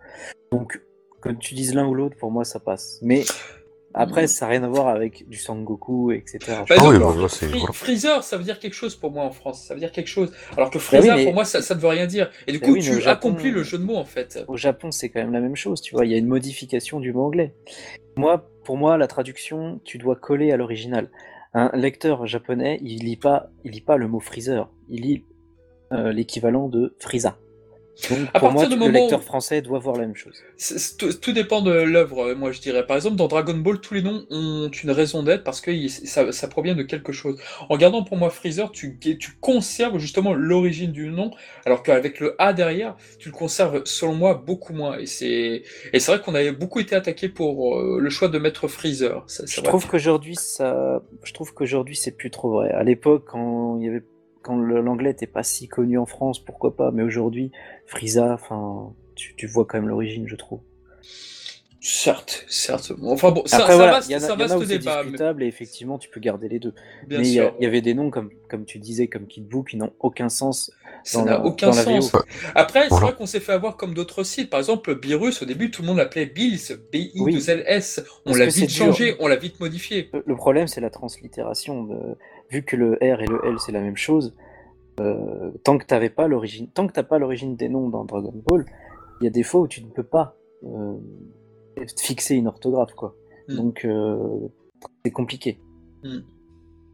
Donc, 0.52 0.82
que 1.22 1.30
tu 1.30 1.54
dises 1.56 1.74
l'un 1.74 1.88
ou 1.88 1.94
l'autre, 1.94 2.16
pour 2.18 2.32
moi, 2.32 2.44
ça 2.46 2.60
passe. 2.60 3.00
Mais 3.02 3.24
après, 3.94 4.28
ça 4.28 4.46
n'a 4.46 4.52
rien 4.52 4.64
à 4.64 4.68
voir 4.68 4.88
avec 4.90 5.28
du 5.28 5.38
Sangoku, 5.38 6.12
etc. 6.12 6.38
Par 6.68 6.86
oui, 6.88 7.00
bah, 7.00 7.28
Free- 7.28 7.50
voilà. 7.58 7.74
Freezer, 7.74 8.24
ça 8.24 8.38
veut 8.38 8.44
dire 8.44 8.60
quelque 8.60 8.74
chose 8.76 8.96
pour 8.96 9.12
moi 9.12 9.24
en 9.24 9.32
France. 9.32 9.66
Ça 9.66 9.74
veut 9.74 9.80
dire 9.80 9.92
quelque 9.92 10.08
chose. 10.08 10.32
Alors 10.56 10.70
que 10.70 10.78
Bah 10.78 11.00
oui, 11.02 11.10
mais- 11.16 11.24
pour 11.26 11.34
moi, 11.34 11.46
ça, 11.46 11.62
ça 11.64 11.74
ne 11.74 11.80
veut 11.80 11.88
rien 11.88 12.06
dire. 12.06 12.30
Et 12.46 12.52
du 12.52 12.60
Bah 12.60 12.68
coup, 12.68 12.74
oui, 12.74 12.82
tu 12.82 13.02
Japon- 13.02 13.30
accomplis 13.30 13.50
le 13.52 13.64
jeu 13.64 13.78
de 13.80 13.84
mots, 13.84 13.96
en 13.96 14.06
fait. 14.06 14.44
Au 14.48 14.56
Japon, 14.58 14.92
c'est 14.92 15.10
quand 15.10 15.20
même 15.20 15.34
la 15.34 15.42
même 15.42 15.56
chose, 15.56 15.82
tu 15.82 15.96
vois. 15.96 16.06
Il 16.06 16.12
y 16.12 16.16
a 16.16 16.18
une 16.18 16.28
modification 16.28 17.00
du 17.00 17.12
mot 17.14 17.24
anglais. 17.26 17.56
Moi, 18.16 18.48
pour 18.64 18.78
moi, 18.78 18.98
la 18.98 19.08
traduction, 19.08 19.80
tu 19.84 19.98
dois 19.98 20.16
coller 20.16 20.52
à 20.52 20.58
l'original. 20.58 21.10
Un 21.54 21.72
lecteur 21.74 22.28
japonais, 22.28 22.78
il 22.84 23.04
lit 23.06 23.18
pas, 23.18 23.50
il 23.64 23.72
lit 23.72 23.82
pas 23.82 23.98
le 23.98 24.08
mot 24.08 24.20
freezer, 24.20 24.70
il 24.90 25.02
lit 25.02 25.26
euh, 25.94 26.12
l'équivalent 26.12 26.68
de 26.68 26.96
Frieza. 27.00 27.38
Donc, 28.10 28.20
À 28.34 28.40
pour 28.40 28.52
moi, 28.52 28.62
partir 28.62 28.78
du 28.78 28.86
le 28.86 28.92
lecteur 28.92 29.20
où- 29.20 29.24
français 29.24 29.62
doit 29.62 29.80
voir 29.80 29.96
la 29.96 30.06
même 30.06 30.16
chose. 30.16 30.44
Tout, 31.00 31.14
tout 31.14 31.32
dépend 31.34 31.62
de 31.62 31.72
l'œuvre, 31.72 32.28
euh, 32.28 32.36
moi 32.36 32.52
je 32.52 32.62
dirais. 32.62 32.86
Par 32.86 32.96
exemple, 32.96 33.16
dans 33.16 33.28
Dragon 33.28 33.56
Ball, 33.56 33.80
tous 33.82 33.96
les 33.96 34.04
noms 34.04 34.26
ont 34.30 34.70
une 34.70 34.92
raison 34.92 35.24
d'être 35.24 35.44
parce 35.44 35.62
que 35.62 35.88
ça, 35.88 36.32
ça 36.32 36.48
provient 36.48 36.76
de 36.76 36.84
quelque 36.84 37.12
chose. 37.12 37.40
En 37.62 37.74
regardant 37.74 38.04
pour 38.04 38.16
moi 38.18 38.30
Freezer, 38.30 38.72
tu, 38.72 39.00
tu 39.00 39.32
conserves 39.42 39.98
justement 39.98 40.34
l'origine 40.34 40.92
du 40.92 41.10
nom, 41.10 41.32
alors 41.66 41.82
qu'avec 41.82 42.20
le 42.20 42.36
A 42.40 42.54
derrière, 42.54 42.96
tu 43.20 43.30
le 43.30 43.36
conserves, 43.36 43.82
selon 43.86 44.14
moi, 44.14 44.36
beaucoup 44.46 44.74
moins. 44.74 44.98
Et 45.00 45.06
c'est 45.08 45.64
vrai 46.08 46.22
qu'on 46.22 46.36
avait 46.36 46.52
beaucoup 46.52 46.80
été 46.80 46.96
attaqué 46.96 47.30
pour 47.30 47.78
euh, 47.80 48.00
le 48.00 48.10
choix 48.12 48.28
de 48.28 48.38
mettre 48.38 48.68
Freezer. 48.68 49.24
Ça, 49.28 49.44
Je 49.48 49.60
vrai. 49.60 49.70
trouve 49.70 49.88
qu'aujourd'hui, 49.88 50.36
ça, 50.36 51.02
je 51.24 51.34
trouve 51.34 51.54
qu'aujourd'hui, 51.54 51.96
c'est 51.96 52.12
plus 52.12 52.30
trop 52.32 52.52
vrai. 52.52 52.70
À 52.72 52.84
l'époque, 52.84 53.24
quand 53.26 53.78
il 53.80 53.86
y 53.86 53.90
avait, 53.90 54.04
l'anglais 54.56 55.10
n'était 55.10 55.28
pas 55.28 55.44
si 55.44 55.68
connu 55.68 55.98
en 55.98 56.06
France, 56.06 56.44
pourquoi 56.44 56.76
pas. 56.76 56.92
Mais 56.92 57.04
aujourd'hui, 57.04 57.52
Frieza, 57.86 58.34
enfin, 58.34 58.94
tu 59.16 59.48
vois 59.48 59.66
quand 59.66 59.78
même 59.78 59.90
l'origine, 59.90 60.28
je 60.28 60.36
trouve. 60.36 60.62
Certes, 61.80 62.44
certes. 62.50 62.92
Enfin 63.04 63.32
bon, 63.32 63.44
ça, 63.46 63.58
Après, 63.58 63.70
ça 63.74 63.76
voilà, 63.78 63.92
vaste, 63.94 64.10
y 64.10 64.16
a, 64.16 64.20
ça 64.20 64.26
il 64.26 64.30
y 64.30 64.32
en 64.32 64.36
a 64.36 64.48
vaste 64.48 64.56
où 64.56 64.66
c'est 64.66 64.80
débat. 64.80 64.98
mais- 64.98 65.04
discutable 65.04 65.44
et 65.44 65.48
effectivement, 65.48 65.98
tu 66.00 66.10
peux 66.10 66.20
garder 66.20 66.50
les 66.50 66.58
deux. 66.60 66.74
bien 67.08 67.20
mais 67.20 67.28
il 67.28 67.34
y, 67.60 67.66
avait 67.66 67.82
des 67.82 67.94
noms 67.94 68.10
comme, 68.10 68.32
comme 68.50 68.66
tu 68.66 68.80
disais, 68.80 69.08
comme 69.08 69.28
Kid 69.28 69.48
Buu, 69.48 69.64
qui 69.64 69.78
n'ont 69.78 69.92
aucun 70.00 70.28
sens. 70.30 70.72
ça 71.04 71.24
n'a 71.24 71.46
aucun 71.46 71.70
VO. 71.70 72.02
sens. 72.02 72.12
Après, 72.56 72.88
c'est 72.90 72.96
vrai 73.00 73.14
qu'on 73.16 73.28
s'est 73.28 73.40
fait 73.40 73.52
avoir 73.54 73.78
comme 73.78 73.94
d'autres 73.94 74.24
sites. 74.24 74.50
Par 74.50 74.60
exemple, 74.60 74.96
Birus, 75.00 75.42
au 75.44 75.46
début, 75.46 75.70
tout 75.70 75.84
le 75.84 75.88
monde 75.88 75.98
l'appelait 75.98 76.26
Bills, 76.26 76.60
B-I-2-L-S. 76.92 78.04
On 78.26 78.34
l'a 78.34 78.48
vite 78.48 78.70
dur. 78.70 78.86
changé, 78.88 79.16
on 79.20 79.28
l'a 79.28 79.36
vite 79.36 79.60
modifié. 79.60 80.10
Le- 80.26 80.36
problème, 80.36 80.68
c'est 80.68 80.82
la 80.82 80.90
translittération. 80.90 81.84
de- 81.84 82.18
Vu 82.50 82.64
que 82.64 82.76
le 82.76 82.94
R 82.96 83.22
et 83.22 83.28
le 83.28 83.40
L, 83.46 83.56
c'est 83.60 83.72
la 83.74 83.82
même 83.82 83.98
chose, 83.98 84.34
euh, 85.02 85.52
tant 85.64 85.78
que 85.78 85.86
t'avais 85.86 86.10
pas 86.10 86.28
l'origine, 86.28 86.70
tant 86.70 86.88
que 86.88 86.94
t'as 86.94 87.04
pas 87.04 87.20
l'origine 87.20 87.56
des 87.58 87.68
noms 87.70 87.90
dans 87.90 88.06
Dragon 88.06 88.34
Ball, 88.48 88.66
il 89.20 89.26
y 89.26 89.28
a 89.28 89.30
des 89.30 89.44
fois 89.44 89.60
où 89.62 89.68
tu 89.68 89.84
ne 89.84 89.90
peux 89.90 90.04
pas 90.04 90.38
euh, 90.66 90.94
fixer 91.98 92.36
une 92.36 92.48
orthographe, 92.48 92.94
quoi. 92.94 93.16
Mm. 93.48 93.56
Donc, 93.56 93.86
euh, 93.86 94.48
c'est 95.06 95.12
compliqué. 95.12 95.60
Mm. 96.04 96.20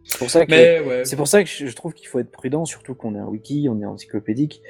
C'est 0.06 0.18
pour 0.18 0.30
ça 0.30 0.46
que, 0.46 0.52
ouais. 0.52 1.16
pour 1.16 1.28
ça 1.28 1.44
que 1.44 1.50
je 1.50 1.66
je 1.66 1.76
trouve 1.76 1.94
qu'il 1.94 2.08
faut 2.08 2.20
être 2.20 2.32
prudent, 2.32 2.66
surtout 2.66 2.94
qu'on 2.94 3.16
est 3.16 3.20
un 3.20 3.28
wiki, 3.28 3.68
on 3.70 3.80
est 3.80 3.86
encyclopédique. 3.86 4.62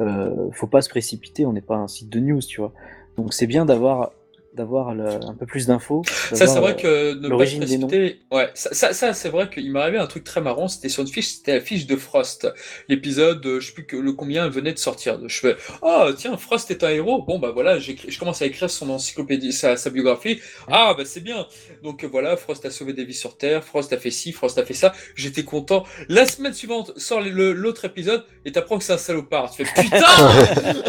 Euh, 0.00 0.50
faut 0.52 0.66
pas 0.66 0.80
se 0.80 0.88
précipiter, 0.88 1.46
on 1.46 1.52
n'est 1.52 1.60
pas 1.60 1.76
un 1.76 1.86
site 1.86 2.08
de 2.08 2.18
news, 2.18 2.40
tu 2.40 2.60
vois. 2.60 2.72
Donc, 3.16 3.32
c'est 3.32 3.46
bien 3.46 3.64
d'avoir 3.64 4.12
d'avoir 4.52 4.94
le- 4.94 5.06
un 5.24 5.34
peu 5.38 5.46
plus 5.46 5.66
d'infos. 5.66 6.02
Ça, 6.32 6.46
c'est 6.46 6.58
vrai 6.58 6.74
que 6.74 7.14
ne 7.14 7.20
pas 7.20 7.22
se 7.24 7.28
l'origine 7.28 7.60
des 7.64 7.78
noms. 7.78 7.86
précipiter. 7.86 8.20
Ouais, 8.32 8.50
ça, 8.54 8.74
ça, 8.74 8.92
ça, 8.92 9.12
c'est 9.14 9.28
vrai 9.28 9.48
qu'il 9.48 9.70
m'est 9.72 9.78
arrivé 9.80 9.98
un 9.98 10.06
truc 10.08 10.24
très 10.24 10.40
marrant. 10.40 10.66
C'était 10.66 10.88
sur 10.88 11.02
une 11.02 11.08
fiche, 11.08 11.28
c'était 11.28 11.54
la 11.54 11.60
fiche 11.60 11.86
de 11.86 11.94
Frost. 11.96 12.52
L'épisode, 12.88 13.44
euh, 13.46 13.60
je 13.60 13.68
sais 13.68 13.72
plus 13.72 13.86
que 13.86 13.96
le 13.96 14.12
combien 14.12 14.48
venait 14.48 14.72
de 14.72 14.78
sortir. 14.78 15.20
Je 15.28 15.38
fais, 15.38 15.56
ah 15.82 16.08
tiens, 16.16 16.36
Frost 16.36 16.70
est 16.72 16.82
un 16.82 16.90
héros. 16.90 17.22
Bon 17.22 17.38
bah 17.38 17.52
voilà, 17.54 17.78
j'écris- 17.78 18.10
je 18.10 18.18
commence 18.18 18.42
à 18.42 18.46
écrire 18.46 18.68
son 18.70 18.90
encyclopédie, 18.90 19.52
sa, 19.52 19.76
sa 19.76 19.88
biographie. 19.90 20.40
Ah 20.68 20.94
bah 20.98 21.04
c'est 21.04 21.20
bien. 21.20 21.46
Donc 21.84 22.02
euh, 22.02 22.08
voilà, 22.08 22.36
Frost 22.36 22.66
a 22.66 22.70
sauvé 22.70 22.92
des 22.92 23.04
vies 23.04 23.14
sur 23.14 23.36
Terre. 23.36 23.62
Frost 23.62 23.92
a 23.92 23.98
fait 23.98 24.10
ci, 24.10 24.32
Frost 24.32 24.58
a 24.58 24.64
fait 24.66 24.74
ça. 24.74 24.92
J'étais 25.14 25.44
content. 25.44 25.84
La 26.08 26.26
semaine 26.26 26.52
suivante 26.54 26.92
sort 26.98 27.20
le- 27.20 27.52
l'autre 27.52 27.84
épisode 27.84 28.24
et 28.44 28.50
t'apprends 28.52 28.78
que 28.78 28.84
c'est 28.84 28.92
un 28.94 28.98
salopard. 28.98 29.50
Tu 29.52 29.64
fais 29.64 29.82
putain. 29.82 30.00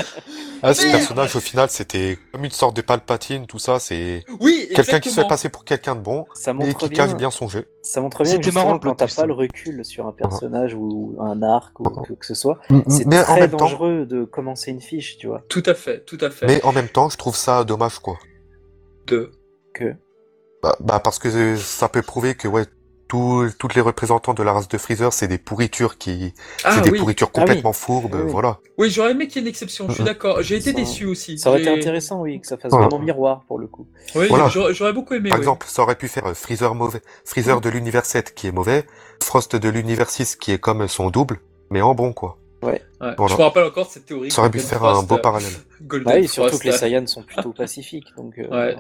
Ah, 0.64 0.74
ce 0.74 0.84
personnage, 0.84 1.36
au 1.36 1.40
final, 1.40 1.70
c'était 1.70 2.18
comme 2.32 2.46
une 2.46 2.52
sorte 2.52 2.76
de 2.76 2.82
palpatine, 2.82 3.48
tout 3.48 3.58
ça. 3.60 3.80
C'est 3.80 4.24
oui, 4.40 4.70
quelqu'un 4.76 5.00
qui 5.00 5.10
se 5.10 5.20
fait 5.22 5.28
passer 5.28 5.50
pour 5.50 5.64
quelqu'un 5.66 5.96
de 5.96 6.02
bon, 6.02 6.26
Ça 6.34 6.54
montre 6.54 6.78
qui 6.80 6.90
bien, 6.90 7.08
cache 7.08 7.16
bien 7.16 7.32
son 7.32 7.48
jeu. 7.48 7.68
Ça 7.82 8.00
montre 8.02 8.24
bien 8.24 8.32
C'était 8.34 8.44
justement 8.44 8.66
marrant, 8.66 8.74
le 8.76 8.80
quand 8.80 8.96
t'as 8.96 9.08
pas 9.08 9.26
le 9.26 9.34
recul 9.34 9.84
sur 9.84 10.08
un 10.08 10.12
personnage 10.12 10.74
ou 10.76 11.18
un 11.20 11.42
arc 11.42 11.80
ou 11.80 11.84
que, 11.84 12.14
que 12.14 12.26
ce 12.26 12.36
soit. 12.36 12.60
Mm, 12.70 12.80
C'est 12.88 13.08
Mais 13.08 13.20
en 13.20 13.24
très 13.24 13.50
temps- 13.50 13.58
dangereux 13.58 14.06
de 14.06 14.24
commencer 14.24 14.72
une 14.72 14.82
fiche, 14.82 15.18
tu 15.18 15.28
vois. 15.28 15.44
Tout 15.50 15.64
à 15.66 15.74
fait, 15.74 16.06
tout 16.06 16.18
à 16.22 16.30
fait. 16.30 16.46
Mais 16.46 16.64
en 16.64 16.72
même 16.74 16.90
temps, 16.90 17.10
je 17.10 17.18
trouve 17.18 17.36
ça 17.36 17.64
dommage, 17.64 18.00
quoi. 18.00 18.18
De- 19.08 19.32
Que 19.74 19.96
Bah, 20.62 20.76
bah, 20.80 21.00
parce 21.00 21.18
que 21.18 21.56
ça 21.58 21.90
peut 21.90 22.02
prouver 22.04 22.36
que, 22.36 22.48
ouais, 22.48 22.66
tous 23.12 23.50
toutes 23.60 23.76
les 23.76 23.82
représentants 23.82 24.34
de 24.34 24.42
la 24.42 24.54
race 24.54 24.70
de 24.70 24.78
Freezer, 24.78 25.12
c'est 25.12 25.28
des 25.28 25.38
pourritures 25.38 25.98
qui, 25.98 26.34
Ah 26.64 26.76
c'est 26.76 26.82
des 26.82 26.92
oui. 26.92 27.00
pourritures 27.00 27.28
Ah 27.34 27.40
oui. 27.40 27.42
complètement 27.42 27.74
fourbes, 27.74 28.16
Oui, 28.16 28.22
oui. 28.24 28.32
voilà. 28.32 28.60
Oui, 28.78 28.90
j'aurais 28.90 29.12
aimé 29.12 29.28
qu'il 29.28 29.36
y 29.36 29.40
ait 29.40 29.42
une 29.42 29.50
exception, 29.50 29.86
je 29.90 29.96
suis 29.96 30.04
d'accord. 30.06 30.42
J'ai 30.42 30.56
été 30.56 30.72
Ça- 30.72 30.78
déçu 30.78 31.06
aussi. 31.06 31.38
ça 31.38 31.50
aurait 31.50 31.60
été 31.62 31.70
intéressant, 31.70 32.22
oui, 32.22 32.40
que 32.40 32.48
ça 32.48 32.56
fasse 32.58 32.72
Voilà. 32.72 32.88
vraiment 32.88 33.04
miroir 33.04 33.44
pour 33.50 33.60
le 33.60 33.68
coup. 33.68 33.86
Oui, 34.16 34.28
Voilà. 34.30 34.48
j'aurais 34.48 34.94
beaucoup 34.94 35.14
aimé. 35.14 35.28
Par 35.28 35.40
oui. 35.40 35.42
exemple, 35.44 35.66
ça 35.70 35.82
aurait 35.82 35.96
pu 35.98 36.08
faire 36.08 36.26
euh, 36.28 36.34
Freezer 36.34 36.74
mauvais, 36.74 37.02
Freezer 37.26 37.60
de 37.60 37.68
l'univers 37.70 38.06
7 38.06 38.34
qui 38.34 38.48
est 38.48 38.54
mauvais, 38.54 38.86
Frost 39.22 39.58
de 39.58 39.68
l'univers 39.68 40.10
6 40.10 40.38
qui 40.38 40.54
est 40.54 40.60
comme 40.60 40.88
son 40.88 41.10
double, 41.10 41.40
mais 41.70 41.82
en 41.82 41.94
bon, 41.94 42.14
quoi. 42.14 42.38
Ouais. 42.64 42.82
Voilà. 43.02 43.16
Je 43.28 43.36
me 43.38 43.42
rappelle 43.44 43.66
encore 43.66 43.88
cette 43.92 44.06
théorie. 44.06 44.32
Ça 44.32 44.40
aurait 44.42 44.52
pu 44.52 44.60
Golden 44.60 44.70
faire 44.70 44.86
un 44.86 45.04
beau 45.04 45.16
euh, 45.16 45.18
parallèle. 45.18 45.52
Golden 45.82 46.06
Bah 46.14 46.20
oui, 46.20 46.28
surtout 46.30 46.50
Frost, 46.52 46.64
que 46.64 46.68
les 46.70 46.74
Saiyans 46.78 47.08
sont 47.08 47.24
plutôt 47.24 47.52
pacifiques, 47.52 48.08
donc. 48.16 48.38
euh, 48.38 48.48
Ouais. 48.50 48.78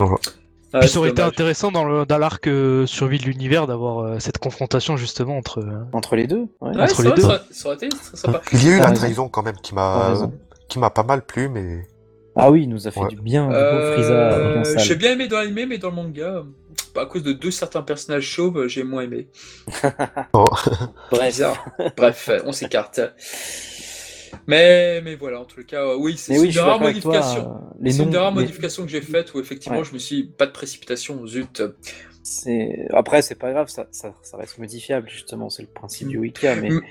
voilà. 0.00 0.16
Puis 0.72 0.82
c'est 0.82 0.88
ça 0.88 0.98
aurait 0.98 1.10
été 1.10 1.22
intéressant 1.22 1.70
dans 1.72 1.84
le- 1.84 2.04
dans 2.04 2.18
l'arc 2.18 2.46
euh, 2.46 2.84
survie 2.86 3.18
de 3.18 3.24
l'univers 3.24 3.66
d'avoir 3.66 4.00
euh, 4.00 4.18
cette 4.18 4.38
confrontation 4.38 4.96
justement 4.96 5.36
entre. 5.38 5.60
euh, 5.60 5.84
Entre 5.92 6.14
les 6.16 6.26
deux, 6.26 6.46
ouais. 6.60 6.76
Ouais, 6.76 6.82
entre 6.82 6.96
c'est 6.96 7.02
les 7.04 7.08
vrai, 7.10 7.16
deux. 7.16 7.22
Ça, 7.22 7.28
aurait- 7.28 7.40
ça 7.50 7.66
aurait 7.68 7.76
été 7.76 7.88
très 7.88 8.16
sympa. 8.16 8.42
Il 8.52 8.64
y 8.64 8.68
a 8.72 8.76
eu 8.76 8.80
la 8.80 8.92
trahison 8.92 9.28
quand 9.28 9.42
même 9.42 9.56
qui 9.62 9.74
m'a, 9.74 10.14
qui 10.68 10.78
m'a 10.78 10.90
pas 10.90 11.04
mal 11.04 11.22
plu, 11.24 11.48
mais 11.48 11.86
Ah 12.36 12.50
oui, 12.50 12.64
il 12.64 12.68
nous 12.68 12.86
a 12.86 12.90
fait 12.90 13.00
Ouais. 13.00 13.08
du 13.08 13.16
bien, 13.20 13.50
Euh, 13.50 13.92
Frieza 14.62 14.78
j'ai 14.78 14.94
bien 14.96 15.12
aimé 15.12 15.26
dans 15.26 15.38
l'anime, 15.38 15.70
mais 15.70 15.78
dans 15.78 15.88
le 15.88 15.96
manga, 15.96 16.44
à 16.96 17.06
cause 17.06 17.22
de 17.22 17.32
deux 17.32 17.50
certains 17.50 17.82
personnages 17.82 18.24
chauves, 18.24 18.66
j'ai 18.68 18.84
moins 18.84 19.02
aimé. 19.02 19.28
oh. 20.34 20.44
Bref, 21.96 22.30
on 22.44 22.52
s'écarte. 22.52 23.00
Mais, 24.46 25.00
mais 25.02 25.14
voilà, 25.16 25.40
en 25.40 25.44
tout 25.44 25.62
cas, 25.64 25.96
oui, 25.96 26.16
c'est 26.16 26.38
oui, 26.38 26.50
une 26.52 26.58
rare 26.58 26.78
toi. 26.78 26.86
modification. 26.88 27.50
euh, 27.50 27.74
Les 27.80 27.98
une 27.98 28.04
des 28.10 28.40
les- 28.40 28.46
que 28.84 28.90
j'ai 28.90 29.00
faites 29.00 29.34
où 29.34 29.40
effectivement 29.40 29.78
Ouais. 29.78 29.84
je 29.84 29.92
me 29.94 29.98
suis 29.98 30.16
dit, 30.22 30.28
pas 30.36 30.46
de 30.46 30.52
précipitation, 30.52 31.26
zut. 31.26 31.62
après 32.92 33.22
c'est 33.22 33.36
pas 33.36 33.52
grave, 33.52 33.68
ça, 33.68 33.86
ça, 33.90 34.14
ça 34.22 34.36
reste 34.36 34.58
modifiable 34.58 35.08
justement, 35.08 35.48
c'est 35.48 35.62
le 35.62 35.68
principe 35.68 36.08
du 36.08 36.18
Wiki, 36.18 36.46
mais, 36.60 36.68
Mm. 36.70 36.82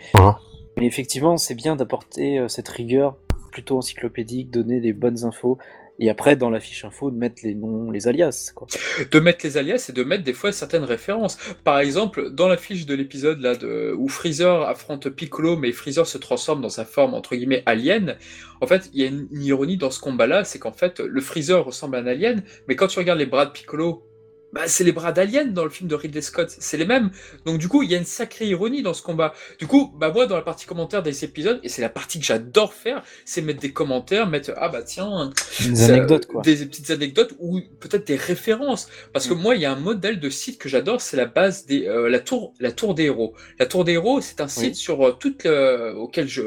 Mais 0.78 0.86
effectivement 0.86 1.38
c'est 1.38 1.54
bien 1.56 1.76
d'apporter 1.76 2.40
euh, 2.40 2.48
cette 2.48 2.68
rigueur 2.70 3.18
plutôt 3.52 3.78
encyclopédique, 3.78 4.50
donner 4.52 4.80
les 4.80 4.94
bonnes 4.94 5.26
infos, 5.26 5.58
et 6.00 6.10
après 6.10 6.36
dans 6.36 6.50
la 6.50 6.60
fiche 6.60 6.86
info 6.86 7.12
de 7.12 7.18
mettre 7.18 7.42
les 7.44 7.56
noms, 7.56 7.92
les 7.92 8.08
alias. 8.08 8.52
Quoi. 8.56 8.68
de 9.12 9.20
mettre 9.20 9.46
les 9.46 9.58
alias 9.58 9.88
et 9.90 9.94
de 9.94 10.04
mettre 10.04 10.24
des 10.24 10.34
fois 10.34 10.52
certaines 10.52 10.84
références. 10.84 11.38
Par 11.64 11.80
exemple, 11.80 12.30
dans 12.32 12.48
la 12.48 12.58
fiche 12.58 12.86
de 12.86 12.96
l'épisode 12.96 13.40
là 13.40 13.56
de 13.56 13.94
où 13.98 14.08
Freezer 14.08 14.64
affronte 14.64 15.10
Piccolo, 15.10 15.58
mais 15.58 15.72
Freezer 15.72 16.06
se 16.06 16.18
transforme 16.18 16.62
dans 16.62 16.70
sa 16.70 16.86
forme 16.86 17.14
entre 17.14 17.36
guillemets 17.36 17.64
alien. 17.66 18.18
En 18.62 18.68
fait, 18.68 18.90
il 18.94 19.02
y 19.02 19.04
a 19.04 19.08
une, 19.08 19.28
une 19.32 19.44
ironie 19.44 19.78
dans 19.78 19.92
ce 19.92 20.00
combat-là, 20.00 20.44
c'est 20.44 20.60
qu'en 20.60 20.72
fait 20.72 21.00
le 21.00 21.22
Freezer 21.22 21.64
ressemble 21.64 21.96
à 21.96 22.00
un 22.00 22.08
alien, 22.08 22.44
mais 22.68 22.76
quand 22.76 22.88
tu 22.88 23.00
regardes 23.00 23.20
les 23.20 23.26
bras 23.26 23.46
de 23.46 23.52
Piccolo 23.52 24.07
bah, 24.54 24.68
c'est 24.68 24.84
les 24.84 24.92
bras 24.92 25.12
d'Alien 25.12 25.54
dans 25.54 25.64
le 25.64 25.70
film 25.70 25.90
de 25.90 25.96
Ridley 25.96 26.22
Scott, 26.22 26.56
c'est 26.58 26.78
les 26.78 26.86
mêmes. 26.86 27.12
Donc 27.46 27.58
du 27.60 27.68
coup, 27.68 27.84
il 27.84 27.92
y 27.92 27.96
a 27.96 27.98
une 27.98 28.06
sacrée 28.06 28.48
ironie 28.48 28.82
dans 28.82 28.94
ce 28.94 29.02
combat. 29.02 29.34
Du 29.60 29.68
coup, 29.68 29.94
bah 29.98 30.12
moi 30.14 30.26
dans 30.26 30.36
la 30.36 30.42
partie 30.42 30.66
commentaire 30.66 31.04
des 31.04 31.24
épisodes, 31.26 31.60
et 31.64 31.70
c'est 31.70 31.82
la 31.82 31.90
partie 31.90 32.20
que 32.20 32.26
j'adore 32.26 32.74
faire, 32.74 33.04
c'est 33.26 33.42
mettre 33.42 33.60
des 33.60 33.74
commentaires, 33.74 34.28
mettre 34.28 34.52
ah 34.58 34.70
bah 34.70 34.84
tiens, 34.84 35.32
Des 35.60 35.92
anecdotes, 35.92 36.26
quoi. 36.28 36.42
des 36.42 36.66
petites 36.66 36.90
anecdotes 36.92 37.34
ou 37.40 37.60
peut-être 37.80 38.08
des 38.08 38.16
références. 38.16 38.88
Parce 39.14 39.28
que 39.28 39.34
moi, 39.34 39.56
il 39.56 39.62
y 39.62 39.66
a 39.66 39.72
un 39.72 39.80
modèle 39.80 40.20
de 40.20 40.30
site 40.30 40.58
que 40.60 40.70
j'adore, 40.70 41.02
c'est 41.02 41.18
la 41.18 41.26
base 41.26 41.66
des 41.66 41.86
euh, 41.88 42.10
la 42.10 42.20
tour 42.20 42.54
la 42.60 42.72
tour 42.72 42.96
des 42.96 43.04
héros. 43.06 43.34
La 43.60 43.66
tour 43.66 43.84
des 43.84 43.94
héros, 43.94 44.22
c'est 44.22 44.42
un 44.42 44.48
site 44.48 44.74
Oui. 44.74 44.76
sur 44.76 45.06
euh, 45.08 45.12
toute 45.14 45.46
le, 45.46 45.94
auquel 45.96 46.28
je 46.28 46.42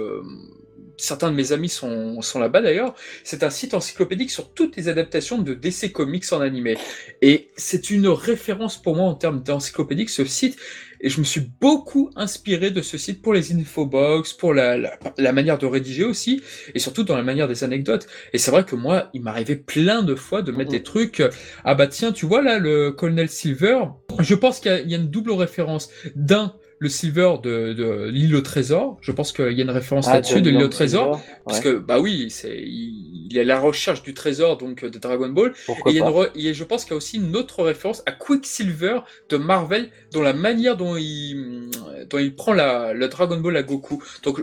certains 1.00 1.30
de 1.30 1.36
mes 1.36 1.52
amis 1.52 1.68
sont, 1.68 2.20
sont 2.22 2.38
là-bas 2.38 2.62
d'ailleurs. 2.62 2.94
C'est 3.24 3.42
un 3.42 3.50
site 3.50 3.74
encyclopédique 3.74 4.30
sur 4.30 4.52
toutes 4.52 4.76
les 4.76 4.88
adaptations 4.88 5.38
de 5.38 5.54
DC 5.54 5.92
Comics 5.92 6.32
en 6.32 6.40
animé. 6.40 6.76
Et 7.22 7.50
c'est 7.56 7.90
une 7.90 8.08
référence 8.08 8.80
pour 8.80 8.96
moi 8.96 9.06
en 9.06 9.14
termes 9.14 9.42
d'encyclopédique, 9.42 10.10
ce 10.10 10.24
site. 10.24 10.56
Et 11.02 11.08
je 11.08 11.18
me 11.18 11.24
suis 11.24 11.40
beaucoup 11.60 12.10
inspiré 12.14 12.70
de 12.70 12.82
ce 12.82 12.98
site 12.98 13.22
pour 13.22 13.32
les 13.32 13.52
infobox, 13.54 14.34
pour 14.34 14.52
la, 14.52 14.76
la, 14.76 14.98
la 15.16 15.32
manière 15.32 15.56
de 15.56 15.64
rédiger 15.64 16.04
aussi, 16.04 16.42
et 16.74 16.78
surtout 16.78 17.04
dans 17.04 17.16
la 17.16 17.22
manière 17.22 17.48
des 17.48 17.64
anecdotes. 17.64 18.06
Et 18.34 18.38
c'est 18.38 18.50
vrai 18.50 18.64
que 18.64 18.76
moi, 18.76 19.08
il 19.14 19.22
m'arrivait 19.22 19.56
plein 19.56 20.02
de 20.02 20.14
fois 20.14 20.42
de 20.42 20.52
mettre 20.52 20.70
des 20.70 20.82
trucs. 20.82 21.20
euh, 21.20 21.30
Ah 21.64 21.74
bah 21.74 21.86
tiens, 21.86 22.12
tu 22.12 22.26
vois 22.26 22.42
là, 22.42 22.58
le 22.58 22.90
colonel 22.92 23.30
Silver, 23.30 23.84
je 24.18 24.34
pense 24.34 24.60
qu'il 24.60 24.72
y, 24.86 24.90
y 24.90 24.94
a 24.94 24.98
une 24.98 25.08
double 25.10 25.32
référence. 25.32 25.88
D'un, 26.16 26.54
le 26.80 26.88
Silver 26.88 27.34
de, 27.42 27.72
de 27.74 28.08
l'île 28.10 28.34
au 28.34 28.40
trésor. 28.40 28.98
Je 29.02 29.12
pense 29.12 29.32
qu'il 29.32 29.52
y 29.52 29.60
a 29.60 29.64
une 29.64 29.70
référence 29.70 30.08
Ah, 30.08 30.14
là-dessus 30.14 30.42
de 30.42 30.50
l'île 30.50 30.62
au 30.64 30.68
trésor. 30.68 31.16
Silver, 31.16 31.34
Parce 31.44 31.60
que, 31.60 31.78
bah 31.78 32.00
oui, 32.00 32.28
c'est, 32.30 32.56
il, 32.58 33.28
il 33.30 33.36
est 33.36 33.42
à 33.42 33.44
la 33.44 33.60
recherche 33.60 34.02
du 34.02 34.14
trésor 34.14 34.56
donc 34.56 34.84
de 34.84 34.98
Dragon 34.98 35.28
Ball. 35.28 35.52
Pourquoi 35.66 35.92
Et 35.92 35.94
il 35.94 35.98
y 35.98 36.48
a 36.48 36.52
je 36.52 36.64
pense 36.64 36.84
qu'il 36.84 36.92
y 36.92 36.94
a 36.94 36.96
aussi 36.96 37.18
une 37.18 37.36
autre 37.36 37.62
référence 37.62 38.02
à 38.06 38.12
Quicksilver 38.12 39.00
de 39.28 39.36
Marvel, 39.36 39.90
dans 40.12 40.22
la 40.22 40.32
manière 40.32 40.76
dont 40.76 40.96
il, 40.96 41.70
dont 42.08 42.18
il 42.18 42.34
prend 42.34 42.52
la, 42.54 42.92
le 42.94 43.08
Dragon 43.08 43.36
Ball 43.38 43.56
à 43.56 43.62
Goku. 43.62 44.02
Donc, 44.22 44.42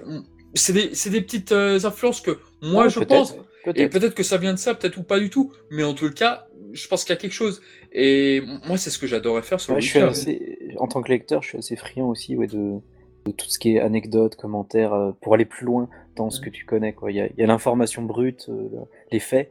c'est 0.54 0.74
des, 0.74 0.94
c'est 0.94 1.10
des 1.10 1.22
petites 1.22 1.52
euh, 1.52 1.80
influences 1.84 2.22
que 2.22 2.38
moi 2.62 2.86
Ouais, 2.86 2.90
je 2.90 3.00
pense. 3.00 3.36
Et 3.76 3.90
peut-être. 3.90 4.16
que 4.16 4.24
ça 4.24 4.38
vient 4.38 4.54
de 4.54 4.60
ça, 4.60 4.74
peut-être 4.76 4.98
ou 4.98 5.04
pas 5.04 5.20
du 5.20 5.30
tout. 5.30 5.52
Mais 5.70 5.84
en 5.84 5.94
tout 5.94 6.10
cas, 6.12 6.48
je 6.72 6.88
pense 6.88 7.04
qu'il 7.04 7.14
y 7.14 7.18
a 7.18 7.20
quelque 7.20 7.34
chose. 7.34 7.62
Et 7.92 8.42
moi, 8.66 8.78
c'est 8.78 8.90
ce 8.90 8.98
que 8.98 9.08
j'adorais 9.08 9.42
faire 9.42 9.60
sur 9.60 9.74
Ouais, 9.74 9.80
le 9.80 9.82
je 9.82 9.88
suis 9.88 10.00
Wicca. 10.00 10.10
assez, 10.10 10.58
en 10.80 10.88
tant 10.88 11.02
que 11.02 11.10
lecteur, 11.10 11.42
je 11.44 11.50
suis 11.50 11.58
assez 11.58 11.76
friand 11.76 12.08
aussi 12.10 12.36
ouais, 12.36 12.48
de, 12.48 12.80
de 13.26 13.32
tout 13.32 13.48
ce 13.50 13.60
qui 13.60 13.76
est 13.76 13.80
anecdotes, 13.80 14.36
commentaires, 14.36 14.94
euh, 14.94 15.12
pour 15.22 15.34
aller 15.34 15.46
plus 15.46 15.66
loin 15.66 15.90
dans 16.16 16.30
ce 16.30 16.40
que 16.42 16.50
tu 16.50 16.66
connais. 16.66 16.96
Il 17.10 17.16
y 17.16 17.44
a, 17.44 17.48
l'information 17.48 18.02
brute, 18.04 18.48
euh, 18.50 18.70
les 19.12 19.20
faits, 19.20 19.50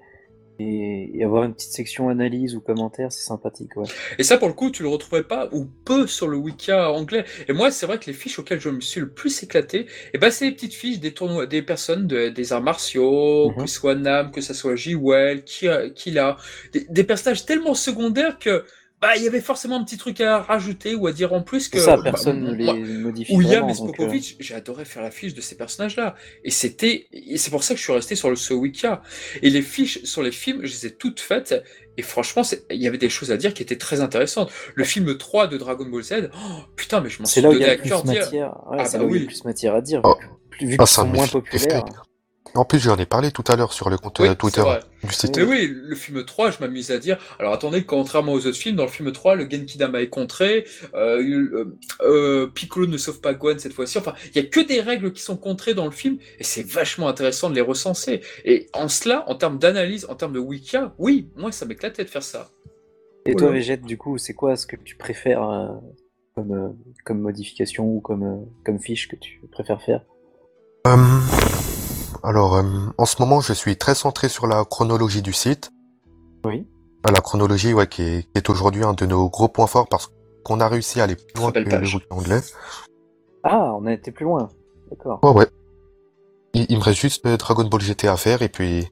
et, 0.58 1.10
et 1.18 1.22
avoir 1.22 1.44
une 1.44 1.52
petite 1.52 1.72
section 1.72 2.08
analyse 2.08 2.56
ou 2.56 2.62
commentaires, 2.62 3.12
c'est 3.12 3.26
sympathique. 3.26 3.76
Ouais. 3.76 3.84
Et 4.16 4.22
ça, 4.22 4.38
pour 4.38 4.48
le 4.48 4.54
coup, 4.54 4.70
tu 4.70 4.82
le 4.82 4.88
retrouverais 4.88 5.24
pas 5.24 5.50
ou 5.52 5.66
peu 5.84 6.06
sur 6.06 6.28
le 6.28 6.38
Wicca 6.38 6.90
anglais. 6.92 7.26
Et 7.46 7.52
moi, 7.52 7.70
c'est 7.70 7.84
vrai 7.84 7.98
que 7.98 8.06
les 8.06 8.14
fiches 8.14 8.38
auxquelles 8.38 8.60
je 8.60 8.70
me 8.70 8.80
suis 8.80 9.00
le 9.02 9.10
plus 9.10 9.42
éclaté, 9.42 9.84
et 10.14 10.18
ben, 10.18 10.30
c'est 10.30 10.46
les 10.46 10.52
petites 10.52 10.72
fiches 10.72 10.98
des 10.98 11.12
tournois, 11.12 11.44
des 11.44 11.60
personnes 11.60 12.06
de- 12.06 12.30
des 12.30 12.54
arts 12.54 12.62
martiaux, 12.62 13.50
Mhm. 13.50 13.56
que 13.56 13.66
ce 13.66 13.74
soit 13.74 13.94
Nam, 13.96 14.30
que 14.30 14.40
ce 14.40 14.54
soit 14.54 14.76
J-Well, 14.76 15.44
Killa, 15.44 16.38
des, 16.72 16.86
des 16.88 17.04
personnages 17.04 17.44
tellement 17.44 17.74
secondaires 17.74 18.38
que, 18.38 18.64
bah, 19.00 19.16
il 19.16 19.22
y 19.22 19.28
avait 19.28 19.40
forcément 19.40 19.76
un 19.76 19.84
petit 19.84 19.98
truc 19.98 20.20
à 20.20 20.40
rajouter 20.40 20.94
ou 20.94 21.06
à 21.06 21.12
dire 21.12 21.32
en 21.34 21.42
plus 21.42 21.68
que. 21.68 21.78
Ça, 21.78 21.96
bah, 21.96 22.02
personne 22.04 22.42
ne 22.42 22.52
les 22.52 22.72
modifie 22.72 23.34
William 23.36 23.68
et 23.68 23.74
donc, 23.74 24.00
euh, 24.00 24.18
j'ai 24.40 24.54
adoré 24.54 24.84
faire 24.84 25.02
la 25.02 25.10
fiche 25.10 25.34
de 25.34 25.40
ces 25.40 25.54
personnages-là. 25.56 26.14
Et 26.44 26.50
c'était, 26.50 27.06
et 27.12 27.36
c'est 27.36 27.50
pour 27.50 27.62
ça 27.62 27.74
que 27.74 27.78
je 27.78 27.84
suis 27.84 27.92
resté 27.92 28.14
sur 28.14 28.30
le 28.30 28.36
ce 28.36 28.54
Wicca. 28.54 29.02
Et 29.42 29.50
les 29.50 29.62
fiches 29.62 30.02
sur 30.04 30.22
les 30.22 30.32
films, 30.32 30.60
je 30.64 30.72
les 30.72 30.86
ai 30.86 30.94
toutes 30.94 31.20
faites. 31.20 31.54
Et 31.98 32.02
franchement, 32.02 32.42
il 32.70 32.80
y 32.82 32.86
avait 32.86 32.98
des 32.98 33.08
choses 33.10 33.30
à 33.32 33.36
dire 33.36 33.54
qui 33.54 33.62
étaient 33.62 33.78
très 33.78 34.00
intéressantes. 34.00 34.50
Le 34.74 34.84
film 34.84 35.16
3 35.16 35.46
de 35.46 35.56
Dragon 35.58 35.86
Ball 35.86 36.02
Z, 36.02 36.30
oh, 36.34 36.38
putain, 36.76 37.00
mais 37.00 37.10
je 37.10 37.20
m'en 37.20 37.26
suis 37.26 37.34
c'est 37.34 37.40
là 37.42 37.50
où 37.50 37.52
il 37.52 37.60
y 37.60 37.60
donné 37.60 37.72
a 37.72 37.76
plus 37.76 37.88
cœur 37.88 38.02
dire. 38.02 38.22
matière. 38.22 38.56
Ouais, 38.70 38.78
Ah 38.78 38.84
c'est 38.86 38.98
bah 38.98 38.98
là 38.98 39.04
où 39.04 39.14
il 39.14 39.14
y 39.14 39.18
a 39.18 39.20
oui. 39.20 39.26
plus 39.26 39.44
matière 39.44 39.74
à 39.74 39.80
dire. 39.82 40.00
Oh. 40.04 40.16
Vu, 40.60 40.78
Ah, 40.78 40.86
qu'ils 40.86 40.86
sont 40.86 41.06
moins 41.06 41.26
fait 41.26 41.32
populaires. 41.32 41.84
En 42.54 42.64
plus, 42.64 42.78
j'en 42.78 42.96
ai 42.96 43.06
parlé 43.06 43.30
tout 43.30 43.44
à 43.48 43.56
l'heure 43.56 43.72
sur 43.72 43.90
le 43.90 43.98
compte 43.98 44.18
Oui, 44.20 44.34
Twitter 44.36 44.62
du 45.02 45.12
site. 45.12 45.36
Mais 45.36 45.44
oui, 45.44 45.70
le 45.70 45.94
film 45.94 46.24
3, 46.24 46.50
je 46.52 46.56
m'amuse 46.60 46.90
à 46.90 46.98
dire. 46.98 47.18
Alors 47.38 47.52
attendez, 47.52 47.84
contrairement 47.84 48.32
aux 48.32 48.46
autres 48.46 48.56
films, 48.56 48.76
dans 48.76 48.84
le 48.84 48.90
film 48.90 49.12
3, 49.12 49.34
le 49.34 49.48
Genkidama 49.48 50.00
est 50.00 50.08
contré, 50.08 50.66
euh, 50.94 51.20
euh, 51.22 51.78
euh, 52.02 52.46
Piccolo 52.46 52.86
ne 52.86 52.96
sauve 52.96 53.20
pas 53.20 53.34
Gohan 53.34 53.58
cette 53.58 53.72
fois-ci. 53.74 53.98
Enfin, 53.98 54.14
il 54.34 54.42
y 54.42 54.44
a 54.44 54.48
que 54.48 54.60
des 54.60 54.80
règles 54.80 55.12
qui 55.12 55.22
sont 55.22 55.36
contrées 55.36 55.74
dans 55.74 55.84
le 55.84 55.90
film, 55.90 56.18
et 56.38 56.44
c'est 56.44 56.66
vachement 56.66 57.08
intéressant 57.08 57.50
de 57.50 57.54
les 57.54 57.60
recenser. 57.60 58.22
Et 58.44 58.68
en 58.72 58.88
cela, 58.88 59.24
en 59.28 59.34
termes 59.34 59.58
d'analyse, 59.58 60.06
en 60.08 60.14
termes 60.14 60.32
de 60.32 60.40
Wicca, 60.40 60.94
oui, 60.98 61.28
moi 61.36 61.52
ça 61.52 61.66
m'éclatait 61.66 62.04
de 62.04 62.10
faire 62.10 62.22
ça. 62.22 62.50
Et 63.26 63.32
Voilà. 63.32 63.48
toi, 63.48 63.50
Végette, 63.54 63.82
du 63.82 63.98
coup, 63.98 64.18
c'est 64.18 64.34
quoi 64.34 64.56
ce 64.56 64.66
que 64.66 64.76
tu 64.76 64.96
préfères 64.96 65.42
euh, 65.42 65.66
comme, 66.34 66.52
euh, 66.52 66.68
comme 67.04 67.20
modification 67.20 67.84
ou 67.86 68.00
comme, 68.00 68.22
euh, 68.22 68.36
comme 68.64 68.78
fiche 68.78 69.08
que 69.08 69.16
tu 69.16 69.40
préfères 69.50 69.82
faire? 69.82 70.02
Euh, 70.86 70.96
alors, 72.22 72.56
euh, 72.56 72.62
en 72.98 73.06
ce 73.06 73.20
moment, 73.20 73.40
je 73.40 73.52
suis 73.52 73.76
très 73.76 73.94
centré 73.94 74.28
sur 74.28 74.46
la 74.46 74.64
chronologie 74.64 75.22
du 75.22 75.32
site. 75.32 75.70
Oui. 76.44 76.66
Euh, 77.08 77.12
La 77.12 77.20
chronologie, 77.20 77.72
ouais, 77.74 77.86
qui 77.86 78.02
est, 78.02 78.22
qui 78.24 78.30
est 78.36 78.50
aujourd'hui 78.50 78.84
un 78.84 78.92
de 78.92 79.06
nos 79.06 79.28
gros 79.28 79.48
points 79.48 79.66
forts 79.66 79.88
parce 79.88 80.10
qu'on 80.44 80.60
a 80.60 80.68
réussi 80.68 81.00
à 81.00 81.04
aller 81.04 81.16
plus 81.16 81.40
loin 81.40 81.52
que 81.52 81.58
le 81.60 81.78
wiki 81.80 81.98
anglais. 82.10 82.40
Ah, 83.44 83.72
on 83.74 83.86
a 83.86 83.92
été 83.92 84.10
plus 84.10 84.24
loin. 84.24 84.48
D'accord. 84.90 85.20
Ouais, 85.22 85.30
ouais. 85.30 85.46
Il, 86.54 86.66
il 86.68 86.78
me 86.78 86.82
reste 86.82 87.00
juste 87.00 87.24
euh, 87.26 87.36
Dragon 87.36 87.64
Ball 87.64 87.80
GT 87.80 88.08
à 88.08 88.16
faire 88.16 88.42
et 88.42 88.48
puis... 88.48 88.88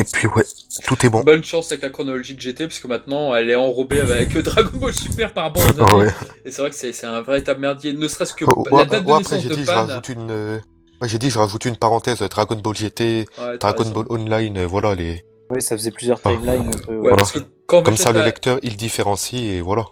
Et 0.00 0.04
puis, 0.12 0.26
ouais, 0.26 0.42
tout 0.84 1.06
est 1.06 1.08
bon. 1.08 1.22
Bonne 1.22 1.44
chance 1.44 1.70
avec 1.70 1.82
la 1.82 1.90
chronologie 1.90 2.34
de 2.34 2.40
GT, 2.40 2.66
puisque 2.66 2.86
maintenant 2.86 3.32
elle 3.32 3.48
est 3.48 3.54
enrobée 3.54 4.00
avec 4.00 4.36
Dragon 4.42 4.76
Ball 4.76 4.92
Super 4.92 5.32
par 5.32 5.44
rapport 5.44 5.62
aux 5.62 5.98
ouais. 5.98 6.08
Et 6.44 6.50
c'est 6.50 6.62
vrai 6.62 6.70
que 6.70 6.76
c'est 6.76 7.04
un 7.04 7.22
véritable 7.22 7.60
merdier, 7.60 7.92
ne 7.92 8.08
serait-ce 8.08 8.34
que 8.34 8.44
Oh, 8.48 8.64
la 8.72 8.86
date 8.86 9.04
de 9.04 9.12
après, 9.12 9.36
de 9.40 9.54
dit, 9.54 9.60
je 9.62 9.66
Pan. 9.66 9.86
rajoute 9.86 10.08
une... 10.08 10.60
ouais, 11.04 11.08
j'ai 11.08 11.18
dit, 11.18 11.30
je 11.30 11.38
rajoute 11.38 11.64
une 11.66 11.76
parenthèse, 11.76 12.18
Dragon 12.18 12.56
Ball 12.56 12.74
GT, 12.74 13.26
Ouais, 13.38 13.58
Dragon 13.58 13.78
raison. 13.84 13.92
Ball 13.92 14.06
Online, 14.10 14.58
euh, 14.58 14.66
voilà, 14.66 14.94
les... 14.94 15.24
Oui, 15.50 15.60
ça 15.62 15.76
faisait 15.76 15.90
plusieurs 15.90 16.20
Ah. 16.24 16.30
timelines. 16.30 16.70
Ouais, 16.88 16.96
Voilà. 16.96 17.16
parce 17.16 17.32
que 17.32 17.38
quand 17.66 17.82
Comme 17.82 17.96
ça, 17.96 18.10
Vegeta- 18.12 18.18
le 18.18 18.24
lecteur, 18.24 18.58
il 18.62 18.76
différencie 18.76 19.40
et 19.42 19.60
voilà. 19.60 19.84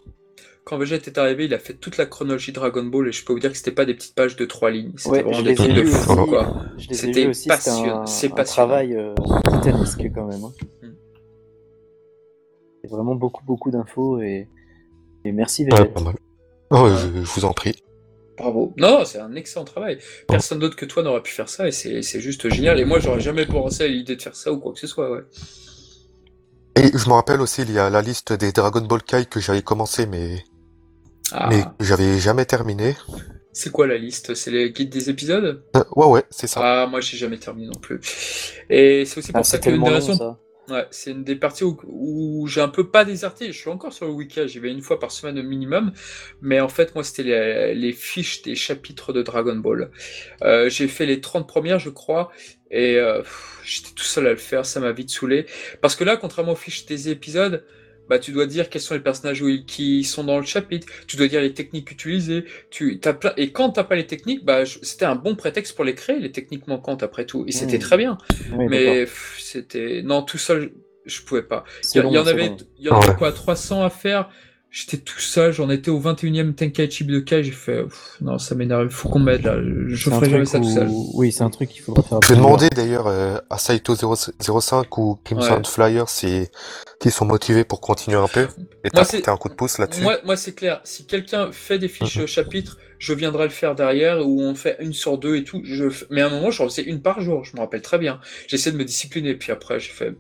Quand 0.65 0.79
Vegeta 0.79 1.11
est 1.11 1.19
arrivé, 1.19 1.45
il 1.47 1.55
a 1.55 1.59
fait 1.59 1.75
toute 1.75 1.97
la 1.99 2.07
chronologie 2.07 2.53
Dragon 2.53 2.85
Ball 2.85 3.09
et 3.09 3.13
je 3.13 3.25
peux 3.25 3.33
vous 3.33 3.39
dire 3.41 3.51
que 3.51 3.57
c'était 3.57 3.73
pas 3.73 3.85
des 3.85 3.95
petites 3.95 4.15
pages 4.15 4.37
de 4.37 4.45
trois 4.45 4.71
lignes. 4.71 4.93
C'était 4.97 5.11
Ouais, 5.11 5.23
vraiment 5.23 5.39
je 5.39 5.43
des 5.45 5.55
trucs 5.55 5.73
de 5.75 5.85
fou, 5.85 6.27
quoi. 6.27 6.55
C'était 6.91 7.31
passionnant, 7.49 8.03
un, 8.03 8.07
c'est 8.07 8.39
un 8.39 8.45
travail 8.45 8.95
euh, 8.95 9.15
titanesque 9.51 10.03
quand 10.15 10.25
même. 10.27 10.45
hein. 10.45 10.53
Mm. 10.83 10.87
C'est 12.83 12.91
vraiment 12.91 13.15
beaucoup, 13.15 13.45
beaucoup 13.45 13.71
d'infos 13.71 14.21
et, 14.21 14.49
et 15.25 15.33
merci 15.33 15.65
pas 15.67 15.85
mal. 16.01 16.15
Oh, 16.71 16.89
je 16.89 17.09
vous 17.21 17.45
en 17.45 17.53
prie. 17.53 17.75
Bravo. 18.43 18.75
Non, 18.77 19.05
c'est 19.05 19.21
un 19.21 19.35
excellent 19.37 19.65
travail. 19.65 19.99
Personne 20.27 20.59
d'autre 20.59 20.75
que 20.75 20.85
toi 20.85 21.05
n'aurait 21.05 21.23
pu 21.23 21.31
faire 21.33 21.49
ça 21.49 21.69
et 21.69 21.73
c'est 21.73 22.03
juste 22.21 22.49
génial. 22.51 22.81
Et 22.81 22.85
moi, 22.85 22.99
j'aurais 22.99 23.21
jamais 23.21 23.47
pensé 23.47 23.85
à 23.85 23.87
l'idée 23.87 24.17
de 24.17 24.23
faire 24.23 24.35
ça 24.35 24.51
ou 24.53 24.59
quoi 24.59 24.73
que 24.73 24.81
ce 24.81 24.89
soit, 24.89 25.11
ouais. 25.13 25.21
Et 26.75 26.91
je 26.99 27.09
me 27.09 27.13
rappelle 27.15 27.41
aussi, 27.41 27.63
il 27.63 27.71
y 27.73 27.79
a 27.79 27.89
la 27.89 28.03
liste 28.03 28.33
des 28.33 28.51
Dragon 28.51 28.81
Ball 28.81 29.03
Kai 29.03 29.27
que 29.27 29.39
j'avais 29.41 29.63
commencé, 29.63 30.07
mais, 30.07 30.43
Ah, 31.31 31.49
mais 31.51 31.63
j'avais 31.81 32.19
jamais 32.19 32.45
terminé. 32.45 32.97
c'est 33.53 33.71
quoi 33.71 33.87
la 33.87 33.97
liste? 33.99 34.35
C'est 34.35 34.51
les 34.51 34.73
guides 34.73 34.91
des 34.91 35.09
épisodes? 35.09 35.63
Euh, 35.77 35.85
ouais, 35.95 36.07
ouais, 36.07 36.25
c'est 36.31 36.49
ça. 36.49 36.61
Ah, 36.83 36.87
moi, 36.89 37.01
j'ai 37.01 37.17
jamais 37.19 37.39
terminé 37.39 37.67
non 37.69 37.81
plus. 37.81 38.01
Et 38.71 39.05
c'est 39.05 39.19
aussi 39.19 39.31
pour 39.31 39.41
Ah, 39.41 39.45
ça 39.45 39.59
que 39.59 39.71
une 39.71 39.77
long 39.77 39.85
raisons 39.85 40.17
ça. 40.17 40.39
Ouais, 40.69 40.87
c'est 40.93 41.11
une 41.11 41.25
des 41.25 41.35
parties 41.35 41.65
où, 41.65 42.47
j'ai 42.47 42.61
un 42.61 42.69
peu 42.69 42.89
pas 42.89 43.05
déserté. 43.05 43.53
Je 43.53 43.59
suis 43.59 43.69
encore 43.69 43.93
sur 43.93 44.07
le 44.07 44.13
week-end, 44.13 44.47
j'y 44.47 44.61
vais 44.61 44.71
une 44.71 44.81
fois 44.81 45.01
par 45.01 45.11
semaine 45.11 45.39
au 45.39 45.43
minimum. 45.43 45.93
Mais 46.41 46.61
en 46.61 46.69
fait, 46.69 46.95
moi, 46.95 47.03
c'était 47.03 47.75
les, 47.75 47.93
fiches 47.93 48.43
des 48.43 48.55
chapitres 48.55 49.13
de 49.13 49.23
Dragon 49.23 49.57
Ball. 49.57 49.91
Euh, 50.43 50.69
j'ai 50.69 50.87
fait 50.87 51.07
les 51.07 51.21
30 51.21 51.49
premières, 51.49 51.81
je 51.81 51.91
crois, 51.91 52.31
et 52.71 52.97
euh, 52.97 53.23
j'étais 53.65 53.91
tout 53.95 54.05
seul 54.05 54.27
à 54.29 54.31
le 54.31 54.37
faire, 54.37 54.65
ça 54.65 54.79
m'a 54.79 54.93
vite 54.93 55.11
saoulé. 55.11 55.47
Parce 55.81 55.97
que 55.97 56.05
là, 56.05 56.17
contrairement 56.17 56.53
aux 56.53 56.57
fiches 56.57 56.87
des 56.87 57.09
épisodes, 57.09 57.65
bah, 58.09 58.19
tu 58.19 58.33
dois 58.33 58.47
dire 58.47 58.69
quels 58.71 58.83
sont 58.83 58.95
les 58.95 59.01
personnages 59.01 59.41
où 59.43 59.49
ils- 59.49 59.65
qui 59.65 60.05
sont 60.05 60.25
dans 60.25 60.39
le 60.39 60.45
chapitre, 60.45 60.87
tu 61.07 61.17
dois 61.17 61.29
dire 61.29 61.41
les 61.41 61.55
techniques 61.55 61.91
utilisées, 61.91 62.45
tu, 62.71 62.99
t'as 63.01 63.13
plein, 63.15 63.33
et 63.37 63.53
quand 63.53 63.71
t'as 63.71 63.85
pas 63.85 63.95
les 63.97 64.07
techniques, 64.07 64.45
bah, 64.45 64.65
c'était 64.67 65.05
un 65.05 65.15
bon 65.17 65.35
prétexte 65.37 65.75
pour 65.77 65.85
les 65.85 65.95
créer, 65.95 66.19
les 66.19 66.33
techniques 66.33 66.67
manquantes 66.67 67.03
après 67.03 67.27
tout, 67.27 67.45
et 67.47 67.53
c'était 67.53 67.77
Mmh. 67.79 67.81
très 67.81 67.97
bien. 67.97 68.19
Oui, 68.53 68.67
Mais 68.69 69.07
c'était. 69.39 70.03
Non, 70.03 70.23
tout 70.23 70.39
seul, 70.39 70.73
je 71.07 71.21
pouvais 71.23 71.43
pas. 71.43 71.65
Il 71.95 71.99
y, 72.13 72.19
en 72.19 72.27
avait, 72.27 72.53
il 72.79 72.85
y 72.87 72.89
en 72.91 72.97
avait 73.01 73.09
Ouais. 73.11 73.15
quoi, 73.17 73.33
300 73.33 73.83
à 73.83 73.91
faire? 73.91 74.31
J'étais 74.75 74.97
tout 74.97 75.21
seul, 75.21 75.53
j'en 75.53 75.69
étais 75.69 75.91
au 75.91 76.01
21e 76.01 76.55
Tenkaichi 76.55 77.05
Budokai, 77.05 77.45
j'ai 77.45 77.51
fait, 77.51 77.83
pff, 77.83 78.17
non, 78.23 78.39
ça 78.39 78.55
m'énerve, 78.55 78.89
faut 78.89 79.11
qu'on 79.11 79.19
m'aide 79.19 79.45
là, 79.45 79.57
je 79.89 80.09
ferai 80.09 80.31
jamais 80.31 80.47
ça 80.47 80.59
tout 80.61 80.65
seul. 80.65 80.89
Oui, 81.13 81.31
c'est 81.31 81.43
un 81.43 81.51
truc 81.51 81.69
qu'il 81.69 81.83
faudra 81.83 82.03
faire. 82.03 82.21
Je 82.23 82.29
vais 82.29 82.37
demander 82.37 82.71
d'ailleurs 82.71 83.07
euh, 83.07 83.37
à 83.51 83.59
Saito 83.59 83.95
0- 83.95 84.61
05 84.61 84.97
ou 84.97 85.19
Crimson 85.25 85.57
Ouais. 85.57 85.63
Flyer 85.67 86.09
si 86.09 86.47
s'ils 87.03 87.13
sont 87.13 87.27
motivés 87.27 87.65
pour 87.65 87.83
continuer 87.83 88.17
un 88.17 88.29
peu 88.29 88.41
et 88.85 88.89
Moi, 88.95 89.05
c'est- 89.05 89.19
t'apporter 89.21 89.31
un 89.31 89.37
coup 89.37 89.49
de 89.51 89.55
pouce 89.55 89.77
là-dessus. 89.77 90.01
Moi, 90.01 90.17
moi 90.25 90.37
c'est 90.39 90.55
clair, 90.55 90.81
si 90.85 91.05
quelqu'un 91.05 91.53
fait 91.53 91.79
des 91.79 91.89
fiches 91.89 92.17
Mhm. 92.21 92.27
chapitres, 92.27 92.79
je 92.99 93.13
viendrai 93.13 93.45
le 93.45 93.51
faire 93.51 93.75
derrière, 93.75 94.27
où 94.27 94.41
on 94.41 94.55
fait 94.55 94.79
une 94.81 94.95
sur 94.95 95.19
deux 95.19 95.37
et 95.37 95.45
tout. 95.45 95.61
Je... 95.65 95.85
Mais 96.09 96.23
à 96.23 96.29
un 96.29 96.31
moment, 96.31 96.51
je 96.51 96.63
faisais 96.63 96.83
une 96.85 97.03
par 97.03 97.21
jour, 97.21 97.45
je 97.45 97.55
me 97.57 97.61
rappelle 97.61 97.83
très 97.83 97.99
bien. 97.99 98.21
J'essaie 98.47 98.73
de 98.73 98.79
me 98.79 98.85
discipliner, 98.87 99.35
puis 99.35 99.53
après, 99.53 99.81
j'ai 99.81 99.91
fait, 99.91 100.15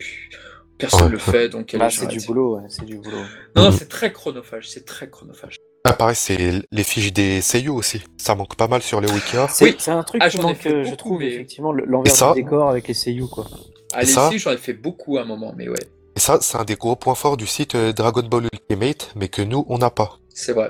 Personne 0.79 1.05
Ouais. 1.07 1.09
le 1.11 1.19
fait, 1.19 1.49
donc 1.49 1.77
Bah, 1.77 1.91
c'est 1.91 2.07
du 2.09 2.19
boulot, 2.27 2.57
ouais, 2.57 2.63
c'est 2.69 2.85
du 2.85 2.97
boulot. 2.99 3.17
Non, 3.57 3.65
non, 3.65 3.73
c'est 3.73 3.89
très 3.89 4.13
chronophage, 4.13 4.69
c'est 4.69 4.85
très 4.85 5.09
chronophage. 5.09 5.57
Ah, 5.85 5.93
pareil, 5.93 6.17
c'est 6.17 6.63
les 6.71 6.85
fiches 6.85 7.13
des 7.13 7.41
seiyuu 7.41 7.71
aussi. 7.71 8.03
Ça 8.17 8.35
manque 8.35 8.57
pas 8.57 8.69
mal 8.69 8.83
sur 8.83 9.01
les 9.01 9.11
Wikia. 9.11 9.49
C'est 9.49 9.65
Oui. 9.65 9.77
c'est 9.79 9.91
un 9.91 10.03
truc 10.03 10.23
Ah, 10.25 10.29
qui 10.31 10.37
j'en 10.37 10.45
ai 10.45 10.47
manque, 10.47 10.57
fait 10.57 10.73
euh, 10.75 10.85
je 10.85 10.95
trouve, 10.95 11.19
mais- 11.21 11.27
effectivement, 11.29 11.73
le- 11.73 11.85
l'envers 11.85 12.15
ça 12.15 12.33
du 12.35 12.43
décor 12.43 12.69
avec 12.69 12.89
les 12.89 12.95
seiyuu, 12.95 13.27
quoi. 13.29 13.47
Allez, 13.93 14.07
ça 14.07 14.31
si, 14.31 14.39
j'en 14.39 14.53
ai 14.53 14.57
fait 14.57 14.73
beaucoup 14.75 15.19
à 15.19 15.23
un 15.23 15.25
moment, 15.25 15.53
mais 15.57 15.69
ouais, 15.69 15.77
Et 16.17 16.21
ça, 16.21 16.39
c'est 16.41 16.57
un 16.59 16.65
des 16.65 16.77
gros 16.77 16.95
points 16.97 17.15
forts 17.15 17.37
du 17.37 17.47
site 17.47 17.75
euh, 17.75 17.93
Dragon 17.93 18.23
Ball 18.23 18.49
Ultimate, 18.53 19.13
mais 19.17 19.29
que 19.29 19.43
nous, 19.43 19.65
on 19.69 19.79
n'a 19.79 19.91
pas. 19.91 20.19
c'est 20.35 20.53
vrai. 20.53 20.69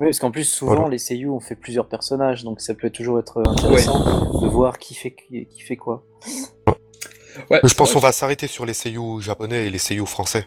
Oui, 0.00 0.06
parce 0.08 0.18
qu'en 0.18 0.30
plus, 0.32 0.44
souvent, 0.44 0.74
Voilà. 0.74 0.88
les 0.90 0.98
seiyuu 0.98 1.28
ont 1.30 1.40
fait 1.40 1.54
plusieurs 1.54 1.88
personnages, 1.88 2.42
donc 2.42 2.60
ça 2.60 2.74
peut 2.74 2.90
toujours 2.90 3.18
être 3.20 3.42
intéressant 3.46 4.40
de 4.40 4.48
voir 4.48 4.78
qui 4.78 4.94
fait, 4.94 5.14
qui, 5.14 5.46
qui 5.46 5.60
fait 5.62 5.76
quoi. 5.76 6.04
Ouais, 7.50 7.60
Je 7.64 7.74
pense 7.74 7.92
qu'on 7.92 8.00
va 8.00 8.12
s'arrêter 8.12 8.46
sur 8.46 8.64
les 8.66 8.74
seiyuu 8.74 9.20
japonais 9.20 9.66
et 9.66 9.70
les 9.70 9.78
seiyuu 9.78 10.06
français. 10.06 10.44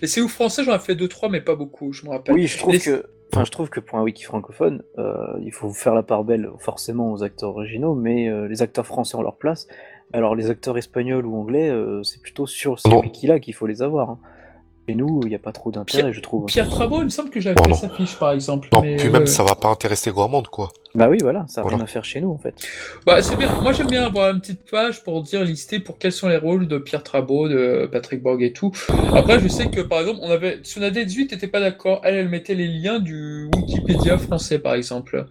Les 0.00 0.08
CU 0.08 0.28
français, 0.28 0.64
j'en 0.64 0.74
ai 0.74 0.78
fait 0.78 0.94
2-3, 0.94 1.28
mais 1.30 1.40
pas 1.42 1.54
beaucoup, 1.54 1.92
je 1.92 2.04
me 2.06 2.10
rappelle. 2.10 2.34
Oui, 2.34 2.46
je 2.46 2.56
trouve 2.56 2.72
Les- 2.72 2.80
que, 2.80 3.04
enfin, 3.34 3.44
je 3.44 3.50
trouve 3.50 3.68
que 3.68 3.80
pour 3.80 3.98
un 3.98 4.02
wiki 4.02 4.24
francophone, 4.24 4.82
euh, 4.98 5.14
il 5.42 5.52
faut 5.52 5.70
faire 5.70 5.94
la 5.94 6.02
part 6.02 6.24
belle 6.24 6.48
forcément 6.58 7.12
aux 7.12 7.22
acteurs 7.22 7.50
originaux, 7.50 7.94
mais 7.94 8.28
euh, 8.28 8.48
les 8.48 8.62
acteurs 8.62 8.86
français 8.86 9.16
ont 9.16 9.22
leur 9.22 9.36
place. 9.36 9.66
Alors 10.14 10.34
les 10.34 10.48
acteurs 10.48 10.78
espagnols 10.78 11.26
ou 11.26 11.36
anglais, 11.36 11.68
euh, 11.68 12.02
c'est 12.02 12.22
plutôt 12.22 12.46
sur 12.46 12.80
ces 12.80 12.88
wikis-là 12.88 13.40
qu'il 13.40 13.54
faut 13.54 13.66
les 13.66 13.82
avoir. 13.82 14.08
hein. 14.10 14.18
Et 14.90 14.94
nous, 14.94 15.20
il 15.24 15.28
n'y 15.28 15.34
a 15.34 15.38
pas 15.38 15.52
trop 15.52 15.70
d'intérêt, 15.70 16.14
je 16.14 16.20
trouve. 16.20 16.46
Pierre 16.46 16.70
Trabot, 16.70 17.00
il 17.00 17.04
me 17.04 17.08
semble 17.10 17.28
que 17.28 17.40
j'avais 17.40 17.62
fait 17.62 17.74
sa 17.74 17.90
fiche, 17.90 18.18
par 18.18 18.32
exemple. 18.32 18.70
Non, 18.72 18.80
mais, 18.80 18.96
puis 18.96 19.10
même, 19.10 19.26
ça 19.26 19.42
va 19.44 19.54
pas 19.54 19.68
intéresser 19.68 20.10
grand 20.12 20.30
monde, 20.30 20.48
quoi. 20.48 20.70
Bah 20.98 21.08
oui, 21.08 21.18
voilà, 21.22 21.44
ça 21.48 21.60
n'a 21.60 21.62
Voilà. 21.62 21.76
rien 21.78 21.84
à 21.84 21.86
faire 21.86 22.04
chez 22.04 22.20
nous 22.20 22.30
en 22.30 22.38
fait. 22.38 22.54
Bah, 23.06 23.22
c'est 23.22 23.36
bien. 23.36 23.48
Moi, 23.62 23.72
j'aime 23.72 23.86
bien 23.86 24.04
avoir 24.04 24.30
une 24.34 24.40
petite 24.40 24.68
page 24.70 25.02
pour 25.04 25.22
dire 25.22 25.44
lister 25.44 25.78
pour 25.78 25.98
quels 25.98 26.12
sont 26.12 26.28
les 26.28 26.36
rôles 26.36 26.66
de 26.68 26.78
Pierre 26.78 27.02
Trabot, 27.02 27.48
de 27.48 27.88
Patrick 27.90 28.22
Borg 28.22 28.42
et 28.42 28.52
tout. 28.52 28.72
Après, 29.14 29.38
je 29.40 29.48
sais 29.48 29.68
que 29.70 29.80
par 29.80 30.00
exemple, 30.00 30.20
on 30.22 30.30
avait 30.30 30.58
Tsunade 30.58 30.98
18 30.98 31.32
n'était 31.32 31.46
pas 31.48 31.60
d'accord. 31.60 32.00
Elle, 32.04 32.16
elle 32.16 32.28
mettait 32.28 32.54
les 32.54 32.66
liens 32.68 32.98
du 32.98 33.48
Wikipédia 33.56 34.18
français, 34.18 34.58
par 34.58 34.74
exemple. 34.74 35.26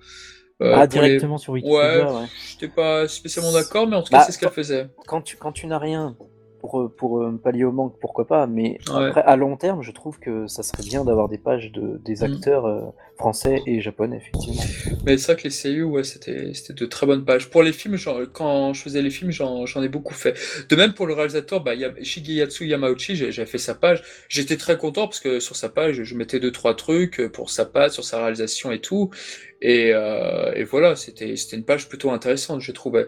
Euh, 0.61 0.73
ah, 0.75 0.81
les- 0.83 0.87
directement 0.87 1.37
sur 1.37 1.53
Wikipédia, 1.53 1.77
Ouais, 1.79 2.11
ouais. 2.11 2.25
j'étais 2.49 2.73
pas 2.73 3.07
spécialement 3.07 3.51
d'accord, 3.51 3.87
mais 3.87 3.95
en 3.95 4.01
tout 4.01 4.09
cas, 4.11 4.19
Bah, 4.19 4.23
c'est 4.25 4.31
ce 4.31 4.39
qu'elle 4.39 4.49
faisait. 4.49 4.87
Quand 5.05 5.21
tu, 5.21 5.35
quand 5.37 5.51
tu 5.51 5.67
n'as 5.67 5.77
rien 5.77 6.15
pour, 6.59 6.91
pour 6.97 7.21
euh, 7.21 7.39
pallier 7.41 7.63
au 7.63 7.71
manque, 7.71 7.95
pourquoi 7.99 8.25
pas, 8.27 8.47
mais 8.47 8.79
Ouais. 8.87 8.95
après, 9.07 9.21
à 9.21 9.35
long 9.35 9.57
terme, 9.57 9.81
je 9.81 9.91
trouve 9.91 10.19
que 10.19 10.47
ça 10.47 10.63
serait 10.63 10.83
bien 10.83 11.03
d'avoir 11.05 11.29
des 11.29 11.37
pages 11.37 11.71
de, 11.71 11.99
des 12.03 12.23
Mm. 12.23 12.23
acteurs 12.23 12.65
euh, 12.65 12.81
français 13.17 13.61
et 13.65 13.81
japonais, 13.81 14.17
effectivement. 14.17 14.63
Mais 15.05 15.17
c'est 15.17 15.33
vrai 15.33 15.41
que 15.41 15.47
les 15.47 15.53
CU, 15.53 15.83
ouais, 15.83 16.03
c'était 16.03 16.51
de 16.73 16.85
très 16.85 17.05
bonnes 17.05 17.25
pages. 17.25 17.49
Pour 17.49 17.63
les 17.63 17.71
films, 17.73 17.97
quand 18.33 18.73
je 18.73 18.81
faisais 18.81 19.01
les 19.01 19.09
films, 19.09 19.31
j'en 19.31 19.65
ai 19.81 19.89
beaucoup 19.89 20.13
fait. 20.13 20.35
De 20.69 20.75
même 20.75 20.93
pour 20.93 21.07
le 21.07 21.13
réalisateur, 21.13 21.63
bah, 21.63 21.73
Shigeyasu 22.01 22.67
Yamauchi, 22.67 23.15
j'ai 23.15 23.45
fait 23.45 23.57
sa 23.57 23.75
page. 23.75 24.03
J'étais 24.29 24.57
très 24.57 24.77
content 24.77 25.07
parce 25.07 25.19
que 25.19 25.39
sur 25.39 25.55
sa 25.55 25.69
page, 25.69 26.03
je 26.03 26.15
mettais 26.15 26.39
deux 26.39 26.51
trois 26.51 26.75
trucs 26.75 27.21
pour 27.33 27.49
sa 27.49 27.65
page, 27.65 27.91
sur 27.91 28.03
sa 28.03 28.19
réalisation 28.19 28.71
et 28.71 28.81
tout. 28.81 29.09
Et, 29.61 29.91
euh, 29.93 30.51
et 30.53 30.63
voilà, 30.63 30.95
c'était 30.95 31.35
c'était 31.35 31.55
une 31.57 31.65
page 31.65 31.89
plutôt 31.89 32.11
intéressante, 32.11 32.61
je 32.61 32.71
trouvais. 32.71 33.07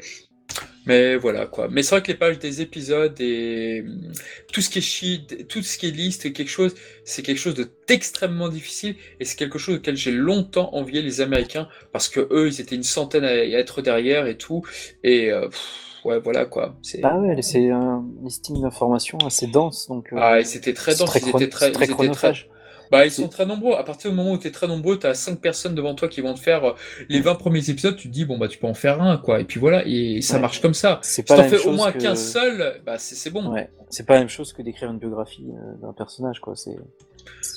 Mais 0.85 1.17
voilà 1.17 1.45
quoi. 1.45 1.67
Mais 1.69 1.83
c'est 1.83 1.91
vrai 1.91 2.01
que 2.01 2.11
les 2.11 2.17
pages 2.17 2.39
des 2.39 2.61
épisodes 2.61 3.13
et 3.19 3.83
hum, 3.85 4.11
tout 4.51 4.61
ce 4.61 4.69
qui 4.69 4.79
est 4.79 4.81
sheet, 4.81 5.45
tout 5.47 5.61
ce 5.61 5.77
qui 5.77 5.87
est 5.87 5.91
liste, 5.91 6.33
quelque 6.33 6.49
chose, 6.49 6.73
c'est 7.03 7.21
quelque 7.21 7.37
chose 7.37 7.53
de 7.53 7.67
d'extrêmement 7.87 8.49
difficile 8.49 8.95
et 9.19 9.25
c'est 9.25 9.35
quelque 9.35 9.59
chose 9.59 9.75
auquel 9.75 9.95
j'ai 9.95 10.11
longtemps 10.11 10.73
envié 10.73 11.01
les 11.01 11.21
Américains 11.21 11.67
parce 11.91 12.09
que 12.09 12.27
eux, 12.31 12.47
ils 12.47 12.59
étaient 12.61 12.75
une 12.75 12.83
centaine 12.83 13.23
à 13.23 13.35
être 13.35 13.81
derrière 13.81 14.25
et 14.25 14.37
tout. 14.37 14.63
Et 15.03 15.31
euh, 15.31 15.49
pff, 15.49 16.01
ouais, 16.05 16.19
voilà 16.19 16.45
quoi. 16.45 16.75
C'est 16.81 17.01
Ah 17.03 17.19
ouais, 17.19 17.39
c'est 17.41 17.69
un 17.69 18.03
listing 18.23 18.61
d'informations 18.61 19.19
assez 19.19 19.47
dense, 19.47 19.87
donc 19.89 20.11
euh, 20.13 20.17
ah, 20.19 20.39
et 20.39 20.43
c'était 20.43 20.73
très 20.73 20.95
dense. 20.95 21.09
très, 21.09 21.19
Ils 21.19 21.29
étaient 21.29 21.49
très, 21.49 21.71
très 21.71 21.85
ils 21.85 21.91
étaient 21.91 21.93
très, 21.93 21.93
chronophage. 21.93 22.49
Bah, 22.91 23.05
ils 23.05 23.11
sont 23.11 23.27
très 23.27 23.45
nombreux. 23.45 23.75
À 23.75 23.83
partir 23.83 24.09
du 24.11 24.17
moment 24.17 24.31
où 24.31 24.37
tu 24.37 24.47
es 24.47 24.51
très 24.51 24.67
nombreux, 24.67 24.97
tu 24.97 25.05
as 25.07 25.13
5 25.13 25.39
personnes 25.39 25.75
devant 25.75 25.93
toi 25.95 26.07
qui 26.07 26.21
vont 26.21 26.33
te 26.33 26.39
faire 26.39 26.63
euh, 26.65 26.73
les 27.09 27.21
20 27.21 27.35
premiers 27.35 27.69
épisodes, 27.69 27.95
tu 27.95 28.07
te 28.09 28.13
dis, 28.13 28.25
bon, 28.25 28.37
bah, 28.37 28.47
tu 28.47 28.57
peux 28.57 28.67
en 28.67 28.73
faire 28.73 29.01
un, 29.01 29.17
quoi. 29.17 29.39
Et 29.39 29.43
puis 29.45 29.59
voilà, 29.59 29.83
et 29.85 30.21
ça 30.21 30.35
Ouais. 30.35 30.41
marche 30.41 30.61
comme 30.61 30.73
ça. 30.73 30.99
C'est 31.03 31.21
Si 31.21 31.23
pas 31.23 31.35
t'en 31.35 31.41
la 31.43 31.49
même 31.49 31.59
fais 31.59 31.67
au 31.67 31.71
moins 31.73 31.91
que... 31.91 31.99
qu'un 31.99 32.15
seul, 32.15 32.81
bah, 32.85 32.97
c'est 32.97 33.15
c'est 33.15 33.29
bon. 33.29 33.51
Ouais, 33.53 33.69
c'est 33.89 34.05
pas 34.05 34.13
la 34.15 34.19
même 34.21 34.29
chose 34.29 34.53
que 34.53 34.61
d'écrire 34.61 34.89
une 34.91 34.99
biographie 34.99 35.47
euh, 35.51 35.81
d'un 35.85 35.93
personnage, 35.93 36.39
quoi. 36.39 36.55
C'est 36.55 36.75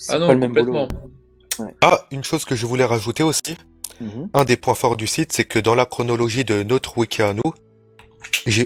Ah 0.08 0.18
non, 0.18 0.26
pas 0.26 0.34
le 0.34 0.40
même. 0.40 0.88
Ah, 1.80 2.06
une 2.10 2.24
chose 2.24 2.44
que 2.44 2.54
je 2.54 2.66
voulais 2.66 2.84
rajouter 2.84 3.22
aussi, 3.22 3.56
Mhm. 4.00 4.30
un 4.34 4.44
des 4.44 4.56
points 4.56 4.74
forts 4.74 4.96
du 4.96 5.06
site, 5.06 5.32
c'est 5.32 5.44
que 5.44 5.58
dans 5.58 5.74
la 5.74 5.84
chronologie 5.86 6.44
de 6.44 6.62
notre 6.62 6.96
wiki 6.98 7.22
à 7.22 7.34
nous, 7.34 7.52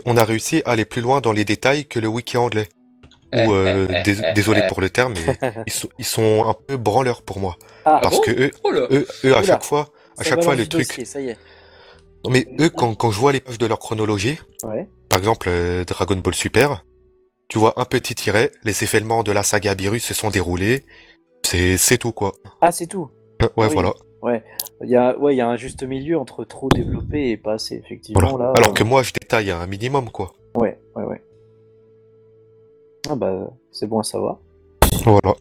on 0.07 0.17
a 0.17 0.25
réussi 0.25 0.62
à 0.64 0.71
aller 0.71 0.85
plus 0.85 1.03
loin 1.03 1.21
dans 1.21 1.33
les 1.33 1.45
détails 1.45 1.87
que 1.87 1.99
le 1.99 2.09
wiki 2.09 2.37
anglais. 2.37 2.69
Eh, 3.33 3.47
Ou, 3.47 3.53
euh, 3.55 3.87
eh, 3.91 3.95
eh, 3.99 4.03
dés- 4.03 4.22
eh, 4.24 4.33
désolé 4.35 4.62
eh. 4.64 4.68
pour 4.68 4.81
le 4.81 4.89
terme, 4.91 5.14
mais 5.14 5.53
ils 5.66 5.72
sont, 5.72 5.89
ils 5.99 6.05
sont 6.05 6.45
un 6.49 6.55
peu 6.55 6.77
branleurs 6.77 7.22
pour 7.22 7.41
moi. 7.41 7.57
Ah, 7.85 7.99
Parce 8.03 8.16
bon 8.16 8.22
que 8.22 8.31
eux, 8.31 8.51
Oh 8.64 8.70
eux, 8.72 9.07
eux, 9.24 9.33
à 9.35 9.39
Oula. 9.39 9.43
chaque 9.43 9.64
fois, 9.64 9.91
à 10.18 10.22
ça 10.24 10.31
chaque 10.31 10.45
fois, 10.45 10.55
le 10.55 10.66
truc. 10.66 10.87
dossier, 10.89 11.05
ça 11.05 11.20
y 11.20 11.29
est. 11.31 11.39
Non, 12.24 12.31
mais 12.31 12.47
eux, 12.61 12.70
quand, 12.70 12.95
quand 12.95 13.11
je 13.11 13.18
vois 13.18 13.33
les 13.33 13.41
pages 13.41 13.59
de 13.59 13.66
leur 13.66 13.79
chronologie, 13.79 14.39
Ouais. 14.64 14.89
par 15.09 15.18
exemple 15.18 15.49
euh, 15.51 15.85
Dragon 15.85 16.16
Ball 16.16 16.35
Super, 16.35 16.85
tu 17.49 17.59
vois 17.59 17.74
un 17.81 17.85
petit 17.85 18.14
tiret, 18.14 18.51
les 18.64 18.83
événements 18.85 19.22
de 19.22 19.33
la 19.33 19.43
saga 19.43 19.74
Beerus 19.74 20.05
se 20.05 20.14
sont 20.14 20.31
déroulés, 20.31 20.85
c'est 21.45 21.99
tout 21.99 22.12
quoi. 22.12 22.33
Ah, 22.61 22.72
c'est 22.72 22.87
tout. 22.87 23.11
Euh, 23.43 23.47
Ouais, 23.57 23.66
Oui. 23.66 23.72
voilà. 23.74 23.93
Il 24.83 24.91
y 24.91 24.97
a, 24.97 25.16
ouais, 25.18 25.35
il 25.35 25.39
y 25.39 25.41
a 25.41 25.49
un 25.49 25.57
juste 25.57 25.85
milieu 25.85 26.18
entre 26.18 26.45
trop 26.45 26.68
développé 26.68 27.31
et 27.31 27.37
pas 27.37 27.55
assez, 27.55 27.77
effectivement. 27.77 28.29
voilà. 28.29 28.47
Là, 28.47 28.53
Alors 28.57 28.70
euh, 28.70 28.74
que 28.74 28.83
moi, 28.85 29.03
je 29.03 29.12
détaille 29.12 29.51
un 29.51 29.66
minimum 29.66 30.11
quoi. 30.11 30.33
Ouais, 30.57 30.79
ouais, 30.97 31.05
ouais. 31.05 31.22
Ah 33.09 33.15
bah, 33.15 33.51
c'est 33.71 33.87
bon 33.87 34.01
à 34.01 34.03
savoir. 34.03 34.39
Voilà. 35.05 35.35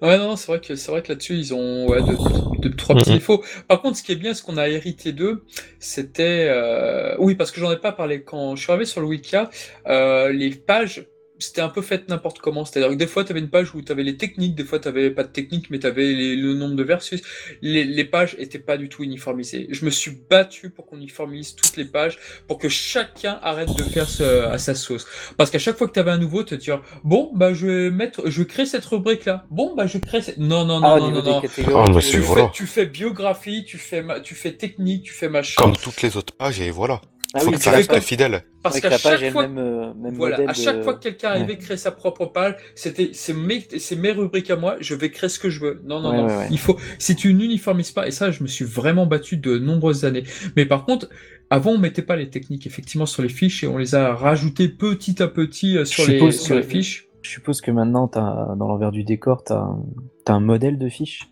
Ouais, 0.00 0.16
non, 0.16 0.36
c'est 0.36 0.46
vrai 0.52 0.60
que 0.60 0.76
c'est 0.76 0.92
vrai 0.92 1.02
que 1.02 1.08
là-dessus, 1.08 1.34
ils 1.34 1.54
ont 1.54 1.88
ouais, 1.88 2.00
deux, 2.02 2.16
deux- 2.60 2.76
trois 2.76 2.94
petits 2.94 3.14
défauts. 3.14 3.42
Par 3.66 3.82
contre, 3.82 3.96
ce 3.96 4.04
qui 4.04 4.12
est 4.12 4.16
bien, 4.16 4.32
ce 4.32 4.44
qu'on 4.44 4.56
a 4.56 4.68
hérité 4.68 5.12
d'eux, 5.12 5.42
c'était... 5.80 6.46
euh, 6.48 7.16
Oui, 7.18 7.34
parce 7.34 7.50
que 7.50 7.58
j'en 7.60 7.72
ai 7.72 7.78
pas 7.78 7.90
parlé. 7.90 8.22
Quand 8.22 8.54
je 8.54 8.62
suis 8.62 8.70
arrivé 8.70 8.84
sur 8.84 9.00
le 9.00 9.08
Wikia, 9.08 9.50
euh, 9.88 10.30
les 10.30 10.50
pages, 10.50 11.04
c'était 11.38 11.60
un 11.60 11.68
peu 11.68 11.82
fait 11.82 12.08
n'importe 12.08 12.38
comment. 12.38 12.64
C'est-à-dire 12.64 12.90
que 12.90 12.94
des 12.96 13.06
fois, 13.06 13.24
tu 13.24 13.32
avais 13.32 13.40
une 13.40 13.50
page 13.50 13.74
où 13.74 13.82
tu 13.82 13.92
avais 13.92 14.02
les 14.02 14.16
techniques, 14.16 14.54
des 14.54 14.64
fois, 14.64 14.78
tu 14.78 14.88
n'avais 14.88 15.10
pas 15.10 15.24
de 15.24 15.28
technique, 15.28 15.70
mais 15.70 15.78
tu 15.78 15.86
avais 15.86 16.12
le 16.36 16.54
nombre 16.54 16.74
de 16.74 16.82
versus. 16.82 17.22
Les, 17.62 17.84
les 17.84 18.04
pages 18.04 18.34
étaient 18.38 18.58
pas 18.58 18.76
du 18.76 18.88
tout 18.88 19.02
uniformisées. 19.04 19.68
Je 19.70 19.84
me 19.84 19.90
suis 19.90 20.12
battu 20.28 20.70
pour 20.70 20.86
qu'on 20.86 20.96
uniformise 20.98 21.54
toutes 21.54 21.76
les 21.76 21.84
pages, 21.84 22.18
pour 22.46 22.58
que 22.58 22.68
chacun 22.68 23.38
arrête 23.42 23.74
de 23.76 23.82
faire 23.84 24.08
ce, 24.08 24.44
à 24.46 24.58
sa 24.58 24.74
sauce. 24.74 25.06
Parce 25.36 25.50
qu'à 25.50 25.58
chaque 25.58 25.76
fois 25.78 25.86
que 25.88 25.92
tu 25.92 26.00
avais 26.00 26.10
un 26.10 26.18
nouveau, 26.18 26.42
tu 26.42 26.58
te 26.58 26.62
dis, 26.62 26.70
bon, 27.04 27.30
bah, 27.34 27.54
je 27.54 27.66
vais 27.66 27.90
mettre, 27.90 28.28
je 28.28 28.42
vais 28.42 28.46
créer 28.48 28.66
cette 28.66 28.84
rubrique-là. 28.84 29.46
Bon, 29.50 29.74
bah, 29.74 29.86
je 29.86 29.98
crée 29.98 30.22
cette... 30.22 30.38
Non, 30.38 30.64
non, 30.64 30.80
non, 30.80 30.86
ah, 30.88 30.98
non, 30.98 31.10
non, 31.10 31.22
non. 31.22 31.40
Ah, 31.76 31.84
mais 31.94 32.00
tu- 32.00 32.22
fais, 32.34 32.50
tu 32.52 32.66
fais 32.66 32.86
biographie, 32.86 33.64
tu 33.64 33.78
fais, 33.78 34.02
ma- 34.02 34.20
tu 34.20 34.34
fais 34.34 34.52
technique, 34.52 35.04
tu 35.04 35.12
fais 35.12 35.28
machin. 35.28 35.54
Comme 35.62 35.76
toutes 35.76 36.02
les 36.02 36.16
autres 36.16 36.34
pages 36.34 36.60
et 36.60 36.70
voilà. 36.70 37.00
Ah 37.34 37.40
Faut 37.40 37.50
oui, 37.50 37.56
que 37.56 37.62
ça 37.62 37.72
reste 37.72 38.00
fidèle. 38.00 38.42
Parce 38.62 38.80
qu'à 38.80 38.88
que 38.88 38.92
la 38.94 38.98
page 38.98 39.12
chaque 39.18 39.22
est 39.22 39.30
fois, 39.30 39.42
le 39.42 39.48
même, 39.48 39.58
euh, 39.58 39.92
même 39.94 40.14
voilà, 40.14 40.38
à 40.48 40.54
chaque 40.54 40.78
de- 40.78 40.82
fois 40.82 40.94
que 40.94 41.00
quelqu'un 41.02 41.28
arrivait 41.30 41.58
créer 41.58 41.76
sa 41.76 41.90
propre 41.90 42.24
page, 42.26 42.54
c'était 42.74 43.10
c'est 43.12 43.34
mes, 43.34 43.62
c'est 43.78 43.96
mes 43.96 44.12
rubriques 44.12 44.50
à 44.50 44.56
moi, 44.56 44.76
je 44.80 44.94
vais 44.94 45.10
créer 45.10 45.28
ce 45.28 45.38
que 45.38 45.50
je 45.50 45.60
veux. 45.60 45.82
Non, 45.84 46.00
non, 46.00 46.10
Ouais, 46.10 46.16
non. 46.16 46.26
ouais, 46.26 46.36
ouais. 46.38 46.48
Il 46.50 46.58
faut, 46.58 46.78
si 46.98 47.16
tu 47.16 47.34
n'uniformises 47.34 47.90
pas, 47.90 48.06
et 48.08 48.12
ça, 48.12 48.30
je 48.30 48.42
me 48.42 48.48
suis 48.48 48.64
vraiment 48.64 49.04
battu 49.04 49.36
de 49.36 49.58
nombreuses 49.58 50.06
années. 50.06 50.24
Mais 50.56 50.64
par 50.64 50.86
contre, 50.86 51.10
avant, 51.50 51.72
on 51.72 51.78
mettait 51.78 52.00
pas 52.02 52.16
les 52.16 52.30
techniques 52.30 52.66
effectivement 52.66 53.06
sur 53.06 53.22
les 53.22 53.28
fiches 53.28 53.62
et 53.62 53.66
on 53.66 53.76
les 53.76 53.94
a 53.94 54.14
rajoutées 54.14 54.68
petit 54.68 55.22
à 55.22 55.28
petit 55.28 55.76
euh, 55.76 55.84
sur, 55.84 56.04
Je 56.04 56.10
les, 56.12 56.18
suppose 56.18 56.40
sur 56.40 56.54
que- 56.54 56.60
les 56.60 56.66
fiches. 56.66 57.04
Je 57.20 57.30
suppose 57.30 57.60
que 57.60 57.70
maintenant, 57.70 58.10
as, 58.14 58.54
dans 58.56 58.68
l'envers 58.68 58.90
du 58.92 59.04
décor, 59.04 59.44
tu 59.44 59.52
as, 59.52 60.32
un 60.32 60.40
modèle 60.40 60.78
de 60.78 60.88
fiche? 60.88 61.28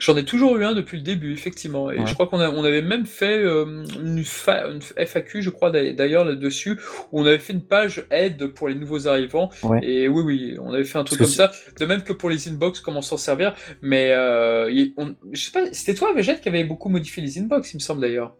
J'en 0.00 0.16
ai 0.16 0.24
toujours 0.24 0.56
eu 0.56 0.64
un 0.64 0.72
depuis 0.74 0.96
le 0.98 1.02
début, 1.02 1.32
effectivement. 1.32 1.90
Et 1.90 1.98
Ouais. 1.98 2.06
je 2.06 2.14
crois 2.14 2.26
qu'on 2.26 2.40
a, 2.40 2.50
on 2.50 2.64
avait 2.64 2.82
même 2.82 3.06
fait 3.06 3.38
euh, 3.38 3.84
une, 4.02 4.24
fa- 4.24 4.66
une 4.68 4.80
FAQ, 4.96 5.42
je 5.42 5.50
crois 5.50 5.70
d'ailleurs- 5.70 6.24
là-dessus, 6.24 6.78
où 7.12 7.20
on 7.20 7.26
avait 7.26 7.38
fait 7.38 7.52
une 7.52 7.62
page 7.64 8.04
aide 8.10 8.46
pour 8.48 8.68
les 8.68 8.74
nouveaux 8.74 9.08
arrivants. 9.08 9.50
Ouais. 9.62 9.80
Et 9.82 10.08
oui, 10.08 10.22
oui, 10.24 10.56
on 10.60 10.72
avait 10.72 10.84
fait 10.84 10.98
un 10.98 11.04
truc 11.04 11.18
Parce 11.18 11.36
comme 11.36 11.48
ça. 11.48 11.52
De 11.78 11.86
même 11.86 12.02
que 12.02 12.12
pour 12.12 12.30
les 12.30 12.48
inbox, 12.48 12.80
comment 12.80 13.02
s'en 13.02 13.16
servir. 13.16 13.54
Mais 13.82 14.12
euh, 14.12 14.70
on- 14.96 15.14
je 15.32 15.40
sais 15.40 15.52
pas, 15.52 15.66
c'était 15.72 15.94
toi, 15.94 16.12
Végette, 16.14 16.40
qui 16.40 16.48
avait 16.48 16.64
beaucoup 16.64 16.88
modifié 16.88 17.22
les 17.22 17.38
inbox, 17.38 17.72
il 17.72 17.76
me 17.76 17.80
semble 17.80 18.00
d'ailleurs. 18.00 18.34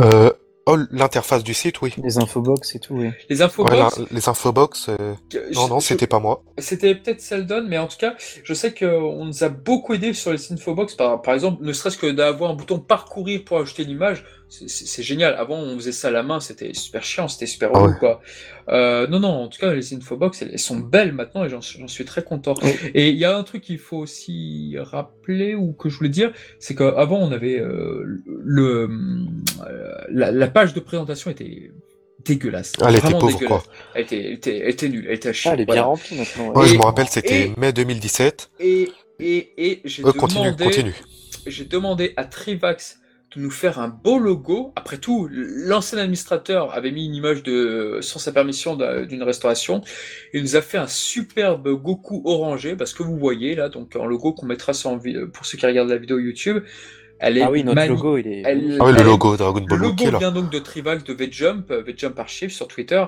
Euh, 0.00 0.30
oh, 0.68 0.76
l'interface 0.92 1.42
du 1.42 1.54
site, 1.54 1.80
oui. 1.82 1.94
Les 2.02 2.18
infobox 2.18 2.74
et 2.76 2.78
tout, 2.78 2.94
oui. 2.94 3.10
Les 3.28 3.38
Ouais, 3.38 3.42
infobox. 3.42 3.98
la- 3.98 4.04
les 4.10 4.28
infobox, 4.28 4.88
euh, 4.88 5.14
non, 5.54 5.68
non, 5.68 5.80
c'était 5.80 6.06
pas 6.06 6.18
moi. 6.20 6.42
C'était 6.58 6.94
peut-être 6.94 7.20
Seldon, 7.20 7.64
mais 7.68 7.78
en 7.78 7.86
tout 7.88 7.96
cas, 7.98 8.14
je 8.44 8.54
sais 8.54 8.72
qu'on 8.74 9.24
nous 9.24 9.44
a 9.44 9.48
beaucoup 9.48 9.94
aidé 9.94 10.12
sur 10.14 10.32
les 10.32 10.52
infobox. 10.52 10.94
Par, 10.94 11.20
par 11.22 11.34
exemple, 11.34 11.64
ne 11.64 11.72
serait-ce 11.72 11.98
que 11.98 12.06
d'avoir 12.10 12.50
un 12.50 12.54
bouton 12.54 12.78
parcourir 12.78 13.42
pour 13.44 13.58
ajouter 13.58 13.84
l'image, 13.84 14.24
c'est- 14.48 15.02
génial. 15.02 15.34
Avant, 15.34 15.58
on 15.58 15.76
faisait 15.76 15.92
ça 15.92 16.08
à 16.08 16.10
la 16.10 16.22
main, 16.22 16.40
c'était 16.40 16.72
super 16.74 17.04
chiant, 17.04 17.28
c'était 17.28 17.46
super 17.46 17.70
Ah 17.74 17.82
ouais. 17.84 17.92
quoi. 17.98 18.20
Euh, 18.68 19.06
non, 19.06 19.20
non, 19.20 19.28
en 19.28 19.48
tout 19.48 19.58
cas, 19.58 19.72
les 19.72 19.94
infobox, 19.94 20.42
elles, 20.42 20.50
elles 20.52 20.58
sont 20.58 20.76
belles 20.78 21.12
maintenant 21.12 21.44
et 21.44 21.48
j'en 21.48 21.60
suis- 21.60 22.04
très 22.04 22.22
content. 22.22 22.54
Oui. 22.62 22.70
Et 22.94 23.10
il 23.10 23.16
y 23.16 23.24
a 23.24 23.36
un 23.36 23.42
truc 23.42 23.62
qu'il 23.62 23.78
faut 23.78 23.98
aussi 23.98 24.76
rappeler 24.78 25.54
ou 25.54 25.72
que 25.72 25.88
je 25.88 25.96
voulais 25.98 26.08
dire, 26.10 26.32
c'est 26.58 26.74
qu'avant, 26.74 27.18
on 27.18 27.32
avait 27.32 27.58
euh, 27.60 28.04
le, 28.26 28.88
euh, 29.66 29.94
la, 30.10 30.30
la 30.32 30.46
page 30.48 30.74
de 30.74 30.80
présentation 30.80 31.30
était 31.30 31.70
dégueulasse. 32.24 32.72
Ah, 32.80 32.86
elle 32.88 32.96
était 32.96 33.10
pauvre, 33.10 33.26
dégueulasse. 33.28 33.48
quoi. 33.48 33.62
Elle 33.94 34.02
était, 34.02 34.18
elle 34.24 34.32
était, 34.32 34.58
elle 34.58 34.68
était 34.70 34.88
nulle, 34.88 35.06
elle 35.08 35.14
était 35.14 35.28
à 35.28 35.32
chier. 35.32 35.50
Ah, 35.50 35.54
elle 35.54 35.60
est 35.60 35.64
Voilà. 35.66 35.82
bien 35.82 35.86
remplie 35.88 36.16
maintenant. 36.18 36.52
Ouais, 36.54 36.66
Et- 36.66 36.68
je 36.70 36.74
me 36.76 36.82
rappelle, 36.82 37.06
c'était 37.08 37.52
mai 37.56 37.72
2017. 37.72 38.50
Et, 38.60 38.90
et, 39.20 39.52
et 39.56 39.80
j'ai 39.84 40.04
Euh, 40.04 40.12
continue, 40.12 40.44
demandé, 40.46 40.64
continue. 40.64 40.94
j'ai 41.46 41.64
demandé 41.64 42.12
à 42.16 42.24
Trivax 42.24 42.98
de 43.36 43.40
nous 43.42 43.50
faire 43.50 43.78
un 43.78 43.88
beau 43.88 44.18
logo. 44.18 44.72
Après 44.76 44.96
tout, 44.98 45.28
l'ancien 45.30 45.98
administrateur 45.98 46.72
avait 46.74 46.90
mis 46.92 47.04
une 47.06 47.14
image 47.14 47.42
de, 47.42 47.98
sans 48.00 48.18
sa 48.18 48.32
permission 48.32 48.74
d'un- 48.74 49.04
d'une 49.04 49.22
restauration. 49.22 49.82
Il 50.32 50.42
nous 50.42 50.56
a 50.56 50.62
fait 50.62 50.78
un 50.78 50.86
superbe 50.86 51.68
Goku 51.68 52.22
orangé, 52.24 52.74
parce 52.74 52.94
que 52.94 53.02
vous 53.02 53.18
voyez 53.18 53.54
là, 53.54 53.68
donc 53.68 53.94
un 53.96 54.06
logo 54.06 54.32
qu'on 54.32 54.46
mettra 54.46 54.72
sur, 54.72 54.96
vi- 54.98 55.26
pour 55.26 55.44
ceux 55.44 55.58
qui 55.58 55.66
regardent 55.66 55.90
la 55.90 55.98
vidéo 55.98 56.18
YouTube. 56.18 56.62
Elle 57.20 57.36
est 57.36 57.42
Ah 57.42 57.50
oui, 57.50 57.64
notre 57.64 57.74
mani- 57.74 57.88
logo, 57.88 58.16
il 58.16 58.28
est. 58.28 58.42
elle- 58.46 58.76
Ah 58.80 58.84
oui, 58.84 58.90
elle- 58.92 59.02
le 59.02 59.10
logo 59.10 59.36
Dragon 59.36 59.58
Le 59.60 59.66
Ball 59.66 59.78
logo 59.78 59.90
Wiki, 60.04 60.10
là. 60.12 60.18
vient 60.18 60.30
donc 60.32 60.50
de 60.50 60.58
Trivax, 60.60 61.02
de 61.04 61.12
V-Jump, 61.12 61.70
V-Jump 61.72 62.18
Archive 62.18 62.50
sur 62.50 62.68
Twitter. 62.68 63.04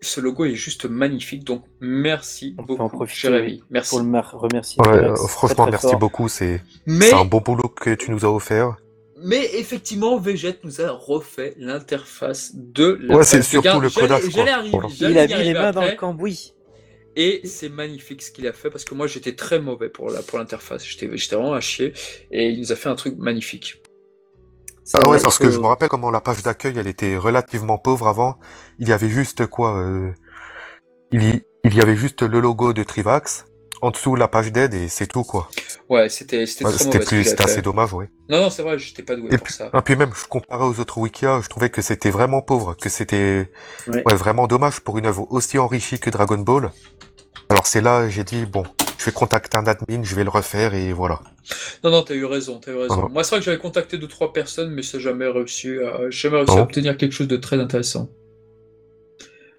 Ce 0.00 0.20
logo 0.20 0.44
est 0.44 0.54
juste 0.54 0.84
magnifique, 0.86 1.44
donc 1.44 1.64
merci 1.80 2.54
On 2.58 2.64
peut 2.64 2.74
en 2.74 2.76
beaucoup, 2.76 2.96
profiter, 2.98 3.28
Jérémy. 3.28 3.62
Merci. 3.70 3.90
Pour 3.90 4.00
le 4.04 4.20
remercier. 4.38 4.80
Ouais, 4.82 4.88
euh, 4.96 5.14
Très, 5.14 5.28
franchement, 5.28 5.64
très 5.64 5.70
merci 5.72 5.88
fort. 5.90 5.98
beaucoup. 5.98 6.28
C'est 6.28 6.62
Mais 6.86 7.12
un 7.12 7.24
bon 7.24 7.40
boulot 7.40 7.68
que 7.68 7.94
tu 7.94 8.10
nous 8.12 8.24
as 8.24 8.32
offert. 8.32 8.76
Mais 9.24 9.54
effectivement, 9.54 10.18
Veget 10.18 10.58
nous 10.64 10.80
a 10.80 10.90
refait 10.90 11.54
l'interface 11.58 12.52
de 12.54 12.98
la 13.02 13.16
Ouais, 13.16 13.24
c'est 13.24 13.42
surtout 13.42 13.80
le 13.80 13.90
codage, 13.90 14.22
Il 15.00 15.18
a 15.18 15.26
mis 15.26 15.44
les 15.44 15.54
mains 15.54 15.72
dans 15.72 15.84
le 15.84 15.96
cambouis. 15.96 16.54
Et 17.14 17.42
c'est 17.44 17.68
magnifique 17.68 18.22
ce 18.22 18.30
qu'il 18.30 18.46
a 18.46 18.54
fait 18.54 18.70
parce 18.70 18.84
que 18.84 18.94
moi 18.94 19.06
j'étais 19.06 19.34
très 19.34 19.60
mauvais 19.60 19.90
pour 19.90 20.08
la 20.08 20.22
pour 20.22 20.38
l'interface. 20.38 20.82
J'étais 20.84 21.14
j'étais 21.16 21.36
vraiment 21.36 21.52
à 21.52 21.60
chier 21.60 21.92
et 22.30 22.48
il 22.48 22.60
nous 22.60 22.72
a 22.72 22.76
fait 22.76 22.88
un 22.88 22.94
truc 22.94 23.18
magnifique. 23.18 23.82
Ça, 24.84 24.98
Ah 25.04 25.10
ouais, 25.10 25.20
parce 25.22 25.38
que 25.38 25.50
je 25.50 25.58
me 25.60 25.66
rappelle 25.66 25.88
comment 25.88 26.10
la 26.10 26.22
page 26.22 26.42
d'accueil, 26.42 26.72
elle 26.76 26.86
était 26.86 27.16
relativement 27.16 27.78
pauvre 27.78 28.08
avant. 28.08 28.38
Il 28.78 28.88
y 28.88 28.92
avait 28.92 29.10
juste 29.10 29.46
quoi 29.46 29.78
euh, 29.78 30.10
il, 31.12 31.22
y, 31.22 31.42
il 31.64 31.74
y 31.74 31.80
avait 31.80 31.96
juste 31.96 32.22
le 32.22 32.40
logo 32.40 32.72
de 32.72 32.82
Trivax. 32.82 33.44
En 33.82 33.90
dessous, 33.90 34.14
la 34.14 34.28
page 34.28 34.52
d'aide 34.52 34.74
et 34.74 34.88
c'est 34.88 35.08
tout, 35.08 35.24
quoi. 35.24 35.48
Ouais, 35.88 36.08
c'était 36.08 36.46
c'était 36.46 36.64
Ouais, 36.64 36.70
très 36.70 36.84
C'était 36.84 36.98
plus, 37.00 37.24
c'était 37.24 37.42
fait. 37.42 37.50
assez 37.50 37.62
dommage, 37.62 37.92
ouais. 37.92 38.08
Non 38.28 38.40
non, 38.42 38.48
c'est 38.50 38.62
vrai, 38.62 38.78
j'étais 38.78 39.02
pas 39.02 39.16
doué 39.16 39.28
Et 39.32 39.38
pour 39.38 39.48
ça. 39.50 39.70
Ah, 39.72 39.82
puis 39.82 39.96
même, 39.96 40.12
je 40.14 40.24
comparais 40.26 40.64
aux 40.64 40.78
autres 40.78 40.98
wikia, 40.98 41.40
je 41.42 41.48
trouvais 41.48 41.68
que 41.68 41.82
c'était 41.82 42.10
vraiment 42.10 42.42
pauvre, 42.42 42.74
que 42.80 42.88
c'était 42.88 43.50
Ouais. 43.88 44.02
ouais, 44.06 44.14
vraiment 44.14 44.46
dommage 44.46 44.80
pour 44.80 44.98
une 44.98 45.06
œuvre 45.06 45.26
aussi 45.30 45.58
enrichie 45.58 45.98
que 45.98 46.10
Dragon 46.10 46.38
Ball. 46.38 46.70
Alors 47.48 47.66
c'est 47.66 47.80
là, 47.80 48.08
j'ai 48.08 48.22
dit, 48.24 48.46
bon, 48.46 48.62
je 48.98 49.04
vais 49.04 49.12
contacter 49.12 49.58
un 49.58 49.66
admin, 49.66 50.02
je 50.04 50.14
vais 50.14 50.22
le 50.24 50.30
refaire 50.30 50.74
et 50.74 50.92
voilà. 50.92 51.20
Non 51.82 51.90
non, 51.90 52.02
t'as 52.02 52.14
eu 52.14 52.24
raison, 52.24 52.60
t'as 52.64 52.70
eu 52.70 52.76
raison. 52.76 53.02
Ah. 53.06 53.08
Moi 53.10 53.24
c'est 53.24 53.30
vrai 53.30 53.40
que 53.40 53.44
j'avais 53.44 53.58
contacté 53.58 53.98
deux 53.98 54.06
trois 54.08 54.32
personnes, 54.32 54.70
mais 54.70 54.82
ça 54.82 54.98
n'a 54.98 55.02
jamais 55.02 55.26
réussi, 55.26 55.68
à, 55.80 56.08
j'ai 56.08 56.28
jamais 56.28 56.36
réussi 56.38 56.52
à 56.52 56.58
Ah. 56.60 56.62
obtenir 56.62 56.96
quelque 56.96 57.12
chose 57.12 57.26
de 57.28 57.36
très 57.36 57.58
intéressant. 57.58 58.08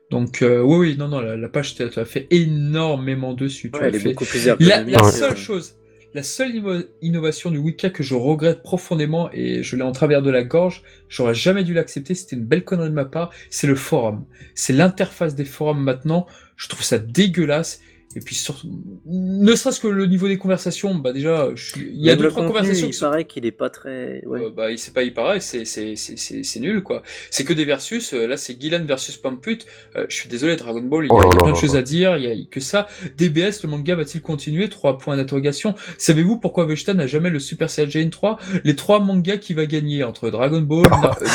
Donc 0.10 0.42
euh, 0.42 0.62
oui 0.62 0.78
oui 0.78 0.98
non 0.98 1.08
non 1.08 1.22
la, 1.22 1.36
la 1.36 1.50
page 1.50 1.76
tu 1.76 1.84
as 1.84 2.06
fait 2.06 2.28
énormément 2.30 3.34
dessus. 3.34 3.72
Tu 3.72 3.78
Ouais, 3.80 3.88
as 3.88 3.90
elle 3.90 3.96
est 3.96 4.00
fait 4.00 4.10
beaucoup 4.10 4.26
plus 4.26 4.48
La, 4.60 4.84
la 4.84 5.04
seule 5.04 5.36
chose, 5.36 5.76
la 6.14 6.22
seule 6.22 6.52
inno- 6.56 6.86
innovation 7.02 7.50
du 7.50 7.58
Wicca 7.58 7.90
que 7.90 8.04
je 8.04 8.14
regrette 8.14 8.62
profondément 8.62 9.30
et 9.34 9.64
je 9.64 9.76
l'ai 9.76 9.82
en 9.82 9.92
travers 9.92 10.22
de 10.22 10.30
la 10.30 10.44
gorge, 10.44 10.84
j'aurais 11.10 11.34
jamais 11.34 11.64
dû 11.64 11.74
l'accepter, 11.74 12.14
c'était 12.14 12.36
une 12.36 12.46
belle 12.46 12.64
connerie 12.64 12.90
de 12.90 12.94
ma 12.94 13.06
part, 13.06 13.32
c'est 13.50 13.66
le 13.68 13.76
forum. 13.76 14.26
C'est 14.54 14.74
l'interface 14.74 15.34
des 15.34 15.46
forums 15.46 15.82
maintenant, 15.84 16.28
je 16.56 16.68
trouve 16.70 16.84
ça 16.84 17.00
dégueulasse. 17.00 17.82
Et 18.16 18.20
puis 18.20 18.36
surtout, 18.36 18.70
ne 19.06 19.56
serait-ce 19.56 19.80
que 19.80 19.88
le 19.88 20.06
niveau 20.06 20.28
des 20.28 20.38
conversations, 20.38 20.94
bah 20.96 21.14
déjà, 21.14 21.50
je 21.56 21.72
suis- 21.72 21.90
il 21.94 22.06
y 22.06 22.10
a 22.10 22.16
deux 22.16 22.28
trois 22.30 22.44
contenu, 22.44 22.48
conversations 22.60 22.88
il 22.88 22.92
qui 22.92 22.98
sont 22.98 23.06
paraît 23.10 23.26
qu'il 23.26 23.46
est 23.46 23.52
pas 23.52 23.70
très. 23.70 24.24
Ouais. 24.26 24.42
euh, 24.46 24.50
bah, 24.56 24.70
il 24.72 24.78
c'est 24.78 24.94
pas, 24.94 25.04
il 25.04 25.14
paraît, 25.14 25.40
c'est, 25.40 25.66
c'est, 25.66 25.96
c'est, 25.96 26.18
c'est, 26.18 26.44
c'est 26.44 26.60
nul, 26.60 26.84
quoi. 26.84 27.02
C'est 27.32 27.44
que 27.44 27.54
des 27.54 27.66
versus, 27.66 28.14
euh, 28.14 28.28
là, 28.28 28.38
c'est 28.38 28.60
Gillan 28.62 28.86
versus 28.86 29.18
Pamput. 29.18 29.60
Euh, 29.96 30.06
je 30.10 30.16
suis 30.16 30.30
désolé, 30.30 30.56
Dragon 30.56 30.82
Ball, 30.82 31.06
il 31.06 31.08
y 31.08 31.12
a, 31.12 31.16
Oh 31.16 31.30
plein 31.30 31.52
de 31.52 31.58
choses 31.58 31.76
à 31.76 31.82
dire, 31.82 32.18
il 32.18 32.24
y 32.24 32.28
a 32.32 32.46
que 32.50 32.60
ça. 32.60 32.88
DBS, 33.18 33.64
le 33.64 33.70
manga 33.70 33.96
va-t-il 33.96 34.22
continuer? 34.22 34.70
Trois 34.70 34.98
points 34.98 35.18
d'interrogation. 35.18 35.74
Savez-vous 35.98 36.38
pourquoi 36.38 36.66
Vegeta 36.66 36.94
n'a 36.94 37.08
jamais 37.08 37.30
le 37.30 37.40
Super 37.40 37.70
Saiyan 37.70 38.10
3? 38.10 38.38
Les 38.64 38.76
trois 38.76 39.00
mangas 39.00 39.38
qui 39.38 39.54
va 39.54 39.66
gagner 39.66 40.04
entre 40.04 40.30
Dragon 40.30 40.62
Ball, 40.62 40.84
Na- 40.90 41.12
euh, 41.22 41.26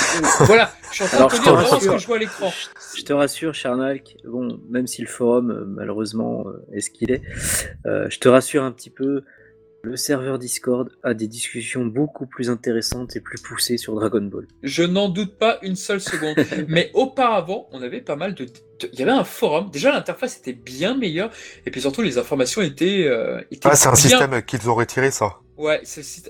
voilà. 0.46 0.72
Je 0.90 0.94
suis 0.94 1.04
en 1.04 1.06
train 1.08 1.16
Alors, 1.18 1.28
de 1.30 1.34
je 1.34 1.38
te 1.40 1.42
dire 1.44 1.52
vraiment 1.54 1.68
ce 1.68 1.74
rassure. 1.74 1.92
que 1.94 1.98
je 2.00 2.06
vois 2.06 2.16
à 2.16 2.18
l'écran. 2.20 2.52
Je 2.96 3.02
te 3.02 3.12
rassure, 3.12 3.54
Charnalk, 3.54 4.16
bon, 4.24 4.58
même 4.70 4.86
si 4.86 5.02
le 5.02 5.08
forum, 5.08 5.66
malheureusement, 5.76 6.44
euh, 6.46 6.64
est 6.72 6.80
ce 6.80 6.90
qu'il 6.90 7.10
est, 7.10 7.22
euh, 7.86 8.06
je 8.10 8.18
te 8.18 8.28
rassure 8.28 8.62
un 8.62 8.72
petit 8.72 8.90
peu, 8.90 9.22
le 9.84 9.96
serveur 9.96 10.38
Discord 10.40 10.90
a 11.04 11.14
des 11.14 11.28
discussions 11.28 11.86
beaucoup 11.86 12.26
plus 12.26 12.50
intéressantes 12.50 13.14
et 13.14 13.20
plus 13.20 13.40
poussées 13.40 13.76
sur 13.76 13.94
Dragon 13.94 14.20
Ball. 14.22 14.46
Je 14.64 14.82
n'en 14.82 15.08
doute 15.08 15.38
pas 15.38 15.58
une 15.62 15.76
seule 15.76 16.00
seconde. 16.00 16.34
Mais 16.68 16.90
auparavant, 16.94 17.68
on 17.70 17.80
avait 17.80 18.00
pas 18.00 18.16
mal 18.16 18.34
de. 18.34 18.44
de- 18.46 18.50
Il 18.92 18.98
y 18.98 19.02
avait 19.02 19.12
un 19.12 19.22
forum. 19.24 19.70
Déjà, 19.70 19.92
l'interface 19.92 20.36
était 20.38 20.52
bien 20.52 20.96
meilleure. 20.96 21.30
Et 21.64 21.70
puis 21.70 21.80
surtout, 21.80 22.02
les 22.02 22.18
informations 22.18 22.60
étaient. 22.60 23.04
euh, 23.06 23.40
étaient 23.52 23.68
Ah, 23.70 23.76
c'est 23.76 23.86
un 23.86 23.92
bien- 23.92 24.00
système 24.00 24.42
qu'ils 24.42 24.68
ont 24.68 24.74
retiré, 24.74 25.12
ça. 25.12 25.36
Ouais, 25.58 25.82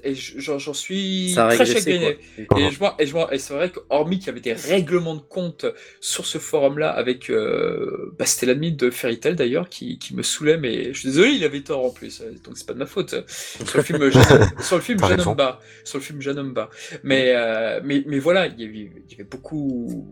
et 0.05 0.15
je- 0.15 0.41
j'en 0.41 0.73
suis 0.73 1.33
Ça 1.35 1.49
très 1.49 1.67
chagriné. 1.67 2.19
Et 2.39 2.71
je 2.71 2.79
vois, 2.79 2.97
et 2.99 3.07
je 3.07 3.13
vois, 3.13 3.33
et 3.35 3.39
c'est 3.39 3.53
vrai 3.53 3.71
qu'hormis 3.71 4.19
qu'il 4.19 4.29
y 4.29 4.31
avait 4.31 4.41
des 4.41 4.55
règlements 4.55 5.15
de 5.17 5.21
compte 5.21 5.67
sur 6.01 6.25
ce 6.25 6.39
forum-là 6.39 6.91
avec, 6.91 7.29
euh, 7.29 8.15
bah, 8.19 8.25
c'était 8.25 8.47
l'admin 8.47 8.71
de 8.71 8.89
Fairy 8.91 9.21
Tail 9.21 9.37
d'ailleurs 9.37 9.69
qui, 9.69 9.99
qui 9.99 10.15
me 10.17 10.23
saoulait, 10.23 10.57
mais 10.57 10.95
je 10.95 11.01
suis 11.01 11.09
désolé, 11.11 11.33
il 11.33 11.45
avait 11.45 11.61
tort 11.61 11.85
en 11.85 11.91
plus, 11.91 12.23
euh, 12.23 12.33
donc 12.43 12.57
c'est 12.57 12.67
pas 12.67 12.73
de 12.73 12.79
ma 12.79 12.87
faute. 12.87 13.15
Sur 13.29 13.77
le 13.77 13.83
film, 13.83 13.99
Jeanne- 14.11 14.63
sur 14.63 14.77
le 14.77 14.83
film. 14.83 14.99
Janomba, 15.19 15.61
sur 15.85 15.99
le 15.99 16.05
film 16.05 16.21
Janomba. 16.23 16.71
Mais, 17.03 17.33
euh, 17.37 17.81
mais, 17.85 18.03
mais 18.07 18.19
voilà, 18.19 18.47
il 18.47 18.59
y 18.61 18.65
avait, 18.65 18.91
il 19.07 19.11
y 19.11 19.15
avait 19.15 19.25
beaucoup, 19.25 20.07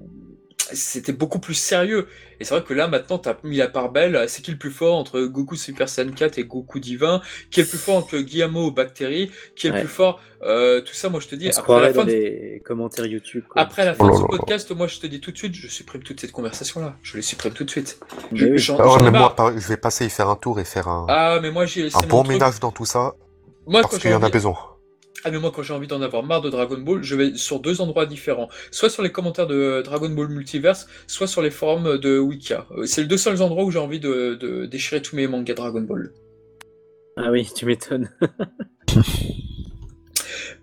c'était 0.73 1.12
beaucoup 1.12 1.39
plus 1.39 1.55
sérieux. 1.55 2.09
Et 2.41 2.45
c'est 2.45 2.55
vrai 2.55 2.62
que 2.62 2.75
là, 2.75 2.87
maintenant, 2.89 3.19
t'as 3.19 3.37
mis 3.45 3.57
la 3.57 3.69
part 3.69 3.91
belle. 3.91 4.25
C'est 4.29 4.43
qui 4.43 4.51
le 4.51 4.59
plus 4.59 4.71
fort 4.71 4.97
entre 4.97 5.21
Goku 5.23 5.57
Super 5.57 5.89
Saiyan 5.89 6.11
4 6.12 6.39
et 6.39 6.45
Goku 6.45 6.81
Divin? 6.81 7.23
Qui 7.51 7.61
est 7.61 7.62
le 7.62 7.69
plus 7.69 7.79
fort 7.79 7.97
entre 7.97 8.19
Guillermo 8.19 8.71
Bactéry 8.71 9.31
Qui 9.55 9.67
est 9.69 9.71
le 9.71 9.77
Ouais. 9.77 9.81
plus 9.83 9.89
fort 9.91 10.21
euh, 10.43 10.81
Tout 10.83 10.93
ça, 10.95 11.09
moi, 11.09 11.21
je 11.21 11.29
te 11.29 11.35
dis, 11.35 11.49
On 11.55 11.59
après 11.61 11.81
la 11.81 11.89
fin 11.93 12.01
dans 12.01 12.05
de- 12.05 12.11
les 12.11 12.62
commentaires 12.64 13.07
YouTube. 13.07 13.45
quoi. 13.49 13.62
après 13.62 13.85
la 13.87 13.93
Oh 13.93 13.95
fin 13.95 14.05
là 14.07 14.11
de 14.12 14.17
ce 14.17 14.23
là. 14.23 14.29
podcast, 14.29 14.71
moi 14.73 14.87
je 14.87 14.99
te 14.99 15.07
dis 15.07 15.21
tout 15.21 15.31
de 15.33 15.39
suite, 15.39 15.55
je 15.55 15.67
supprime 15.69 16.03
toute 16.03 16.21
cette 16.21 16.33
conversation-là. 16.33 16.97
Je 17.03 17.17
les 17.17 17.23
supprime 17.23 17.53
tout 17.55 17.64
de 17.64 17.71
suite. 17.71 17.99
Je- 18.33 18.47
oui. 18.47 19.01
ai 19.01 19.03
mais 19.11 19.11
moi, 19.19 19.35
je 19.57 19.69
vais 19.69 19.77
passer 19.79 20.05
y 20.07 20.11
faire 20.11 20.29
un 20.29 20.37
tour 20.37 20.61
et 20.61 20.64
faire 20.64 20.89
un, 20.89 21.07
Ah, 21.09 21.39
mais 21.41 21.51
moi 21.51 21.64
j'ai 21.64 21.87
un 21.95 22.01
bon 22.07 22.23
truc. 22.23 22.35
ménage 22.35 22.61
dans 22.61 22.71
tout 22.73 22.85
ça, 22.85 23.14
Moi, 23.67 23.81
parce 23.81 23.99
qu'il 23.99 24.11
y 24.11 24.14
en 24.14 24.23
a 24.23 24.29
besoin. 24.29 24.57
Ah, 25.27 25.31
mais 25.33 25.41
moi 25.41 25.51
quand 25.53 25.64
j'ai 25.64 25.74
envie 25.74 25.89
d'en 25.89 26.03
avoir 26.03 26.22
marre 26.22 26.41
de 26.41 26.51
Dragon 26.51 26.79
Ball, 26.79 27.03
je 27.03 27.16
vais 27.16 27.35
sur 27.35 27.59
deux 27.59 27.81
endroits 27.81 28.07
différents. 28.07 28.49
Soit 28.70 28.91
sur 28.91 29.03
les 29.03 29.11
commentaires 29.11 29.49
de 29.49 29.83
Dragon 29.85 30.09
Ball 30.09 30.29
Multiverse, 30.29 30.87
soit 31.09 31.27
sur 31.27 31.43
les 31.43 31.51
forums 31.51 31.99
de 31.99 32.16
Wikia. 32.20 32.64
Euh, 32.77 32.87
C'est 32.87 33.01
les 33.01 33.09
deux 33.09 33.16
seuls 33.16 33.43
endroits 33.43 33.64
où 33.64 33.72
j'ai 33.72 33.81
envie 33.81 33.99
de 33.99 34.68
déchirer 34.70 35.03
tous 35.03 35.16
mes 35.16 35.27
mangas 35.27 35.55
Dragon 35.55 35.81
Ball. 35.81 36.12
Ah 37.16 37.33
oui, 37.33 37.49
tu 37.57 37.66
m'étonnes. 37.66 38.09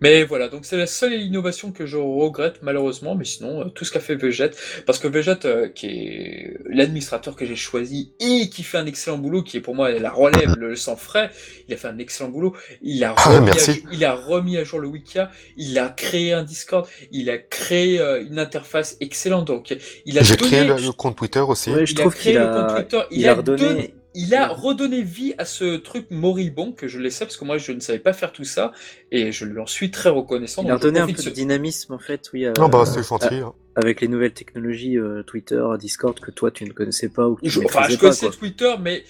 Mais 0.03 0.23
voilà, 0.25 0.49
donc 0.49 0.65
c'est 0.65 0.75
la 0.75 0.85
seule 0.85 1.13
innovation 1.13 1.71
que 1.71 1.85
je 1.85 1.95
regrette 1.95 2.57
malheureusement, 2.61 3.15
mais 3.15 3.23
sinon 3.23 3.61
euh, 3.61 3.69
tout 3.69 3.85
ce 3.85 3.91
qu'a 3.93 4.01
fait 4.01 4.15
Veget, 4.15 4.51
parce 4.85 4.99
que 4.99 5.07
Veget, 5.07 5.45
euh, 5.45 5.69
qui 5.69 5.87
est 5.87 6.57
l'administrateur 6.69 7.37
que 7.37 7.45
j'ai 7.45 7.55
choisi 7.55 8.11
et 8.19 8.49
qui 8.49 8.63
fait 8.63 8.77
un 8.77 8.85
excellent 8.85 9.17
boulot, 9.17 9.43
qui 9.43 9.55
est 9.55 9.61
pour 9.61 9.75
moi 9.75 9.89
la 9.91 10.11
relève, 10.11 10.55
le 10.59 10.75
sang 10.75 10.97
frais, 10.97 11.31
il 11.69 11.73
a 11.73 11.77
fait 11.77 11.87
un 11.87 11.97
excellent 11.99 12.29
boulot. 12.29 12.53
Il 12.81 13.01
a 13.05 13.15
Ah, 13.17 13.29
remis, 13.29 13.51
à, 13.51 13.53
il 13.93 14.03
a 14.03 14.13
remis 14.13 14.57
à 14.57 14.65
jour 14.65 14.79
le 14.81 14.89
Wikia, 14.89 15.31
il 15.55 15.79
a 15.79 15.87
créé 15.87 16.33
un 16.33 16.43
Discord, 16.43 16.85
il 17.11 17.29
a 17.29 17.37
créé 17.37 17.99
euh, 18.01 18.21
une 18.29 18.39
interface 18.39 18.97
excellente. 18.99 19.47
Donc 19.47 19.73
il 20.05 20.19
a 20.19 20.23
donné, 20.23 20.35
créé 20.35 20.63
le, 20.65 20.75
le 20.75 20.91
compte 20.91 21.15
Twitter 21.15 21.39
aussi. 21.39 21.71
Ouais, 21.71 21.85
je 21.85 21.93
il 21.93 21.99
a 21.99 22.01
trouve 22.01 22.13
créé 22.15 22.33
qu'il 22.33 22.41
le 22.41 22.47
a, 22.49 22.53
compte 22.53 22.75
Twitter, 22.75 23.01
il, 23.11 23.21
il 23.21 23.27
a, 23.29 23.31
a 23.31 23.35
redonné. 23.35 23.63
donné- 23.69 23.93
il 24.15 24.35
a 24.35 24.47
redonné 24.47 25.01
vie 25.01 25.33
à 25.37 25.45
ce 25.45 25.75
truc 25.77 26.07
moribond 26.11 26.71
que 26.71 26.87
je 26.87 26.99
laissais 26.99 27.25
parce 27.25 27.37
que 27.37 27.45
moi 27.45 27.57
je 27.57 27.71
ne 27.71 27.79
savais 27.79 27.99
pas 27.99 28.13
faire 28.13 28.31
tout 28.31 28.43
ça 28.43 28.71
et 29.11 29.31
je 29.31 29.45
lui 29.45 29.59
en 29.59 29.65
suis 29.65 29.91
très 29.91 30.09
reconnaissant. 30.09 30.61
Il 30.63 30.69
a 30.69 30.73
je 30.73 30.79
redonné 30.79 30.99
un 30.99 31.07
peu 31.07 31.13
de 31.13 31.21
ce- 31.21 31.29
dynamisme 31.29 31.93
en 31.93 31.99
fait, 31.99 32.29
oui. 32.33 32.45
euh, 32.45 32.53
Non, 32.57 32.69
bah, 32.69 32.85
c'est 32.85 33.01
gentil. 33.07 33.35
hein. 33.35 33.53
Avec 33.75 34.01
les 34.01 34.07
nouvelles 34.07 34.33
technologies 34.33 34.97
euh, 34.97 35.23
Twitter, 35.23 35.63
Discord 35.79 36.19
que 36.19 36.29
toi 36.31 36.51
tu 36.51 36.63
ne 36.65 36.71
connaissais 36.71 37.09
pas 37.09 37.27
ou 37.27 37.35
que 37.35 37.41
tu 37.41 37.49
Je, 37.49 37.59
ne 37.61 37.65
enfin, 37.65 37.83
je 37.89 37.95
pas. 37.95 37.99
connaissais 38.01 38.27
Quoi. 38.27 38.35
Twitter, 38.35 38.73
mais 38.81 39.03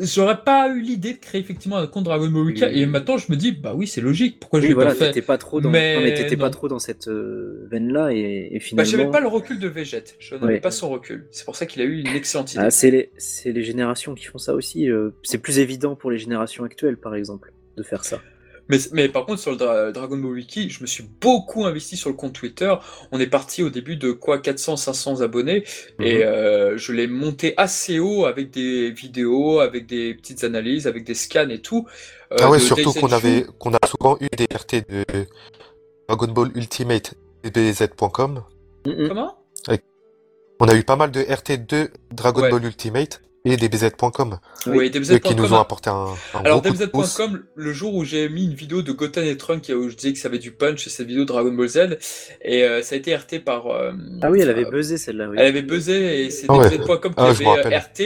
j'aurais 0.00 0.42
pas 0.42 0.68
eu 0.68 0.80
l'idée 0.80 1.14
de 1.14 1.18
créer 1.18 1.40
effectivement 1.40 1.76
un 1.78 1.86
compte 1.86 2.04
Dragon 2.04 2.28
Ball 2.28 2.42
Wiki. 2.46 2.64
Oui. 2.64 2.70
Et 2.80 2.86
maintenant, 2.86 3.16
je 3.18 3.30
me 3.30 3.36
dis, 3.36 3.52
bah 3.52 3.72
oui, 3.74 3.86
c'est 3.86 4.00
logique. 4.00 4.38
Pourquoi 4.40 4.60
je 4.60 4.64
Oui, 4.64 4.68
l'ai 4.68 4.74
voilà, 4.74 4.94
pas 4.94 5.12
fait 5.12 5.22
pas 5.22 5.38
trop 5.38 5.60
dans, 5.60 5.70
Mais 5.70 5.96
non, 5.96 6.02
mais 6.02 6.14
t'étais 6.14 6.36
pas 6.36 6.50
trop 6.50 6.68
dans 6.68 6.78
cette 6.78 7.08
euh, 7.08 7.66
veine-là 7.70 8.12
et, 8.12 8.48
et 8.52 8.58
Bah, 8.58 8.60
finalement. 8.60 8.90
j'avais 8.90 9.10
pas 9.10 9.20
le 9.20 9.28
recul 9.28 9.58
de 9.58 9.68
Vegette. 9.68 10.16
Je 10.18 10.34
n'avais 10.34 10.46
Ouais. 10.54 10.60
pas 10.60 10.70
son 10.70 10.88
recul. 10.90 11.26
C'est 11.30 11.44
pour 11.44 11.56
ça 11.56 11.66
qu'il 11.66 11.82
a 11.82 11.84
eu 11.84 11.98
une 12.00 12.06
excellente 12.08 12.52
idée. 12.54 12.62
Ah, 12.64 12.70
c'est 12.70 12.90
les, 12.90 13.10
c'est 13.18 13.52
les 13.52 13.62
générations 13.64 14.14
qui 14.14 14.24
font 14.26 14.38
ça 14.38 14.54
aussi. 14.54 14.88
euh, 14.90 15.10
c'est 15.22 15.38
plus 15.38 15.58
évident 15.58 15.96
pour 15.96 16.10
les 16.10 16.18
générations 16.18 16.64
actuelles, 16.64 16.96
par 16.96 17.14
exemple, 17.14 17.52
de 17.76 17.82
faire 17.82 18.04
ça. 18.04 18.20
Mais, 18.68 18.78
mais 18.92 19.08
par 19.08 19.24
contre, 19.26 19.40
sur 19.40 19.50
le 19.50 19.56
Dra- 19.56 19.92
Dragon 19.92 20.16
Ball 20.16 20.32
Wiki, 20.32 20.68
je 20.70 20.80
me 20.82 20.86
suis 20.86 21.04
beaucoup 21.20 21.64
investi 21.64 21.96
sur 21.96 22.10
le 22.10 22.16
compte 22.16 22.32
Twitter. 22.34 22.72
On 23.12 23.18
est 23.20 23.26
parti 23.26 23.62
au 23.62 23.70
début 23.70 23.96
de 23.96 24.12
quoi 24.12 24.38
400, 24.38 24.76
500 24.76 25.20
abonnés. 25.22 25.64
Et 26.00 26.16
Mhm. 26.18 26.22
euh, 26.22 26.76
je 26.76 26.92
l'ai 26.92 27.06
monté 27.06 27.54
assez 27.56 27.98
haut 27.98 28.26
avec 28.26 28.50
des 28.50 28.90
vidéos, 28.90 29.60
avec 29.60 29.86
des 29.86 30.14
petites 30.14 30.44
analyses, 30.44 30.86
avec 30.86 31.04
des 31.04 31.14
scans 31.14 31.48
et 31.48 31.60
tout. 31.60 31.86
euh, 32.32 32.36
Ah 32.40 32.50
ouais, 32.50 32.58
surtout 32.58 32.92
qu'on 32.92 33.08
Daizenshuu. 33.08 33.14
avait, 33.14 33.46
qu'on 33.58 33.72
a 33.72 33.86
souvent 33.86 34.18
eu 34.20 34.28
des 34.36 34.46
RT 34.54 34.84
de 34.90 35.04
Dragon 36.08 36.28
Ball 36.32 36.50
Ultimate 36.54 37.14
DBZ.com. 37.44 38.42
Mm, 38.86 38.90
mm. 39.04 39.08
Comment? 39.08 39.34
On 40.60 40.66
a 40.68 40.74
eu 40.74 40.82
pas 40.82 40.96
mal 40.96 41.12
de 41.12 41.20
RT 41.20 41.66
de 41.68 41.88
Dragon 42.12 42.42
Ouais. 42.42 42.50
Ball 42.50 42.64
Ultimate 42.64 43.22
et 43.52 43.56
DBZ.com, 43.56 44.38
Oui, 44.66 44.90
DBZ.com. 44.90 45.20
qui 45.20 45.34
nous 45.34 45.52
ont 45.52 45.58
apporté 45.60 45.90
un, 45.90 46.06
un 46.34 46.40
Alors. 46.44 46.62
DBZ.com, 46.62 47.42
le 47.54 47.72
jour 47.72 47.94
où 47.94 48.04
j'ai 48.04 48.28
mis 48.28 48.44
une 48.44 48.54
vidéo 48.54 48.82
de 48.82 48.92
Goten 48.92 49.24
et 49.24 49.36
Trunk 49.36 49.70
où 49.74 49.88
je 49.88 49.94
disais 49.96 50.12
que 50.12 50.18
ça 50.18 50.28
avait 50.28 50.38
du 50.38 50.52
punch, 50.52 50.86
cette 50.88 51.06
vidéo 51.06 51.22
de 51.22 51.28
Dragon 51.28 51.52
Ball 51.52 51.68
Z, 51.68 51.98
et 52.42 52.64
euh, 52.64 52.82
ça 52.82 52.94
a 52.94 52.98
été 52.98 53.14
RT 53.14 53.40
par. 53.44 53.66
euh, 53.68 53.92
Ah 54.22 54.30
oui, 54.30 54.40
elle 54.40 54.50
avait 54.50 54.66
euh, 54.66 54.70
buzzé 54.70 54.98
celle-là. 54.98 55.28
Oui. 55.28 55.36
Elle 55.38 55.46
avait 55.46 55.62
buzzé 55.62 56.24
et 56.24 56.30
c'est 56.30 56.46
Ah 56.48 56.56
ouais. 56.56 56.70
DBZ.com 56.70 57.14
qui 57.14 57.14
Ah, 57.16 57.32
me 57.32 57.60
avait 57.66 57.76
RT 57.78 58.00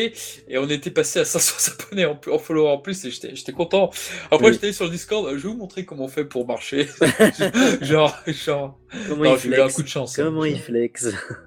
et 0.48 0.58
on 0.58 0.68
était 0.68 0.90
passé 0.90 1.20
à 1.20 1.24
500 1.26 1.72
abonnés 1.88 2.06
en, 2.06 2.20
en 2.30 2.38
follower 2.38 2.68
en 2.70 2.78
plus 2.78 3.04
et 3.04 3.10
j'étais 3.10 3.34
j'étais 3.34 3.52
content. 3.52 3.90
Après 4.30 4.46
Oui. 4.48 4.52
j'étais 4.52 4.72
sur 4.72 4.84
le 4.84 4.90
Discord, 4.90 5.28
je 5.30 5.34
vais 5.36 5.48
vous 5.48 5.56
montrer 5.56 5.84
comment 5.84 6.04
on 6.04 6.08
fait 6.08 6.24
pour 6.24 6.46
marcher. 6.46 6.88
genre, 7.80 8.16
genre, 8.26 8.78
Comment 9.08 9.24
non, 9.24 9.34
il 9.36 9.40
j'ai 9.40 9.48
eu 9.48 9.52
un 9.54 9.56
flex 9.56 9.74
coup 9.74 9.82
de 9.82 9.88
chance. 9.88 10.18
hein. 10.18 10.24
Comment 10.24 10.44
il 10.44 10.58
flex 10.58 11.08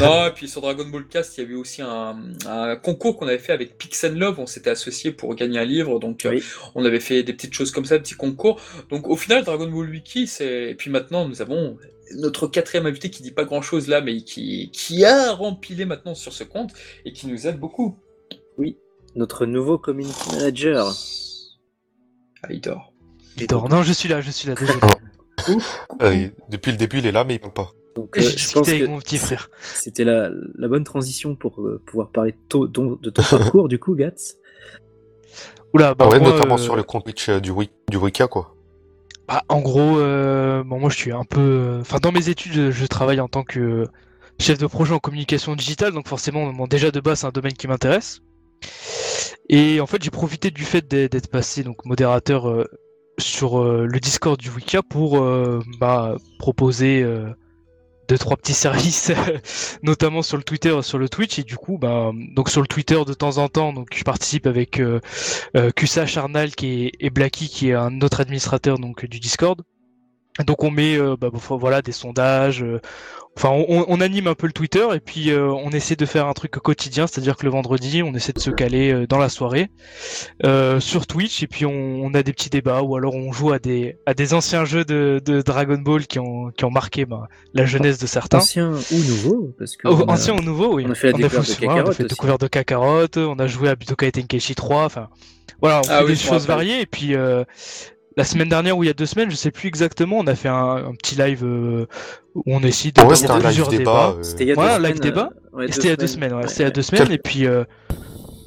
Non, 0.00 0.26
et 0.26 0.32
puis 0.34 0.48
sur 0.48 0.60
Dragon 0.60 0.84
Ball 0.86 1.06
Cast, 1.06 1.38
il 1.38 1.42
y 1.42 1.44
avait 1.44 1.54
aussi 1.54 1.82
un, 1.82 2.16
un 2.46 2.76
concours 2.76 3.16
qu'on 3.16 3.28
avait 3.28 3.38
fait 3.38 3.52
avec 3.52 3.78
Pix 3.78 4.04
and 4.04 4.14
Love. 4.14 4.38
On 4.40 4.46
s'était 4.46 4.70
associé 4.70 5.12
pour 5.12 5.34
gagner 5.34 5.58
un 5.58 5.64
livre, 5.64 5.98
donc 6.00 6.24
euh, 6.26 6.30
Oui. 6.30 6.42
on 6.74 6.84
avait 6.84 7.00
fait 7.00 7.22
des 7.22 7.32
petites 7.32 7.54
choses 7.54 7.70
comme 7.70 7.84
ça, 7.84 7.96
des 7.96 8.02
petits 8.02 8.14
concours. 8.14 8.60
Donc 8.90 9.08
au 9.08 9.16
final, 9.16 9.44
Dragon 9.44 9.68
Ball 9.68 9.88
Wiki, 9.90 10.26
c'est. 10.26 10.70
Et 10.70 10.74
puis 10.74 10.90
maintenant, 10.90 11.28
nous 11.28 11.40
avons 11.42 11.76
notre 12.16 12.46
quatrième 12.46 12.86
invité 12.86 13.10
qui 13.10 13.22
dit 13.22 13.32
pas 13.32 13.44
grand 13.44 13.62
chose 13.62 13.88
là, 13.88 14.00
mais 14.00 14.22
qui, 14.22 14.70
qui 14.72 15.04
a 15.04 15.32
rempilé 15.32 15.84
maintenant 15.86 16.14
sur 16.14 16.32
ce 16.32 16.44
compte 16.44 16.72
et 17.04 17.12
qui 17.12 17.26
nous 17.26 17.46
aide 17.46 17.58
beaucoup. 17.58 17.98
Notre 19.14 19.46
nouveau 19.46 19.78
community 19.78 20.30
manager. 20.34 20.92
Ah, 22.42 22.48
il 22.50 22.60
dort. 22.60 22.92
Il 23.38 23.46
dort. 23.46 23.68
Non, 23.70 23.82
je 23.82 23.92
suis 23.94 24.08
là, 24.10 24.20
je 24.20 24.30
suis 24.30 24.46
là. 24.46 24.54
Désolé. 24.54 24.78
Euh, 26.02 26.28
depuis 26.48 26.70
le 26.72 26.76
début, 26.76 26.98
il 26.98 27.06
est 27.06 27.12
là, 27.12 27.24
mais 27.24 27.34
il 27.34 27.40
parle 27.40 27.52
pas. 27.54 27.70
Donc, 27.94 28.16
euh, 28.16 28.20
J'ai 28.20 28.28
je 28.28 28.32
pense 28.32 28.36
discuté 28.42 28.70
avec 28.72 28.82
que 28.82 28.88
mon 28.88 28.98
petit 28.98 29.18
frère. 29.18 29.50
c'était 29.62 30.04
la, 30.04 30.30
la 30.56 30.68
bonne 30.68 30.84
transition 30.84 31.34
pour 31.34 31.60
euh, 31.62 31.80
pouvoir 31.86 32.10
parler 32.10 32.32
de, 32.32 32.38
to- 32.48 32.68
ton- 32.68 32.98
de 33.00 33.10
ton 33.10 33.22
parcours, 33.22 33.68
du 33.68 33.78
coup, 33.78 33.94
Gats. 33.94 34.12
Oula, 35.72 35.94
bah, 35.94 36.06
Ah 36.08 36.12
ouais, 36.12 36.20
moi, 36.20 36.30
notamment 36.30 36.54
euh, 36.54 36.58
sur 36.58 36.76
le 36.76 36.82
compte 36.82 37.04
Twitch 37.04 37.28
euh, 37.28 37.40
du, 37.40 37.52
du 37.90 37.96
Wika, 37.96 38.26
quoi. 38.28 38.54
Bah, 39.28 39.42
en 39.48 39.60
gros, 39.60 39.98
euh, 39.98 40.62
bon, 40.62 40.78
moi 40.78 40.90
je 40.90 40.96
suis 40.96 41.12
un 41.12 41.24
peu. 41.24 41.78
Enfin, 41.80 41.98
dans 42.00 42.12
mes 42.12 42.28
études, 42.28 42.70
je, 42.70 42.86
travaille 42.86 43.20
en 43.20 43.28
tant 43.28 43.42
que 43.42 43.86
chef 44.38 44.58
de 44.58 44.66
projet 44.66 44.92
en 44.94 44.98
communication 45.00 45.56
digitale, 45.56 45.92
donc 45.92 46.06
forcément, 46.06 46.52
bon, 46.52 46.66
déjà 46.66 46.90
de 46.90 47.00
base, 47.00 47.20
c'est 47.20 47.26
un 47.26 47.30
domaine 47.32 47.54
qui 47.54 47.66
m'intéresse. 47.66 48.20
Et 49.48 49.80
en 49.80 49.86
fait, 49.86 50.02
j'ai 50.02 50.10
profité 50.10 50.50
du 50.50 50.64
fait 50.64 50.86
d'être 50.86 51.12
d'être 51.12 51.28
passé 51.28 51.62
donc 51.62 51.84
modérateur 51.84 52.48
euh, 52.48 52.66
sur 53.18 53.60
euh, 53.60 53.86
le 53.86 54.00
Discord 54.00 54.38
du 54.38 54.50
Wika 54.50 54.82
pour 54.82 55.18
euh, 55.18 55.62
bah, 55.78 56.16
proposer 56.38 57.02
euh, 57.02 57.30
deux 58.08 58.18
trois 58.18 58.36
petits 58.36 58.54
services, 58.66 59.12
notamment 59.82 60.22
sur 60.22 60.36
le 60.36 60.42
Twitter, 60.42 60.76
sur 60.82 60.98
le 60.98 61.08
Twitch. 61.08 61.38
Et 61.38 61.42
du 61.42 61.56
coup, 61.56 61.78
bah, 61.78 62.12
donc 62.34 62.50
sur 62.50 62.60
le 62.60 62.66
Twitter 62.66 63.02
de 63.06 63.14
temps 63.14 63.38
en 63.38 63.48
temps, 63.48 63.72
donc 63.72 63.88
je 63.94 64.04
participe 64.04 64.46
avec 64.46 64.80
euh, 64.80 65.00
QSA 65.74 66.06
Charnal 66.06 66.54
qui 66.54 66.86
est, 66.86 66.92
et 67.00 67.10
Blacky 67.10 67.48
qui 67.48 67.70
est 67.70 67.74
un 67.74 68.00
autre 68.00 68.20
administrateur 68.20 68.78
donc 68.78 69.06
du 69.06 69.20
Discord. 69.20 69.62
Donc 70.44 70.64
on 70.64 70.70
met 70.70 70.96
euh, 70.98 71.16
bah, 71.18 71.30
voilà 71.32 71.80
des 71.80 71.92
sondages, 71.92 72.62
euh, 72.62 72.80
enfin 73.38 73.48
on, 73.50 73.86
on 73.88 74.00
anime 74.02 74.26
un 74.26 74.34
peu 74.34 74.46
le 74.46 74.52
Twitter 74.52 74.86
et 74.94 75.00
puis 75.00 75.30
euh, 75.30 75.48
on 75.50 75.70
essaie 75.70 75.96
de 75.96 76.04
faire 76.04 76.26
un 76.26 76.34
truc 76.34 76.50
quotidien, 76.52 77.06
c'est-à-dire 77.06 77.36
que 77.36 77.44
le 77.46 77.50
vendredi 77.52 78.02
on 78.02 78.12
essaie 78.14 78.34
de 78.34 78.38
se 78.38 78.50
caler 78.50 78.92
euh, 78.92 79.06
dans 79.06 79.16
la 79.18 79.30
soirée 79.30 79.70
euh, 80.44 80.78
sur 80.78 81.06
Twitch 81.06 81.42
et 81.42 81.46
puis 81.46 81.64
on, 81.64 81.70
on 82.04 82.12
a 82.12 82.22
des 82.22 82.34
petits 82.34 82.50
débats 82.50 82.82
ou 82.82 82.96
alors 82.96 83.14
on 83.14 83.32
joue 83.32 83.52
à 83.52 83.58
des 83.58 83.96
à 84.04 84.12
des 84.12 84.34
anciens 84.34 84.66
jeux 84.66 84.84
de, 84.84 85.22
de 85.24 85.40
Dragon 85.40 85.78
Ball 85.78 86.06
qui 86.06 86.18
ont 86.18 86.50
qui 86.50 86.66
ont 86.66 86.70
marqué 86.70 87.06
bah, 87.06 87.28
la 87.54 87.64
jeunesse 87.64 87.98
de 87.98 88.06
certains. 88.06 88.38
Ancien 88.38 88.72
ou 88.72 88.98
nouveau 89.08 89.54
parce 89.58 89.76
que 89.76 89.88
Oh, 89.88 90.00
on 90.02 90.08
a- 90.08 90.12
ancien 90.12 90.34
ou 90.34 90.42
nouveau, 90.42 90.74
oui. 90.74 90.84
on 90.86 90.90
a 90.90 90.94
fait 90.94 91.12
la 91.12 91.18
découverte 91.18 91.48
de 91.60 91.66
ouais, 91.66 91.68
on 91.68 91.72
a 91.72 91.76
Kakarot 91.76 91.92
fait 91.92 92.02
la 92.02 92.06
aussi. 92.06 92.14
découverte 92.14 92.40
de 92.42 92.46
Kakarot, 92.48 93.16
on 93.16 93.38
a 93.38 93.46
joué 93.46 93.68
à 93.70 93.74
Budokai 93.74 94.12
Tenkaichi 94.12 94.54
3, 94.54 94.84
enfin 94.84 95.08
voilà, 95.62 95.78
on 95.78 95.88
Ah 95.88 95.98
fait 96.00 96.04
oui, 96.04 96.10
des 96.10 96.16
choses 96.16 96.46
variées 96.46 96.82
et 96.82 96.86
puis 96.86 97.14
euh, 97.14 97.44
la 98.16 98.24
semaine 98.24 98.48
dernière 98.48 98.76
ou 98.78 98.82
il 98.82 98.86
y 98.86 98.90
a 98.90 98.94
deux 98.94 99.06
semaines, 99.06 99.30
je 99.30 99.36
sais 99.36 99.50
plus 99.50 99.68
exactement, 99.68 100.18
on 100.18 100.26
a 100.26 100.34
fait 100.34 100.48
un, 100.48 100.76
un 100.88 100.94
petit 100.94 101.16
live 101.16 101.44
euh, 101.44 101.86
où 102.34 102.42
on 102.46 102.60
essaie 102.62 102.90
de 102.92 103.00
Ouais, 103.02 103.08
d'avoir 103.08 103.16
c'était 103.16 103.30
un 103.32 103.34
live 103.36 103.44
plusieurs 103.46 103.68
débat. 103.68 103.82
débats. 103.82 104.14
euh, 104.18 104.22
C'était 104.22 104.44
il 104.44 104.48
y 104.48 104.52
a 104.52 104.54
Voilà, 104.54 104.78
deux 104.78 104.84
live 104.84 104.96
semaines. 104.96 105.10
débat. 105.10 105.30
euh, 105.54 105.56
ouais, 105.58 105.68
Et 105.68 105.72
C'était 105.72 105.86
il 105.88 105.90
y 105.90 105.92
a 105.92 105.96
deux 105.96 106.06
semaines, 106.06 106.32
ouais, 106.34 106.48
c'était 106.48 106.62
il 106.62 106.66
y 106.66 106.68
a 106.68 106.70
deux 106.70 106.82
semaines 106.82 107.12
et 107.12 107.18
puis 107.18 107.46
euh, 107.46 107.64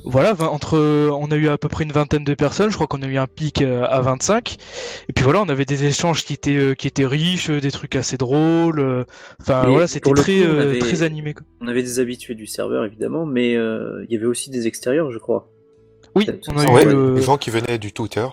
voilà, 0.05 0.34
entre 0.49 0.80
on 1.11 1.30
a 1.30 1.36
eu 1.36 1.49
à 1.49 1.57
peu 1.57 1.67
près 1.67 1.84
une 1.84 1.91
vingtaine 1.91 2.24
de 2.24 2.34
personnes, 2.34 2.70
je 2.72 2.76
crois 2.76 2.88
qu'on 2.88 3.01
a 3.03 3.05
eu 3.07 3.17
un 3.17 3.28
pic 3.28 3.61
euh, 3.61 3.86
à 3.88 4.01
25 4.01 4.55
et 5.07 5.13
puis 5.13 5.24
voilà, 5.24 5.41
on 5.41 5.49
avait 5.49 5.65
des 5.65 5.84
échanges 5.86 6.24
qui 6.26 6.34
étaient 6.34 6.55
euh, 6.55 6.74
qui 6.74 6.88
étaient 6.88 7.05
riches, 7.05 7.49
euh, 7.51 7.59
des 7.61 7.70
trucs 7.70 7.95
assez 7.95 8.17
drôles, 8.17 8.80
euh, 8.80 9.03
enfin 9.41 9.67
voilà, 9.67 9.88
c'était 9.88 10.09
très 10.13 10.39
coup, 10.39 10.45
on 10.45 10.55
euh, 10.55 10.61
avait- 10.63 10.80
très 10.80 11.03
animé. 11.03 11.34
quoi. 11.36 11.45
On 11.61 11.67
avait 11.67 11.84
des 11.84 11.99
habitués 11.99 12.34
du 12.34 12.47
serveur 12.47 12.86
évidemment, 12.86 13.26
mais 13.26 13.55
euh, 13.55 14.03
il 14.07 14.13
y 14.13 14.17
avait 14.17 14.26
aussi 14.26 14.49
des 14.49 14.65
extérieurs, 14.67 15.11
je 15.11 15.20
crois. 15.20 15.51
Oui, 16.15 16.26
Peut-être. 16.26 16.49
on 16.51 16.57
a 16.57 16.63
eu 16.63 16.67
ouais, 16.74 16.88
euh, 16.88 17.15
les 17.15 17.22
gens 17.22 17.38
qui 17.38 17.51
venaient 17.51 17.78
du 17.78 17.91
Twitter. 17.91 18.26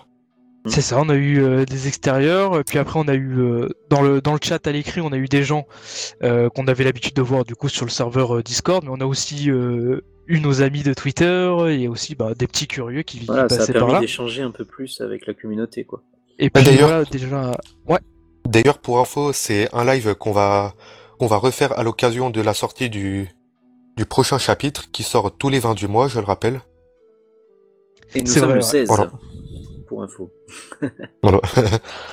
C'est 0.69 0.81
ça, 0.81 0.99
on 0.99 1.09
a 1.09 1.15
eu 1.15 1.41
euh, 1.43 1.65
des 1.65 1.87
extérieurs, 1.87 2.63
puis 2.65 2.77
après 2.79 2.99
on 2.99 3.07
a 3.07 3.13
eu 3.15 3.37
euh, 3.39 3.69
dans 3.89 4.01
le 4.01 4.21
dans 4.21 4.33
le 4.33 4.39
chat 4.41 4.65
à 4.67 4.71
l'écrit, 4.71 5.01
on 5.01 5.11
a 5.11 5.17
eu 5.17 5.27
des 5.27 5.43
gens 5.43 5.65
euh, 6.23 6.49
qu'on 6.49 6.67
avait 6.67 6.83
l'habitude 6.83 7.13
de 7.13 7.21
voir 7.21 7.43
du 7.45 7.55
coup 7.55 7.69
sur 7.69 7.85
le 7.85 7.91
serveur 7.91 8.35
euh, 8.37 8.43
Discord, 8.43 8.83
mais 8.83 8.89
on 8.91 8.99
a 9.01 9.05
aussi 9.05 9.49
euh, 9.49 10.01
eu 10.27 10.39
nos 10.39 10.61
amis 10.61 10.83
de 10.83 10.93
Twitter 10.93 11.55
et 11.69 11.87
aussi 11.87 12.15
bah, 12.15 12.33
des 12.37 12.47
petits 12.47 12.67
curieux 12.67 13.01
qui, 13.03 13.19
qui 13.19 13.25
Voilà, 13.25 13.47
ça 13.49 13.55
a 13.55 13.57
passaient 13.59 13.73
par 13.73 13.81
permis 13.81 13.93
là. 13.93 13.99
d'échanger 14.01 14.41
un 14.41 14.51
peu 14.51 14.65
plus 14.65 14.99
avec 15.01 15.25
la 15.27 15.33
communauté, 15.33 15.83
quoi. 15.85 16.01
Et 16.39 16.49
puis 16.49 16.63
d'ailleurs- 16.63 16.89
voilà, 16.89 17.05
déjà, 17.05 17.57
ouais, 17.87 17.99
D'ailleurs, 18.45 18.77
pour 18.79 18.99
info, 18.99 19.33
c'est 19.33 19.67
un 19.73 19.83
live 19.85 20.15
qu'on 20.15 20.31
va, 20.31 20.73
qu'on 21.19 21.27
va 21.27 21.37
refaire 21.37 21.77
à 21.77 21.83
l'occasion 21.83 22.29
de 22.29 22.39
la 22.41 22.53
sortie 22.53 22.89
du, 22.89 23.27
du 23.97 24.05
prochain 24.05 24.37
chapitre 24.37 24.89
qui 24.91 25.03
sort 25.03 25.35
tous 25.35 25.49
les 25.49 25.59
20 25.59 25.73
du 25.75 25.87
mois, 25.87 26.07
je 26.07 26.19
le 26.19 26.25
rappelle. 26.25 26.61
Et 28.15 28.21
nous 28.21 28.27
C'est 28.27 28.39
sommes 28.39 28.49
vrai, 28.49 28.59
le 28.59 28.63
ouais. 28.63 28.69
16, 28.69 28.87
Voilà. 28.87 29.11
Pour 29.87 30.03
info. 30.03 30.31
Voilà. 31.23 31.41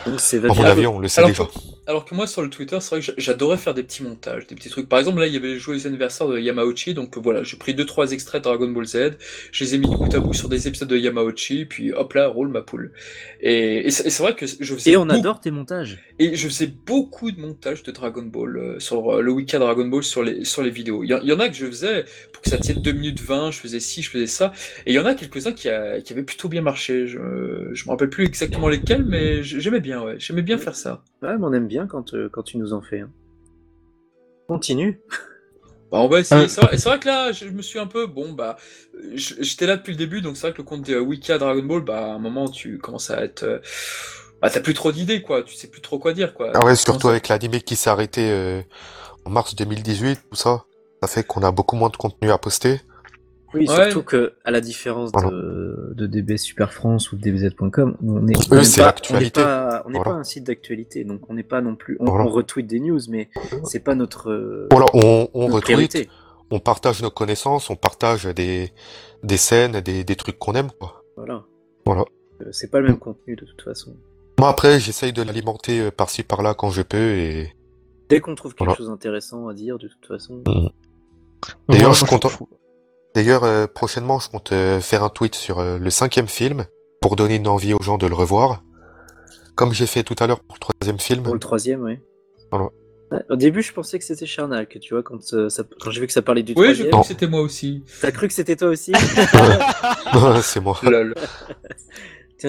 Donc 0.07 0.19
c'est 0.19 0.39
valable. 0.39 0.67
avis, 0.67 0.87
on 0.87 0.99
le 0.99 1.09
sait 1.09 1.21
Alors 1.21 1.31
déjà. 1.31 1.45
Alors 1.87 2.05
que 2.05 2.15
moi 2.15 2.27
sur 2.27 2.43
le 2.43 2.51
Twitter, 2.51 2.79
c'est 2.81 2.91
vrai 2.91 3.01
que 3.01 3.07
j'a- 3.07 3.13
j'adorais 3.19 3.57
faire 3.59 3.75
des 3.75 3.83
petits 3.83 4.03
montages, 4.03 4.47
des 4.47 4.55
petits 4.55 4.69
trucs. 4.71 4.89
Par 4.89 4.99
exemple, 4.99 5.21
là, 5.21 5.27
il 5.27 5.35
y 5.35 5.37
avait 5.37 5.53
le 5.55 5.59
joyeux 5.59 5.87
anniversaire 5.87 6.29
de 6.29 6.39
Yamauchi, 6.39 6.95
donc 6.95 7.17
euh, 7.17 7.21
voilà, 7.21 7.43
j'ai 7.43 7.57
pris 7.57 7.75
deux 7.75 7.85
trois 7.87 8.13
extraits 8.13 8.43
de 8.43 8.49
Dragon 8.49 8.69
Ball 8.71 8.87
Z, 8.87 9.13
je 9.53 9.65
les 9.65 9.75
ai 9.75 9.79
mis 9.79 9.87
bout 9.87 10.15
à 10.15 10.21
bout 10.21 10.33
sur 10.33 10.49
des 10.49 10.67
épisodes 10.69 10.89
de 10.89 10.97
Yamauchi, 10.97 11.65
puis 11.67 11.93
hop 11.93 12.13
là, 12.15 12.29
roule 12.29 12.49
ma 12.49 12.63
poule. 12.63 12.93
Et, 13.41 13.87
et 13.87 13.91
c'est 13.91 14.23
vrai 14.23 14.35
que 14.35 14.47
je 14.47 14.75
faisais 14.75 14.93
Et 14.93 14.97
on 14.97 15.05
beaucoup- 15.07 15.19
adore 15.19 15.41
tes 15.41 15.51
montages. 15.51 15.99
et 16.19 16.35
je 16.37 16.49
faisais 16.49 16.67
beaucoup 16.87 17.31
de 17.31 17.41
montages 17.41 17.83
de 17.83 17.91
Dragon 17.93 18.23
Ball 18.23 18.57
euh, 18.57 18.79
sur 18.81 19.17
euh, 19.17 19.21
le 19.23 19.33
week-end 19.33 19.59
Dragon 19.59 19.87
Ball 19.87 20.03
sur 20.03 20.23
les, 20.23 20.45
sur 20.45 20.63
les 20.63 20.71
vidéos. 20.71 21.05
Il 21.05 21.11
y, 21.11 21.15
en- 21.15 21.21
il 21.21 21.29
y 21.29 21.33
en 21.33 21.41
a 21.41 21.49
que 21.49 21.55
je 21.55 21.67
faisais 21.67 22.05
pour 22.33 22.43
que 22.43 22.49
ça 22.51 22.59
tienne 22.59 22.81
2 22.81 22.93
minutes 22.93 23.21
20, 23.21 23.51
je 23.51 23.59
faisais 23.59 23.81
ci, 23.81 24.01
je 24.03 24.11
faisais 24.11 24.27
ça. 24.27 24.53
Et 24.87 24.93
il 24.93 24.95
y 24.95 24.99
en 24.99 25.07
a 25.07 25.15
quelques-uns 25.15 25.53
qui, 25.53 25.69
a- 25.69 26.01
qui 26.01 26.13
avaient 26.13 26.23
plutôt 26.23 26.49
bien 26.49 26.63
marché. 26.63 27.07
Je, 27.07 27.19
je 27.73 27.85
me 27.85 27.91
rappelle 27.91 28.11
plus 28.11 28.25
exactement 28.25 28.69
lesquels, 28.69 29.05
mais 29.05 29.43
j'aimais 29.43 29.81
bien, 29.81 30.03
ouais. 30.03 30.17
J'aimais 30.19 30.43
bien 30.43 30.57
faire 30.59 30.75
ça. 30.77 31.03
Ouais, 31.25 31.37
mais 31.39 31.45
on 31.45 31.53
aime 31.53 31.67
bien 31.67 31.87
quand, 31.87 32.15
euh, 32.15 32.29
quand 32.31 32.43
tu 32.43 32.59
nous 32.59 32.73
en 32.73 32.81
fais. 32.83 33.01
hein. 33.01 33.11
Continue. 34.49 35.01
Bah, 35.93 36.01
on 36.01 36.09
va 36.09 36.19
essayer. 36.21 36.45
Euh. 36.45 36.49
C'est 36.49 36.61
vrai, 36.61 36.77
c'est 36.79 36.89
vrai 36.89 36.99
que 36.99 37.07
là, 37.07 37.31
je 37.31 37.45
me 37.47 37.63
suis 37.63 37.79
un 37.79 37.87
peu. 37.87 38.07
Bon, 38.07 38.33
bah. 38.33 38.57
euh, 38.97 39.13
J'étais 39.15 39.67
là 39.67 39.77
depuis 39.77 39.93
le 39.93 39.97
début, 39.99 40.23
donc 40.23 40.37
c'est 40.37 40.49
vrai 40.49 40.53
que 40.53 40.59
le 40.59 40.65
compte 40.65 40.83
de 40.83 40.99
Wiki 40.99 41.31
à 41.31 41.39
Dragon 41.39 41.63
Ball, 41.63 41.83
bah, 41.83 42.07
à 42.07 42.15
un 42.15 42.19
moment, 42.19 42.49
tu 42.49 42.79
commences 42.79 43.11
à 43.11 43.23
être. 43.23 43.45
euh, 43.45 43.59
Bah, 44.43 44.51
t'as 44.51 44.61
plus 44.61 44.75
trop 44.75 44.91
d'idées, 44.91 45.23
quoi. 45.23 45.45
Tu 45.45 45.55
sais 45.55 45.69
plus 45.69 45.83
trop 45.83 46.01
quoi 46.01 46.13
dire, 46.13 46.35
quoi. 46.35 46.51
Ah 46.55 46.65
ouais, 46.65 46.75
surtout 46.75 47.09
avec 47.09 47.29
l'animé 47.29 47.61
qui 47.61 47.77
s'est 47.77 47.91
arrêté 47.91 48.29
euh, 48.29 48.61
en 49.25 49.31
mars 49.31 49.55
2018, 49.55 50.21
tout 50.31 50.37
ça. 50.37 50.65
Ça 51.01 51.07
fait 51.07 51.23
qu'on 51.23 51.43
a 51.45 51.53
beaucoup 51.53 51.77
moins 51.77 51.91
de 51.91 51.97
contenu 51.97 52.31
à 52.33 52.39
poster. 52.39 52.81
Oui, 53.55 53.69
Ouais. 53.69 53.91
surtout 53.91 54.03
que, 54.03 54.35
à 54.45 54.51
la 54.51 54.61
différence 54.61 55.13
de, 55.13 55.93
de 55.95 56.07
DB 56.07 56.37
Super 56.37 56.73
France 56.73 57.13
ou 57.13 57.17
de 57.17 57.23
DBZ.com, 57.23 57.97
on 58.05 58.27
est, 58.27 58.33
Eux, 58.33 58.41
on 58.51 58.57
n'est 58.57 58.57
pas, 58.57 58.57
on 58.57 58.57
n'est 58.57 58.85
l'actualité. 58.85 59.43
pas, 59.43 59.83
on 59.87 59.91
n'est 59.91 59.99
Voilà. 59.99 60.11
pas 60.13 60.17
un 60.17 60.25
site 60.25 60.45
d'actualité, 60.45 61.05
donc 61.05 61.21
on 61.29 61.35
n'est 61.35 61.43
pas 61.45 61.61
non 61.61 61.77
plus, 61.77 61.97
on, 62.01 62.07
Voilà. 62.07 62.25
on 62.25 62.29
retweet 62.31 62.67
des 62.67 62.81
news, 62.81 63.01
mais 63.09 63.31
c'est 63.65 63.81
pas 63.81 63.95
notre, 63.95 64.67
Voilà, 64.71 64.87
on, 64.95 65.29
on 65.35 65.43
notre 65.49 65.55
retweet, 65.57 65.63
priorité. 65.91 66.09
on 66.51 66.59
partage 66.59 67.01
nos 67.03 67.11
connaissances, 67.11 67.71
on 67.71 67.77
partage 67.77 68.25
des, 68.25 68.71
des 69.23 69.37
scènes, 69.37 69.81
des, 69.81 70.03
des 70.05 70.17
trucs 70.17 70.39
qu'on 70.39 70.53
aime, 70.55 70.71
quoi. 70.79 71.03
Voilà. 71.17 71.45
Voilà. 71.87 72.05
Euh, 72.41 72.47
C'est 72.51 72.71
pas 72.71 72.81
le 72.81 72.89
même 72.89 72.99
contenu 72.99 73.37
de 73.37 73.45
toute 73.45 73.63
façon. 73.63 73.95
Moi, 74.41 74.49
après, 74.49 74.81
j'essaye 74.81 75.13
de 75.13 75.23
l'alimenter 75.23 75.81
euh, 75.81 75.91
par-ci, 75.93 76.25
par-là 76.25 76.55
quand 76.55 76.71
je 76.71 76.83
peux 76.83 76.97
et 77.13 77.55
Dès 78.09 78.21
qu'on 78.21 78.35
trouve 78.35 78.53
quelque 78.53 78.65
Voilà. 78.65 78.77
chose 78.77 78.89
d'intéressant 78.89 79.47
à 79.49 79.55
dire, 79.55 79.79
de 79.79 79.87
toute 79.89 80.07
façon. 80.07 80.43
D'ailleurs, 81.69 81.89
Moi, 81.91 81.93
je 81.93 82.05
compte- 82.05 82.21
trouve- 82.23 82.49
D'ailleurs, 83.15 83.45
euh, 83.45 83.67
prochainement, 83.67 84.19
je 84.19 84.29
compte 84.29 84.53
euh, 84.53 84.81
faire 84.81 85.05
un 85.05 85.09
tweet 85.09 85.35
sur 85.35 85.61
euh, 85.61 85.79
le 85.79 85.91
cinquième 85.91 86.27
film 86.29 86.65
pour 87.01 87.17
donner 87.17 87.37
une 87.37 87.47
envie 87.49 87.75
aux 87.75 87.83
gens 87.83 87.97
de 87.99 88.07
le 88.07 88.15
revoir. 88.15 88.63
Comme 89.55 89.73
j'ai 89.73 89.87
fait 89.87 90.03
tout 90.03 90.17
à 90.19 90.27
l'heure 90.27 90.41
pour 90.41 90.57
le 90.57 90.61
troisième 90.61 90.99
film. 90.99 91.23
Pour 91.23 91.35
le 91.35 91.39
troisième, 91.41 91.83
oui. 91.83 91.99
Voilà. 92.51 92.69
Ouais, 93.13 93.21
Au 93.31 93.37
début, 93.37 93.63
je 93.63 93.73
pensais 93.73 93.99
que 94.01 94.05
c'était 94.05 94.27
Charnak, 94.27 94.79
tu 94.81 94.95
vois, 94.95 95.03
quand, 95.05 95.21
euh, 95.35 95.49
ça- 95.49 95.63
quand 95.81 95.91
j'ai 95.93 96.01
vu 96.01 96.07
que 96.09 96.13
ça 96.13 96.23
parlait 96.23 96.43
du 96.43 96.55
Oui, 96.57 96.75
j'ai 96.75 96.89
troisième. 96.89 96.91
cru 96.91 97.01
que 97.03 97.07
c'était 97.07 97.27
moi 97.29 97.41
aussi. 97.43 97.85
T'as 98.01 98.11
cru 98.11 98.27
que 98.27 98.35
c'était 98.35 98.57
toi 98.57 98.69
aussi 98.69 98.93
c'est 100.43 100.61
moi. 100.61 100.79
Lol. 100.83 101.15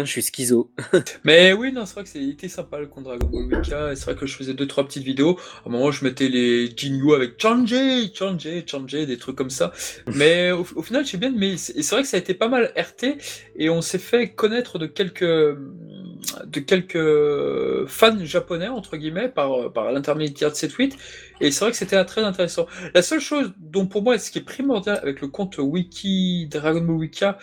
Je 0.04 0.12
suis 0.12 0.22
schizo. 0.22 0.72
Mais 1.24 1.54
oui, 1.54 1.72
non, 1.72 1.86
c'est 1.86 1.94
vrai 1.94 2.04
que 2.04 2.10
c'était 2.10 2.50
sympa 2.50 2.80
le 2.80 2.88
compte 2.88 3.06
Dragon 3.06 3.30
Ball 3.30 3.64
C'est 3.64 4.04
vrai 4.06 4.16
que 4.16 4.26
je 4.26 4.36
faisais 4.36 4.54
deux, 4.54 4.68
trois 4.68 4.86
petites 4.86 5.04
vidéos. 5.04 5.38
À 5.64 5.70
un 5.70 5.72
moment, 5.72 5.92
je 5.92 6.04
mettais 6.04 6.28
les 6.28 6.76
Jinyu 6.76 7.14
avec 7.14 7.42
Chanji, 7.42 8.12
Chanji, 8.14 8.64
Chanji, 8.68 9.06
des 9.06 9.18
trucs 9.18 9.36
comme 9.36 9.50
ça. 9.50 9.72
Mais 10.14 10.52
au, 10.52 10.66
au 10.76 10.82
final, 10.82 11.06
j'ai 11.06 11.18
bien 11.18 11.34
aimé. 11.34 11.56
C'est 11.58 11.90
vrai 11.92 12.02
que 12.02 12.08
ça 12.08 12.18
a 12.18 12.20
été 12.20 12.34
pas 12.34 12.50
mal 12.50 12.74
RT 12.76 13.18
et 13.56 13.70
on 13.70 13.82
s'est 13.82 14.00
fait 14.00 14.30
connaître 14.30 14.80
de 14.80 14.86
quelques, 14.88 15.24
de 15.24 16.60
quelques 16.60 17.88
fans 17.88 18.26
japonais, 18.26 18.68
entre 18.68 18.98
guillemets, 18.98 19.30
par, 19.30 19.72
par 19.72 19.92
l'intermédiaire 19.92 20.52
de 20.52 20.56
ces 20.56 20.68
tweets. 20.68 20.98
Et 21.42 21.52
c'est 21.52 21.62
vrai 21.62 21.72
que 21.72 21.78
c'était 21.78 22.04
très 22.06 22.24
intéressant. 22.24 22.66
La 22.94 23.02
seule 23.02 23.20
chose 23.20 23.54
dont 23.58 23.86
pour 23.88 24.02
moi, 24.04 24.18
ce 24.18 24.32
qui 24.32 24.40
est 24.40 24.44
primordial 24.44 25.00
avec 25.02 25.22
le 25.22 25.28
compte 25.28 25.58
Wiki, 25.58 26.48
Dragon 26.50 26.82
Ball 26.82 26.96
Wika, 26.98 27.38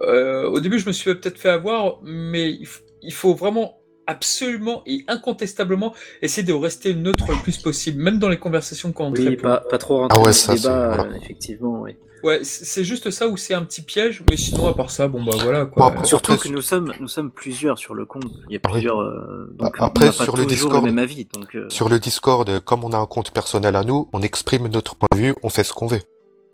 euh, 0.00 0.48
au 0.48 0.60
début 0.60 0.78
je 0.78 0.86
me 0.86 0.92
suis 0.92 1.14
peut-être 1.14 1.38
fait 1.38 1.50
avoir, 1.50 1.98
mais 2.02 2.58
il, 3.02 3.12
faut 3.12 3.34
vraiment 3.34 3.78
absolument 4.06 4.82
et 4.86 5.04
incontestablement 5.08 5.94
essayer 6.22 6.46
de 6.46 6.52
rester 6.52 6.94
neutre 6.94 7.30
le 7.30 7.42
plus 7.42 7.58
possible, 7.58 8.02
même 8.02 8.18
dans 8.18 8.28
les 8.28 8.38
conversations 8.38 8.92
quand 8.92 9.06
on 9.06 9.12
Oui, 9.12 9.36
pas, 9.36 9.60
pas 9.68 9.78
trop 9.78 9.98
rentrer 9.98 10.16
Ah 10.16 10.20
ouais, 10.20 10.26
dans 10.26 10.32
ça, 10.32 10.54
débat, 10.54 10.94
voilà. 10.94 11.12
euh, 11.12 11.16
effectivement. 11.22 11.82
oui. 11.82 11.96
Ouais, 12.24 12.40
c'est 12.42 12.84
juste 12.84 13.10
ça 13.10 13.28
où 13.28 13.36
c'est 13.36 13.52
un 13.54 13.62
petit 13.64 13.82
piège, 13.82 14.22
mais 14.30 14.36
sinon 14.38 14.66
à 14.66 14.72
part 14.74 14.90
ça, 14.90 15.08
bon 15.08 15.22
bah 15.22 15.32
voilà 15.42 15.66
Bon, 15.66 15.70
quoi. 15.72 15.86
après, 15.88 16.04
Surtout 16.06 16.32
Après, 16.32 16.48
que 16.48 16.54
nous 16.54 16.62
sommes, 16.62 16.90
nous 16.98 17.06
sommes 17.08 17.30
plusieurs 17.30 17.76
sur 17.78 17.94
le 17.94 18.06
compte. 18.06 18.24
Il 18.48 18.54
y 18.54 18.56
a 18.56 18.60
Ah 18.64 18.68
oui. 18.68 18.72
plusieurs. 18.72 19.00
euh, 19.00 19.54
donc 19.58 19.76
après, 19.78 20.04
on 20.06 20.06
n'a 20.08 20.12
pas 20.16 20.24
sur 20.24 20.36
le 20.36 20.46
Discord- 20.46 20.84
le 20.86 20.90
même 20.92 20.98
avis. 20.98 21.26
Donc, 21.34 21.54
euh, 21.54 21.68
Sur 21.68 21.88
le 21.90 21.98
Discord, 21.98 22.60
comme 22.60 22.82
on 22.82 22.92
a 22.92 22.98
un 22.98 23.06
compte 23.06 23.30
personnel 23.30 23.76
à 23.76 23.84
nous, 23.84 24.08
on 24.14 24.22
exprime 24.22 24.68
notre 24.68 24.96
point 24.96 25.08
de 25.12 25.18
vue, 25.18 25.34
on 25.42 25.50
fait 25.50 25.64
ce 25.64 25.72
qu'on 25.74 25.86
veut. 25.86 26.00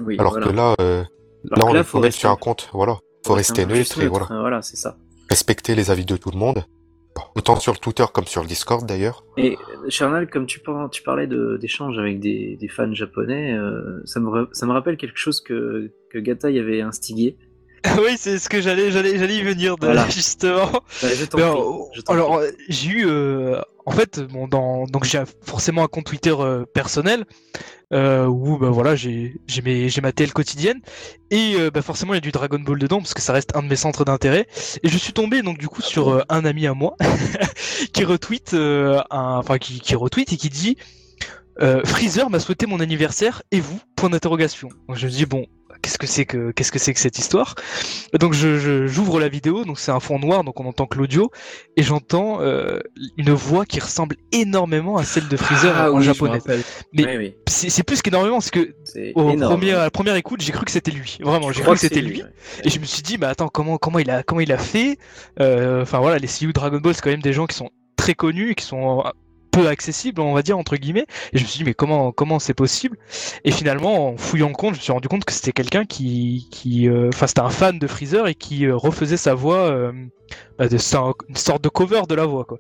oui, 0.05 0.17
Alors 0.19 0.33
voilà. 0.33 0.47
que 0.49 0.53
là, 0.53 0.75
euh, 0.81 1.05
Alors 1.53 1.59
là, 1.59 1.65
que 1.65 1.71
on 1.71 1.73
là, 1.75 1.81
est 1.81 1.85
faut 1.85 1.99
on 1.99 2.03
est 2.03 2.07
rester- 2.07 2.21
sur 2.21 2.31
un 2.31 2.37
compte, 2.37 2.69
voilà. 2.73 2.99
Faut 3.25 3.35
rester 3.35 3.63
un 3.63 3.67
peu 3.69 3.75
juste 3.77 3.97
neutre 3.97 4.05
et 4.07 4.09
voilà. 4.09 4.25
neutre, 4.27 4.41
Voilà, 4.41 4.63
c'est 4.63 4.77
ça. 4.77 4.97
Respecter 5.29 5.75
les 5.77 5.91
avis 5.93 6.05
de 6.05 6.17
tout 6.17 6.31
le 6.33 6.39
monde. 6.39 6.65
Autant 7.35 7.57
sur 7.61 7.73
le 7.73 7.79
Twitter 7.79 8.05
comme 8.13 8.27
sur 8.27 8.43
le 8.43 8.49
Discord 8.49 8.87
d'ailleurs. 8.87 9.25
Et 9.37 9.57
euh, 9.57 9.89
Charnal, 9.89 10.29
comme 10.29 10.47
tu, 10.47 10.61
par- 10.61 10.91
tu 10.91 11.03
parlais 11.03 11.27
de- 11.27 11.57
d'échanges 11.61 11.99
avec 11.99 12.21
des, 12.21 12.57
des 12.61 12.69
fans 12.69 12.93
japonais, 12.95 13.53
euh, 13.55 14.01
ça, 14.05 14.21
me, 14.21 14.49
ça 14.53 14.67
me 14.67 14.73
rappelle 14.73 14.97
quelque 14.97 15.19
chose 15.19 15.41
que, 15.41 15.91
que 16.11 16.19
Gatai 16.19 16.59
avait 16.59 16.81
instigé. 16.83 17.37
oui, 17.99 18.17
c'est 18.17 18.39
ce 18.39 18.49
que 18.49 18.61
j'allais, 18.61 18.91
j'allais, 18.91 19.19
j'allais 19.19 19.37
y 19.37 19.43
venir 19.43 19.77
de, 19.79 19.87
Voilà. 19.87 20.07
justement. 20.11 20.71
Bah, 20.71 21.09
je 21.13 22.03
alors, 22.09 22.41
j'ai 22.69 22.91
eu, 22.91 23.07
euh, 23.07 23.59
en 23.91 23.93
fait, 23.93 24.21
j'ai 25.03 25.23
forcément 25.43 25.83
un 25.83 25.89
compte 25.89 26.05
Twitter 26.05 26.33
euh, 26.39 26.65
personnel 26.65 27.25
euh, 27.93 28.25
où, 28.27 28.57
bah, 28.57 28.71
voilà, 28.71 28.95
j'ai, 28.95 29.35
ma 30.01 30.13
TL 30.13 30.33
quotidienne 30.33 30.81
et 31.33 31.55
euh, 31.57 31.73
bah, 31.73 31.83
forcément 31.83 32.13
il 32.13 32.19
y 32.19 32.19
a 32.19 32.21
du 32.21 32.31
Dragon 32.31 32.61
Ball 32.61 32.79
dedans 32.79 32.99
parce 32.99 33.15
que 33.15 33.21
ça 33.21 33.33
reste 33.33 33.57
un 33.57 33.65
de 33.65 33.69
mes 33.69 33.75
centres 33.75 34.05
d'intérêt. 34.05 34.47
Et 34.85 34.89
je 34.89 34.97
suis 34.97 35.13
tombé 35.13 35.43
donc 35.43 35.59
du 35.59 35.67
coup 35.67 35.83
sur 35.83 36.25
un 36.29 36.45
ami 36.45 36.69
à 36.69 36.75
moi 36.75 36.95
qui 37.93 38.05
retweet, 38.05 38.55
enfin 39.11 39.59
qui, 39.59 39.81
qui 39.81 39.97
retweet 39.97 40.33
et 40.33 40.37
qui 40.37 40.51
dit. 40.51 40.77
Freezer 41.85 42.31
m'a 42.31 42.39
souhaité 42.39 42.67
mon 42.67 42.79
anniversaire 42.81 43.43
et 43.51 43.61
vous? 43.61 43.79
Point 43.97 44.11
d'interrogation. 44.11 44.69
Donc 44.89 44.97
je 44.97 45.07
me 45.07 45.11
dis 45.11 45.27
bon, 45.27 45.47
qu'est-ce 45.83 45.99
que 45.99 46.07
c'est 46.07 46.25
que 46.25 46.51
qu'est-ce 46.53 46.73
que 46.73 46.79
c'est 46.79 46.93
que 46.95 47.01
cette 47.01 47.19
histoire 47.19 47.55
Donc 48.19 48.33
je 48.35 48.87
j'ouvre 48.87 49.21
la 49.21 49.29
vidéo, 49.29 49.65
donc 49.65 49.79
c'est 49.79 49.91
un 49.93 50.01
fond 50.01 50.19
noir, 50.19 50.45
donc 50.45 50.61
on 50.61 50.67
entend 50.67 50.87
que 50.87 50.99
l'audio 50.99 51.31
et 51.77 51.83
j'entends 51.83 52.41
euh, 52.41 52.81
une 53.17 53.31
voix 53.33 53.65
qui 53.67 53.81
ressemble 53.81 54.17
énormément 54.33 54.97
à 54.97 55.05
celle 55.05 55.29
de 55.29 55.37
Freezer 55.37 55.75
Ah 55.77 55.93
en 55.93 55.99
oui, 55.99 56.05
japonais. 56.05 56.39
mais- 56.93 57.07
Oui, 57.07 57.17
oui, 57.19 57.35
C'est 57.49 57.83
plus 57.83 58.03
qu'énormément, 58.03 58.41
c'est 58.41 58.51
que 58.51 58.75
au 59.15 59.35
premier, 59.37 59.73
à 59.73 59.85
la 59.85 59.91
première 59.91 60.15
écoute, 60.17 60.41
j'ai 60.41 60.53
cru 60.53 60.65
que 60.65 60.71
c'était 60.71 60.91
lui. 60.91 61.19
Vraiment, 61.21 61.53
j'ai 61.53 61.63
cru 61.63 61.73
que 61.75 61.81
c'était 61.81 62.01
lui. 62.03 62.23
ouais. 62.23 62.29
Et 62.65 62.71
je 62.71 62.79
me 62.79 62.85
suis 62.85 63.03
dit, 63.03 63.17
bah 63.19 63.29
attends, 63.29 63.49
comment, 63.49 63.79
comment, 63.79 63.99
il, 63.99 64.11
a, 64.11 64.23
comment 64.23 64.41
il 64.41 64.53
a 64.53 64.59
fait? 64.59 64.99
Euh, 65.41 65.83
Enfin 65.83 65.99
voilà, 66.01 66.19
les 66.19 66.27
CEO 66.29 66.53
Dragon 66.53 66.79
Ball, 66.79 66.95
c'est 66.95 67.03
quand 67.03 67.11
même 67.11 67.23
des 67.23 67.33
gens 67.33 67.47
qui 67.47 67.57
sont 67.57 67.71
très 67.97 68.15
connus 68.15 68.51
et 68.51 68.55
qui 68.55 68.65
sont 68.65 69.03
peu 69.51 69.69
accessibles, 69.69 70.21
on 70.21 70.35
va 70.35 70.43
dire, 70.43 70.59
entre 70.59 70.77
guillemets. 70.77 71.07
Et 71.33 71.39
je 71.39 71.43
me 71.43 71.49
suis 71.49 71.59
dit, 71.59 71.65
mais 71.65 71.75
comment 71.75 72.13
comment 72.13 72.39
c'est 72.39 72.55
possible? 72.55 72.99
Et 73.45 73.51
finalement, 73.51 74.09
en 74.11 74.17
fouillant 74.17 74.49
le 74.49 74.55
compte, 74.55 74.75
je 74.75 74.79
me 74.81 74.83
suis 74.83 74.93
rendu 74.93 75.09
compte 75.09 75.25
que 75.25 75.33
c'était 75.33 75.53
quelqu'un 75.53 75.85
qui. 75.85 76.49
qui, 76.51 76.89
euh, 76.89 77.09
Enfin, 77.13 77.27
c'était 77.27 77.41
un 77.41 77.51
fan 77.51 77.79
de 77.79 77.87
Freezer 77.87 78.27
et 78.29 78.35
qui 78.35 78.67
euh, 78.67 78.77
refaisait 78.77 79.17
sa 79.17 79.35
voix. 79.35 79.93
Euh, 80.61 80.69
bah, 80.69 80.69
de, 80.69 80.77
une 81.29 81.37
sorte 81.37 81.63
de 81.63 81.69
cover 81.69 82.03
de 82.09 82.15
la 82.15 82.27
voix, 82.27 82.45
quoi. 82.45 82.59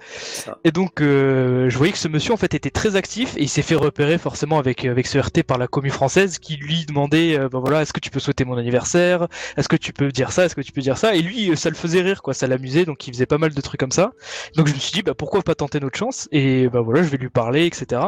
Et 0.64 0.72
donc, 0.72 1.00
euh, 1.00 1.68
je 1.68 1.76
voyais 1.76 1.92
que 1.92 1.98
ce 1.98 2.08
monsieur, 2.08 2.32
en 2.32 2.36
fait, 2.36 2.54
était 2.54 2.70
très 2.70 2.96
actif 2.96 3.36
et 3.36 3.42
il 3.42 3.48
s'est 3.48 3.62
fait 3.62 3.74
repérer 3.74 4.18
forcément 4.18 4.58
avec, 4.58 4.84
avec 4.84 5.06
ce 5.06 5.18
RT 5.18 5.42
par 5.42 5.58
la 5.58 5.66
commu 5.66 5.90
française 5.90 6.38
qui 6.38 6.56
lui 6.56 6.86
demandait, 6.86 7.38
euh, 7.38 7.48
bah 7.48 7.58
voilà, 7.60 7.82
est-ce 7.82 7.92
que 7.92 8.00
tu 8.00 8.10
peux 8.10 8.20
souhaiter 8.20 8.44
mon 8.44 8.56
anniversaire? 8.56 9.28
Est-ce 9.56 9.68
que 9.68 9.76
tu 9.76 9.92
peux 9.92 10.10
dire 10.10 10.32
ça? 10.32 10.46
Est-ce 10.46 10.54
que 10.54 10.60
tu 10.60 10.72
peux 10.72 10.80
dire 10.80 10.98
ça? 10.98 11.14
Et 11.14 11.22
lui, 11.22 11.50
euh, 11.50 11.56
ça 11.56 11.68
le 11.68 11.76
faisait 11.76 12.02
rire, 12.02 12.22
quoi, 12.22 12.34
ça 12.34 12.46
l'amusait, 12.46 12.84
donc 12.84 13.06
il 13.06 13.12
faisait 13.12 13.26
pas 13.26 13.38
mal 13.38 13.54
de 13.54 13.60
trucs 13.60 13.80
comme 13.80 13.92
ça. 13.92 14.12
Donc 14.56 14.68
je 14.68 14.74
me 14.74 14.78
suis 14.78 14.92
dit, 14.92 15.02
bah 15.02 15.14
pourquoi 15.14 15.42
pas 15.42 15.54
tenter 15.54 15.80
notre 15.80 15.98
chance? 15.98 16.28
Et 16.32 16.68
bah 16.68 16.80
voilà, 16.80 17.02
je 17.02 17.08
vais 17.08 17.18
lui 17.18 17.30
parler, 17.30 17.66
etc. 17.66 18.00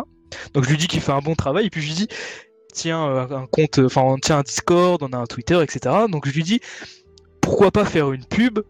Donc 0.54 0.64
je 0.64 0.70
lui 0.70 0.76
dis 0.76 0.86
qu'il 0.88 1.00
fait 1.00 1.12
un 1.12 1.20
bon 1.20 1.34
travail 1.34 1.66
et 1.66 1.70
puis 1.70 1.82
je 1.82 1.88
lui 1.88 1.94
dis, 1.94 2.08
tiens, 2.72 3.06
euh, 3.06 3.36
un 3.36 3.46
compte, 3.46 3.78
enfin, 3.78 4.02
on 4.02 4.18
tient 4.18 4.38
un 4.38 4.42
Discord, 4.42 5.02
on 5.02 5.12
a 5.12 5.18
un 5.18 5.26
Twitter, 5.26 5.62
etc. 5.62 5.94
Donc 6.08 6.26
je 6.26 6.32
lui 6.32 6.42
dis, 6.42 6.60
pourquoi 7.40 7.70
pas 7.70 7.84
faire 7.84 8.12
une 8.12 8.24
pub 8.24 8.60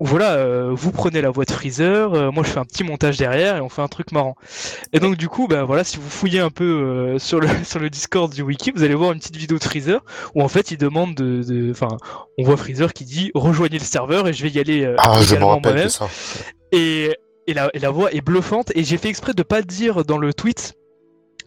voilà, 0.00 0.34
euh, 0.34 0.70
vous 0.72 0.92
prenez 0.92 1.20
la 1.20 1.30
voix 1.30 1.44
de 1.44 1.50
Freezer, 1.50 2.14
euh, 2.14 2.30
moi 2.30 2.44
je 2.44 2.50
fais 2.50 2.58
un 2.60 2.64
petit 2.64 2.84
montage 2.84 3.16
derrière 3.18 3.56
et 3.56 3.60
on 3.60 3.68
fait 3.68 3.82
un 3.82 3.88
truc 3.88 4.12
marrant. 4.12 4.36
Et 4.92 5.00
donc 5.00 5.16
du 5.16 5.28
coup, 5.28 5.48
bah 5.48 5.64
voilà, 5.64 5.82
si 5.84 5.96
vous 5.96 6.08
fouillez 6.08 6.40
un 6.40 6.50
peu 6.50 6.64
euh, 6.64 7.18
sur 7.18 7.40
le 7.40 7.48
sur 7.64 7.80
le 7.80 7.90
Discord 7.90 8.32
du 8.32 8.42
wiki, 8.42 8.70
vous 8.74 8.82
allez 8.84 8.94
voir 8.94 9.12
une 9.12 9.18
petite 9.18 9.36
vidéo 9.36 9.58
de 9.58 9.64
Freezer 9.64 10.00
où 10.34 10.42
en 10.42 10.48
fait 10.48 10.70
il 10.70 10.78
demande 10.78 11.14
de, 11.14 11.42
de- 11.42 11.70
enfin, 11.70 11.88
on 12.38 12.44
voit 12.44 12.56
Freezer 12.56 12.92
qui 12.92 13.04
dit 13.04 13.30
rejoignez 13.34 13.78
le 13.78 13.84
serveur 13.84 14.28
et 14.28 14.32
je 14.32 14.42
vais 14.42 14.50
y 14.50 14.60
aller 14.60 14.84
euh, 14.84 14.94
Ah, 14.98 15.20
je 15.22 15.34
me 15.34 15.44
rappelle 15.44 15.90
ça. 15.90 16.08
Et, 16.72 17.16
et, 17.46 17.54
la, 17.54 17.70
et 17.74 17.78
la 17.78 17.90
voix 17.90 18.12
est 18.12 18.20
bluffante. 18.20 18.70
Et 18.76 18.84
j'ai 18.84 18.98
fait 18.98 19.08
exprès 19.08 19.32
de 19.34 19.42
pas 19.42 19.62
dire 19.62 20.04
dans 20.04 20.18
le 20.18 20.32
tweet 20.34 20.74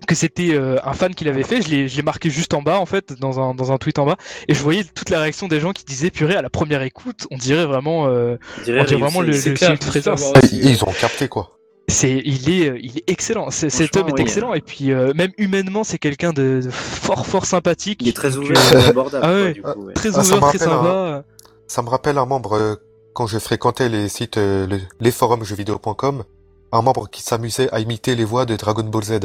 que 0.08 0.16
c'était 0.16 0.54
euh, 0.54 0.78
un 0.84 0.94
fan 0.94 1.14
qui 1.16 1.24
l'avait 1.26 1.44
fait. 1.44 1.62
Je 1.62 1.70
l'ai 1.70 1.88
je 1.88 1.96
l'ai 1.98 2.04
marqué 2.04 2.30
juste 2.30 2.54
en 2.54 2.62
bas, 2.62 2.80
en 2.80 2.86
fait, 2.86 3.14
dans 3.20 3.40
un, 3.40 3.54
dans 3.54 3.72
un 3.72 3.78
tweet 3.78 4.00
en 4.00 4.06
bas. 4.06 4.18
Et 4.48 4.54
je 4.54 4.62
voyais 4.62 4.84
toute 4.84 5.10
la 5.10 5.20
réaction 5.20 5.48
des 5.48 5.60
gens 5.60 5.72
qui 5.72 5.84
disaient 5.86 6.12
Purée, 6.12 6.36
à 6.36 6.42
la 6.42 6.50
première 6.50 6.82
écoute, 6.82 7.28
on 7.32 7.38
dirait 7.38 7.66
vraiment. 7.66 8.08
euh, 8.08 8.38
On 8.60 8.64
dirait 8.64 8.82
on 8.82 8.84
dirait 8.86 8.96
réussi. 8.98 9.02
vraiment 9.02 9.22
le, 9.22 9.32
le 9.32 9.54
clair, 9.54 10.04
savoir 10.04 10.32
Ah, 10.36 10.40
ils, 10.52 10.70
ils 10.70 10.84
ont 10.84 10.92
capté 11.00 11.28
quoi. 11.28 11.58
C'est, 11.88 12.22
il 12.24 12.50
est, 12.50 12.70
euh, 12.70 12.80
il 12.82 13.00
est 13.00 13.04
excellent. 13.10 13.52
C'est- 13.52 13.70
Cet 13.70 13.98
homme 13.98 14.08
est 14.10 14.14
oui. 14.14 14.22
excellent. 14.22 14.54
Et 14.54 14.62
puis, 14.62 14.92
euh, 14.94 15.12
même 15.14 15.32
humainement, 15.38 15.84
c'est 15.84 15.98
quelqu'un 15.98 16.32
de, 16.32 16.62
de 16.64 16.70
fort, 16.72 17.26
fort 17.28 17.46
sympathique. 17.46 18.00
Il 18.02 18.08
est 18.08 18.14
très 18.16 18.38
ouvert 18.38 18.58
euh, 18.74 18.90
abordable. 18.90 19.26
ah 19.26 19.28
quoi, 19.30 19.42
ouais. 19.44 19.54
du 19.54 19.62
coup, 19.62 19.86
ouais. 19.88 19.94
très 19.94 20.10
Ah, 20.16 20.24
ça 20.24 20.36
ouvert, 20.36 20.36
me 20.36 20.40
très 20.58 20.66
rappelle 20.66 20.70
un- 20.70 20.84
sympa. 20.84 21.24
Ça 21.68 21.82
me 21.82 21.90
rappelle 21.90 22.18
un 22.18 22.26
membre, 22.26 22.54
euh, 22.54 22.76
quand 23.14 23.28
je 23.28 23.40
fréquentais 23.40 23.90
les 23.90 24.08
sites, 24.08 24.38
le- 24.38 24.80
les 25.02 25.12
forums 25.12 25.44
jeuxvideo.com, 25.44 26.24
un 26.72 26.82
membre 26.82 27.10
qui 27.10 27.22
s'amusait 27.24 27.70
à 27.74 27.82
imiter 27.82 28.16
les 28.16 28.24
voix 28.24 28.46
de 28.46 28.56
Dragon 28.56 28.84
Ball 28.84 29.04
Z, 29.04 29.20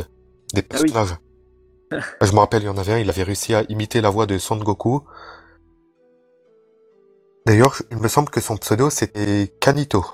des 0.55 0.65
Ah 0.71 0.77
oui. 0.83 0.91
personnages. 0.93 1.17
je 2.21 2.33
me 2.33 2.39
rappelle, 2.39 2.63
il 2.63 2.67
y 2.67 2.69
en 2.69 2.79
avait 2.79 2.93
un, 2.95 2.99
il 2.99 3.09
avait 3.11 3.23
réussi 3.23 3.55
à 3.55 3.63
imiter 3.69 4.01
la 4.01 4.11
voix 4.11 4.27
de 4.27 4.39
Son 4.39 4.57
Goku. 4.57 5.03
D'ailleurs, 7.47 7.81
il 7.93 7.99
me 7.99 8.09
semble 8.09 8.29
que 8.31 8.41
son 8.41 8.57
pseudo 8.57 8.91
c'était 8.91 9.53
Kanito. 9.61 10.05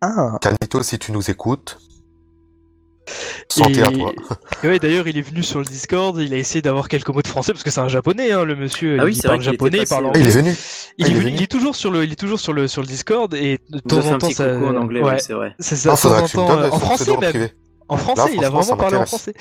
Ah. 0.00 0.38
Kanito, 0.40 0.82
si 0.82 0.98
tu 0.98 1.10
nous 1.12 1.30
écoutes, 1.30 1.78
santé 3.48 3.80
Et- 3.80 3.82
à 3.82 3.90
toi. 3.90 4.12
Et 4.62 4.68
ouais, 4.68 4.78
d'ailleurs, 4.78 5.08
il 5.08 5.18
est 5.18 5.22
venu 5.22 5.42
sur 5.42 5.58
le 5.58 5.64
Discord, 5.64 6.16
il 6.20 6.32
a 6.32 6.36
essayé 6.36 6.62
d'avoir 6.62 6.88
quelques 6.88 7.08
mots 7.08 7.22
de 7.22 7.26
français 7.28 7.52
parce 7.52 7.64
que 7.64 7.70
c'est 7.70 7.80
un 7.80 7.88
japonais, 7.88 8.30
hein, 8.30 8.44
le 8.44 8.54
monsieur. 8.54 8.98
Ah 9.00 9.04
oui, 9.04 9.14
il 9.16 9.22
parle 9.22 9.36
était 9.36 9.44
japonais, 9.50 9.78
il 9.78 9.80
passé, 9.80 9.94
parle. 10.00 10.12
Ah, 10.14 10.18
il 10.18 10.26
est 10.26 10.30
anglais. 10.36 10.42
venu. 10.42 10.56
Il, 10.98 11.04
Ah, 11.04 11.08
est 11.08 11.10
il 11.10 11.16
est 11.16 11.18
venu- 11.18 11.24
venu. 11.24 11.36
il 11.38 11.42
est 11.42 11.46
toujours 11.50 11.74
sur 11.76 11.90
le, 11.90 12.04
il 12.04 12.12
est 12.12 12.16
toujours 12.16 12.38
sur 12.40 12.52
le 12.52 12.68
sur 12.68 12.82
le 12.82 12.86
Discord 12.86 13.34
et 13.34 13.58
de 13.70 13.78
Il 13.78 13.82
temps 13.82 13.96
en 13.98 14.12
un 14.14 14.18
temps 14.18 14.28
petit 14.28 14.34
ça. 14.34 14.54
coucou 14.54 14.66
en 14.66 14.76
anglais, 14.76 15.02
ouais, 15.02 15.18
c'est 15.18 15.32
vrai. 15.34 15.54
c'est 15.58 15.74
ça. 15.76 15.92
Ah, 15.92 15.96
de 15.96 16.00
temps 16.00 16.44
en 16.44 16.46
temps, 16.68 16.74
en 16.74 16.78
français 16.78 17.10
même. 17.16 17.30
privé. 17.30 17.52
En 17.88 17.98
français, 17.98 18.32
il 18.34 18.44
a 18.44 18.50
vraiment 18.50 18.76
parlé 18.76 18.96
en 18.96 19.04
français. 19.04 19.34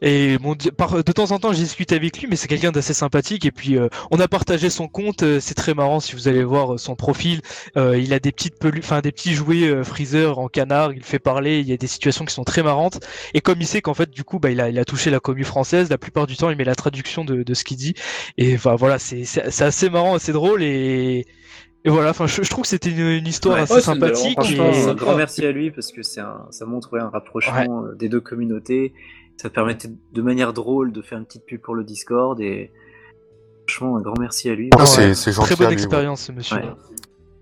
Et 0.00 0.38
bon, 0.38 0.54
par, 0.76 1.02
de 1.04 1.12
temps 1.12 1.30
en 1.32 1.38
temps, 1.38 1.52
j'ai 1.52 1.62
discuté 1.64 1.94
avec 1.94 2.18
lui, 2.18 2.26
mais 2.28 2.36
c'est 2.36 2.48
quelqu'un 2.48 2.72
d'assez 2.72 2.94
sympathique. 2.94 3.44
Et 3.44 3.50
puis, 3.50 3.76
euh, 3.76 3.88
on 4.10 4.18
a 4.20 4.28
partagé 4.28 4.70
son 4.70 4.88
compte. 4.88 5.22
euh, 5.22 5.40
c'est 5.40 5.54
très 5.54 5.74
marrant 5.74 6.00
si 6.00 6.14
vous 6.14 6.28
allez 6.28 6.42
voir 6.44 6.74
euh, 6.74 6.78
son 6.78 6.96
profil. 6.96 7.42
Euh, 7.76 7.98
il 7.98 8.12
a 8.14 8.18
des 8.18 8.32
petites 8.32 8.58
pelu- 8.58 8.80
enfin 8.80 9.00
des 9.00 9.12
petits 9.12 9.34
jouets 9.34 9.68
euh, 9.68 9.84
Freezer 9.84 10.38
en 10.38 10.48
canard. 10.48 10.92
Il 10.92 11.02
fait 11.04 11.18
parler. 11.18 11.60
Il 11.60 11.68
y 11.68 11.72
a 11.72 11.76
des 11.76 11.86
situations 11.86 12.24
qui 12.24 12.34
sont 12.34 12.44
très 12.44 12.62
marrantes. 12.62 13.00
Et 13.34 13.40
comme 13.40 13.60
il 13.60 13.66
sait 13.66 13.82
qu'en 13.82 13.94
fait, 13.94 14.10
du 14.10 14.24
coup, 14.24 14.38
bah, 14.38 14.50
il 14.50 14.60
a, 14.60 14.70
il 14.70 14.78
a 14.78 14.84
touché 14.84 15.10
la 15.10 15.20
commu 15.20 15.44
française. 15.44 15.90
La 15.90 15.98
plupart 15.98 16.26
du 16.26 16.36
temps, 16.36 16.50
il 16.50 16.56
met 16.56 16.64
la 16.64 16.74
traduction 16.76 17.24
de, 17.24 17.42
de 17.42 17.54
ce 17.54 17.64
qu'il 17.64 17.76
dit. 17.76 17.94
Et 18.38 18.56
bah, 18.56 18.76
voilà, 18.76 18.98
c'est 18.98 19.24
assez 19.62 19.90
marrant, 19.90 20.14
assez 20.14 20.32
drôle 20.32 20.62
et 20.62 21.26
et 21.84 21.90
voilà, 21.90 22.10
enfin, 22.10 22.26
je, 22.26 22.42
je 22.42 22.50
trouve 22.50 22.62
que 22.62 22.68
c'était 22.68 22.90
une, 22.90 22.98
une 23.00 23.26
histoire 23.26 23.56
Ouais. 23.56 23.62
assez 23.62 23.74
Ouais, 23.74 23.80
sympathique. 23.80 24.38
et- 24.50 24.60
un 24.88 24.94
grand 24.94 25.16
merci 25.16 25.44
à 25.46 25.52
lui 25.52 25.70
parce 25.70 25.92
que 25.92 26.02
c'est 26.02 26.20
un, 26.20 26.46
ça 26.50 26.66
montre 26.66 26.92
ouais, 26.92 27.00
un 27.00 27.08
rapprochement 27.08 27.84
euh, 27.86 27.94
des 27.94 28.08
deux 28.08 28.20
communautés. 28.20 28.92
Ça 29.36 29.48
permettait 29.48 29.88
de 30.12 30.22
manière 30.22 30.52
drôle 30.52 30.92
de 30.92 31.00
faire 31.00 31.16
une 31.18 31.24
petite 31.24 31.46
pub 31.46 31.60
pour 31.62 31.74
le 31.74 31.82
Discord 31.84 32.38
et 32.40 32.70
franchement 33.66 33.96
un 33.96 34.00
grand 34.02 34.18
merci 34.18 34.50
à 34.50 34.54
lui. 34.54 34.68
Ah, 34.74 34.80
Ouais, 34.80 35.14
c'est- 35.14 35.32
gentil 35.32 35.54
Très 35.54 35.64
bonne 35.64 35.72
expérience, 35.72 36.22
ce 36.22 36.32
monsieur. 36.32 36.56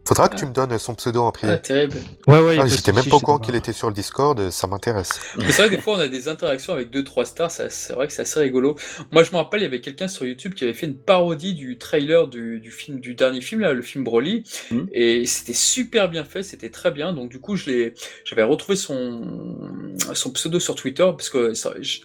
Faudra 0.09 0.31
que 0.31 0.37
Ah. 0.37 0.39
tu 0.39 0.47
me 0.47 0.53
donnes 0.53 0.79
son 0.79 0.95
pseudo 0.95 1.21
en 1.21 1.33
privé. 1.33 1.53
Ah, 1.53 1.59
terrible. 1.59 1.99
Ouais, 2.27 2.41
ouais. 2.41 2.57
Ah, 2.59 2.67
j'étais 2.67 2.93
même 2.93 3.05
pas 3.05 3.17
au 3.17 3.21
courant 3.21 3.39
qu'il 3.39 3.55
était 3.55 3.75
sur 3.75 3.89
le 3.89 3.93
Discord, 3.95 4.49
ça 4.49 4.67
m'intéresse. 4.67 5.21
Mais 5.37 5.53
c'est 5.53 5.61
vrai 5.61 5.69
que 5.69 5.75
des 5.75 5.81
fois, 5.83 5.97
on 5.97 6.01
a 6.01 6.09
des 6.09 6.29
interactions 6.29 6.73
avec 6.73 6.89
deux, 6.89 7.05
trois 7.05 7.27
stars, 7.27 7.51
ça- 7.51 7.69
c'est 7.69 7.93
vrai 7.93 8.07
que 8.07 8.15
c'est 8.15 8.23
assez 8.23 8.41
rigolo. 8.41 8.75
Moi, 9.13 9.23
je 9.23 9.33
me 9.33 9.37
rappelle, 9.37 9.61
il 9.61 9.65
y 9.65 9.67
avait 9.67 9.83
quelqu'un 9.83 10.09
sur 10.09 10.25
YouTube 10.25 10.55
qui 10.55 10.65
avait 10.65 10.73
fait 10.73 10.87
une 10.87 10.97
parodie 10.97 11.53
du 11.53 11.77
trailer 11.77 12.27
du, 12.27 12.59
du 12.59 12.71
film, 12.71 13.01
du 13.01 13.15
dernier 13.15 13.43
film, 13.43 13.61
là, 13.61 13.75
le 13.75 13.83
film 13.83 14.03
Broly, 14.03 14.45
Mhm. 14.71 14.89
et 14.93 15.27
c'était 15.27 15.53
super 15.53 16.09
bien 16.09 16.25
fait, 16.25 16.43
c'était 16.43 16.71
très 16.71 16.91
bien. 16.91 17.13
Donc, 17.13 17.29
du 17.31 17.39
coup, 17.39 17.57
je 17.57 17.67
l'ai, 17.69 17.95
j'avais 18.25 18.45
retrouvé 18.45 18.77
son, 18.77 19.59
son 20.15 20.31
pseudo 20.31 20.59
sur 20.59 20.75
Twitter, 20.75 21.05
parce 21.05 21.29
que 21.29 21.53
ça- 21.53 21.75
je- 21.83 21.99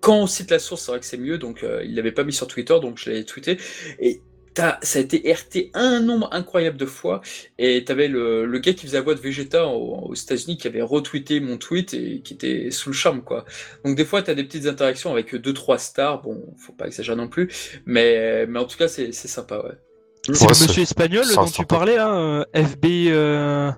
quand 0.00 0.16
on 0.20 0.26
cite 0.26 0.50
la 0.50 0.58
source, 0.58 0.82
c'est 0.82 0.90
vrai 0.90 1.00
que 1.00 1.06
c'est 1.06 1.18
mieux, 1.18 1.36
donc 1.36 1.62
euh, 1.62 1.82
il 1.84 1.94
l'avait 1.96 2.12
pas 2.12 2.24
mis 2.24 2.32
sur 2.32 2.46
Twitter, 2.46 2.76
donc 2.80 2.98
je 2.98 3.10
l'ai 3.10 3.24
tweeté. 3.24 3.58
Et 4.00 4.22
t'as- 4.54 4.78
ça 4.82 4.98
a 4.98 5.02
été 5.02 5.32
RT 5.32 5.70
un 5.74 6.00
nombre 6.00 6.28
incroyable 6.32 6.76
de 6.76 6.86
fois. 6.86 7.20
Et 7.58 7.84
t'avais 7.84 8.08
le, 8.08 8.44
le 8.46 8.58
gars 8.58 8.72
qui 8.74 8.86
faisait 8.86 8.98
la 8.98 9.02
voix 9.02 9.14
de 9.14 9.20
Vegeta 9.20 9.66
aux, 9.68 10.08
aux 10.10 10.14
États-Unis 10.14 10.56
qui 10.58 10.66
avait 10.68 10.82
retweeté 10.82 11.40
mon 11.40 11.56
tweet 11.58 11.94
et 11.94 12.20
qui 12.22 12.34
était 12.34 12.70
sous 12.70 12.90
le 12.90 12.94
charme, 12.94 13.22
quoi. 13.22 13.44
Donc 13.84 13.96
des 13.96 14.04
fois, 14.04 14.22
t'as 14.22 14.34
des 14.34 14.44
petites 14.44 14.66
interactions 14.66 15.12
avec 15.12 15.34
deux 15.34 15.52
trois 15.54 15.78
stars. 15.78 16.22
Bon, 16.22 16.42
faut 16.58 16.72
pas 16.72 16.86
exagérer 16.86 17.16
non 17.16 17.28
plus, 17.28 17.50
mais 17.86 18.46
mais 18.46 18.58
en 18.58 18.64
tout 18.64 18.76
cas, 18.78 18.88
c'est 18.88 19.12
c'est 19.12 19.28
sympa, 19.28 19.58
ouais. 19.58 19.72
C'est 20.32 20.46
Ouais, 20.46 20.48
le 20.48 20.54
c'est- 20.54 20.64
monsieur 20.68 20.82
espagnol 20.82 21.24
dont 21.34 21.46
tu 21.46 21.66
parlais, 21.66 21.98
hein, 21.98 22.44
euh, 22.44 22.44
FB. 22.54 23.08
euh, 23.10 23.70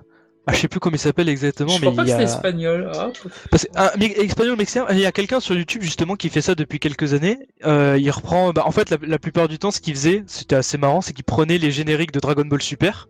Ah, 0.47 0.53
je 0.53 0.59
sais 0.59 0.67
plus 0.67 0.79
comment 0.79 0.95
il 0.95 0.99
s'appelle 0.99 1.27
exactement, 1.27 1.69
Je 1.71 1.81
mais 1.85 1.91
crois 1.91 2.03
il 2.03 2.07
que 2.07 2.17
y 2.17 2.19
a. 2.19 2.21
espagnol. 2.21 2.91
Ah, 2.93 3.09
Parce 3.49 3.63
que, 3.65 3.69
un 3.75 3.91
mec- 3.97 4.15
espagnol 4.17 4.55
mexicain, 4.57 4.85
il 4.91 4.99
y 4.99 5.05
a 5.07 5.11
quelqu'un 5.11 5.39
sur 5.39 5.55
YouTube 5.55 5.81
justement 5.81 6.15
qui 6.15 6.29
fait 6.29 6.41
ça 6.41 6.53
depuis 6.53 6.79
quelques 6.79 7.13
années. 7.15 7.39
Euh, 7.65 7.97
il 7.99 8.11
reprend, 8.11 8.51
bah, 8.51 8.63
en 8.65 8.71
fait, 8.71 8.89
la, 8.91 8.97
la 9.01 9.17
plupart 9.17 9.47
du 9.47 9.57
temps, 9.57 9.71
ce 9.71 9.79
qu'il 9.81 9.95
faisait, 9.95 10.23
c'était 10.27 10.55
assez 10.55 10.77
marrant, 10.77 11.01
c'est 11.01 11.13
qu'il 11.13 11.23
prenait 11.25 11.57
les 11.57 11.71
génériques 11.71 12.11
de 12.11 12.19
Dragon 12.19 12.45
Ball 12.45 12.61
Super 12.61 13.07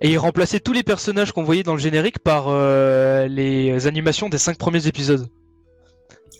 et 0.00 0.10
il 0.10 0.18
remplaçait 0.18 0.60
tous 0.60 0.72
les 0.72 0.82
personnages 0.84 1.32
qu'on 1.32 1.42
voyait 1.44 1.62
dans 1.64 1.74
le 1.74 1.80
générique 1.80 2.18
par 2.20 2.46
euh, 2.48 3.26
les 3.28 3.86
animations 3.86 4.28
des 4.28 4.38
cinq 4.38 4.56
premiers 4.58 4.86
épisodes. 4.86 5.28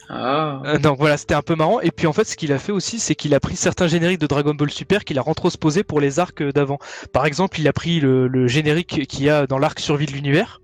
Ah. 0.08 0.62
Euh, 0.64 0.78
donc 0.78 0.98
voilà, 0.98 1.16
c'était 1.16 1.34
un 1.34 1.42
peu 1.42 1.54
marrant. 1.54 1.80
Et 1.80 1.90
puis 1.90 2.06
en 2.06 2.12
fait, 2.12 2.24
ce 2.24 2.36
qu'il 2.36 2.52
a 2.52 2.58
fait 2.58 2.72
aussi, 2.72 2.98
c'est 2.98 3.14
qu'il 3.14 3.34
a 3.34 3.40
pris 3.40 3.56
certains 3.56 3.88
génériques 3.88 4.20
de 4.20 4.26
Dragon 4.26 4.54
Ball 4.54 4.70
Super 4.70 5.04
qu'il 5.04 5.18
a 5.18 5.22
retransposé 5.22 5.84
pour 5.84 6.00
les 6.00 6.18
arcs 6.18 6.40
euh, 6.42 6.52
d'avant. 6.52 6.78
Par 7.12 7.26
exemple, 7.26 7.60
il 7.60 7.68
a 7.68 7.72
pris 7.72 8.00
le, 8.00 8.26
le 8.28 8.46
générique 8.48 9.06
qu'il 9.06 9.24
y 9.24 9.30
a 9.30 9.46
dans 9.46 9.58
l'arc 9.58 9.78
Survie 9.80 10.06
de 10.06 10.12
l'univers. 10.12 10.60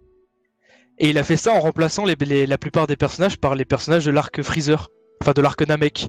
Et 0.98 1.10
il 1.10 1.18
a 1.18 1.24
fait 1.24 1.36
ça 1.36 1.52
en 1.52 1.60
remplaçant 1.60 2.04
les, 2.04 2.14
les- 2.20 2.46
la 2.46 2.58
plupart 2.58 2.86
des 2.86 2.96
personnages 2.96 3.36
par 3.38 3.54
les 3.54 3.64
personnages 3.64 4.04
de 4.04 4.10
l'arc 4.10 4.42
Freezer, 4.42 4.88
enfin 5.20 5.32
de 5.32 5.42
l'arc 5.42 5.60
Namek. 5.66 6.08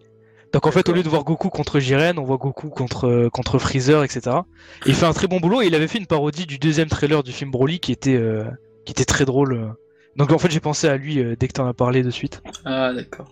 Donc 0.54 0.68
en 0.68 0.72
fait, 0.72 0.88
au 0.88 0.94
lieu 0.94 1.04
de 1.04 1.10
voir 1.10 1.24
Goku 1.24 1.50
contre 1.50 1.80
Jiren, 1.80 2.18
on 2.20 2.24
voit 2.24 2.38
Goku 2.38 2.70
contre, 2.70 3.08
euh, 3.08 3.30
contre 3.30 3.58
Freezer, 3.60 4.04
etc. 4.04 4.38
Et 4.86 4.90
il 4.90 4.96
fait 4.96 5.08
un 5.08 5.14
très 5.14 5.28
bon 5.28 5.40
boulot 5.40 5.62
et 5.62 5.66
il 5.68 5.76
avait 5.76 5.88
fait 5.88 5.98
une 5.98 6.06
parodie 6.06 6.46
du 6.46 6.60
deuxième 6.60 6.88
trailer 6.88 7.24
du 7.24 7.32
film 7.32 7.52
Broly 7.52 7.80
qui 7.80 7.92
était, 7.92 8.16
euh, 8.16 8.46
qui 8.86 8.92
était 8.92 9.06
très 9.06 9.26
drôle. 9.26 9.74
Donc 10.16 10.32
en 10.32 10.38
fait, 10.38 10.50
j'ai 10.50 10.60
pensé 10.60 10.88
à 10.88 10.98
lui 10.98 11.20
euh, 11.20 11.36
dès 11.38 11.48
que 11.48 11.54
t'en 11.54 11.68
as 11.68 11.74
parlé 11.74 12.04
de 12.04 12.10
suite. 12.10 12.42
Ah, 12.64 12.94
d'accord. 12.94 13.32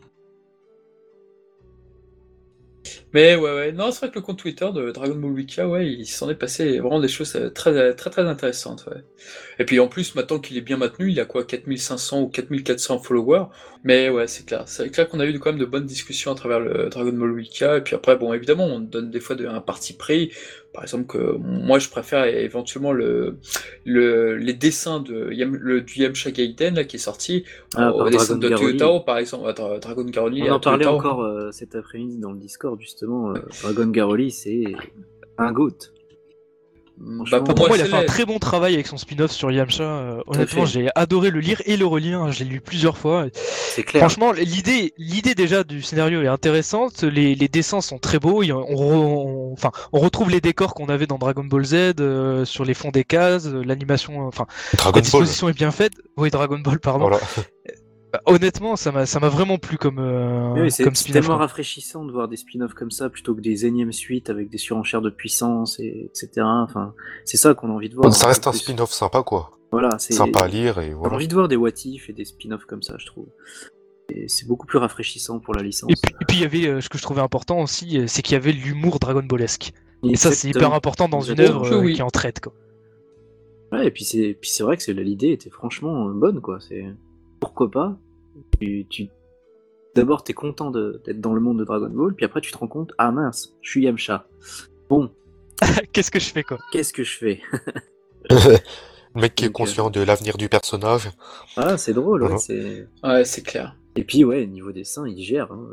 Mais 3.14 3.36
ouais, 3.36 3.54
ouais, 3.54 3.72
non, 3.72 3.92
c'est 3.92 4.00
vrai 4.00 4.10
que 4.10 4.16
le 4.16 4.22
compte 4.22 4.40
Twitter 4.40 4.68
de 4.74 4.92
Dragon 4.92 5.16
Ball 5.16 5.32
Wika, 5.32 5.68
ouais, 5.68 5.88
il 5.88 6.06
s'en 6.08 6.30
est 6.30 6.36
passé 6.36 6.80
vraiment 6.80 7.00
des 7.00 7.08
choses 7.08 7.36
euh, 7.36 7.50
très, 7.50 7.94
très, 7.94 8.10
très 8.10 8.24
intéressantes. 8.24 8.90
Et 9.60 9.66
puis 9.66 9.80
en 9.80 9.88
plus, 9.88 10.16
maintenant 10.16 10.40
qu'il 10.40 10.58
est 10.58 10.62
bien 10.62 10.78
maintenu, 10.78 11.12
il 11.12 11.20
a 11.20 11.26
quoi, 11.26 11.46
4500 11.46 12.22
ou 12.22 12.28
4400 12.30 13.00
followers. 13.00 13.46
Mais 13.84 14.10
ouais, 14.10 14.28
c'est 14.28 14.46
clair. 14.46 14.64
C'est 14.68 14.90
clair 14.90 15.08
qu'on 15.08 15.20
a 15.20 15.26
eu 15.26 15.40
quand 15.40 15.52
même 15.52 15.60
de 15.60 15.66
bonnes 15.66 15.86
discussions 15.86 16.32
à 16.32 16.36
travers 16.36 16.60
le 16.60 16.90
Dragon 16.90 17.14
Ball 17.14 17.32
Wika. 17.32 17.78
Et 17.78 17.82
puis 17.82 17.96
après, 17.96 18.18
bon, 18.18 18.34
évidemment, 18.34 18.66
on 18.66 18.80
donne 18.80 19.12
des 19.12 19.20
fois 19.20 19.36
un 19.48 19.62
parti 19.62 19.94
pris. 19.94 20.32
Par 20.74 20.82
exemple, 20.84 21.06
que 21.06 21.38
moi, 21.38 21.78
je 21.78 21.88
préfère 21.90 22.26
éventuellement 22.26 22.94
le, 22.94 23.38
le, 23.86 24.38
les 24.38 24.54
dessins 24.54 25.00
de 25.00 25.30
Yam- 25.32 25.56
le, 25.56 25.82
du 25.82 26.00
Yamcha 26.02 26.32
Gaiden, 26.32 26.74
là, 26.76 26.84
qui 26.84 26.96
est 26.96 27.00
sorti. 27.00 27.46
Ah, 27.76 27.94
au 27.94 28.10
dessin 28.10 28.38
de 28.38 28.48
Garoli. 28.50 28.78
Toyotaro, 28.78 29.00
par 29.02 29.20
exemple. 29.20 29.46
Ah, 29.48 29.54
Dra- 29.54 29.80
Dragon 29.80 30.04
Garoli. 30.06 30.42
On 30.42 30.52
en 30.54 30.60
parlait 30.60 30.86
encore 30.88 31.22
euh, 31.24 31.52
cet 31.52 31.76
après-midi 31.76 32.18
dans 32.18 32.32
le 32.32 32.40
Discord, 32.40 32.80
justement. 32.82 33.36
euh, 33.36 33.40
Dragon 33.62 33.88
Garoli, 33.88 34.32
c'est 34.32 34.64
un 35.38 35.52
goat. 35.52 35.78
Bah, 36.96 37.16
Franchement, 37.18 37.38
pour 37.44 37.56
Pour 37.56 37.58
moi, 37.58 37.68
moi, 37.70 37.78
il 37.78 37.82
a 37.82 37.86
fait 37.86 38.04
un 38.04 38.06
très 38.06 38.26
bon 38.26 38.38
travail 38.40 38.76
avec 38.76 38.88
son 38.88 38.98
spin-off 38.98 39.32
sur 39.32 39.52
Yamcha. 39.52 39.84
euh, 39.84 40.22
honnêtement, 40.28 40.66
j'ai 40.66 40.90
adoré 40.96 41.32
le 41.32 41.40
lire 41.40 41.62
et 41.66 41.76
le 41.76 41.86
relire. 41.86 42.22
hein, 42.22 42.32
Je 42.32 42.44
l'ai 42.44 42.50
lu 42.50 42.62
plusieurs 42.62 42.98
fois. 42.98 43.26
C'est 43.34 43.84
clair. 43.84 44.02
Franchement, 44.02 44.32
l'idée, 44.32 44.94
l'idée 44.98 45.34
déjà 45.36 45.64
du 45.64 45.82
scénario 45.82 46.22
est 46.22 46.28
intéressante. 46.28 47.02
Les, 47.04 47.34
les 47.36 47.48
dessins 47.48 47.82
sont 47.82 47.98
très 47.98 48.20
beaux. 48.20 48.44
On, 48.44 48.46
re- 48.46 48.74
on- 48.76 49.54
enfin, 49.54 49.72
on 49.92 50.00
retrouve 50.00 50.30
les 50.30 50.40
décors 50.42 50.74
qu'on 50.76 50.86
avait 50.88 51.08
dans 51.08 51.18
Dragon 51.18 51.44
Ball 51.44 51.66
Z 51.66 51.74
euh, 52.00 52.46
sur 52.46 52.64
les 52.64 52.74
fonds 52.76 52.92
des 52.92 53.04
cases. 53.04 53.48
euh, 53.48 53.64
L'animation, 53.66 54.28
enfin, 54.28 54.46
Dragon 54.74 54.90
la 54.90 54.92
Ball. 54.94 55.02
disposition 55.02 55.50
est 55.50 55.54
bien 55.54 55.72
faite. 55.72 55.94
Oui, 56.16 56.30
Dragon 56.30 56.60
Ball, 56.60 56.80
pardon. 56.80 57.08
Voilà. 57.10 57.20
Bah, 58.14 58.22
honnêtement, 58.28 58.76
ça 58.76 58.92
m'a, 58.92 59.08
ça 59.08 59.20
m'a 59.20 59.28
vraiment 59.30 59.58
plu 59.58 59.78
comme, 59.78 59.98
euh, 59.98 60.54
Oui, 60.54 60.72
c'est 60.72 60.84
comme 60.84 60.94
c'est 60.94 61.12
tellement 61.12 61.30
quoi. 61.30 61.38
rafraîchissant 61.38 62.06
de 62.06 62.12
voir 62.12 62.28
des 62.28 62.38
spin-offs 62.38 62.76
comme 62.76 62.92
ça 62.92 63.10
plutôt 63.10 63.34
que 63.34 63.42
des 63.42 63.66
énièmes 63.66 63.92
suites 63.92 64.30
avec 64.30 64.50
des 64.52 64.60
surenchères 64.60 65.02
de 65.02 65.10
puissance, 65.10 65.80
et, 65.80 66.06
etc. 66.12 66.30
Enfin, 66.46 66.94
c'est 67.26 67.38
ça 67.38 67.56
qu'on 67.56 67.70
a 67.70 67.74
envie 67.74 67.90
de 67.90 67.96
voir. 67.96 68.14
Ça 68.14 68.28
reste 68.28 68.46
un 68.46 68.52
plus. 68.52 68.60
spin-off 68.60 68.92
sympa, 68.92 69.24
quoi. 69.24 69.52
Voilà, 69.72 69.98
c'est 69.98 70.14
Sympa 70.14 70.42
à 70.42 70.48
lire 70.48 70.78
et 70.80 70.94
On 70.94 71.06
a 71.06 71.10
envie 71.16 71.28
de 71.28 71.34
voir 71.34 71.48
des 71.48 71.56
what 71.56 71.72
if 71.86 72.08
et 72.08 72.14
des 72.14 72.26
spin-offs 72.26 72.66
comme 72.66 72.84
ça, 72.84 72.94
je 73.00 73.08
trouve. 73.08 73.26
Et 74.14 74.28
c'est 74.28 74.48
beaucoup 74.48 74.68
plus 74.68 74.78
rafraîchissant 74.78 75.40
pour 75.40 75.56
la 75.56 75.64
licence. 75.64 75.90
Et 75.90 75.96
puis, 76.00 76.14
et 76.22 76.26
puis, 76.26 76.38
il 76.38 76.42
y 76.42 76.46
avait 76.46 76.68
euh, 76.68 76.82
ce 76.82 76.90
que 76.90 77.00
je 77.00 77.04
trouvais 77.04 77.22
important 77.22 77.60
aussi, 77.60 77.98
euh, 77.98 78.06
c'est 78.06 78.22
qu'il 78.22 78.34
y 78.34 78.36
avait 78.36 78.52
l'humour 78.52 79.00
Dragon 79.00 79.24
Ballesque. 79.24 79.74
Et 80.04 80.16
ça, 80.18 80.32
c'est 80.32 80.50
hyper 80.50 80.74
important 80.76 81.10
dans 81.10 81.22
une 81.22 81.40
œuvre 81.40 81.66
euh, 81.74 81.82
Oui. 81.82 81.96
qui 81.96 82.04
en 82.04 82.12
traite. 82.12 82.42
Quoi. 82.42 82.54
Ouais, 83.72 83.88
et 83.88 83.92
puis 83.92 84.04
c'est 84.04 84.38
puis 84.40 84.52
c'est 84.52 84.62
vrai 84.62 84.78
que 84.78 84.84
c'est 84.84 84.94
l'idée 84.94 85.32
était 85.32 85.50
franchement 85.50 86.08
bonne 86.10 86.42
quoi. 86.42 86.60
C'est 86.60 86.86
pourquoi 87.40 87.72
pas. 87.72 87.98
Tu, 88.60 88.86
tu... 88.90 89.08
d'abord 89.96 90.24
t'es 90.24 90.34
content 90.34 90.72
de- 90.72 91.02
d'être 91.06 91.20
dans 91.22 91.34
le 91.34 91.42
monde 91.42 91.60
de 91.60 91.64
Dragon 91.66 91.90
Ball, 91.90 92.14
puis 92.14 92.26
après 92.26 92.42
tu 92.42 92.52
te 92.52 92.58
rends 92.58 92.68
compte 92.68 92.92
ah 92.98 93.12
mince, 93.12 93.54
je 93.62 93.70
suis 93.70 93.84
Yamcha. 93.84 94.28
Bon, 94.90 95.12
Qu'est-ce 95.94 96.12
que 96.12 96.20
je 96.20 96.32
fais 96.32 96.44
quoi? 96.44 96.58
Qu'est-ce 96.72 96.94
que 96.94 97.04
je 97.04 97.18
fais? 97.18 97.40
Le 98.30 98.58
mec 99.22 99.36
qui 99.36 99.46
est 99.46 99.52
conscient 99.52 99.90
de 99.90 100.02
l'avenir 100.02 100.38
du 100.38 100.50
personnage. 100.50 101.10
Ah 101.58 101.78
c'est 101.78 101.94
drôle, 101.94 102.24
ouais, 102.24 102.30
Voilà. 102.30 102.40
c'est. 102.42 102.88
Ouais, 103.04 103.24
c'est 103.26 103.44
clair. 103.44 103.76
Et 103.96 104.04
puis 104.04 104.24
ouais, 104.24 104.46
niveau 104.48 104.72
dessin, 104.72 105.08
il 105.08 105.22
gère, 105.24 105.52
hein. 105.52 105.68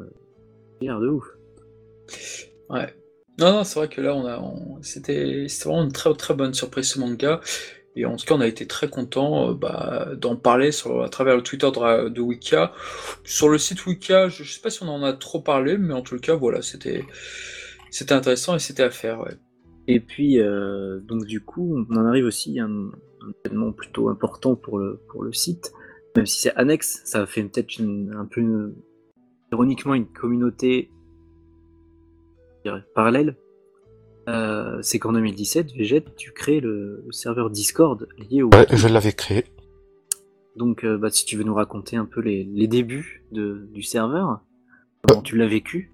il 0.80 0.86
gère 0.88 1.00
de 1.00 1.08
ouf. 1.08 1.24
Ouais. 2.68 2.94
Non, 3.38 3.52
non, 3.52 3.64
c'est 3.64 3.78
vrai 3.78 3.88
que 3.88 4.00
là, 4.02 4.14
on 4.14 4.26
a, 4.26 4.38
on- 4.38 4.82
c'était, 4.82 5.46
c'était 5.48 5.68
vraiment 5.70 5.84
une 5.84 5.92
très, 5.92 6.12
très 6.14 6.34
bonne 6.34 6.52
surprise 6.52 6.88
ce 6.90 6.98
manga. 7.00 7.40
Et 7.96 8.06
en 8.06 8.16
tout 8.16 8.24
cas, 8.24 8.34
on 8.34 8.40
a 8.40 8.46
été 8.46 8.66
très 8.66 8.88
content 8.88 9.52
bah, 9.52 10.10
d'en 10.16 10.36
parler 10.36 10.70
sur, 10.70 11.02
à 11.02 11.08
travers 11.08 11.36
le 11.36 11.42
Twitter 11.42 11.66
de, 11.66 12.08
de 12.08 12.20
Wika. 12.20 12.72
Sur 13.24 13.48
le 13.48 13.58
site 13.58 13.84
Wika, 13.84 14.28
je, 14.28 14.44
je 14.44 14.52
sais 14.52 14.60
pas 14.60 14.70
si 14.70 14.82
on 14.82 14.88
en 14.88 15.02
a 15.02 15.12
trop 15.12 15.40
parlé, 15.40 15.76
mais 15.76 15.94
en 15.94 16.02
tout 16.02 16.18
cas, 16.18 16.36
voilà, 16.36 16.62
c'était, 16.62 17.04
intéressant 18.10 18.54
et 18.54 18.60
c'était 18.60 18.84
à 18.84 18.90
faire. 18.90 19.24
Et 19.88 19.98
puis, 19.98 20.40
euh, 20.40 21.00
donc 21.00 21.24
du 21.24 21.40
coup, 21.40 21.84
on 21.90 21.96
en 21.96 22.06
arrive 22.06 22.26
aussi 22.26 22.60
à 22.60 22.64
un, 22.64 22.90
événement 23.44 23.72
plutôt 23.72 24.08
important 24.08 24.54
pour 24.54 24.78
le, 24.78 25.00
pour 25.08 25.22
le 25.22 25.32
site, 25.32 25.72
même 26.16 26.26
si 26.26 26.40
c'est 26.40 26.54
annexe, 26.54 27.02
ça 27.04 27.26
fait 27.26 27.42
peut-être 27.42 27.80
un 27.80 28.24
peu 28.24 28.72
ironiquement 29.52 29.94
une 29.94 30.06
communauté 30.06 30.90
parallèle. 32.94 33.36
Euh, 34.28 34.78
c'est 34.82 34.98
qu'en 34.98 35.12
2017, 35.12 35.72
Vegette, 35.76 36.14
tu 36.16 36.32
crées 36.32 36.60
le, 36.60 37.02
le 37.06 37.12
serveur 37.12 37.50
Discord 37.50 38.06
lié 38.18 38.42
au 38.42 38.50
Ouais, 38.50 38.66
je 38.70 38.86
l'avais 38.88 39.12
créé. 39.12 39.44
Donc, 40.56 40.84
euh, 40.84 40.98
bah, 40.98 41.10
si 41.10 41.24
tu 41.24 41.36
veux 41.36 41.44
nous 41.44 41.54
raconter 41.54 41.96
un 41.96 42.04
peu 42.04 42.20
les, 42.20 42.44
les 42.44 42.66
débuts 42.68 43.24
de, 43.32 43.66
du 43.72 43.82
serveur, 43.82 44.40
comment 45.06 45.22
tu 45.22 45.36
l'as 45.36 45.46
vécu? 45.48 45.92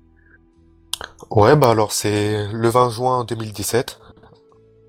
Ouais, 1.30 1.54
bah 1.56 1.70
alors 1.70 1.92
c'est 1.92 2.50
le 2.52 2.68
20 2.68 2.90
juin 2.90 3.24
2017. 3.24 4.00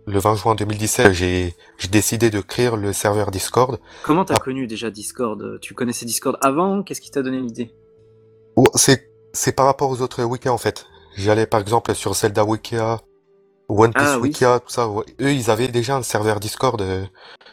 Le 0.08 0.20
20 0.20 0.36
juin 0.36 0.56
2017, 0.56 1.12
j'ai 1.12 1.54
décidé 1.92 2.30
de 2.30 2.40
créer 2.40 2.72
le 2.76 2.94
serveur 2.94 3.30
Discord. 3.30 3.78
Comment 4.04 4.24
t'as 4.24 4.36
Ah. 4.38 4.44
connu 4.44 4.66
déjà 4.66 4.90
Discord? 4.90 5.60
Tu 5.60 5.74
connaissais 5.74 6.06
Discord 6.06 6.38
avant? 6.42 6.82
Qu'est-ce 6.82 7.02
qui 7.02 7.12
t'a 7.12 7.22
donné 7.22 7.42
l'idée? 7.42 7.74
C'est 9.34 9.52
par 9.56 9.66
rapport 9.66 9.90
aux 9.92 10.02
autres 10.02 10.24
wikis 10.24 10.48
en 10.50 10.58
fait. 10.58 10.86
J'allais 11.18 11.46
par 11.46 11.60
exemple 11.60 11.94
sur 11.94 12.14
Zelda 12.16 12.46
Wikia, 12.46 13.02
One 13.70 13.91
Piece 13.93 14.07
Ah, 14.07 14.18
oui. 14.18 14.30
Wikia, 14.30 14.59
tout 14.59 14.70
ça. 14.70 14.88
ouais. 14.88 15.03
Eux, 15.22 15.32
ils 15.34 15.49
avaient 15.51 15.68
déjà 15.68 15.97
un 15.97 16.01
serveur 16.03 16.39
Discord. 16.39 16.82
euh, 16.82 17.05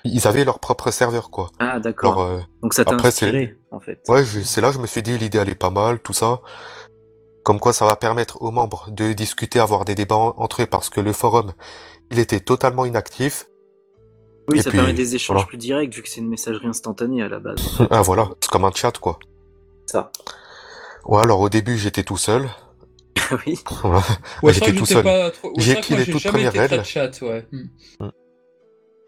Ils 0.05 0.27
avaient 0.29 0.45
leur 0.45 0.59
propre 0.61 0.91
serveur 0.91 1.31
quoi. 1.31 1.51
Ah, 1.59 1.81
d'accord. 1.81 2.21
Euh, 2.23 2.39
Donc 2.63 2.75
ça 2.75 2.85
t'a 2.85 2.95
inspiré, 2.95 3.57
en 3.71 3.81
fait. 3.81 4.01
ouais, 4.09 4.23
je- 4.25 4.41
c'est 4.43 4.61
là 4.61 4.69
que 4.69 4.75
je 4.75 4.79
me 4.81 4.87
suis 4.87 5.03
dit 5.03 5.17
l'idée 5.19 5.39
elle 5.39 5.49
est 5.49 5.55
pas 5.55 5.71
mal, 5.71 5.99
tout 6.01 6.13
ça. 6.13 6.41
Comme 7.43 7.59
quoi, 7.59 7.73
ça 7.73 7.85
va 7.87 7.97
permettre 7.97 8.41
aux 8.43 8.51
membres 8.51 8.87
de 8.91 9.13
discuter, 9.13 9.59
avoir 9.61 9.85
des 9.85 9.95
débats 9.95 10.17
en- 10.17 10.35
entre 10.37 10.63
eux 10.63 10.67
parce 10.67 10.89
que 10.91 11.01
le 11.01 11.13
forum, 11.13 11.53
il 12.11 12.19
était 12.19 12.41
totalement 12.41 12.85
inactif. 12.85 13.47
Oui, 14.51 14.59
Et 14.59 14.63
ça 14.63 14.71
puis, 14.71 14.79
permet 14.79 14.93
des 14.93 15.15
échanges 15.15 15.37
voilà. 15.37 15.47
plus 15.49 15.57
directs 15.59 15.95
vu 15.95 16.03
que 16.03 16.09
c'est 16.09 16.21
une 16.21 16.29
messagerie 16.29 16.67
instantanée 16.67 17.23
à 17.23 17.29
la 17.29 17.39
base. 17.41 17.57
ah 17.91 18.03
voilà, 18.03 18.29
c'est 18.41 18.51
comme 18.51 18.65
un 18.67 18.73
chat 18.73 18.93
quoi. 18.99 19.19
Ça. 19.87 20.11
Ouais, 21.07 21.23
alors 21.23 21.41
au 21.41 21.49
début 21.49 21.77
j'étais 21.79 22.03
tout 22.03 22.19
seul. 22.19 22.49
oui. 23.47 23.59
Ouais, 24.43 24.53
j'étais 24.53 24.73
tout 24.75 24.87
seul. 24.87 25.05
trop- 25.33 25.53
J'ai 25.59 25.73
écrit 25.73 25.97
les 25.97 26.07
toutes 26.07 26.27
premières 26.27 26.53
règles. 26.53 26.85
chat, 26.85 27.21
ouais. 27.23 27.47
Hmm. 27.53 27.65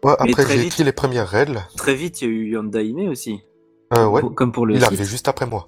Ouais, 0.03 0.15
Mais 0.23 0.29
après, 0.31 0.45
j'ai 0.47 0.57
vite. 0.57 0.67
écrit 0.67 0.83
les 0.83 0.91
premières 0.91 1.27
règles. 1.27 1.61
Très 1.75 1.95
vite, 1.95 2.21
il 2.21 2.27
y 2.27 2.27
a 2.31 2.33
eu 2.33 2.51
Yandaime 2.51 3.09
aussi. 3.09 3.41
Euh, 3.97 4.05
ouais. 4.07 4.21
Comme 4.35 4.51
pour 4.51 4.65
le 4.65 4.73
Il 4.75 4.77
site. 4.79 4.87
arrivé 4.87 5.05
juste 5.05 5.27
après 5.27 5.45
moi. 5.45 5.67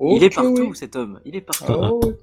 Il 0.00 0.22
est 0.24 0.30
partout, 0.34 0.54
oui. 0.70 0.70
cet 0.76 0.96
homme. 0.96 1.20
Il 1.24 1.36
est 1.36 1.40
partout. 1.40 1.64
Ah, 1.68 1.92
ouais. 1.92 2.14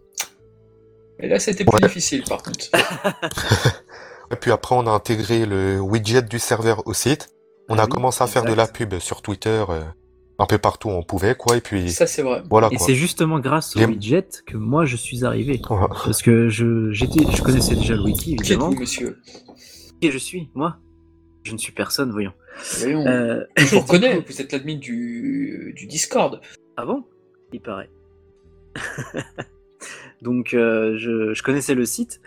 Et 1.19 1.27
là, 1.29 1.39
c'était 1.39 1.63
plus 1.65 1.79
difficile, 1.81 2.23
par 2.27 2.41
contre. 2.43 2.65
Et 4.31 4.35
puis 4.35 4.51
après, 4.51 4.75
on 4.75 4.85
a 4.87 4.91
intégré 4.91 5.45
le 5.45 5.79
widget 5.79 6.23
du 6.23 6.39
serveur 6.39 6.85
au 6.87 6.93
site. 6.93 7.29
On 7.69 7.77
Ah 7.77 7.83
a 7.83 7.85
oui, 7.85 7.89
commencé 7.89 8.23
à 8.23 8.27
faire 8.27 8.43
de 8.43 8.53
la 8.53 8.67
pub 8.67 8.99
sur 8.99 9.21
Twitter, 9.21 9.63
euh, 9.69 9.81
un 10.37 10.45
peu 10.45 10.57
partout 10.57 10.89
où 10.89 10.91
on 10.91 11.03
pouvait, 11.03 11.35
quoi. 11.35 11.55
Et 11.57 11.61
puis, 11.61 11.89
Ça, 11.91 12.07
c'est 12.07 12.21
vrai. 12.21 12.43
voilà, 12.49 12.69
Et 12.71 12.77
c'est 12.77 12.95
justement 12.95 13.39
grâce 13.39 13.75
au 13.75 13.79
widget 13.79 14.27
que 14.45 14.57
moi 14.57 14.85
je 14.85 14.95
suis 14.97 15.23
arrivé. 15.25 15.61
Parce 15.69 16.21
que 16.21 16.49
je, 16.49 16.91
j'étais, 16.91 17.21
je 17.31 17.41
connaissais 17.41 17.75
déjà 17.75 17.95
le 17.95 18.03
wiki, 18.03 18.35
Qui 18.35 18.43
évidemment. 18.51 18.69
êtes-vous, 18.69 18.81
monsieur? 18.81 19.17
Qui 20.01 20.11
je 20.11 20.17
suis 20.17 20.49
Moi? 20.55 20.77
Je 21.43 21.53
ne 21.53 21.57
suis 21.57 21.71
personne, 21.71 22.11
voyons. 22.11 22.33
Voyons. 22.79 23.05
Euh, 23.05 23.43
Je 23.57 23.75
vous 23.75 23.81
reconnais, 23.81 24.19
vous 24.27 24.41
êtes 24.41 24.51
l'admin 24.51 24.75
du, 24.77 25.73
du 25.75 25.85
Discord. 25.87 26.41
Ah 26.75 26.85
bon? 26.85 27.03
Il 27.53 27.61
paraît. 27.61 27.89
Donc 30.21 30.53
euh, 30.53 30.97
je, 30.97 31.33
je 31.33 31.43
connaissais 31.43 31.75
le 31.75 31.85
site 31.85 32.19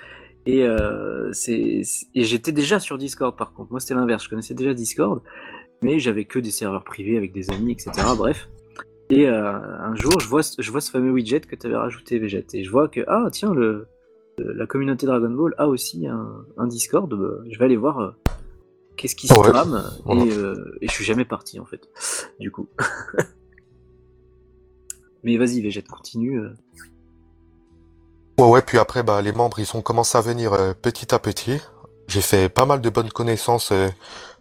et, 0.47 0.63
euh, 0.63 1.33
c'est- 1.33 1.83
et 2.15 2.25
j'étais 2.25 2.53
déjà 2.53 2.79
sur 2.79 2.97
Discord 2.97 3.37
par 3.37 3.53
contre. 3.53 3.71
Moi 3.71 3.81
c'était 3.81 3.95
l'inverse, 3.95 4.25
je 4.25 4.29
connaissais 4.31 4.55
déjà 4.55 4.73
Discord, 4.75 5.21
mais 5.83 5.99
j'avais 5.99 6.25
que 6.25 6.39
des 6.39 6.51
serveurs 6.51 6.85
privés 6.85 7.17
avec 7.17 7.33
des 7.33 7.51
amis, 7.51 7.73
etc. 7.73 7.91
Bref. 8.17 8.49
Et 9.11 9.27
euh, 9.29 9.53
un 9.81 9.95
jour 9.95 10.21
je 10.21 10.29
vois, 10.29 10.43
ce- 10.43 10.61
je 10.61 10.71
vois 10.71 10.81
ce 10.83 10.91
fameux 10.91 11.11
widget 11.11 11.41
que 11.41 11.57
tu 11.57 11.67
avais 11.67 11.77
rajouté 11.77 12.19
Veget 12.19 12.45
et 12.55 12.63
je 12.65 12.71
vois 12.71 12.89
que 12.89 13.01
ah 13.09 13.29
tiens 13.33 13.55
le, 13.55 13.87
le- 14.37 14.53
la 14.53 14.67
communauté 14.67 15.07
Dragon 15.07 15.31
Ball 15.31 15.55
a 15.57 15.67
aussi 15.69 16.07
un, 16.07 16.45
un 16.59 16.67
Discord. 16.67 17.09
Bah, 17.15 17.43
je 17.51 17.59
vais 17.59 17.65
aller 17.65 17.77
voir 17.79 18.01
euh, 18.01 18.11
qu'est-ce 18.97 19.17
qui 19.17 19.27
se 19.29 19.33
Ouais. 19.35 19.49
trame 19.49 19.83
Voilà. 20.05 20.25
et, 20.27 20.31
euh, 20.33 20.77
et 20.83 20.89
je 20.89 20.93
suis 20.93 21.05
jamais 21.05 21.25
parti 21.25 21.59
en 21.59 21.65
fait. 21.65 21.89
Du 22.39 22.51
coup. 22.51 22.69
Mais 25.25 25.37
vas-y, 25.37 25.61
Végète, 25.63 25.89
continue. 25.89 26.41
Ouais, 28.39 28.47
ouais, 28.49 28.63
puis 28.63 28.79
après, 28.79 29.03
bah, 29.03 29.21
les 29.21 29.33
membres, 29.33 29.59
ils 29.59 29.77
ont 29.77 29.83
commencé 29.83 30.17
à 30.17 30.21
venir 30.21 30.53
petit 30.81 31.13
à 31.15 31.19
petit. 31.19 31.61
J'ai 32.09 32.21
fait 32.23 32.49
pas 32.49 32.65
mal 32.65 32.81
de 32.81 32.91
bonnes 32.91 33.11
connaissances 33.11 33.71
euh, 33.71 33.89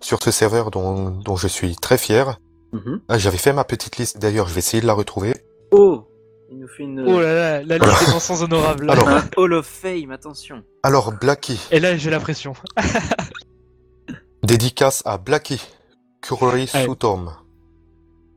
sur 0.02 0.24
ce 0.24 0.32
serveur 0.32 0.72
dont, 0.72 1.10
dont 1.12 1.36
je 1.36 1.48
suis 1.48 1.76
très 1.76 1.98
fier. 1.98 2.40
Mhm. 2.72 3.02
Ah, 3.10 3.18
J'avais 3.18 3.38
fait 3.38 3.54
ma 3.54 3.64
petite 3.66 3.98
liste, 3.98 4.18
d'ailleurs, 4.20 4.48
je 4.48 4.54
vais 4.54 4.60
essayer 4.60 4.82
de 4.82 4.88
la 4.88 4.94
retrouver. 4.94 5.36
Oh 5.72 6.04
Il 6.50 6.60
nous 6.60 6.68
fait 6.68 6.84
une. 6.84 7.02
Oh 7.02 7.20
là 7.20 7.34
là, 7.34 7.64
la 7.64 7.78
liste 7.78 8.06
des 8.06 8.12
mentions 8.14 8.42
honorables. 8.42 8.86
là. 8.86 8.94
Alors- 8.98 9.08
Un 9.10 9.30
Hall 9.36 9.54
of 9.54 9.66
Fame, 9.68 10.12
attention. 10.12 10.64
Alors, 10.84 11.12
Blacky, 11.12 11.60
Et 11.72 11.80
là, 11.82 11.96
j'ai 11.98 12.10
la 12.10 12.20
pression. 12.22 12.54
dédicace 14.44 15.02
à 15.06 15.18
Blacky, 15.18 15.62
Kuroi 16.22 16.54
Ouais. 16.54 16.66
Sutom, 16.68 17.32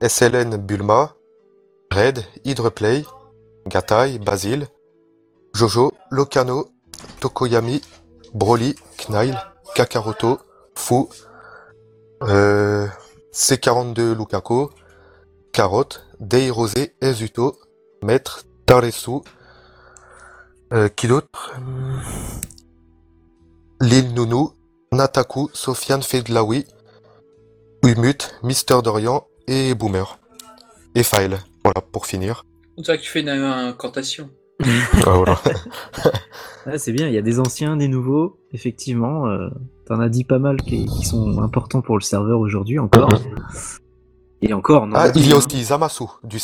SLN 0.03 0.57
Bulma, 0.57 1.15
Red, 1.93 2.25
Hydreplay, 2.45 3.05
Gatai, 3.67 4.19
Basil, 4.19 4.67
Jojo, 5.55 5.93
Lokano, 6.11 6.71
Tokoyami, 7.21 7.81
Broly, 8.35 8.75
Knail, 8.99 9.37
Kakaroto, 9.75 10.39
Fu, 10.75 11.09
euh, 12.23 12.87
C42 13.33 14.15
Lukaku, 14.15 14.69
Carotte, 15.53 16.07
Dei 16.21 16.51
Rosé, 16.51 16.95
Ezuto, 17.01 17.59
Maître, 18.03 18.45
Taresu, 18.67 19.21
euh, 20.73 20.89
qui 20.89 21.09
d'autre? 21.09 21.55
Lil 23.81 24.15
Nounou, 24.15 24.53
Nataku, 24.93 25.49
Sofiane 25.53 26.03
Fedlaoui, 26.03 26.67
Umut, 27.85 28.39
Mister 28.43 28.83
Dorian 28.83 29.27
et 29.47 29.75
Boomer. 29.75 30.19
Et 30.95 31.03
File. 31.03 31.39
Voilà, 31.65 31.81
pour 31.81 32.07
finir. 32.07 32.45
Une 32.77 33.29
incantation. 33.29 34.31
Ah, 35.07 35.11
voilà. 35.15 35.41
Ah, 36.67 36.77
c'est 36.77 36.93
bien, 36.93 37.09
il 37.09 37.15
y 37.15 37.19
a 37.19 37.23
des 37.23 37.41
anciens, 37.41 37.75
des 37.79 37.89
nouveaux. 37.89 38.39
Effectivement, 38.53 39.27
euh, 39.27 39.49
t'en 39.87 39.99
as 39.99 40.11
dit 40.11 40.25
pas 40.25 40.39
mal 40.39 40.59
qui, 40.59 40.85
qui 40.85 41.07
sont 41.07 41.41
importants 41.41 41.81
pour 41.81 41.97
le 41.97 42.03
serveur 42.03 42.39
aujourd'hui 42.39 42.79
encore. 42.79 43.09
Et 44.43 44.53
encore, 44.53 44.87
non. 44.87 44.95
Ah, 44.95 45.09
il 45.15 45.27
y 45.27 45.33
a 45.33 45.37
aussi 45.39 45.65
Zamasu 45.65 46.05
du, 46.23 46.39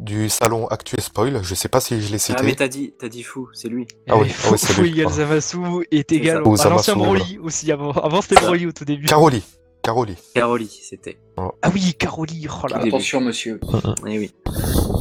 du 0.00 0.28
salon 0.28 0.66
Actuel 0.66 1.00
Spoil. 1.00 1.40
Je 1.44 1.54
sais 1.54 1.68
pas 1.68 1.78
si 1.80 2.00
je 2.02 2.12
l'ai 2.12 2.18
Ah, 2.30 2.42
mais 2.42 2.50
cité. 2.50 2.56
t'as 2.56 2.68
dit, 2.68 2.94
t'as 2.98 3.08
dit 3.08 3.22
fou, 3.22 3.48
c'est 3.52 3.68
lui. 3.68 3.86
Ah 4.08 4.16
oui, 4.18 4.28
ah 4.44 4.48
oui, 4.50 4.58
c'est 4.58 4.72
Fou 4.72 4.82
lui. 4.82 4.90
égale 4.90 5.06
Ah. 5.08 5.12
Zamasu 5.12 5.58
est 5.92 6.10
égal 6.10 6.38
à 6.38 6.68
l'ancien 6.68 6.96
Broly 6.96 7.38
aussi. 7.40 7.70
Avant, 7.70 7.92
avant 7.92 8.22
c'était 8.22 8.40
Broly 8.40 8.66
au 8.66 8.72
tout 8.72 8.84
début. 8.84 9.06
Caroli. 9.06 9.42
Caroli. 9.90 10.14
Caroli, 10.36 10.68
c'était. 10.68 11.18
Ah 11.36 11.50
oui, 11.74 11.94
Caroli. 11.98 12.46
Oh 12.62 12.66
là. 12.68 12.76
Attention, 12.76 13.20
monsieur. 13.20 13.58
Et 14.06 14.18
oui. 14.20 14.32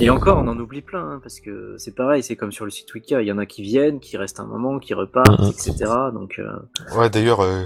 Et 0.01 0.09
encore, 0.09 0.39
on 0.39 0.47
en 0.47 0.57
oublie 0.57 0.81
plein, 0.81 1.01
hein, 1.03 1.19
parce 1.21 1.39
que 1.39 1.75
c'est 1.77 1.93
pareil, 1.93 2.23
c'est 2.23 2.35
comme 2.35 2.51
sur 2.51 2.65
le 2.65 2.71
site 2.71 2.91
Wika, 2.95 3.21
il 3.21 3.27
y 3.27 3.31
en 3.31 3.37
a 3.37 3.45
qui 3.45 3.61
viennent, 3.61 3.99
qui 3.99 4.17
restent 4.17 4.39
un 4.39 4.45
moment, 4.45 4.79
qui 4.79 4.95
repartent, 4.95 5.39
Mhm. 5.41 5.49
etc. 5.49 5.73
Donc, 6.11 6.39
euh, 6.39 6.49
Ouais, 6.97 7.11
d'ailleurs, 7.11 7.41
euh, 7.41 7.65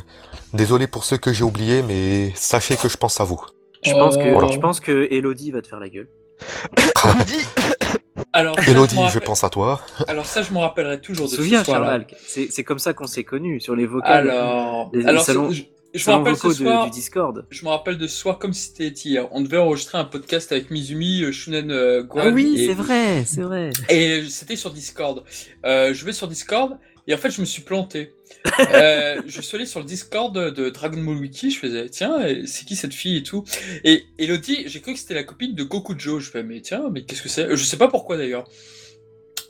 désolé 0.53 0.87
pour 0.87 1.05
ceux 1.05 1.15
que 1.17 1.31
j'ai 1.31 1.45
oubliés, 1.45 1.81
mais 1.81 2.33
sachez 2.35 2.75
que 2.75 2.89
je 2.89 2.97
pense 2.97 3.21
à 3.21 3.23
vous. 3.23 3.39
je 3.83 3.91
pense 3.93 4.17
que, 4.17 4.33
Oh. 4.35 4.49
je 4.51 4.59
pense 4.59 4.79
que 4.81 5.07
Elodie 5.11 5.51
va 5.51 5.61
te 5.61 5.67
faire 5.67 5.79
la 5.79 5.87
gueule. 5.89 6.09
Alors, 8.35 8.55
ça, 8.55 8.61
je 8.63 8.71
Elodie, 8.71 8.95
m'en 8.95 9.01
je 9.01 9.13
rappelle- 9.13 9.21
pense 9.27 9.43
à 9.43 9.49
toi. 9.49 9.79
Alors 10.07 10.25
ça, 10.25 10.41
je 10.41 10.51
me 10.53 10.57
rappellerai 10.59 10.99
toujours 11.01 11.27
de 11.27 11.31
souviens, 11.35 11.59
ce 11.59 11.65
soir-là. 11.65 11.85
Charmalk 11.87 12.15
C'est 12.25 12.47
c'est 12.51 12.63
comme 12.63 12.79
ça 12.79 12.93
qu'on 12.93 13.05
s'est 13.07 13.23
connus, 13.23 13.61
sur 13.61 13.75
les 13.75 13.85
vocales. 13.85 14.29
Alors, 14.29 14.89
Les- 14.93 15.01
les 15.03 15.05
alors 15.07 15.23
salons- 15.23 15.51
je, 15.51 15.63
je 15.93 16.09
me 16.09 16.15
rappelle 16.15 16.35
ce 16.35 16.47
de- 16.47 16.53
soir. 16.53 16.85
du 16.85 16.91
Discord. 16.91 17.45
Je 17.49 17.63
me 17.63 17.69
rappelle 17.69 17.97
de 17.97 18.07
ce 18.07 18.17
soir 18.17 18.39
comme 18.39 18.53
si 18.53 18.67
c'était 18.69 18.87
hier. 18.87 19.27
On 19.31 19.41
devait 19.41 19.57
enregistrer 19.57 19.97
un 19.97 20.05
podcast 20.05 20.51
avec 20.51 20.71
Mizumi, 20.71 21.23
euh, 21.23 21.31
Shunen 21.31 21.71
euh, 21.71 22.01
Ah 22.01 22.03
Gohan 22.03 22.33
oui, 22.33 22.55
et- 22.57 22.67
c'est 22.67 22.73
vrai, 22.73 23.23
c'est 23.25 23.41
vrai. 23.41 23.71
Et 23.89 24.23
c'était 24.29 24.55
sur 24.55 24.71
Discord. 24.71 25.23
Euh, 25.65 25.93
je 25.93 26.05
vais 26.05 26.13
sur 26.13 26.27
Discord 26.27 26.77
et 27.07 27.13
en 27.13 27.17
fait 27.17 27.29
je 27.31 27.41
me 27.41 27.45
suis 27.45 27.61
planté. 27.61 28.13
Euh, 28.59 29.21
je 29.27 29.41
suis 29.41 29.55
allé 29.55 29.65
sur 29.65 29.79
le 29.81 29.85
Discord 29.85 30.33
de 30.35 30.69
Dragon 30.69 31.01
Ball 31.03 31.17
Wiki, 31.17 31.51
je 31.51 31.59
faisais 31.59 31.89
tiens, 31.89 32.17
c'est 32.45 32.65
qui 32.65 32.75
cette 32.75 32.93
fille 32.93 33.17
et 33.17 33.23
tout. 33.23 33.43
Et 33.83 34.05
Elodie, 34.17 34.63
j'ai 34.67 34.81
cru 34.81 34.93
que 34.93 34.99
c'était 34.99 35.13
la 35.13 35.23
copine 35.23 35.53
de 35.53 35.63
Goku 35.63 35.93
Joe. 35.97 36.21
Je 36.23 36.31
fais 36.31 36.43
mais 36.43 36.61
tiens, 36.61 36.89
mais 36.91 37.03
qu'est-ce 37.03 37.21
que 37.21 37.29
c'est? 37.29 37.55
Je 37.55 37.63
sais 37.63 37.77
pas 37.77 37.87
pourquoi 37.87 38.17
d'ailleurs. 38.17 38.45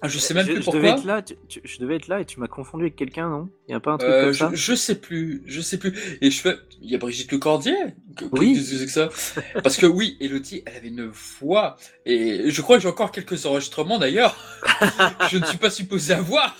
Je 0.07 0.19
sais 0.19 0.33
même 0.33 0.45
je, 0.45 0.51
plus 0.51 0.59
je 0.61 0.65
pourquoi. 0.65 0.81
devais 0.81 0.91
être 0.93 1.05
là, 1.05 1.21
tu- 1.21 1.35
tu- 1.47 1.61
je 1.63 1.79
devais 1.79 1.95
être 1.95 2.07
là 2.07 2.19
et 2.21 2.25
tu 2.25 2.39
m'as 2.39 2.47
confondu 2.47 2.83
avec 2.83 2.95
quelqu'un, 2.95 3.29
non? 3.29 3.49
Il 3.67 3.71
y 3.71 3.75
a 3.75 3.79
pas 3.79 3.91
un 3.91 3.97
truc 3.97 4.11
Euh, 4.11 4.23
comme 4.25 4.33
je, 4.33 4.37
ça? 4.39 4.51
je 4.53 4.75
sais 4.75 4.95
plus, 4.95 5.43
je 5.45 5.61
sais 5.61 5.77
plus. 5.77 5.93
Et 6.21 6.29
je 6.31 6.39
fais, 6.41 6.55
il 6.81 6.91
y 6.91 6.95
a 6.95 6.97
Brigitte 6.97 7.31
Lecordier? 7.31 7.75
Que- 8.17 8.25
Oui. 8.33 8.53
Que 8.55 8.87
ça? 8.87 9.09
Parce 9.63 9.77
que 9.77 9.85
oui, 9.85 10.17
Elodie, 10.19 10.63
elle 10.65 10.75
avait 10.75 10.87
une 10.89 11.11
voix. 11.39 11.77
Et 12.05 12.49
je 12.49 12.61
crois 12.61 12.77
que 12.77 12.83
j'ai 12.83 12.89
encore 12.89 13.11
quelques 13.11 13.45
enregistrements 13.45 13.99
d'ailleurs. 13.99 14.35
je 15.31 15.37
ne 15.37 15.45
suis 15.45 15.57
pas 15.57 15.69
supposé 15.69 16.13
avoir. 16.13 16.55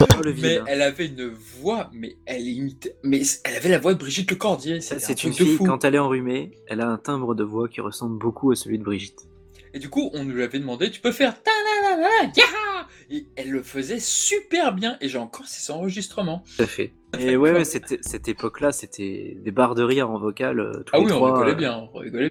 Oh, 0.00 0.04
Mais 0.40 0.60
elle 0.66 0.82
avait 0.82 1.06
une 1.06 1.28
voix, 1.28 1.90
mais 1.92 2.16
elle 2.26 2.46
imitait, 2.46 2.96
mais 3.02 3.22
elle 3.44 3.56
avait 3.56 3.68
la 3.68 3.78
voix 3.78 3.94
de 3.94 3.98
Brigitte 3.98 4.30
Lecordier. 4.30 4.80
C'est 4.80 5.24
une 5.24 5.32
fille, 5.32 5.56
fou. 5.56 5.64
quand 5.64 5.84
elle 5.84 5.94
est 5.94 5.98
enrhumée, 5.98 6.52
elle 6.68 6.80
a 6.80 6.88
un 6.88 6.98
timbre 6.98 7.34
de 7.34 7.42
voix 7.44 7.68
qui 7.68 7.80
ressemble 7.80 8.18
beaucoup 8.18 8.50
à 8.50 8.56
celui 8.56 8.78
de 8.78 8.84
Brigitte. 8.84 9.28
Et 9.74 9.78
du 9.78 9.88
coup, 9.88 10.10
on 10.14 10.24
nous 10.24 10.36
l'avait 10.36 10.58
demandé, 10.58 10.90
tu 10.90 11.00
peux 11.00 11.12
faire 11.12 11.42
ta 11.42 11.50
la 11.50 11.90
la 11.96 12.02
la 12.02 12.24
yaha 12.36 12.88
Et 13.10 13.26
elle 13.36 13.50
le 13.50 13.62
faisait 13.62 13.98
super 14.00 14.72
bien. 14.74 14.96
Et 15.00 15.08
j'ai 15.08 15.18
encore 15.18 15.46
ces 15.46 15.70
enregistrements. 15.72 16.44
Tout 16.56 16.62
à 16.62 16.66
fait. 16.66 16.92
Et 17.18 17.36
ouais, 17.36 17.52
ouais 17.52 17.64
cette 17.64 18.28
époque-là, 18.28 18.72
c'était 18.72 19.36
des 19.42 19.50
barres 19.50 19.74
de 19.74 19.82
rire 19.82 20.10
en 20.10 20.18
vocal. 20.18 20.60
euh, 20.60 20.82
tous 20.84 20.92
Ah 20.94 20.98
les 20.98 21.04
oui, 21.04 21.12
on 21.12 21.16
trois, 21.16 21.32
rigolait 21.32 21.52
euh, 21.52 21.54
bien, 21.54 21.88
on 21.94 21.98
rigolait 21.98 22.30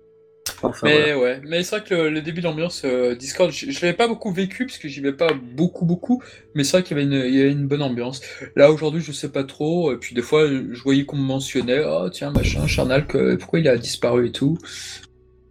Enfin, 0.64 0.88
mais 0.88 1.14
voilà. 1.14 1.20
ouais, 1.20 1.42
mais 1.46 1.62
c'est 1.62 1.78
vrai 1.78 1.86
que 1.88 1.94
le, 1.94 2.10
le 2.10 2.22
début 2.22 2.42
d'ambiance 2.42 2.82
euh, 2.84 3.14
Discord, 3.14 3.52
je, 3.52 3.70
je 3.70 3.82
l'avais 3.82 3.96
pas 3.96 4.08
beaucoup 4.08 4.32
vécu 4.32 4.66
parce 4.66 4.80
que 4.80 4.88
j'y 4.88 5.02
vais 5.02 5.14
pas 5.14 5.32
beaucoup 5.34 5.86
beaucoup, 5.86 6.24
mais 6.56 6.64
c'est 6.64 6.78
vrai 6.78 6.84
qu'il 6.84 6.98
y 6.98 7.00
avait 7.00 7.08
une, 7.08 7.28
il 7.28 7.36
y 7.36 7.42
avait 7.42 7.52
une 7.52 7.68
bonne 7.68 7.84
ambiance. 7.84 8.22
Là 8.56 8.72
aujourd'hui, 8.72 9.02
je 9.02 9.12
sais 9.12 9.30
pas 9.32 9.44
trop. 9.44 9.94
Et 9.94 9.98
puis 9.98 10.16
des 10.16 10.24
fois, 10.24 10.48
je 10.48 10.82
voyais 10.82 11.06
qu'on 11.06 11.18
me 11.18 11.22
mentionnait, 11.22 11.84
oh 11.86 12.10
tiens 12.10 12.32
machin, 12.32 12.66
Charnal, 12.66 13.06
que, 13.06 13.36
pourquoi 13.36 13.60
il 13.60 13.68
a 13.68 13.78
disparu 13.78 14.28
et 14.28 14.32
tout? 14.32 14.58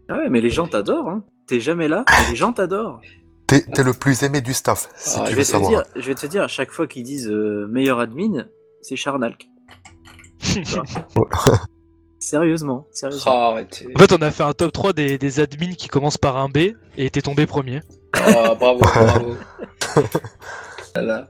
Ah 0.09 0.19
ouais, 0.19 0.29
mais 0.29 0.41
les 0.41 0.51
gens 0.51 0.67
t'adorent. 0.67 1.09
Hein. 1.09 1.25
T'es 1.47 1.61
jamais 1.61 1.89
là, 1.89 2.05
mais 2.09 2.31
les 2.31 2.37
gens 2.37 2.53
t'adorent. 2.53 3.01
T'es 3.47 3.61
t'es 3.63 3.85
le 3.85 3.93
plus 3.93 4.23
aimé 4.25 4.41
du 4.41 4.53
staff, 4.53 4.89
si 4.97 5.19
Ah, 5.21 5.25
tu 5.25 5.27
je, 5.27 5.31
veux 5.31 5.37
vais 5.37 5.43
te 5.45 5.49
savoir. 5.49 5.71
dire, 5.71 5.83
je 5.95 6.01
vais 6.03 6.15
te 6.17 6.27
dire, 6.27 6.43
à 6.43 6.49
chaque 6.49 6.73
fois 6.73 6.87
qu'ils 6.89 7.05
disent 7.05 7.29
euh, 7.31 7.67
meilleur 7.69 8.01
admin, 8.01 8.47
c'est 8.83 8.97
Charnalk. 8.97 9.47
Sérieusement, 12.19 12.87
sérieusement. 12.91 13.33
Ah. 13.33 13.61
En 13.95 13.99
fait, 14.01 14.13
on 14.13 14.23
a 14.23 14.31
fait 14.33 14.43
un 14.43 14.53
top 14.53 14.73
3 14.73 14.93
des, 14.95 15.17
des 15.19 15.39
admins 15.41 15.75
qui 15.75 15.87
commencent 15.87 16.19
par 16.19 16.37
un 16.39 16.49
B 16.49 16.73
et 16.97 17.11
t'es 17.11 17.23
tombé 17.23 17.47
premier. 17.47 17.83
Ah, 18.15 18.55
bravo, 18.59 18.81
bravo. 18.81 19.37
Voilà. 21.05 21.29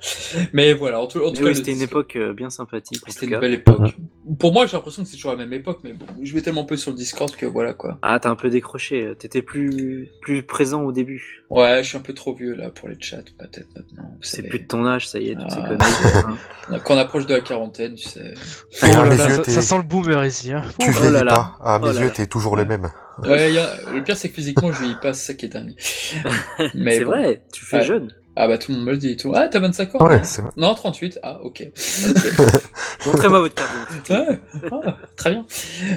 Mais 0.53 0.73
voilà, 0.73 1.01
en 1.01 1.07
tout, 1.07 1.19
en 1.21 1.31
tout 1.31 1.37
cas, 1.37 1.43
oui, 1.43 1.49
le 1.49 1.55
c'était 1.55 1.73
une 1.73 1.83
époque 1.83 2.17
euh, 2.17 2.33
bien 2.33 2.51
sympathique. 2.51 3.03
C'était 3.09 3.27
une 3.27 3.33
cas. 3.33 3.39
belle 3.41 3.55
époque. 3.55 3.95
Pour 4.39 4.53
moi, 4.53 4.67
j'ai 4.67 4.77
l'impression 4.77 5.03
que 5.03 5.09
c'est 5.09 5.17
toujours 5.17 5.33
la 5.33 5.37
même 5.39 5.53
époque, 5.53 5.81
mais 5.85 5.93
bon, 5.93 6.07
je 6.23 6.33
vais 6.35 6.43
tellement 6.43 6.65
peu 6.65 6.77
sur 6.77 6.91
le 6.91 6.97
Discord 6.97 7.35
que 7.37 7.47
voilà 7.47 7.75
quoi. 7.75 7.99
Ah, 8.03 8.19
t'as 8.21 8.31
un 8.31 8.35
peu 8.37 8.51
décroché. 8.51 9.13
T'étais 9.19 9.43
plus, 9.43 10.09
plus 10.21 10.43
présent 10.43 10.83
au 10.83 10.93
début. 10.93 11.45
Ouais, 11.51 11.83
je 11.85 11.89
suis 11.91 11.97
un 11.97 12.01
peu 12.01 12.13
trop 12.13 12.35
vieux 12.35 12.55
là 12.55 12.71
pour 12.71 12.89
les 12.89 12.97
chats, 13.01 13.19
peut-être 13.39 13.69
maintenant. 13.77 14.11
C'est 14.21 14.43
plus 14.43 14.59
de 14.61 14.67
ton 14.67 14.85
âge, 14.87 15.09
ça 15.09 15.19
y 15.21 15.31
est, 15.31 15.37
toutes 15.37 15.51
ces 15.51 15.59
Ah. 15.63 15.69
conneries. 15.69 16.37
hein. 16.71 16.79
Quand 16.85 16.95
on 16.95 16.99
approche 16.99 17.27
de 17.27 17.35
la 17.35 17.41
quarantaine, 17.41 17.95
tu 17.95 18.09
sais. 18.09 18.35
Oh 18.37 18.77
Ah, 18.83 18.89
là 18.89 19.05
mes 19.11 19.17
là, 19.17 19.29
yeux, 19.37 19.45
ça, 19.45 19.63
sent 19.63 19.77
le 19.77 19.83
boomer 19.85 20.25
ici. 20.27 20.53
Hein. 20.53 20.63
Tu 20.81 20.89
Oh 20.89 20.93
vieillis 20.93 21.13
là 21.13 21.23
là. 21.25 21.35
pas. 21.35 21.57
À 21.65 21.79
mes 21.79 21.89
Oh 21.89 21.93
là 21.93 22.01
yeux, 22.01 22.11
t'es 22.13 22.27
toujours 22.27 22.57
le 22.57 22.65
même. 22.65 22.89
Ouais, 23.23 23.53
y 23.53 23.59
a- 23.59 23.77
le 23.95 24.03
pire 24.03 24.17
c'est 24.17 24.29
que 24.29 24.35
physiquement 24.35 24.73
je 24.73 24.81
vieillis 24.81 24.99
pas, 25.01 25.13
c'est 25.15 25.29
ça 25.33 25.35
qui 25.35 25.47
est 25.47 25.49
dingue. 25.49 25.75
Mais 26.75 26.99
C'est 26.99 27.05
bon. 27.05 27.13
vrai, 27.13 27.43
tu 27.53 27.65
fais 27.65 27.79
Ouais. 27.79 27.85
jeune. 27.85 28.13
Ah 28.39 28.47
bah 28.49 28.59
tout 28.59 28.71
le 28.71 28.77
monde 28.77 28.87
me 28.87 28.93
le 28.93 28.99
dit 28.99 29.13
et 29.13 29.17
tout. 29.17 29.33
Ah, 29.35 29.49
t'as 29.49 29.61
25 29.61 29.95
ans 29.95 30.07
Ouais, 30.07 30.19
vrai. 30.19 30.51
Non, 30.59 30.75
38. 30.75 31.21
Ah, 31.23 31.41
ok. 31.43 31.69
Montrez-moi 33.07 33.41
votre 33.41 33.55
carte. 33.55 34.11
Ouais, 34.11 34.39
ah, 34.71 34.99
très 35.17 35.31
bien. 35.31 35.47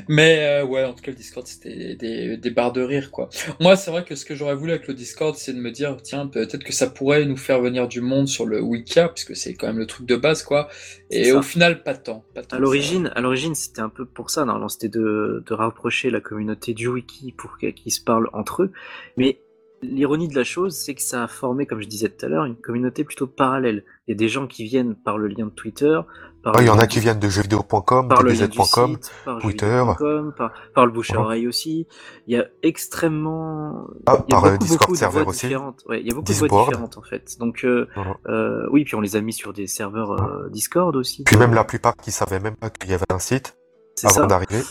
Mais 0.08 0.40
euh, 0.40 0.66
ouais, 0.66 0.86
en 0.86 0.94
tout 0.94 1.02
cas, 1.02 1.12
le 1.12 1.18
Discord, 1.18 1.46
c'était 1.46 1.96
des, 1.96 2.38
des 2.38 2.50
barres 2.50 2.72
de 2.72 2.82
rire, 2.82 3.12
quoi. 3.12 3.28
Moi, 3.60 3.76
c'est 3.76 3.92
vrai 3.92 4.06
que 4.06 4.16
ce 4.16 4.24
que 4.24 4.36
j'aurais 4.36 4.56
voulu 4.56 4.72
avec 4.72 4.88
le 4.88 4.94
Discord, 4.94 5.36
c'est 5.36 5.52
de 5.52 5.60
me 5.60 5.70
dire, 5.72 5.98
tiens, 6.02 6.28
peut-être 6.28 6.64
que 6.64 6.72
ça 6.72 6.88
pourrait 6.88 7.26
nous 7.26 7.36
faire 7.36 7.60
venir 7.60 7.90
du 7.90 8.00
monde 8.00 8.30
sur 8.30 8.46
le 8.46 8.62
Wika, 8.62 9.10
puisque 9.10 9.36
c'est 9.36 9.54
quand 9.54 9.68
même 9.68 9.80
le 9.80 9.88
truc 9.88 10.06
de 10.06 10.16
base, 10.16 10.44
quoi. 10.44 10.70
Et 11.12 11.34
au 11.34 11.42
final, 11.42 11.84
pas 11.84 11.96
tant. 11.96 12.24
Pas 12.34 12.44
tant 12.44 12.56
À 12.56 12.60
l'origine, 12.60 13.12
à 13.16 13.22
l'origine, 13.22 13.54
c'était 13.54 13.82
un 13.82 13.90
peu 13.90 14.06
pour 14.06 14.30
ça. 14.30 14.46
Normalement, 14.46 14.70
c'était 14.70 14.88
de, 14.88 15.44
de 15.46 15.54
rapprocher 15.54 16.10
la 16.10 16.22
communauté 16.22 16.74
du 16.74 16.88
wiki 16.88 17.34
pour 17.34 17.58
qu'ils 17.58 17.92
se 17.92 18.02
parlent 18.02 18.30
entre 18.32 18.64
eux. 18.64 18.72
Mais 19.18 19.42
l'ironie 19.82 20.28
de 20.28 20.36
la 20.36 20.44
chose, 20.44 20.76
c'est 20.76 20.96
que 20.96 21.02
ça 21.02 21.24
a 21.24 21.28
formé, 21.28 21.66
comme 21.66 21.82
je 21.82 21.88
disais 21.88 22.10
tout 22.10 22.26
à 22.26 22.30
l'heure, 22.30 22.46
une 22.46 22.56
communauté 22.56 23.04
plutôt 23.04 23.28
parallèle. 23.28 23.84
Il 24.08 24.12
y 24.12 24.14
a 24.14 24.18
des 24.18 24.30
gens 24.30 24.48
qui 24.48 24.64
viennent 24.64 24.96
par 24.96 25.18
le 25.18 25.28
lien 25.28 25.46
de 25.46 25.52
Twitter. 25.52 26.00
Par 26.44 26.56
Ouais, 26.56 26.64
il 26.64 26.68
y 26.68 26.70
en 26.70 26.80
a 26.80 26.88
qui 26.88 27.00
viennent 27.00 27.20
de 27.20 27.30
jeuxvideo.com, 27.30 28.08
par 28.08 28.20
site, 28.30 29.12
par 29.26 29.40
Twitter. 29.40 29.84
par, 30.38 30.52
par 30.74 30.86
le 30.86 30.92
bouche 30.92 31.12
à 31.12 31.20
oreille 31.20 31.48
aussi. 31.48 31.88
Il 32.28 32.36
y 32.36 32.40
a 32.40 32.46
extrêmement, 32.64 33.88
Ah, 34.06 34.24
il 34.28 34.34
y 34.34 34.36
a 34.36 34.40
par, 34.40 34.46
euh, 34.46 34.52
beaucoup, 34.52 34.64
Discord 34.64 34.80
beaucoup 34.80 34.92
de 34.94 34.98
serveur 34.98 35.24
voix 35.24 35.30
aussi. 35.32 35.48
différentes. 35.48 35.84
Ouais, 35.88 36.00
il 36.02 36.08
y 36.08 36.12
a 36.12 36.16
beaucoup 36.16 36.32
de 36.32 36.38
voix 36.38 36.66
différentes 36.66 36.98
en 36.98 37.02
fait. 37.04 37.38
Donc, 37.40 37.66
euh, 37.66 37.88
euh, 38.28 38.68
oui, 38.72 38.86
puis 38.86 38.96
on 38.96 39.02
les 39.02 39.16
a 39.16 39.22
mis 39.22 39.34
sur 39.34 39.54
des 39.54 39.68
serveurs 39.68 40.12
euh, 40.12 40.50
Discord 40.50 40.96
aussi. 40.96 41.24
Puis 41.24 41.38
même 41.38 41.54
la 41.54 41.64
plupart 41.64 41.96
qui 41.98 42.12
savaient 42.12 42.40
même 42.40 42.56
pas 42.56 42.70
qu'il 42.70 42.90
y 42.90 42.94
avait 42.94 43.06
un 43.12 43.20
site 43.20 43.58
C'est 43.96 44.08
avant 44.08 44.28
d'arriver. 44.28 44.62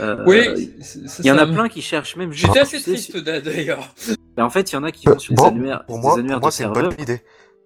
Euh, 0.00 0.24
Oui, 0.26 0.72
c'est- 0.80 1.08
c'est 1.08 1.22
Il 1.24 1.26
y 1.26 1.32
en 1.32 1.38
a 1.38 1.46
plein 1.46 1.68
qui 1.68 1.80
cherchent 1.82 2.16
même 2.16 2.32
juste. 2.32 2.46
J'étais 2.46 2.60
assez 2.60 2.80
triste 2.80 3.16
d'a- 3.16 3.40
d'ailleurs. 3.40 3.94
Mais 4.36 4.42
en 4.42 4.50
fait, 4.50 4.70
il 4.70 4.74
y 4.74 4.78
en 4.78 4.84
a 4.84 4.92
qui 4.92 5.06
vont 5.06 5.18
sur 5.18 5.34
des 5.34 5.40
Bon, 5.42 5.48
annuaires, 5.48 5.84
pour 5.86 5.96
des 5.96 6.02
moi, 6.02 6.18
annuaires 6.18 6.36
pour 6.36 6.40
moi 6.42 6.50
de 6.50 6.54
c'est 6.54 6.64
une 6.64 6.72
bonne 6.72 6.92
idée. 6.98 7.22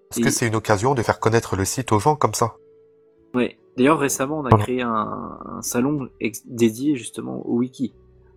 Parce 0.09 0.19
Et- 0.19 0.23
que 0.23 0.29
c'est 0.29 0.47
une 0.47 0.55
occasion 0.55 0.93
de 0.95 1.01
faire 1.01 1.19
connaître 1.19 1.55
le 1.55 1.65
site 1.65 1.91
aux 1.91 1.99
gens 1.99 2.15
comme 2.15 2.33
ça. 2.33 2.55
Ouais. 3.33 3.57
D'ailleurs, 3.77 3.99
récemment, 3.99 4.39
on 4.39 4.45
a 4.45 4.49
Voilà. 4.49 4.63
créé 4.63 4.81
un, 4.83 5.39
un 5.57 5.61
salon 5.61 6.07
ex- 6.19 6.43
dédié 6.45 6.95
justement 6.95 7.41
au 7.47 7.57
wiki 7.57 7.93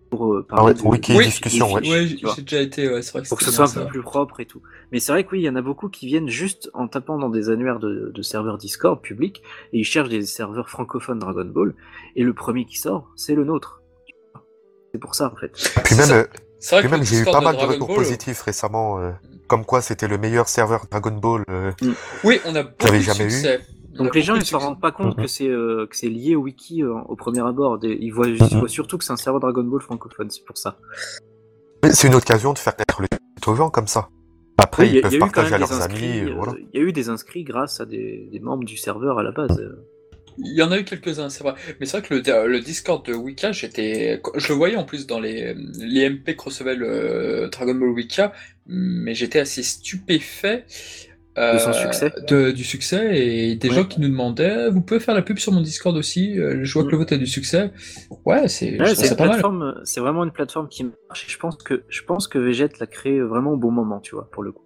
pour 0.09 0.33
euh, 0.33 0.45
Ah 0.49 0.55
parler 0.55 0.73
ouais, 0.81 0.97
de, 0.99 1.13
Oui, 1.15 1.25
discussion, 1.25 1.71
ouais. 1.73 1.83
j'ai 1.83 2.41
déjà 2.41 2.61
été, 2.61 2.89
ouais, 2.91 3.01
c'est 3.01 3.11
vrai 3.13 3.21
que 3.23 3.27
pour 3.29 3.37
que 3.37 3.43
ce 3.43 3.51
soit 3.51 3.65
un 3.65 3.83
peu 3.83 3.87
plus 3.87 4.01
propre 4.01 4.39
et 4.39 4.45
tout. 4.45 4.61
Mais 4.91 4.99
c'est 4.99 5.11
vrai 5.11 5.23
que 5.23 5.31
oui, 5.31 5.39
il 5.41 5.43
y 5.45 5.49
en 5.49 5.55
a 5.55 5.61
beaucoup 5.61 5.89
qui 5.89 6.05
viennent 6.07 6.29
juste 6.29 6.69
en 6.73 6.87
tapant 6.87 7.17
dans 7.17 7.29
des 7.29 7.49
annuaires 7.49 7.79
de, 7.79 8.11
de 8.13 8.21
serveurs 8.21 8.57
Discord 8.57 9.01
publics 9.01 9.41
et 9.73 9.79
ils 9.79 9.83
cherchent 9.83 10.09
des 10.09 10.25
serveurs 10.25 10.69
francophones 10.69 11.19
Dragon 11.19 11.45
Ball 11.45 11.73
et 12.15 12.23
le 12.23 12.33
premier 12.33 12.65
qui 12.65 12.77
sort, 12.77 13.09
c'est 13.15 13.35
le 13.35 13.43
nôtre. 13.43 13.81
C'est 14.93 14.99
pour 14.99 15.15
ça 15.15 15.31
en 15.33 15.35
fait. 15.35 15.51
Puis 15.83 15.95
même, 15.95 16.11
euh, 16.11 16.23
puis 16.79 16.87
même 16.89 17.03
j'ai 17.03 17.19
eu 17.19 17.25
pas 17.25 17.39
de 17.39 17.43
mal 17.43 17.55
de 17.57 17.61
retours 17.61 17.87
Ball, 17.87 17.97
positifs 17.97 18.41
récemment, 18.41 18.99
euh, 18.99 19.11
comme 19.47 19.65
quoi 19.65 19.81
c'était 19.81 20.07
le 20.07 20.17
meilleur 20.17 20.47
serveur 20.47 20.85
Dragon 20.89 21.11
Ball. 21.11 21.43
euh, 21.49 21.71
Oui, 22.23 22.39
on 22.45 22.55
a 22.55 22.63
beaucoup 22.63 22.75
J'avais 22.87 22.99
de 22.99 23.03
jamais 23.03 23.25
eu. 23.25 23.31
succès. 23.31 23.59
Donc 23.97 24.15
les 24.15 24.21
gens 24.21 24.35
ils 24.35 24.41
de 24.41 24.45
se 24.45 24.55
rendent 24.55 24.79
pas 24.81 24.91
compte 24.91 25.17
Mhm. 25.17 25.23
que 25.23 25.27
c'est 25.27 25.47
euh, 25.47 25.87
que 25.89 25.95
c'est 25.95 26.09
lié 26.09 26.35
au 26.35 26.41
wiki 26.41 26.83
euh, 26.83 26.93
au 27.07 27.15
premier 27.15 27.41
abord. 27.41 27.79
Ils 27.83 28.11
voient, 28.11 28.27
ils 28.27 28.41
Mhm. 28.41 28.59
voient 28.59 28.67
surtout 28.69 28.97
que 28.97 29.03
c'est 29.03 29.13
un 29.13 29.17
serveur 29.17 29.39
Dragon 29.41 29.63
Ball 29.63 29.81
francophone, 29.81 30.29
c'est 30.29 30.43
pour 30.45 30.57
ça. 30.57 30.77
C'est 31.91 32.07
une 32.07 32.15
occasion 32.15 32.53
de 32.53 32.59
faire 32.59 32.75
connaître 32.75 33.01
le 33.01 33.07
site 33.11 33.47
aux 33.47 33.55
gens 33.55 33.69
comme 33.69 33.87
ça. 33.87 34.09
Après, 34.57 34.83
Oui, 34.83 34.89
il 34.89 34.95
y 34.95 34.97
ils 34.97 35.01
peuvent 35.01 35.13
y 35.13 35.19
partager 35.19 35.53
à 35.53 35.57
leurs 35.57 35.71
inscrits. 35.71 36.19
amis. 36.21 36.31
euh, 36.31 36.33
voilà. 36.35 36.53
Il 36.73 36.79
y 36.79 36.83
a 36.83 36.85
eu 36.87 36.91
des 36.91 37.09
inscrits 37.09 37.43
grâce 37.43 37.79
à 37.79 37.85
des, 37.85 38.27
des 38.31 38.39
membres 38.39 38.63
du 38.65 38.75
serveur 38.77 39.19
à 39.19 39.23
la 39.23 39.31
base. 39.31 39.61
Il 40.39 40.55
y 40.55 40.61
en 40.61 40.71
a 40.71 40.77
eu 40.79 40.83
quelques-uns, 40.83 41.29
c'est 41.29 41.43
vrai. 41.43 41.55
Mais 41.79 41.85
c'est 41.87 41.97
vrai 41.99 42.07
que 42.07 42.13
le, 42.13 42.47
le 42.47 42.59
Discord 42.59 43.03
de 43.05 43.13
j'étais, 43.53 44.21
je 44.35 44.47
le 44.49 44.53
voyais 44.53 44.75
en 44.75 44.83
plus 44.83 45.07
dans 45.07 45.19
les, 45.19 45.55
les 45.79 46.09
MP 46.09 46.35
que 46.35 46.43
recevait 46.43 46.75
le 46.75 47.49
Dragon 47.51 47.73
Ball 47.73 47.89
Wika, 47.89 48.33
mais 48.67 49.15
j'étais 49.15 49.39
assez 49.39 49.63
stupéfait 49.63 50.65
euh, 50.67 51.06
De 51.53 51.57
son 51.59 51.71
succès. 51.73 52.11
de- 52.27 52.51
du 52.51 52.63
succès 52.63 53.17
et 53.19 53.55
des 53.55 53.69
Ouais. 53.69 53.75
gens 53.75 53.83
qui 53.85 54.01
nous 54.01 54.09
demandaient, 54.09 54.69
vous 54.69 54.81
pouvez 54.81 54.99
faire 54.99 55.13
la 55.13 55.21
pub 55.21 55.37
sur 55.37 55.51
mon 55.51 55.61
Discord 55.61 55.95
aussi. 55.95 56.39
euh, 56.39 56.59
Je 56.63 56.73
vois 56.73 56.81
que 56.83 56.87
Mm. 56.87 56.91
le 56.91 56.97
vôtre 56.97 57.13
a 57.13 57.17
du 57.17 57.27
succès. 57.27 57.71
Ouais, 58.25 58.47
c'est, 58.47 58.79
Ouais, 58.81 58.95
c'est 58.95 59.15
plateforme, 59.15 59.75
c'est 59.83 59.99
vraiment 59.99 60.23
une 60.23 60.31
plateforme 60.31 60.67
qui 60.67 60.83
marche. 60.85 61.25
et 61.27 61.31
Je 61.31 61.37
pense 61.37 61.57
que 61.57 61.83
je 61.89 62.01
pense 62.03 62.27
que 62.27 62.39
Vegette 62.39 62.79
l'a 62.79 62.87
créé 62.87 63.21
vraiment 63.21 63.51
au 63.51 63.57
bon 63.57 63.71
moment, 63.71 63.99
tu 63.99 64.15
vois, 64.15 64.27
pour 64.31 64.41
le 64.43 64.51
coup. 64.51 64.63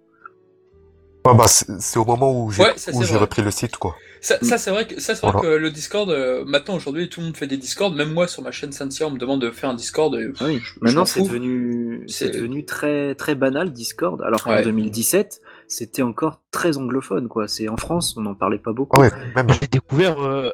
Ah 1.24 1.34
bah, 1.34 1.44
c'est 1.46 1.98
au 1.98 2.04
moment 2.04 2.44
où 2.44 2.50
j'ai 2.50 2.62
Ouais, 2.62 2.72
repris 3.16 3.42
le 3.42 3.52
site, 3.52 3.76
quoi. 3.76 3.94
Ça, 4.20 4.38
ça 4.42 4.56
c'est 4.58 4.70
vrai 4.70 4.86
que 4.88 5.00
ça 5.00 5.14
c'est 5.14 5.22
vrai 5.22 5.32
Voilà. 5.32 5.56
que 5.56 5.60
le 5.60 5.70
Discord 5.70 6.08
euh, 6.10 6.44
maintenant 6.44 6.76
aujourd'hui 6.76 7.08
tout 7.08 7.18
le 7.20 7.26
monde 7.26 7.36
fait 7.36 7.48
des 7.48 7.56
Discord 7.56 7.92
même 7.96 8.12
moi 8.12 8.28
sur 8.28 8.40
ma 8.42 8.52
chaîne 8.52 8.70
Sensia 8.70 9.06
on 9.08 9.10
me 9.10 9.18
demande 9.18 9.40
de 9.42 9.50
faire 9.50 9.70
un 9.70 9.74
Discord 9.74 10.14
et, 10.14 10.28
Ah 10.40 10.44
oui. 10.46 10.60
je- 10.62 10.74
Maintenant, 10.80 11.04
c'est 11.04 11.22
devenu, 11.22 12.04
c'est 12.06 12.26
C'est- 12.26 12.30
devenu 12.30 12.64
très 12.64 13.14
très 13.16 13.34
banal 13.34 13.72
Discord. 13.72 14.20
Alors 14.22 14.42
qu'en 14.44 14.50
Ouais. 14.50 14.62
2017, 14.62 15.40
c'était 15.72 16.02
encore 16.02 16.40
très 16.50 16.76
anglophone, 16.78 17.28
quoi. 17.28 17.48
C'est 17.48 17.68
en 17.68 17.76
France, 17.76 18.14
on 18.16 18.22
n'en 18.22 18.34
parlait 18.34 18.58
pas 18.58 18.72
beaucoup. 18.72 19.00
Ouais, 19.00 19.10
même 19.34 19.50
Je 19.52 19.60
l'ai 19.60 19.66
découvert 19.68 20.20
euh, 20.22 20.50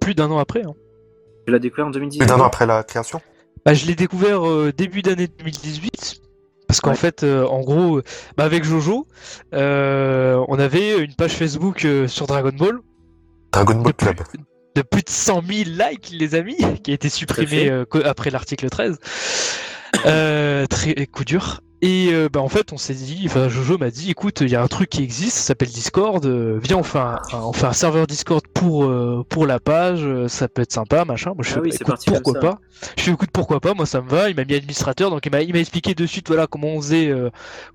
plus 0.00 0.14
d'un 0.14 0.30
an 0.30 0.38
après. 0.38 0.62
hein. 0.64 0.74
Tu 1.46 1.52
l'as 1.52 1.58
découvert 1.58 1.86
en 1.86 1.90
plus 1.90 1.98
2018. 2.00 2.26
d'un 2.26 2.40
an 2.40 2.44
après 2.44 2.66
la 2.66 2.82
création. 2.82 3.20
Bah, 3.64 3.74
je 3.74 3.86
l'ai 3.86 3.94
découvert 3.94 4.46
euh, 4.48 4.72
début 4.72 5.02
d'année 5.02 5.26
2018. 5.28 6.20
Parce 6.68 6.80
qu'en 6.80 6.90
Ouais. 6.90 6.96
fait, 6.96 7.22
euh, 7.22 7.44
en 7.46 7.60
gros, 7.60 8.00
bah, 8.36 8.44
avec 8.44 8.64
Jojo, 8.64 9.06
euh, 9.52 10.42
on 10.48 10.58
avait 10.58 10.98
une 11.04 11.14
page 11.14 11.32
Facebook 11.32 11.84
euh, 11.84 12.08
sur 12.08 12.26
Dragon 12.26 12.52
Ball 12.56 12.78
Dragon 13.52 13.74
Ball 13.74 13.92
de 13.92 13.96
plus, 13.96 14.06
Club. 14.06 14.26
de 14.76 14.82
plus 14.82 15.02
de 15.02 15.10
100 15.10 15.42
000 15.46 15.70
likes, 15.90 16.10
les 16.12 16.34
amis, 16.34 16.56
qui 16.82 16.92
a 16.92 16.94
été 16.94 17.08
supprimé 17.10 17.68
euh, 17.70 17.84
après 18.04 18.30
l'article 18.30 18.70
13. 18.70 18.98
Euh, 20.06 20.64
très 20.66 21.06
coup 21.06 21.24
dur. 21.24 21.60
Et 21.84 22.10
euh, 22.12 22.28
bah, 22.32 22.40
en 22.40 22.48
fait, 22.48 22.72
on 22.72 22.76
s'est 22.76 22.94
dit, 22.94 23.24
enfin, 23.26 23.48
Jojo 23.48 23.76
m'a 23.76 23.90
dit, 23.90 24.08
écoute, 24.08 24.40
il 24.42 24.48
y 24.48 24.54
a 24.54 24.62
un 24.62 24.68
truc 24.68 24.88
qui 24.88 25.02
existe, 25.02 25.36
ça 25.38 25.42
s'appelle 25.42 25.68
Discord. 25.68 26.24
euh, 26.24 26.60
viens, 26.62 26.76
on 26.76 26.84
fait 26.84 27.00
un, 27.00 27.18
on 27.32 27.52
fait 27.52 27.66
un 27.66 27.72
serveur 27.72 28.06
Discord 28.06 28.44
pour 28.54 28.84
euh, 28.84 29.24
pour 29.28 29.46
la 29.48 29.58
page. 29.58 30.04
euh, 30.04 30.28
ça 30.28 30.46
peut 30.48 30.62
être 30.62 30.70
sympa, 30.70 31.04
machin. 31.04 31.32
Moi, 31.34 31.42
je 31.42 31.50
Ah 31.50 31.54
fais, 31.54 31.60
oui, 31.60 31.70
bah, 31.70 31.76
écoute, 31.80 31.96
pourquoi 32.06 32.34
pas? 32.38 32.58
Je 32.96 33.02
fais, 33.02 33.10
écoute, 33.10 33.30
pourquoi 33.32 33.58
pas? 33.58 33.74
Moi, 33.74 33.84
ça 33.86 34.00
me 34.00 34.08
va. 34.08 34.30
Il 34.30 34.36
m'a 34.36 34.44
mis 34.44 34.54
administrateur, 34.54 35.10
donc 35.10 35.26
il 35.26 35.32
m'a 35.32 35.42
il 35.42 35.52
m'a 35.52 35.58
expliqué 35.58 35.94
de 35.94 36.06
suite, 36.06 36.28
voilà, 36.28 36.46
comment 36.46 36.68
on 36.68 36.80
faisait 36.80 37.08
euh, 37.08 37.30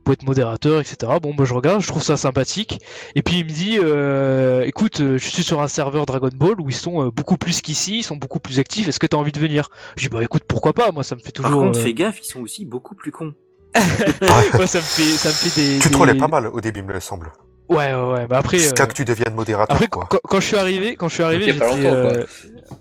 pour 0.05 0.13
être 0.13 0.23
modérateur, 0.23 0.79
etc. 0.79 1.11
Bon, 1.21 1.33
moi, 1.33 1.43
je 1.43 1.53
regarde, 1.53 1.81
je 1.81 1.87
trouve 1.87 2.01
ça 2.03 2.15
sympathique. 2.15 2.79
Et 3.15 3.21
puis 3.21 3.39
il 3.39 3.43
me 3.45 3.49
dit, 3.49 3.77
euh, 3.81 4.63
écoute, 4.65 4.99
je 4.99 5.17
suis 5.17 5.43
sur 5.43 5.61
un 5.61 5.67
serveur 5.67 6.05
Dragon 6.05 6.29
Ball 6.33 6.61
où 6.61 6.69
ils 6.69 6.73
sont 6.75 7.07
beaucoup 7.09 7.35
plus 7.37 7.59
qu'ici, 7.61 7.99
ils 7.99 8.03
sont 8.03 8.15
beaucoup 8.15 8.39
plus 8.39 8.59
actifs. 8.59 8.87
Est-ce 8.87 8.99
que 8.99 9.07
tu 9.07 9.17
as 9.17 9.19
envie 9.19 9.33
de 9.33 9.39
venir? 9.39 9.67
Je 9.97 10.03
dis 10.03 10.09
bah 10.09 10.23
écoute, 10.23 10.43
pourquoi 10.47 10.71
pas? 10.71 10.93
Moi, 10.93 11.03
ça 11.03 11.15
me 11.15 11.19
fait 11.19 11.37
Par 11.41 11.51
toujours. 11.51 11.63
contre, 11.63 11.79
euh, 11.79 11.83
fais 11.83 11.93
gaffe, 11.93 12.19
ils 12.21 12.25
sont 12.25 12.39
aussi 12.39 12.63
beaucoup 12.65 12.95
plus 12.95 13.11
cons. 13.11 13.33
moi, 14.53 14.67
ça 14.67 14.79
me 14.79 14.83
fait, 14.83 15.03
ça 15.03 15.29
me 15.29 15.33
fait 15.33 15.61
des. 15.61 15.79
Tu 15.79 15.87
des- 15.89 15.93
trollais 15.93 16.15
pas 16.15 16.27
mal 16.27 16.47
au 16.47 16.61
début, 16.61 16.81
me 16.83 16.99
semble. 16.99 17.31
Ouais, 17.69 17.93
ouais, 17.93 18.11
ouais. 18.13 18.27
Bah 18.27 18.37
après. 18.39 18.59
Jusqu'à 18.59 18.83
euh, 18.83 18.87
que 18.87 18.93
tu 18.93 19.03
deviennes 19.05 19.33
modérateur, 19.35 19.75
Après, 19.75 19.87
quoi. 19.87 20.07
quand, 20.09 20.19
quand 20.23 20.39
je 20.39 20.45
suis 20.45 20.55
arrivé, 20.57 20.95
quand 20.95 21.09
je 21.09 21.13
suis 21.15 21.23
arrivé, 21.23 21.51
j'étais, 21.53 21.85
euh, 21.85 22.23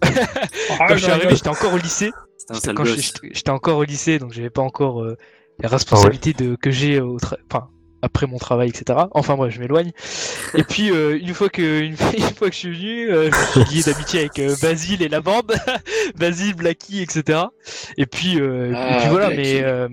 Ah, 0.03 0.07
quand 0.89 0.95
je 0.95 0.99
suis 0.99 1.09
non, 1.09 1.15
arrivé, 1.15 1.35
j'étais 1.35 1.49
encore 1.49 1.73
au 1.75 1.79
lycée. 1.79 2.13
J'étais- 2.53 3.51
encore 3.51 3.79
au 3.79 3.85
lycée, 3.85 4.19
donc 4.21 4.33
j'avais 4.33 4.51
pas 4.51 4.63
encore 4.63 5.03
euh, 5.03 5.17
les 5.59 5.67
responsabilités 5.69 6.33
de, 6.35 6.55
que 6.57 6.71
j'ai 6.71 7.01
au 7.01 7.17
tra- 7.17 7.37
enfin, 7.51 7.69
après 8.03 8.27
mon 8.27 8.39
travail, 8.39 8.69
etc. 8.69 8.99
Enfin 9.13 9.37
bref, 9.37 9.53
je 9.55 9.61
m'éloigne. 9.61 9.93
Et 10.55 10.63
puis 10.65 10.91
euh, 10.91 11.19
une 11.21 11.35
fois 11.35 11.49
que 11.49 11.81
une, 11.81 11.97
fois- 11.97 12.13
une 12.17 12.35
fois 12.35 12.49
que 12.49 12.55
je 12.55 12.59
suis 12.61 12.73
venu, 12.77 13.11
euh, 13.11 13.31
je 13.55 13.61
me 13.61 13.65
suis 13.65 13.77
lié 13.77 13.83
d'amitié 13.83 14.21
avec 14.21 14.39
euh, 14.39 14.55
Basile 14.63 15.03
et 15.03 15.09
la 15.09 15.21
bande, 15.21 15.55
Basile, 16.19 16.55
Blacky, 16.55 17.03
etc. 17.03 17.41
Et 17.97 18.07
puis, 18.07 18.41
euh, 18.41 18.71
et 18.73 18.75
Ah, 18.77 18.99
puis 19.01 19.09
voilà, 19.11 19.27
Blacky. 19.29 19.43
mais 19.55 19.63
euh, 19.65 19.89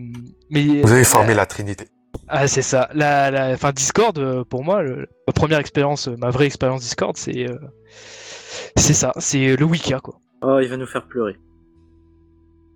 mais 0.49 0.81
Vous 0.81 0.91
avez 0.91 1.01
euh, 1.01 1.05
formé 1.05 1.33
la 1.33 1.45
Trinité. 1.45 1.87
ah 2.27 2.47
c'est 2.47 2.61
ça. 2.61 2.89
La, 2.93 3.31
la, 3.31 3.49
enfin 3.53 3.71
Discord 3.71 4.43
pour 4.45 4.63
moi, 4.63 4.81
le- 4.83 5.07
ma 5.27 5.33
première 5.33 5.59
expérience, 5.59 6.07
ma 6.07 6.29
vraie 6.29 6.45
expérience 6.45 6.81
Discord, 6.81 7.15
c'est 7.17 7.49
euh, 7.49 7.57
c'est 8.75 8.93
ça, 8.93 9.13
c'est 9.19 9.55
le 9.55 9.65
Wika 9.65 9.99
quoi. 9.99 10.19
Oh, 10.41 10.59
il 10.61 10.67
va 10.67 10.77
nous 10.77 10.85
faire 10.87 11.07
pleurer. 11.07 11.37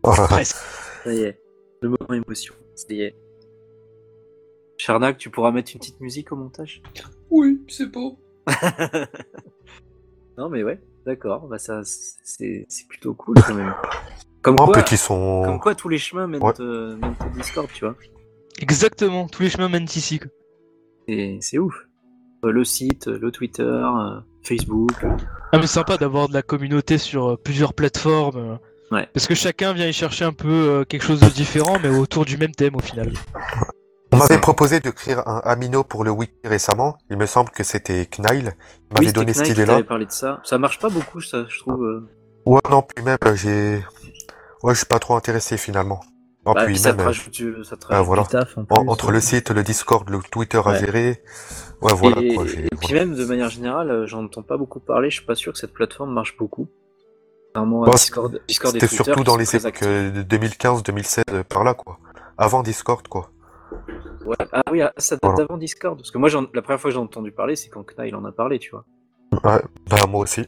Presque. 0.03 0.55
Ça 1.03 1.13
y 1.13 1.21
est. 1.23 1.39
Le 1.81 1.89
moment 1.89 2.13
émotion. 2.23 2.53
Ça 2.75 2.85
y 2.91 3.01
est. 3.01 3.15
Charnac, 4.77 5.17
tu 5.17 5.29
pourras 5.29 5.51
mettre 5.51 5.71
une 5.73 5.79
petite 5.79 5.99
musique 6.01 6.31
au 6.31 6.35
montage 6.35 6.81
Oui, 7.29 7.61
c'est 7.67 7.91
beau. 7.91 8.19
Non, 10.37 10.49
mais 10.49 10.61
ouais, 10.63 10.79
d'accord. 11.05 11.47
Bah, 11.47 11.57
ça, 11.57 11.81
c'est 11.83 12.65
c'est 12.69 12.87
plutôt 12.87 13.15
cool 13.15 13.35
quand 13.45 13.55
même. 13.55 13.73
Comme 14.43 14.55
Oh, 14.59 14.65
quoi, 14.67 14.85
sont. 14.85 15.41
comme 15.43 15.59
quoi 15.59 15.73
tous 15.73 15.89
les 15.89 15.97
chemins 15.97 16.27
mènent, 16.27 16.43
Ouais. 16.43 16.53
euh, 16.59 16.95
mènent 16.97 17.15
au 17.25 17.35
Discord, 17.35 17.67
tu 17.73 17.85
vois. 17.85 17.95
Exactement, 18.61 19.27
tous 19.27 19.41
les 19.41 19.49
chemins 19.49 19.67
mènent 19.67 19.85
ici. 19.85 20.19
quoi. 20.19 20.29
Et 21.07 21.39
c'est 21.41 21.57
ouf. 21.57 21.73
Euh, 22.45 22.51
Le 22.51 22.63
site, 22.63 23.07
le 23.07 23.31
Twitter, 23.31 23.63
euh, 23.63 24.19
Facebook. 24.43 24.91
Ah, 25.03 25.57
mais 25.57 25.61
c'est 25.63 25.67
sympa 25.73 25.97
d'avoir 25.97 26.29
de 26.29 26.33
la 26.35 26.43
communauté 26.43 26.99
sur 26.99 27.31
euh, 27.31 27.35
plusieurs 27.37 27.73
plateformes. 27.73 28.37
euh, 28.37 28.55
Ouais. 28.89 29.05
Parce 29.13 29.27
que 29.27 29.35
chacun 29.35 29.73
vient 29.73 29.87
y 29.87 29.91
chercher 29.91 30.23
un 30.23 30.31
peu 30.31 30.47
euh, 30.47 30.83
quelque 30.85 31.03
chose 31.03 31.19
de 31.19 31.27
différent, 31.29 31.77
mais 31.81 31.89
autour 31.89 32.23
du 32.23 32.37
même 32.37 32.51
thème 32.53 32.75
au 32.75 32.79
final. 32.79 33.11
On 34.13 34.17
m'avait 34.17 34.39
proposé 34.39 34.79
de 34.79 34.89
créer 34.89 35.15
un 35.25 35.41
Amino 35.43 35.83
pour 35.83 36.03
le 36.03 36.11
wiki 36.11 36.33
récemment. 36.45 36.97
Il 37.09 37.17
me 37.17 37.25
semble 37.25 37.49
que 37.49 37.63
c'était 37.63 38.05
Knail. 38.05 38.53
Il 38.89 38.93
m'avait 38.93 39.07
Oui, 39.07 39.13
donné 39.13 39.33
cette 39.33 39.49
idée-là. 39.49 39.73
t'avait 39.73 39.83
parlé 39.83 40.05
de 40.05 40.11
ça. 40.11 40.39
Ça 40.43 40.57
marche 40.57 40.79
pas 40.79 40.89
beaucoup, 40.89 41.19
ça, 41.21 41.45
je 41.49 41.59
trouve. 41.59 41.83
euh. 41.83 42.09
Ouais, 42.45 42.61
non, 42.69 42.81
puis 42.81 43.03
même, 43.03 43.17
euh, 43.25 43.35
j'ai... 43.35 43.83
Ouais, 44.63 44.73
je 44.73 44.77
suis 44.79 44.85
pas 44.87 44.99
trop 44.99 45.15
intéressé 45.15 45.57
finalement. 45.57 45.99
Non, 46.45 46.53
Bah, 46.53 46.63
puis 46.63 46.73
puis 46.73 46.77
ça 46.81 46.89
même, 46.89 46.97
te 46.97 47.01
euh, 47.01 47.05
rajoute, 47.07 47.65
ça 47.65 47.75
te 47.75 47.93
voilà. 47.95 48.23
du 48.23 48.29
taf 48.29 48.57
en 48.57 48.61
en- 48.61 48.65
plus. 48.65 48.89
entre 48.89 49.11
le 49.11 49.19
site, 49.19 49.51
le 49.51 49.63
Discord, 49.63 50.09
le 50.09 50.19
Twitter 50.31 50.61
à 50.65 50.75
gérer. 50.75 51.21
Ouais, 51.81 51.93
voilà 51.93 52.21
et, 52.21 52.33
quoi. 52.33 52.45
et 52.45 52.69
puis 52.79 52.93
même 52.93 53.13
de 53.13 53.25
manière 53.25 53.49
générale, 53.49 54.05
j'en 54.07 54.23
entends 54.23 54.41
pas 54.43 54.55
beaucoup 54.57 54.79
parler. 54.79 55.09
Je 55.09 55.17
suis 55.17 55.25
pas 55.25 55.35
sûr 55.35 55.51
que 55.51 55.59
cette 55.59 55.73
plateforme 55.73 56.13
marche 56.13 56.37
beaucoup. 56.37 56.67
À 57.53 57.61
Bah, 57.65 57.91
Discord, 57.93 58.41
Discord 58.47 58.73
C'était 58.73 58.87
surtout 58.87 59.23
dans 59.25 59.35
les 59.35 59.55
époques 59.55 59.65
actifs. 59.67 59.87
euh, 59.87 60.11
de 60.11 60.23
2015-2016, 60.23 61.21
euh, 61.31 61.43
par 61.43 61.63
là 61.65 61.73
quoi. 61.73 61.99
Avant 62.37 62.63
Discord 62.63 63.05
quoi. 63.09 63.29
Ouais. 64.25 64.35
Ah 64.51 64.61
oui, 64.71 64.81
ah, 64.81 64.93
ça 64.97 65.15
date 65.15 65.21
Voilà. 65.23 65.37
d'avant 65.37 65.57
Discord. 65.57 65.97
Parce 65.97 66.11
que 66.11 66.17
moi, 66.17 66.29
la 66.53 66.61
première 66.61 66.79
fois 66.79 66.89
que 66.89 66.93
j'ai 66.95 66.99
entendu 66.99 67.31
parler, 67.31 67.55
c'est 67.55 67.69
quand 67.69 67.83
Knail 67.83 68.13
en 68.15 68.25
a 68.25 68.31
parlé, 68.31 68.59
tu 68.59 68.71
vois. 68.71 68.85
Ouais, 69.43 69.61
bah 69.89 69.97
moi 70.07 70.21
aussi. 70.21 70.41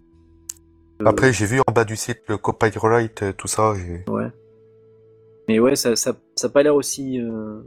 Euh, 1.01 1.05
Après, 1.05 1.31
j'ai 1.31 1.45
vu 1.45 1.61
en 1.65 1.71
bas 1.71 1.85
du 1.85 1.95
site 1.95 2.19
le 2.27 2.37
copyright, 2.37 3.23
euh, 3.23 3.33
tout 3.33 3.47
ça. 3.47 3.71
Ouais. 4.09 4.31
Mais 5.47 5.59
ouais, 5.59 5.75
ça, 5.75 5.95
ça, 5.95 6.13
ça 6.35 6.47
a 6.47 6.49
pas 6.49 6.63
l'air 6.63 6.75
aussi, 6.75 7.19
euh, 7.19 7.61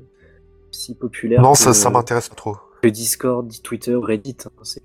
aussi 0.70 0.94
populaire 0.94 1.40
Non, 1.42 1.52
que, 1.52 1.58
ça, 1.58 1.72
ça 1.74 1.90
m'intéresse 1.90 2.28
pas 2.28 2.34
trop. 2.34 2.56
que 2.82 2.88
Discord, 2.88 3.50
Twitter, 3.62 3.94
Reddit. 3.96 4.36
hein. 4.46 4.50
C'est 4.62 4.82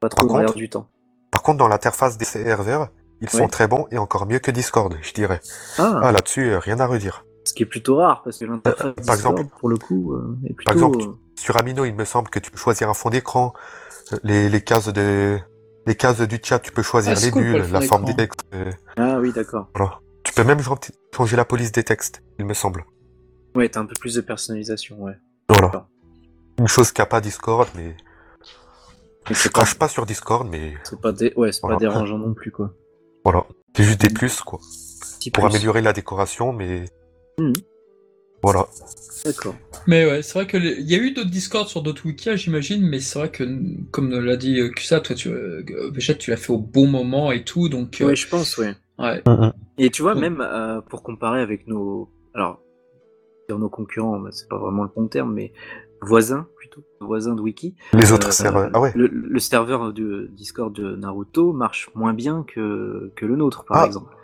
pas 0.00 0.08
Par 0.08 0.10
trop 0.10 0.26
dans 0.28 0.38
l'air 0.38 0.46
contre- 0.48 0.58
du 0.58 0.68
temps. 0.68 0.88
Par 1.30 1.42
contre, 1.42 1.58
dans 1.58 1.68
l'interface 1.68 2.18
des 2.18 2.24
serveurs, 2.24 2.88
ils 3.20 3.30
sont 3.30 3.46
très 3.48 3.68
bons 3.68 3.86
et 3.90 3.98
encore 3.98 4.26
mieux 4.26 4.38
que 4.40 4.50
Discord, 4.50 4.96
je 5.00 5.12
dirais. 5.12 5.40
Ah, 5.78 6.00
Ah, 6.02 6.12
là-dessus, 6.12 6.56
rien 6.56 6.80
à 6.80 6.86
redire. 6.86 7.24
Ce 7.44 7.52
qui 7.52 7.62
est 7.62 7.66
plutôt 7.66 7.96
rare 7.96 8.22
parce 8.22 8.38
que 8.38 8.44
l'interface 8.44 8.86
Euh, 8.86 8.92
par 9.06 9.14
exemple- 9.14 9.44
pour 9.58 9.68
le 9.68 9.76
coup, 9.76 10.14
euh, 10.14 10.36
est 10.46 10.52
plutôt. 10.52 10.64
Par 10.66 10.74
exemple, 10.74 10.98
euh, 11.02 11.12
Sur 11.38 11.56
Amino, 11.56 11.84
il 11.86 11.94
me 11.94 12.04
semble 12.04 12.28
que 12.28 12.38
tu 12.38 12.50
peux 12.50 12.58
choisir 12.58 12.88
un 12.90 12.94
fond 12.94 13.08
d'écran, 13.10 13.52
les, 14.22 14.48
les 14.50 14.60
cases 14.62 14.88
de 14.92 15.38
les 15.86 15.94
cases 15.94 16.20
du 16.20 16.38
chat, 16.42 16.58
tu 16.58 16.70
peux 16.72 16.82
choisir 16.82 17.14
Ah, 17.16 17.20
les 17.24 17.30
cool 17.30 17.42
fond 17.62 17.72
la 17.72 17.80
forme 17.80 18.04
des 18.04 18.14
textes. 18.14 18.44
euh, 18.52 18.70
Ah 18.98 19.18
oui, 19.18 19.32
d'accord. 19.32 19.68
voilà. 19.74 20.00
Tu 20.22 20.34
peux 20.34 20.44
même 20.44 20.60
changer- 20.60 20.92
la 21.36 21.46
police 21.46 21.72
des 21.72 21.82
textes, 21.82 22.22
il 22.38 22.44
me 22.44 22.52
semble. 22.52 22.84
Ouais, 23.56 23.68
t'as 23.70 23.80
un 23.80 23.86
peu 23.86 23.94
plus 23.98 24.14
de 24.14 24.20
personnalisation, 24.20 25.00
ouais. 25.02 25.14
Voilà. 25.48 25.88
Une 26.58 26.68
chose 26.68 26.92
qu'a 26.92 27.06
pas 27.06 27.22
Discord, 27.22 27.66
mais 27.74 27.96
Mais 29.28 29.34
je 29.34 29.48
pas, 29.48 29.60
crache 29.60 29.74
pas 29.78 29.88
sur 29.88 30.04
Discord, 30.06 30.46
mais 30.50 30.74
c'est 30.84 31.00
pas, 31.00 31.12
dé- 31.12 31.32
ouais, 31.36 31.50
c'est 31.52 31.62
pas 31.62 31.68
Voilà. 31.68 31.78
dérangeant 31.80 32.18
non 32.18 32.34
plus, 32.34 32.50
quoi. 32.50 32.74
voilà. 33.24 33.44
C'est 33.74 33.84
juste 33.84 34.00
des 34.02 34.10
plus, 34.10 34.42
quoi. 34.42 34.58
Petit 35.18 35.30
Pour 35.30 35.44
plus. 35.44 35.54
améliorer 35.54 35.80
la 35.80 35.92
décoration, 35.94 36.52
mais 36.52 36.84
Mhm. 37.40 37.52
voilà. 38.42 38.66
D'accord. 39.24 39.54
Mais 39.86 40.06
ouais, 40.06 40.22
c'est 40.22 40.34
vrai 40.34 40.46
que 40.46 40.56
les- 40.56 40.76
il 40.80 40.90
y 40.90 40.94
a 40.94 40.98
eu 40.98 41.12
d'autres 41.12 41.30
Discord 41.30 41.66
sur 41.68 41.82
d'autres 41.82 42.06
wikis, 42.06 42.36
j'imagine, 42.36 42.82
mais 42.86 43.00
c'est 43.00 43.18
vrai 43.18 43.30
que, 43.30 43.44
comme 43.90 44.10
l'a 44.10 44.36
dit 44.36 44.58
euh, 44.60 44.70
Kusa, 44.70 45.00
toi, 45.00 45.14
tu, 45.14 45.28
euh, 45.28 45.62
tu 46.18 46.30
l'as 46.30 46.36
fait 46.36 46.52
au 46.52 46.58
bon 46.58 46.86
moment 46.86 47.32
et 47.32 47.44
tout, 47.44 47.68
donc. 47.68 48.00
euh, 48.00 48.06
Ouais, 48.06 48.16
je 48.16 48.28
pense, 48.28 48.56
ouais. 48.58 48.74
ouais. 48.98 49.22
Et 49.78 49.90
tu 49.90 50.02
vois, 50.02 50.14
Mm. 50.14 50.20
même 50.20 50.40
euh, 50.40 50.80
pour 50.80 51.02
comparer 51.02 51.40
avec 51.40 51.66
nos. 51.66 52.08
Alors, 52.34 52.60
dire 53.48 53.58
nos 53.58 53.68
concurrents, 53.68 54.18
bah, 54.20 54.30
c'est 54.32 54.48
pas 54.48 54.58
vraiment 54.58 54.84
le 54.84 54.90
bon 54.94 55.06
terme, 55.08 55.34
mais 55.34 55.52
voisins 56.02 56.46
plutôt, 56.56 56.82
voisins 57.00 57.34
de 57.34 57.42
Wiki. 57.42 57.74
Les 57.92 58.12
autres 58.12 58.28
euh, 58.28 58.32
serveurs. 58.32 58.70
Ah 58.72 58.80
ouais. 58.80 58.92
Le, 58.94 59.06
le 59.06 59.38
serveur 59.38 59.92
de 59.92 60.30
Discord 60.32 60.74
de 60.74 60.96
Naruto 60.96 61.52
marche 61.52 61.90
moins 61.94 62.14
bien 62.14 62.44
que, 62.46 63.12
que 63.16 63.26
le 63.26 63.36
nôtre, 63.36 63.64
par 63.64 63.78
Ah, 63.78 63.86
exemple. 63.86 64.14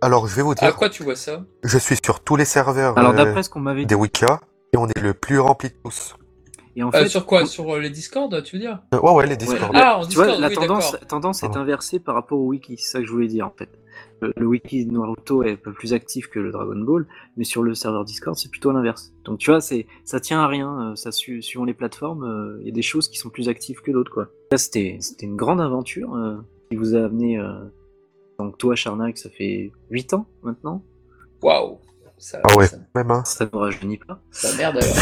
Alors, 0.00 0.26
je 0.28 0.36
vais 0.36 0.42
vous 0.42 0.52
À 0.52 0.54
dire, 0.54 0.76
quoi 0.76 0.88
tu 0.88 1.02
vois 1.02 1.16
ça? 1.16 1.44
je 1.64 1.78
suis 1.78 1.96
sur 2.04 2.20
tous 2.20 2.36
les 2.36 2.44
serveurs 2.44 2.96
Alors, 2.98 3.12
euh, 3.12 3.16
d'après 3.16 3.42
ce 3.42 3.50
qu'on 3.50 3.60
m'avait 3.60 3.84
des 3.84 3.94
Wikia 3.94 4.40
et 4.72 4.76
on 4.76 4.86
est 4.86 4.98
le 5.00 5.12
plus 5.14 5.38
rempli 5.40 5.70
de 5.70 5.74
tous. 5.84 6.14
et 6.76 6.82
en 6.84 6.88
Euh, 6.88 6.92
fait, 6.92 7.08
Sur 7.08 7.26
quoi? 7.26 7.44
Sur 7.46 7.74
euh, 7.74 7.80
les 7.80 7.90
Discord, 7.90 8.42
tu 8.44 8.56
veux 8.56 8.60
dire? 8.60 8.80
Euh, 8.94 9.00
ouais, 9.00 9.12
ouais, 9.12 9.26
les 9.26 9.36
Discord. 9.36 9.74
la- 9.74 9.94
Ah, 9.94 9.98
en 9.98 10.06
tu 10.06 10.14
vois, 10.14 10.26
Discord, 10.26 10.40
la 10.40 10.48
oui, 10.48 10.54
tendance, 11.08 11.42
est 11.42 11.56
inversée 11.56 11.98
par 11.98 12.14
rapport 12.14 12.38
au 12.38 12.46
wiki, 12.46 12.76
c'est 12.78 12.90
ça 12.92 13.00
que 13.00 13.06
je 13.06 13.10
voulais 13.12 13.26
dire 13.26 13.46
en 13.46 13.52
fait. 13.58 13.68
Le, 14.20 14.32
le 14.36 14.46
wiki 14.46 14.86
de 14.86 14.92
Naruto 14.92 15.42
est 15.42 15.52
un 15.52 15.56
peu 15.56 15.72
plus 15.72 15.92
actif 15.92 16.28
que 16.28 16.38
le 16.38 16.52
Dragon 16.52 16.78
Ball, 16.78 17.06
mais 17.36 17.42
sur 17.44 17.64
le 17.64 17.74
serveur 17.74 18.04
Discord, 18.04 18.36
c'est 18.36 18.50
plutôt 18.50 18.70
l'inverse. 18.70 19.12
Donc 19.24 19.38
tu 19.38 19.50
vois, 19.50 19.60
c'est 19.60 19.86
ça 20.04 20.20
tient 20.20 20.40
à 20.40 20.46
rien, 20.46 20.92
ça 20.94 21.10
su- 21.10 21.42
suivant 21.42 21.64
les 21.64 21.74
plateformes, 21.74 22.22
euh, 22.24 22.58
il 22.60 22.66
y 22.66 22.70
a 22.70 22.72
des 22.72 22.82
choses 22.82 23.08
qui 23.08 23.18
sont 23.18 23.30
plus 23.30 23.48
actives 23.48 23.80
que 23.80 23.90
d'autres 23.90 24.12
quoi. 24.12 24.28
Là, 24.52 24.58
c'était 24.58 24.98
c'était 25.00 25.26
une 25.26 25.36
grande 25.36 25.60
aventure 25.60 26.14
euh, 26.14 26.36
qui 26.70 26.76
vous 26.76 26.94
a 26.94 27.04
amené. 27.04 27.38
Euh, 28.40 28.44
donc 28.44 28.58
toi, 28.58 28.74
Charnak, 28.74 29.18
ça 29.18 29.30
fait 29.30 29.72
8 29.90 30.14
ans 30.14 30.26
maintenant, 30.42 30.82
Waouh 31.42 31.78
ça, 32.20 32.40
Ah 32.42 32.56
ouais. 32.56 32.66
ça, 32.66 32.78
Même, 32.96 33.10
hein. 33.12 33.22
ça 33.24 33.44
ne 33.52 33.56
rajeunit 33.56 33.98
pas? 33.98 34.20
ça 34.32 34.52
merde 34.56 34.78
alors. 34.78 34.96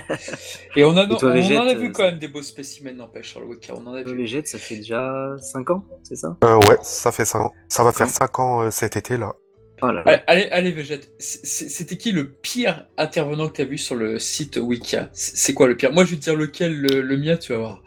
Et 0.76 0.84
on, 0.84 0.96
a, 0.96 1.04
Et 1.04 1.08
toi, 1.08 1.18
on 1.22 1.56
en 1.56 1.66
a 1.68 1.74
euh, 1.74 1.78
vu 1.78 1.92
quand 1.92 2.02
même 2.02 2.18
des 2.18 2.26
beaux 2.26 2.42
spécimens, 2.42 2.92
n'empêche, 2.94 3.30
sur 3.30 3.40
le 3.40 3.46
wiki, 3.46 3.70
on 3.70 3.86
en 3.86 3.94
a 3.94 4.02
Le 4.02 4.10
vu. 4.10 4.18
Végète, 4.18 4.48
ça 4.48 4.58
fait 4.58 4.76
déjà 4.76 5.36
5 5.38 5.70
ans, 5.70 5.84
c'est 6.02 6.16
ça? 6.16 6.36
Euh, 6.42 6.56
ouais, 6.68 6.78
ça 6.82 7.12
fait 7.12 7.24
5 7.24 7.40
ans. 7.42 7.52
Ça 7.68 7.84
va 7.84 7.92
faire 7.92 8.08
Ouais. 8.08 8.12
5 8.12 8.38
ans 8.40 8.62
euh, 8.62 8.70
cet 8.72 8.96
été 8.96 9.16
là. 9.16 9.34
Oh 9.82 9.86
là 9.92 10.02
là. 10.04 10.20
Allez, 10.26 10.48
allez, 10.50 10.72
allez, 10.72 11.00
c'était 11.20 11.96
qui 11.96 12.10
le 12.10 12.28
pire 12.32 12.88
intervenant 12.96 13.46
que 13.48 13.52
tu 13.54 13.62
as 13.62 13.64
vu 13.64 13.78
sur 13.78 13.94
le 13.94 14.18
site 14.18 14.56
Wikia 14.56 15.08
C'est 15.12 15.36
c'est 15.36 15.54
quoi 15.54 15.68
le 15.68 15.76
pire? 15.76 15.92
Moi, 15.92 16.04
je 16.04 16.10
vais 16.10 16.16
te 16.16 16.22
dire 16.22 16.34
lequel, 16.34 16.76
le, 16.80 17.00
le 17.00 17.16
mien, 17.16 17.36
tu 17.36 17.52
vas 17.52 17.58
voir. 17.58 17.82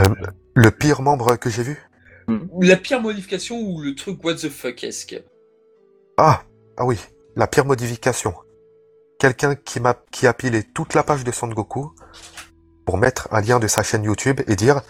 Euh, 0.00 0.04
le 0.54 0.70
pire 0.70 1.02
membre 1.02 1.36
que 1.36 1.50
j'ai 1.50 1.62
vu? 1.62 1.78
La 2.60 2.76
pire 2.76 3.00
modification 3.00 3.58
ou 3.60 3.80
le 3.80 3.94
truc 3.94 4.22
what 4.24 4.34
the 4.34 4.48
fuck 4.48 4.84
esque 4.84 5.22
Ah, 6.16 6.42
ah 6.76 6.84
oui, 6.84 6.98
la 7.36 7.46
pire 7.46 7.64
modification. 7.64 8.34
Quelqu'un 9.18 9.54
qui 9.56 9.80
m'a 9.80 9.94
qui 10.12 10.26
a 10.26 10.32
pilé 10.34 10.62
toute 10.62 10.94
la 10.94 11.02
page 11.02 11.24
de 11.24 11.32
Son 11.32 11.48
Goku 11.48 11.92
pour 12.84 12.98
mettre 12.98 13.28
un 13.32 13.40
lien 13.40 13.58
de 13.58 13.66
sa 13.66 13.82
chaîne 13.82 14.04
YouTube 14.04 14.40
et 14.46 14.56
dire 14.56 14.80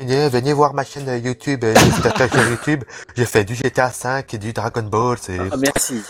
venez, 0.00 0.28
venez 0.28 0.52
voir 0.52 0.74
ma 0.74 0.84
chaîne 0.84 1.06
YouTube, 1.24 1.64
chaîne 1.64 2.50
YouTube. 2.50 2.84
J'ai 3.16 3.24
fait 3.24 3.44
du 3.44 3.54
GTA 3.54 3.90
5 3.90 4.34
et 4.34 4.38
du 4.38 4.52
Dragon 4.52 4.82
Ball. 4.82 5.16
C'est 5.20 5.38
Ah, 5.38 5.56
merci. 5.58 6.02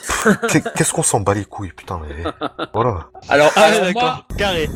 Qu'est- 0.49 0.65
qu'est-ce 0.75 0.93
qu'on 0.93 1.03
s'en 1.03 1.21
bat 1.21 1.35
les 1.35 1.45
couilles, 1.45 1.73
putain. 1.73 2.01
Mais... 2.09 2.25
Voilà. 2.73 3.11
Alors, 3.29 3.53
Ah, 3.57 3.63
alors, 3.65 3.81
moi, 3.81 3.93
d'accord, 3.93 4.27
carré. 4.39 4.69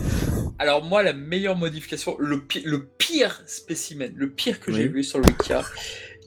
Alors 0.58 0.84
moi, 0.84 1.02
la 1.02 1.12
meilleure 1.12 1.56
modification, 1.56 2.16
le, 2.18 2.40
pi- 2.44 2.62
le 2.64 2.86
pire 2.86 3.42
spécimen, 3.46 4.12
le 4.16 4.30
pire 4.30 4.60
que 4.60 4.72
j'ai 4.72 4.88
vu 4.88 5.02
sur 5.04 5.18
le 5.18 5.24
Wikia, 5.26 5.62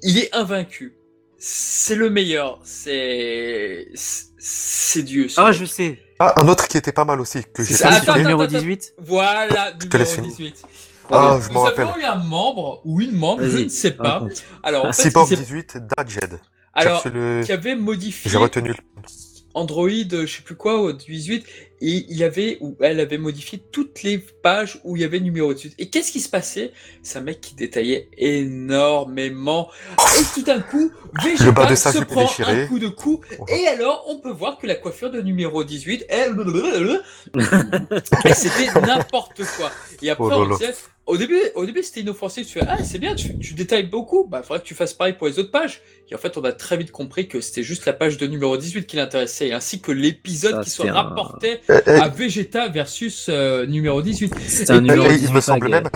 il 0.04 0.18
est 0.18 0.34
invaincu. 0.36 0.96
C'est 1.38 1.96
le 1.96 2.10
meilleur. 2.10 2.60
C'est 2.64 3.88
c'est 3.94 5.04
Dieu. 5.04 5.28
Ah, 5.38 5.52
je 5.52 5.66
sais. 5.66 6.00
Ah, 6.20 6.34
un 6.42 6.48
autre 6.48 6.68
qui 6.68 6.78
était 6.78 6.92
pas 6.94 7.04
mal 7.06 7.20
aussi 7.20 7.42
que 7.54 7.64
j'ai 7.64 7.78
pas 7.78 7.90
attends, 7.96 8.16
numéro 8.18 8.42
attends, 8.42 8.58
18 8.58 8.94
Voilà, 9.00 9.74
te 9.74 9.98
laisse 9.98 10.18
numéro 10.18 10.34
finir. 10.36 10.52
18. 10.54 10.66
Ah, 11.12 11.40
je 11.42 11.48
Nous 11.50 11.54
m'en 11.54 11.62
rappelle. 11.64 11.88
avons 11.88 11.98
eu 12.00 12.04
un 12.04 12.16
membre 12.16 12.82
ou 12.86 13.02
une 13.02 13.12
membre, 13.12 13.46
je 13.46 13.58
ne 13.60 13.70
sais 13.70 13.92
pas. 13.92 14.26
Alors, 14.64 14.86
en 14.86 14.94
fait, 14.94 15.04
Cyborg 15.04 15.28
il 15.30 15.38
s'est- 15.38 15.44
18, 15.44 15.78
Dajed. 15.98 16.40
alors 16.74 17.04
qui 17.04 17.52
avait 17.52 17.76
modifié 17.76 18.32
J'ai 18.32 18.38
retenu 18.38 18.70
le... 18.70 18.76
Android, 19.56 19.90
euh, 19.90 20.26
je 20.26 20.36
sais 20.36 20.42
plus 20.44 20.56
quoi, 20.56 20.80
au 20.80 20.92
18, 20.92 21.46
et 21.82 22.06
il 22.10 22.24
avait, 22.24 22.58
ou 22.60 22.76
elle 22.82 23.00
avait 23.00 23.18
modifié 23.18 23.62
toutes 23.72 24.04
les 24.04 24.18
pages 24.18 24.80
où 24.84 24.96
il 24.96 25.02
y 25.02 25.06
avait 25.06 25.20
numéro 25.20 25.54
18. 25.54 25.76
Et 25.80 25.90
qu'est-ce 25.90 26.12
qui 26.12 26.20
se 26.20 26.30
passait? 26.30 26.74
C'est 27.04 27.20
un 27.20 27.22
mec 27.22 27.42
qui 27.42 27.56
détaillait 27.56 28.10
énormément. 28.18 29.70
Et 30.20 30.24
tout 30.34 30.44
d'un 30.44 30.60
coup, 30.60 30.92
Le 31.24 31.52
bas 31.52 31.66
Vegeta 31.66 31.92
de 31.92 31.98
se 32.00 32.04
prend 32.04 32.22
déchiré. 32.24 32.64
un 32.64 32.68
coup 32.68 32.80
de 32.80 32.90
cou, 32.90 33.22
et 33.48 33.68
alors 33.68 34.06
on 34.08 34.20
peut 34.20 34.32
voir 34.32 34.58
que 34.58 34.68
la 34.68 34.76
coiffure 34.76 35.10
de 35.10 35.22
numéro 35.22 35.64
18 35.64 36.06
est... 36.10 36.30
Et 38.26 38.34
c'était 38.34 38.80
n'importe 38.82 39.42
quoi. 39.58 39.72
Et 40.02 40.10
après, 40.10 40.36
Oh 40.36 40.46
on 40.50 40.58
disait, 40.58 40.74
au 41.08 41.18
début, 41.18 41.40
au 41.56 41.66
début 41.66 41.84
c'était 41.84 42.02
inoffensif. 42.02 42.48
Tu 42.48 42.60
fais, 42.60 42.66
ah, 42.68 42.84
c'est 42.84 42.98
bien, 43.00 43.16
tu, 43.16 43.38
tu 43.40 43.54
détailles 43.54 43.88
beaucoup. 43.88 44.26
Bah, 44.26 44.42
faudrait 44.44 44.60
que 44.62 44.66
tu 44.68 44.74
fasses 44.76 44.94
pareil 44.94 45.14
pour 45.14 45.28
les 45.28 45.38
autres 45.40 45.52
pages. 45.52 45.82
Et 46.10 46.16
en 46.16 46.18
fait, 46.18 46.38
on 46.38 46.44
a 46.44 46.52
très 46.52 46.78
vite 46.78 46.92
compris 46.92 47.28
que 47.28 47.42
c'était 47.42 47.64
juste 47.64 47.86
la 47.86 47.94
page 47.94 48.18
de 48.18 48.28
numéro 48.28 48.58
18 48.58 48.86
qui 48.86 48.96
l'intéressait, 48.98 49.52
ainsi 49.52 49.82
que 49.82 49.92
l'épisode 49.92 50.64
qui 50.64 50.70
se 50.70 50.84
c'est 50.84 50.90
un- 50.90 50.94
rapportait 50.94 51.62
Eh, 51.70 51.74
eh, 51.88 51.90
à 51.92 52.08
Vegeta 52.10 52.68
versus 52.70 53.28
euh, 53.30 53.66
numéro 53.66 54.02
18. 54.02 54.34
C'est 54.48 54.70
un 54.72 54.78
Et- 54.78 54.82
numéro 54.82 55.06
et 55.10 55.14
il 55.14 55.20
18 55.20 55.34
me 55.34 55.42
semble 55.42 55.70
même... 55.70 55.90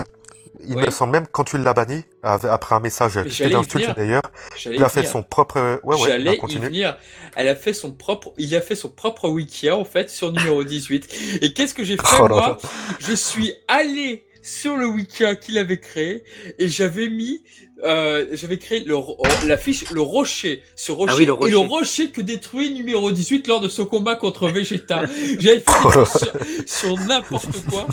Il 0.62 0.76
me 0.76 0.90
semble 0.90 1.12
même 1.12 1.26
quand 1.32 1.44
tu 1.44 1.56
l'as 1.56 1.72
banni, 1.72 2.04
après 2.22 2.74
un 2.74 2.80
message 2.80 3.12
j'allais 3.26 3.50
y 3.50 3.52
d'insulte 3.54 3.76
venir. 3.82 3.94
d'ailleurs, 3.94 4.22
il 4.66 4.84
a 4.84 4.90
fait 4.90 5.04
son 5.06 5.22
propre... 5.22 5.80
Ouais, 5.82 5.96
ouais, 5.96 6.08
J'allais 6.10 6.34
y 6.34 6.36
continue. 6.36 6.66
venir. 6.66 6.98
Elle 7.34 7.48
a 7.48 7.56
fait 7.56 7.72
son 7.72 7.92
propre, 7.92 8.34
il 8.36 8.54
a 8.54 8.60
fait 8.60 8.74
son 8.74 8.90
propre 8.90 9.30
wiki 9.30 9.70
en 9.70 9.84
fait 9.86 10.10
sur 10.10 10.30
numéro 10.32 10.62
18. 10.62 11.38
Et 11.40 11.54
qu'est-ce 11.54 11.72
que 11.72 11.82
j'ai 11.82 11.96
fait 11.96 12.02
Oh 12.20 12.28
moi? 12.28 12.58
Je 12.98 13.14
suis 13.14 13.54
allé 13.68 14.22
sur 14.42 14.76
le 14.76 14.86
wiki 14.86 15.24
qu'il 15.40 15.58
avait 15.58 15.78
créé 15.80 16.24
et 16.58 16.68
j'avais 16.68 17.08
mis, 17.08 17.42
euh, 17.84 18.26
j'avais 18.32 18.58
créé 18.58 18.80
le, 18.80 18.94
ro- 18.96 19.22
la 19.46 19.56
fiche, 19.56 19.90
le 19.90 20.00
rocher, 20.00 20.62
ce 20.76 20.92
rocher, 20.92 21.12
Ah 21.12 21.16
oui, 21.18 21.26
le 21.26 21.32
et 21.46 21.50
le 21.50 21.56
rocher. 21.58 21.68
rocher 21.68 22.10
que 22.10 22.20
détruit 22.20 22.70
numéro 22.72 23.10
18 23.10 23.46
lors 23.48 23.60
de 23.60 23.68
son 23.68 23.86
combat 23.86 24.16
contre 24.16 24.48
Vegeta. 24.48 25.02
J'avais 25.38 25.60
fait 25.60 25.64
Oh 25.84 26.04
sur, 26.04 26.32
sur 26.66 26.96
n'importe 27.06 27.46
quoi. 27.70 27.86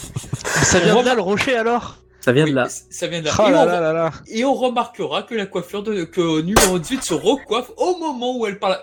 Ça 0.43 0.79
vient 0.79 0.99
de 1.01 1.05
là 1.05 1.15
le 1.15 1.21
rocher 1.21 1.55
alors? 1.55 1.97
Ça 2.19 2.33
vient 2.33 2.43
Oui, 2.43 2.51
de 2.51 2.55
là. 2.57 2.67
ça 2.89 3.07
vient 3.07 3.21
de 3.21 3.25
là. 3.27 3.31
Oh 3.39 3.43
et, 3.47 3.51
là 3.51 3.61
on, 3.61 3.65
là 3.65 3.79
là 3.79 3.93
là. 3.93 4.11
et 4.27 4.43
on 4.43 4.53
remarquera 4.53 5.23
que 5.23 5.33
la 5.33 5.45
coiffure 5.45 5.81
de 5.81 6.03
que 6.03 6.41
numéro 6.41 6.77
18 6.77 7.01
se 7.03 7.13
recoiffe 7.13 7.71
au 7.77 7.97
moment 7.99 8.37
où 8.37 8.45
elle 8.45 8.59
parle. 8.59 8.79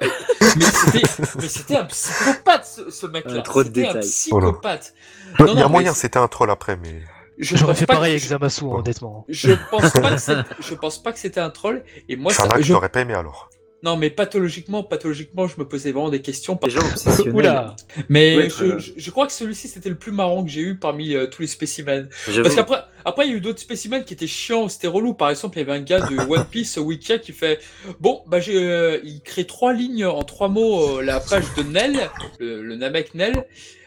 Mais 0.57 0.65
c'était, 0.65 1.03
mais 1.39 1.49
c'était 1.49 1.77
un 1.77 1.85
psychopathe 1.85 2.65
ce, 2.65 2.91
ce 2.91 3.07
mec-là. 3.07 3.35
Ah, 3.39 3.43
trop 3.43 3.63
de 3.63 3.83
un 3.85 4.01
psychopathe. 4.01 4.95
Il 5.41 5.45
Non, 5.45 5.55
y 5.57 5.59
a 5.59 5.63
non, 5.65 5.69
moyen, 5.69 5.91
mais 5.91 5.97
c'était 5.99 6.19
un 6.19 6.29
troll 6.29 6.51
après, 6.51 6.79
mais. 6.81 7.03
Je 7.39 7.57
J'aurais 7.57 7.75
fait 7.75 7.87
pareil 7.87 8.13
que- 8.13 8.19
avec 8.19 8.29
Zamasu, 8.29 8.65
Oh. 8.65 8.79
honnêtement. 8.79 9.25
Je 9.29 9.53
pense 9.71 9.91
pas 9.93 10.17
que 10.17 10.49
je 10.63 10.75
pense 10.75 11.03
pas 11.03 11.13
que 11.13 11.19
c'était 11.19 11.41
un 11.41 11.51
troll. 11.51 11.85
Et 12.09 12.17
moi, 12.17 12.33
ça, 12.33 12.49
je- 12.59 12.63
j'aurais 12.63 12.89
pas 12.89 13.01
aimé 13.01 13.15
alors. 13.15 13.51
non, 13.83 13.97
mais 13.99 14.09
pathologiquement, 14.09 14.83
pathologiquement, 14.83 15.47
je 15.47 15.57
me 15.59 15.69
posais 15.69 15.93
vraiment 15.93 16.09
des 16.09 16.23
questions. 16.23 16.59
Oula 17.35 17.77
Mais 18.09 18.37
Ouais, 18.37 18.49
je, 18.51 18.65
euh, 18.65 18.79
je- 18.79 18.93
je 18.97 19.11
crois 19.11 19.27
que 19.27 19.33
celui-ci 19.33 19.69
c'était 19.69 19.91
le 19.91 19.95
plus 19.97 20.11
marrant 20.13 20.43
que 20.43 20.51
j'ai 20.51 20.63
eu 20.63 20.79
parmi 20.79 21.15
euh, 21.15 21.27
tous 21.27 21.43
les 21.43 21.49
spécimens. 21.49 22.07
Parce 22.43 22.55
qu'après, 22.55 22.79
après 23.05 23.27
il 23.27 23.31
y 23.33 23.35
a 23.35 23.37
eu 23.37 23.41
d'autres 23.43 23.61
spécimens 23.61 24.01
qui 24.03 24.15
étaient 24.15 24.27
chiants, 24.27 24.69
c'était 24.71 24.87
relou. 24.87 25.13
Par 25.13 25.29
exemple, 25.29 25.59
il 25.59 25.61
y 25.61 25.63
avait 25.69 25.79
un 25.79 25.83
gars 25.83 26.01
de 26.01 26.17
One 26.31 26.47
Piece 26.47 26.77
Wikia 26.79 27.19
qui 27.19 27.33
fait 27.33 27.59
bon, 28.01 28.23
bah 28.27 28.41
j'ai, 28.41 28.57
euh, 28.57 29.01
il 29.05 29.21
crée 29.21 29.45
trois 29.47 29.73
lignes 29.75 30.07
en 30.07 30.23
trois 30.23 30.49
mots 30.49 30.99
euh, 30.99 31.03
la 31.03 31.21
page 31.21 31.45
de 31.57 31.63
Nel, 31.65 32.09
le, 32.39 32.63
le 32.63 32.77
Namek 32.77 33.15
Nel, 33.15 33.45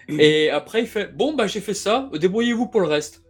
et 0.09 0.49
après 0.51 0.81
il 0.81 0.87
fait 0.87 1.11
bon 1.13 1.33
bah 1.33 1.47
j'ai 1.47 1.59
fait 1.59 1.73
ça, 1.73 2.09
débrouillez-vous 2.13 2.67
pour 2.67 2.81
le 2.81 2.87
reste. 2.87 3.23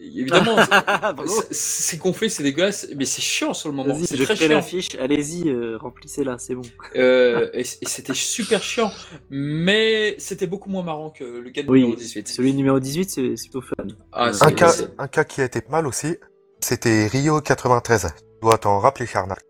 Évidemment, 0.00 0.56
c'est- 1.50 1.98
fait, 2.12 2.28
c'est 2.28 2.42
dégueulasse, 2.44 2.86
mais 2.96 3.04
c'est 3.04 3.20
chiant 3.20 3.52
sur 3.52 3.68
le 3.68 3.74
moment. 3.74 3.98
C'est 4.04 4.16
très 4.16 4.36
chiant. 4.36 4.48
la 4.48 4.62
fiche. 4.62 4.88
Allez-y, 5.00 5.48
euh, 5.48 5.76
remplissez-la, 5.78 6.38
c'est 6.38 6.54
bon. 6.54 6.62
Euh, 6.96 7.50
et 7.54 7.60
et 7.62 7.64
c'était 7.64 8.14
super 8.14 8.62
chiant, 8.62 8.92
mais 9.28 10.14
c'était 10.18 10.46
beaucoup 10.46 10.70
moins 10.70 10.84
marrant 10.84 11.10
que 11.10 11.24
le 11.24 11.50
gars 11.50 11.62
de 11.64 11.70
Oui, 11.70 11.80
numéro 11.80 11.96
18. 11.98 12.28
celui 12.28 12.54
numéro 12.54 12.78
18, 12.78 13.10
c'est 13.10 13.34
plutôt 13.50 13.60
fun. 13.60 13.74
Ah, 14.12 14.30
Un 14.40 14.52
cas, 14.52 14.68
c'est- 14.68 14.88
un 14.98 15.08
cas 15.08 15.24
qui 15.24 15.40
a 15.40 15.44
été 15.44 15.62
mal 15.68 15.86
aussi, 15.86 16.16
c'était 16.60 17.06
Rio 17.08 17.40
93. 17.40 18.08
Tu 18.16 18.22
dois 18.42 18.58
t'en 18.58 18.78
rappeler, 18.78 19.06
Charnac. 19.06 19.40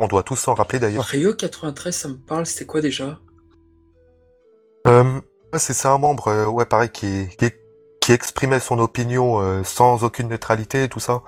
On 0.00 0.08
doit 0.08 0.24
tous 0.24 0.36
s'en 0.36 0.54
rappeler 0.54 0.80
d'ailleurs. 0.80 1.04
Rio 1.04 1.32
93, 1.34 1.94
ça 1.94 2.08
me 2.08 2.14
parle, 2.16 2.44
c'était 2.46 2.64
quoi 2.66 2.80
déjà? 2.80 3.20
Euh, 4.88 5.20
c'est 5.58 5.86
un 5.86 5.98
membre, 5.98 6.28
euh, 6.28 6.46
ouais, 6.46 6.64
pareil, 6.66 6.90
qui, 6.90 7.28
qui, 7.38 7.50
qui 8.02 8.12
exprimait 8.12 8.58
son 8.60 8.78
opinion 8.80 9.40
euh, 9.40 9.62
sans 9.64 10.02
aucune 10.04 10.28
neutralité 10.28 10.82
et 10.84 10.88
tout 10.88 11.00
ça. 11.00 11.22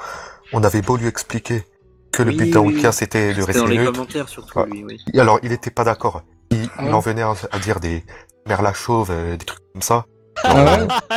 On 0.53 0.63
avait 0.65 0.83
beau 0.83 0.97
lui 0.97 1.07
expliquer 1.07 1.65
que 2.13 2.23
le 2.23 2.33
but 2.33 2.51
d'un 2.51 2.61
oui, 2.61 2.75
oui. 2.85 2.93
c'était 2.93 3.29
de 3.29 3.35
C'était 3.41 3.47
rester 3.47 3.61
dans 3.63 3.67
les 3.69 3.79
neutre. 3.79 3.93
commentaires 3.93 4.29
surtout, 4.29 4.59
Ouais. 4.59 4.67
lui, 4.67 4.85
oui. 4.85 4.99
Alors, 5.19 5.39
il 5.43 5.53
était 5.53 5.71
pas 5.71 5.85
d'accord. 5.85 6.23
Il, 6.51 6.69
Ah 6.77 6.83
il 6.87 6.93
en 6.93 7.01
venait 7.01 7.23
à, 7.23 7.35
à 7.53 7.59
dire 7.61 7.79
des 7.81 8.05
merla 8.47 8.73
chauves, 8.73 9.11
euh, 9.11 9.37
des 9.37 9.45
trucs 9.45 9.61
comme 9.73 9.83
ça. 9.83 10.05
Ah 10.43 10.55
ouais 10.57 10.63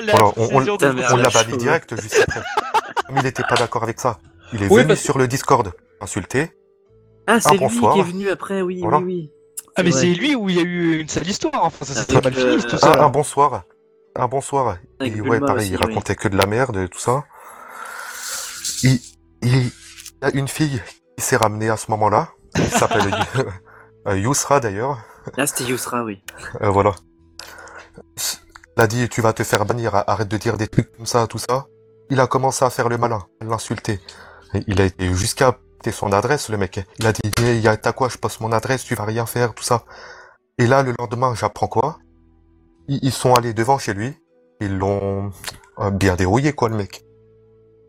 La 0.05 0.13
Voilà, 0.13 0.31
on- 0.37 0.59
la 0.59 1.29
banni 1.29 1.51
chauve. 1.51 1.57
direct 1.57 1.99
juste 2.01 2.23
après. 2.27 2.41
Mais 3.11 3.21
il 3.21 3.25
était 3.27 3.43
pas 3.43 3.55
d'accord 3.55 3.81
avec 3.83 3.99
ça. 3.99 4.19
Il 4.53 4.61
est 4.63 4.67
Oui, 4.69 4.77
venu 4.77 4.87
parce 4.89 5.01
sur 5.01 5.17
le 5.17 5.27
Discord 5.27 5.71
insulter. 6.01 6.51
Ah, 7.25 7.39
c'est 7.39 7.51
lui 7.51 7.59
bonsoir. 7.59 7.93
qui 7.95 7.99
est 7.99 8.03
venu 8.03 8.29
après, 8.29 8.61
oui, 8.61 8.79
Voilà. 8.81 8.99
oui, 8.99 9.03
oui. 9.05 9.31
Ah 9.75 9.83
mais 9.83 9.91
c'est 9.91 10.05
lui 10.07 10.33
où 10.35 10.49
il 10.49 10.55
y 10.55 10.59
a 10.59 10.63
eu 10.63 10.99
une 10.99 11.07
sale 11.09 11.27
histoire, 11.27 11.63
enfin 11.65 11.83
ça 11.85 11.93
s'est 11.93 12.05
très 12.05 12.21
mal 12.21 12.33
fini 12.33 12.57
tout 12.63 12.75
Un, 12.75 12.79
ça. 12.79 13.03
un 13.03 13.09
bonsoir. 13.09 13.63
Un 14.17 14.27
bonsoir. 14.27 14.77
Avec 14.99 15.13
Et 15.13 15.15
Bulma 15.15 15.29
ouais, 15.29 15.39
pareil, 15.39 15.57
aussi, 15.57 15.73
il 15.73 15.77
oui. 15.77 15.85
racontait 15.85 16.15
que 16.15 16.27
de 16.27 16.37
la 16.37 16.47
merde, 16.47 16.89
tout 16.89 16.99
ça. 16.99 17.25
Il, 18.83 19.71
a 20.21 20.31
une 20.31 20.47
fille 20.47 20.81
qui 21.17 21.23
s'est 21.23 21.37
ramenée 21.37 21.69
à 21.69 21.77
ce 21.77 21.91
moment-là. 21.91 22.29
qui 22.55 22.63
s'appelle 22.77 23.13
euh, 24.07 24.17
Yousra 24.17 24.59
d'ailleurs. 24.59 24.99
Ah, 25.37 25.45
c'était 25.45 25.65
Yusra, 25.65 26.03
oui. 26.03 26.23
Euh, 26.61 26.69
voilà. 26.69 26.95
Il 28.75 28.81
a 28.81 28.87
dit 28.87 29.07
tu 29.09 29.21
vas 29.21 29.33
te 29.33 29.43
faire 29.43 29.65
bannir, 29.65 29.93
arrête 29.95 30.27
de 30.27 30.37
dire 30.37 30.57
des 30.57 30.67
trucs 30.67 30.91
comme 30.95 31.05
ça, 31.05 31.27
tout 31.27 31.37
ça. 31.39 31.67
Il 32.09 32.19
a 32.19 32.27
commencé 32.27 32.65
à 32.65 32.69
faire 32.69 32.89
le 32.89 32.97
malin, 32.97 33.23
à 33.41 33.45
l'insulter. 33.45 33.99
Il 34.67 34.81
a 34.81 34.85
été 34.85 35.13
jusqu'à 35.13 35.57
son 35.91 36.11
adresse, 36.11 36.49
le 36.49 36.57
mec. 36.57 36.79
Il 36.99 37.07
a 37.07 37.13
dit 37.13 37.21
t'as 37.81 37.93
quoi, 37.93 38.09
je 38.09 38.17
poste 38.17 38.41
mon 38.41 38.51
adresse, 38.51 38.83
tu 38.83 38.95
vas 38.95 39.05
rien 39.05 39.25
faire, 39.25 39.53
tout 39.53 39.63
ça. 39.63 39.83
Et 40.57 40.65
là, 40.65 40.83
le 40.83 40.93
lendemain, 40.97 41.35
j'apprends 41.35 41.67
quoi? 41.67 41.99
Ils, 42.87 42.99
ils 43.01 43.11
sont 43.11 43.33
allés 43.33 43.53
devant 43.53 43.77
chez 43.77 43.93
lui. 43.93 44.13
Ils 44.61 44.77
l'ont 44.77 45.31
euh, 45.79 45.91
bien 45.91 46.15
dérouillé, 46.15 46.53
quoi, 46.53 46.69
le 46.69 46.75
mec. 46.77 47.03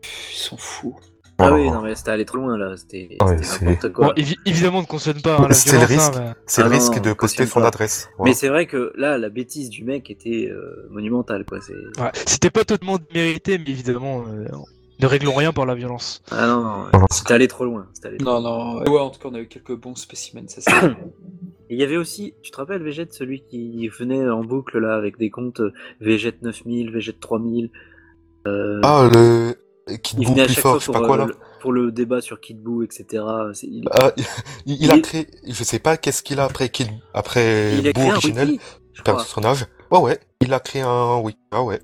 Ils 0.03 0.37
sont 0.37 0.57
fous. 0.57 0.95
Ah 1.41 1.47
Voilà. 1.49 1.55
oui, 1.55 1.71
non, 1.71 1.81
mais 1.81 1.95
c'était 1.95 2.11
allé 2.11 2.25
trop 2.25 2.37
loin, 2.37 2.57
là. 2.57 2.75
C'était 2.75 3.15
Ouais, 3.21 3.37
c'était 3.37 3.43
c'est- 3.45 3.65
n'importe 3.65 3.93
quoi. 3.93 4.07
Bon, 4.07 4.13
évi- 4.13 4.35
évidemment, 4.45 4.81
ne 4.81 4.85
cautionne 4.87 5.21
pas 5.21 5.37
hein, 5.39 5.47
C'est 5.53 5.71
le 5.77 5.83
hein, 5.83 5.85
risque. 5.85 6.13
mais- 6.15 6.19
Ah 6.27 6.33
le 6.57 6.63
non, 6.65 6.69
risque 6.69 6.95
non, 6.97 7.01
de 7.01 7.09
on 7.11 7.15
poster 7.15 7.45
son 7.45 7.61
pas. 7.61 7.67
adresse. 7.67 8.09
Mais 8.19 8.33
c'est 8.33 8.49
vrai 8.49 8.67
que 8.67 8.91
là, 8.97 9.17
la 9.17 9.29
bêtise 9.29 9.69
du 9.69 9.83
mec 9.85 10.09
était 10.11 10.49
euh, 10.51 10.87
monumentale, 10.91 11.45
quoi. 11.45 11.59
C'est... 11.61 11.73
Ouais, 12.01 12.11
C'était 12.25 12.49
pas 12.49 12.65
totalement 12.65 12.97
mérité, 13.13 13.57
mais 13.57 13.69
évidemment, 13.69 14.25
euh, 14.27 14.47
ne 14.99 15.07
réglons 15.07 15.33
rien 15.33 15.51
par 15.53 15.65
la 15.65 15.75
violence. 15.75 16.21
Ah 16.31 16.47
non, 16.47 16.61
non, 16.63 17.05
c'était 17.11 17.33
allé 17.33 17.47
trop 17.47 17.65
loin. 17.65 17.87
Allé 18.03 18.17
trop 18.17 18.39
Non, 18.39 18.41
non. 18.41 18.81
Ouais, 18.83 18.99
en 18.99 19.09
tout 19.09 19.19
cas, 19.19 19.29
on 19.31 19.33
a 19.35 19.39
eu 19.39 19.47
quelques 19.47 19.75
bons 19.75 19.95
spécimens, 19.95 20.47
ça 20.49 20.61
c'est 20.61 20.71
il 21.69 21.77
y 21.79 21.83
avait 21.83 21.97
aussi, 21.97 22.33
tu 22.41 22.51
te 22.51 22.57
rappelles, 22.57 22.81
Végette, 22.83 23.13
celui 23.13 23.41
qui 23.41 23.87
venait 23.89 24.27
en 24.29 24.43
boucle 24.43 24.79
là 24.79 24.95
avec 24.95 25.17
des 25.17 25.29
comptes 25.29 25.61
Végette 26.01 26.41
9000, 26.41 26.91
Végette 26.91 27.19
3000. 27.19 27.69
Euh, 28.47 28.79
Ah, 28.83 29.07
le... 29.11 29.55
Il 30.13 30.17
boue 30.25 30.31
venait 30.31 30.41
à 30.43 30.45
plus 30.45 30.53
chaque 30.53 30.61
fort, 30.63 30.83
fois 30.83 30.93
pour, 30.93 31.01
pas 31.01 31.07
quoi, 31.07 31.15
euh, 31.15 31.19
là. 31.19 31.25
le, 31.27 31.35
pour 31.61 31.71
le 31.71 31.91
débat 31.91 32.21
sur 32.21 32.39
Kid 32.39 32.61
Buu, 32.61 32.83
etc. 32.85 33.23
C'est- 33.53 33.65
il, 33.67 33.87
Ah, 33.91 34.11
il, 34.17 34.23
il 34.67 34.83
Il 34.83 34.91
a 34.91 34.95
est- 34.97 35.01
créé, 35.01 35.27
je 35.47 35.63
sais 35.63 35.79
pas 35.79 35.97
qu'est-ce 35.97 36.21
qu'il 36.21 36.39
a 36.39 36.43
après 36.43 36.69
Kid, 36.69 36.87
après 37.13 37.75
il 37.75 37.87
a 37.87 37.91
Boo 37.93 37.99
créé 38.01 38.09
un 38.09 38.13
originel, 38.13 38.49
wiki, 38.49 38.61
je 38.93 39.01
crois. 39.01 39.15
personnage. 39.15 39.65
Ouais, 39.89 39.99
ouais, 39.99 40.19
il 40.41 40.53
a 40.53 40.59
créé 40.59 40.83
un 40.83 41.17
wiki. 41.21 41.39
Ah 41.51 41.63
ouais. 41.63 41.79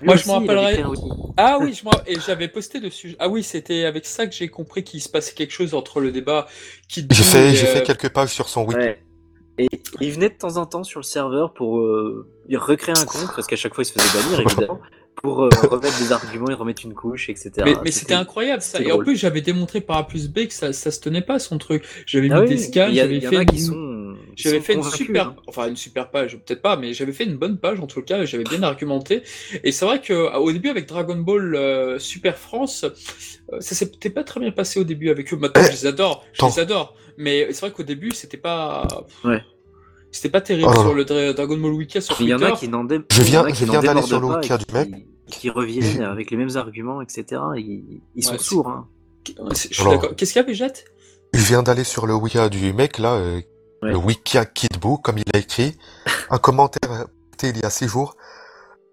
Lui 0.00 0.06
Moi, 0.06 0.16
je 0.16 0.28
aussi, 0.28 0.40
me 0.40 0.44
il 0.44 0.50
avait 0.50 0.82
rappellerai-. 0.82 1.32
Ah 1.36 1.58
oui, 1.60 1.74
je 1.74 2.10
et 2.10 2.18
j'avais 2.20 2.48
posté 2.48 2.80
dessus. 2.80 3.14
Ah 3.18 3.28
oui, 3.28 3.42
c'était 3.42 3.84
avec 3.84 4.06
ça 4.06 4.26
que 4.26 4.34
j'ai 4.34 4.48
compris 4.48 4.84
qu'il 4.84 5.02
se 5.02 5.08
passait 5.08 5.34
quelque 5.34 5.52
chose 5.52 5.74
entre 5.74 6.00
le 6.00 6.12
débat 6.12 6.46
qui 6.88 7.06
J'ai 7.10 7.22
fait, 7.22 7.54
j'ai 7.54 7.66
euh, 7.66 7.74
fait 7.74 7.82
quelques 7.82 8.08
pages 8.08 8.30
sur 8.30 8.48
son 8.48 8.64
wiki. 8.64 8.80
Ouais. 8.80 9.02
Et 9.58 9.68
il 10.00 10.12
venait 10.12 10.28
de 10.28 10.34
temps 10.34 10.58
en 10.58 10.66
temps 10.66 10.84
sur 10.84 11.00
le 11.00 11.04
serveur 11.04 11.54
pour 11.54 11.78
euh, 11.78 12.28
recréer 12.54 12.94
un 12.96 13.04
compte, 13.04 13.34
parce 13.34 13.46
qu'à 13.46 13.56
chaque 13.56 13.74
fois 13.74 13.82
il 13.82 13.86
se 13.86 13.92
faisait 13.92 14.22
bannir 14.22 14.40
évidemment, 14.46 14.80
pour 15.22 15.44
euh, 15.44 15.48
remettre 15.70 15.98
des 15.98 16.12
arguments 16.12 16.50
et 16.50 16.54
remettre 16.54 16.84
une 16.84 16.94
couche, 16.94 17.28
etc. 17.28 17.50
Mais, 17.64 17.74
mais 17.84 17.90
c'était 17.90 18.14
incroyable 18.14 18.62
ça. 18.62 18.80
Et 18.80 18.92
en 18.92 18.98
plus, 18.98 19.16
j'avais 19.16 19.40
démontré 19.40 19.80
par 19.80 19.96
A 19.96 20.06
plus 20.06 20.28
B 20.28 20.46
que 20.46 20.52
ça, 20.52 20.72
ça 20.72 20.90
se 20.90 21.00
tenait 21.00 21.22
pas 21.22 21.38
son 21.38 21.58
truc. 21.58 21.84
J'avais 22.06 22.28
Ah 22.30 22.40
mis 22.40 22.48
oui, 22.48 22.48
des 22.48 22.58
scans, 22.58 22.88
j'avais 22.92 23.20
fait 23.20 23.42
une... 23.42 23.58
sont. 23.58 23.96
J'avais 24.34 24.60
fait 24.60 24.74
une 24.74 24.82
super, 24.82 25.28
hein. 25.28 25.36
enfin 25.46 25.68
une 25.68 25.76
super 25.76 26.10
page, 26.10 26.36
peut-être 26.36 26.60
pas, 26.60 26.76
mais 26.76 26.92
j'avais 26.92 27.12
fait 27.12 27.24
une 27.24 27.36
bonne 27.36 27.58
page 27.58 27.80
en 27.80 27.86
tout 27.86 28.02
cas, 28.02 28.24
j'avais 28.24 28.44
bien 28.44 28.62
argumenté. 28.62 29.22
Et 29.64 29.72
c'est 29.72 29.84
vrai 29.84 30.00
que 30.00 30.36
au 30.36 30.52
début 30.52 30.68
avec 30.68 30.86
Dragon 30.86 31.16
Ball 31.16 31.54
euh, 31.54 31.98
Super 31.98 32.36
France, 32.36 32.84
euh, 32.84 33.60
ça 33.60 33.74
s'était 33.74 34.10
pas 34.10 34.24
très 34.24 34.40
bien 34.40 34.50
passé 34.50 34.78
au 34.78 34.84
début 34.84 35.08
avec 35.10 35.32
eux. 35.32 35.36
Maintenant, 35.36 35.62
je 35.62 35.72
les 35.72 35.86
adore, 35.86 36.24
je 36.32 36.44
les 36.44 36.58
adore. 36.58 36.94
Mais 37.16 37.46
c'est 37.52 37.60
vrai 37.60 37.70
qu'au 37.70 37.82
début, 37.82 38.10
c'était 38.10 38.36
pas, 38.36 38.86
Ouais. 39.24 39.42
C'était 40.16 40.28
pas 40.30 40.40
terrible 40.40 40.68
Oh 40.74 40.80
sur 40.80 40.94
le 40.94 41.04
Dra- 41.04 41.32
Dragon 41.32 41.56
Ball 41.56 41.72
Wiki 41.72 42.02
sur 42.02 42.20
il 42.20 42.28
y 42.28 42.34
en 42.34 42.42
a 42.42 42.52
qui 42.52 42.68
n'en 42.68 42.84
dé... 42.84 43.00
Je 43.12 43.22
viens- 43.22 43.46
je 43.48 43.64
viens 43.64 43.80
d'aller 43.80 44.02
sur 44.02 44.20
le 44.20 44.44
et 44.44 44.48
du 44.58 44.74
mec. 44.74 45.06
Qui 45.28 45.50
reviennent 45.50 46.02
avec 46.02 46.30
les 46.30 46.36
mêmes 46.36 46.56
arguments, 46.56 47.02
etc. 47.02 47.24
Ils, 47.56 48.00
ils 48.14 48.22
sont 48.24 48.32
Ouais, 48.32 48.38
sourds. 48.38 48.68
Hein. 48.68 48.86
Ouais, 49.40 49.54
Je 49.54 49.74
suis 49.74 49.84
d'accord. 49.84 50.14
Qu'est-ce 50.16 50.32
qu'il 50.32 50.40
y 50.40 50.44
a, 50.44 50.46
Végette 50.46 50.84
Je 51.34 51.44
viens 51.44 51.62
d'aller 51.62 51.82
sur 51.84 52.06
le 52.06 52.14
wiki 52.14 52.38
du 52.50 52.72
mec 52.72 52.98
là, 52.98 53.14
euh, 53.14 53.40
Ouais. 53.82 53.90
le 53.90 53.98
Wikia 53.98 54.46
Kid 54.46 54.78
Boo, 54.80 54.96
comme 54.96 55.18
il 55.18 55.24
a 55.34 55.38
écrit, 55.38 55.76
un 56.30 56.38
commentaire 56.38 57.06
il 57.42 57.58
y 57.58 57.64
a 57.64 57.68
six 57.70 57.86
jours. 57.88 58.16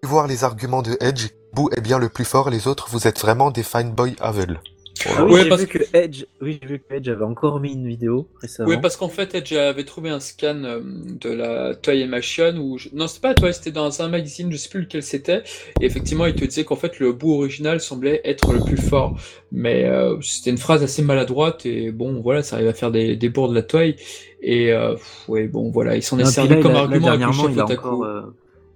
Voir 0.04 0.28
les 0.28 0.44
arguments 0.44 0.82
de 0.82 0.98
Edge, 1.00 1.30
Boo 1.54 1.70
est 1.76 1.80
bien 1.80 2.00
le 2.00 2.10
plus 2.10 2.26
fort, 2.26 2.50
les 2.50 2.68
autres 2.68 2.88
vous 2.92 3.08
êtes 3.08 3.20
vraiment 3.22 3.50
des 3.52 3.64
fine 3.64 3.92
boys 3.94 4.10
aveugles. 4.20 4.60
Ah 5.06 5.26
oui, 5.26 5.34
Ouais, 5.34 5.44
j'ai 5.44 5.50
parce 5.50 5.62
vu 5.62 5.68
que 5.68 5.80
Edge, 5.94 6.26
oui, 6.42 6.60
j'ai 6.62 6.68
vu 6.68 6.80
que 6.80 6.94
Edge 6.94 7.10
avait 7.10 7.26
encore 7.26 7.60
mis 7.60 7.74
une 7.74 7.88
vidéo 7.88 8.30
récemment. 8.42 8.70
Oui, 8.70 8.78
parce 8.78 8.96
qu'en 8.96 9.10
fait, 9.10 9.36
Edge 9.36 9.52
avait 9.54 9.84
trouvé 9.86 10.10
un 10.10 10.20
scan 10.20 10.64
euh, 10.64 10.82
de 10.84 11.30
la 11.30 11.76
Toy 11.76 12.06
Machine 12.08 12.58
où 12.58 12.78
je... 12.78 12.90
non, 12.94 13.08
c'était 13.08 13.22
pas 13.28 13.34
Toy, 13.36 13.54
c'était 13.54 13.72
dans 13.72 14.02
un 14.02 14.08
magazine, 14.08 14.52
je 14.52 14.58
sais 14.58 14.70
plus 14.70 14.82
lequel 14.82 15.04
c'était. 15.04 15.44
Et 15.82 15.86
effectivement, 15.86 16.26
il 16.26 16.36
te 16.36 16.46
disait 16.46 16.64
qu'en 16.64 16.76
fait, 16.78 17.00
le 17.00 17.12
bout 17.12 17.34
original 17.34 17.82
semblait 17.82 18.22
être 18.24 18.54
le 18.54 18.62
plus 18.62 18.78
fort. 18.78 19.20
Mais 19.52 19.86
euh, 19.86 20.20
c'était 20.22 20.52
une 20.52 20.58
phrase 20.58 20.84
assez 20.84 21.02
maladroite 21.02 21.66
et 21.66 21.92
bon, 21.92 22.22
voilà, 22.22 22.44
ça 22.44 22.56
arrive 22.58 22.70
à 22.70 22.74
faire 22.74 22.92
des, 22.92 23.16
des 23.16 23.30
bourres 23.30 23.50
de 23.50 23.56
la 23.56 23.64
Toy. 23.64 23.96
Et 24.42 24.72
euh, 24.74 24.96
ouais, 25.28 25.48
bon, 25.48 25.70
voilà, 25.72 25.96
il 25.96 26.04
s'en 26.04 26.20
est 26.20 26.26
servi 26.26 26.56
là, 26.56 26.58
comme 26.58 26.74
là, 26.74 26.80
argument 26.80 27.12
avec 27.12 27.26
le 27.26 27.32
dernièrement, 27.32 27.34
chef 27.34 27.52
il 27.52 27.60
a 27.60 27.66
Otaku. 27.66 27.88
encore, 27.88 28.04
euh, 28.04 28.22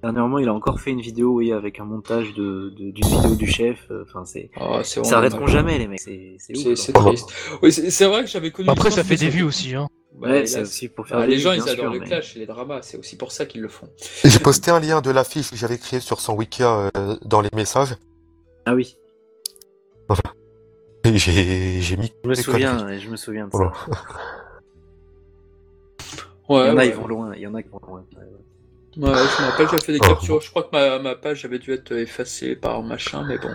dernièrement, 0.03 0.37
il 0.39 0.47
a 0.47 0.53
encore 0.53 0.79
fait 0.79 0.91
une 0.91 1.01
vidéo, 1.01 1.33
oui, 1.35 1.51
avec 1.51 1.79
un 1.79 1.85
montage 1.85 2.33
de 2.33 2.69
de- 2.77 2.91
d'une 2.91 3.05
vidéo 3.07 3.35
du 3.35 3.47
chef. 3.47 3.79
euh, 3.91 4.03
Enfin, 4.07 4.25
c'est, 4.25 4.49
Ah, 4.55 4.63
vraiment 4.81 4.83
s'arrêteront 5.03 5.39
dommage. 5.39 5.51
jamais, 5.53 5.77
les 5.77 5.87
mecs. 5.87 5.99
C'est, 5.99 6.35
c'est 6.39 6.57
ouf. 6.57 6.93
Triste. 6.93 7.29
Oui, 7.61 7.71
c'est 7.71 8.05
vrai 8.05 8.21
que 8.23 8.29
j'avais 8.29 8.51
connu. 8.51 8.69
Après, 8.69 8.89
des 8.89 8.95
ça 8.95 9.03
fait 9.03 9.15
des 9.15 9.29
vues 9.29 9.43
aussi. 9.43 9.75
Hein. 9.75 9.87
Bah, 10.19 10.29
Ouais, 10.29 10.45
c'est 10.47 10.61
aussi 10.61 10.87
pour 10.87 11.07
faire 11.07 11.19
Ah, 11.19 11.27
les 11.27 11.37
gens, 11.37 11.51
ils 11.51 11.61
adorent 11.61 11.75
sûr, 11.75 11.93
le 11.93 11.99
mais- 11.99 12.05
clash 12.07 12.35
et 12.35 12.39
les 12.39 12.45
dramas, 12.47 12.81
c'est 12.81 12.97
aussi 12.97 13.17
pour 13.17 13.31
ça 13.31 13.45
qu'ils 13.45 13.61
le 13.61 13.67
font. 13.69 13.87
J'ai 14.23 14.39
posté 14.39 14.71
un 14.71 14.79
lien 14.79 15.01
de 15.01 15.11
l'affiche 15.11 15.51
que 15.51 15.55
j'avais 15.55 15.77
créé 15.77 15.99
sur 15.99 16.19
son 16.21 16.33
Wikia 16.35 16.89
euh, 16.97 17.15
dans 17.25 17.41
les 17.41 17.49
messages. 17.53 17.95
Ah 18.65 18.73
oui, 18.73 18.97
j'ai, 21.05 21.79
j'ai 21.81 21.95
mis 21.97 22.11
je 22.23 22.29
me 22.29 22.33
souviens, 22.35 22.77
conneries. 22.77 22.99
je 22.99 23.09
me 23.09 23.15
souviens 23.15 23.47
de 23.47 23.51
ça. 23.53 23.71
Ouais, 26.49 26.65
il 26.65 26.67
y 26.67 26.69
en 26.69 26.71
a, 26.71 26.75
ouais. 26.75 26.87
ils 26.89 26.93
vont 26.95 27.07
loin. 27.07 27.33
Il 27.35 27.41
y 27.41 27.47
en 27.47 27.53
a 27.53 27.61
qui 27.63 27.69
vont 27.69 27.79
loin. 27.87 28.03
ouais, 28.17 28.23
ouais. 28.97 29.07
Je 29.09 29.41
me 29.43 29.49
rappelle, 29.49 29.67
j'avais 29.69 29.81
fait 29.81 29.93
des 29.93 29.99
Oh. 30.03 30.07
captures. 30.07 30.41
Je 30.41 30.49
crois 30.49 30.63
que 30.63 30.69
ma, 30.71 30.99
ma 30.99 31.15
page 31.15 31.45
avait 31.45 31.59
dû 31.59 31.71
être 31.73 31.91
effacée 31.93 32.55
par 32.55 32.81
machin, 32.83 33.25
mais 33.27 33.37
bon. 33.37 33.49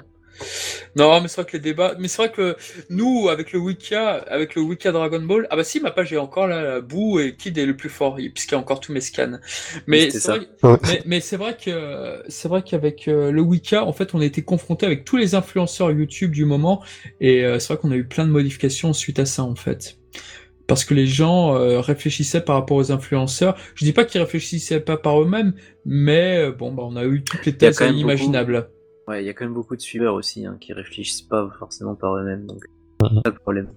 Non, 0.96 1.20
mais 1.20 1.28
c'est 1.28 1.42
vrai 1.42 1.50
que 1.50 1.56
les 1.56 1.62
débats. 1.62 1.94
Mais 1.98 2.08
c'est 2.08 2.16
vrai 2.22 2.32
que 2.32 2.56
nous, 2.90 3.28
avec 3.28 3.52
le 3.52 3.58
Wikia, 3.60 4.08
avec 4.28 4.54
le 4.54 4.62
Wikia 4.62 4.90
Dragon 4.90 5.20
Ball, 5.20 5.46
ah 5.50 5.56
bah 5.56 5.62
si, 5.64 5.78
ma 5.80 5.90
page 5.90 6.12
est 6.12 6.16
encore 6.16 6.46
là, 6.48 6.80
Boo 6.80 7.20
et 7.20 7.36
Kid 7.36 7.56
est 7.58 7.66
le 7.66 7.76
plus 7.76 7.90
fort, 7.90 8.16
puisqu'il 8.16 8.52
y 8.52 8.54
a 8.56 8.58
encore 8.58 8.80
tous 8.80 8.92
mes 8.92 9.00
scans. 9.00 9.38
Mais 9.86 10.10
c'est 10.10 10.26
vrai, 10.36 10.40
Ouais. 10.62 10.78
mais, 10.84 11.02
mais 11.06 11.20
c'est 11.20 11.36
vrai 11.36 11.56
que 11.62 12.22
c'est 12.28 12.48
vrai 12.48 12.62
qu'avec 12.62 13.08
euh, 13.08 13.30
le 13.30 13.40
Wika, 13.42 13.84
en 13.84 13.92
fait, 13.92 14.14
on 14.14 14.20
a 14.20 14.24
été 14.24 14.42
confronté 14.42 14.84
avec 14.86 15.04
tous 15.04 15.16
les 15.16 15.34
influenceurs 15.34 15.90
YouTube 15.92 16.32
du 16.32 16.44
moment, 16.44 16.82
et 17.20 17.44
euh, 17.44 17.58
c'est 17.58 17.72
vrai 17.74 17.80
qu'on 17.80 17.92
a 17.92 17.96
eu 17.96 18.04
plein 18.06 18.24
de 18.26 18.30
modifications 18.32 18.92
suite 18.92 19.18
à 19.18 19.26
ça, 19.26 19.44
en 19.44 19.54
fait. 19.54 19.96
Parce 20.72 20.84
que 20.84 20.94
les 20.94 21.06
gens 21.06 21.54
euh, 21.56 21.80
réfléchissaient 21.80 22.40
par 22.44 22.56
rapport 22.56 22.76
aux 22.76 22.90
influenceurs. 22.92 23.56
Je 23.74 23.84
dis 23.84 23.92
pas 23.92 24.04
qu'ils 24.04 24.20
réfléchissaient 24.20 24.80
pas 24.80 24.96
par 24.96 25.20
eux-mêmes, 25.20 25.54
mais 25.84 26.38
euh, 26.38 26.52
bon, 26.52 26.72
bah, 26.72 26.82
on 26.86 26.96
a 26.96 27.04
eu 27.04 27.22
toutes 27.24 27.44
les 27.46 27.56
thèses 27.56 27.78
quand 27.78 27.84
même 27.86 27.96
imaginables. 27.98 28.70
Ouais, 29.08 29.22
il 29.22 29.26
y 29.26 29.28
a 29.28 29.34
quand 29.34 29.44
même 29.44 29.54
beaucoup 29.54 29.76
de 29.76 29.80
suiveurs 29.80 30.14
aussi 30.14 30.46
hein, 30.46 30.56
qui 30.60 30.72
réfléchissent 30.72 31.22
pas 31.22 31.50
forcément 31.58 31.94
par 31.94 32.16
eux-mêmes, 32.16 32.46
donc 32.46 32.62
pas 33.24 33.30
de 33.30 33.38
problème. 33.38 33.68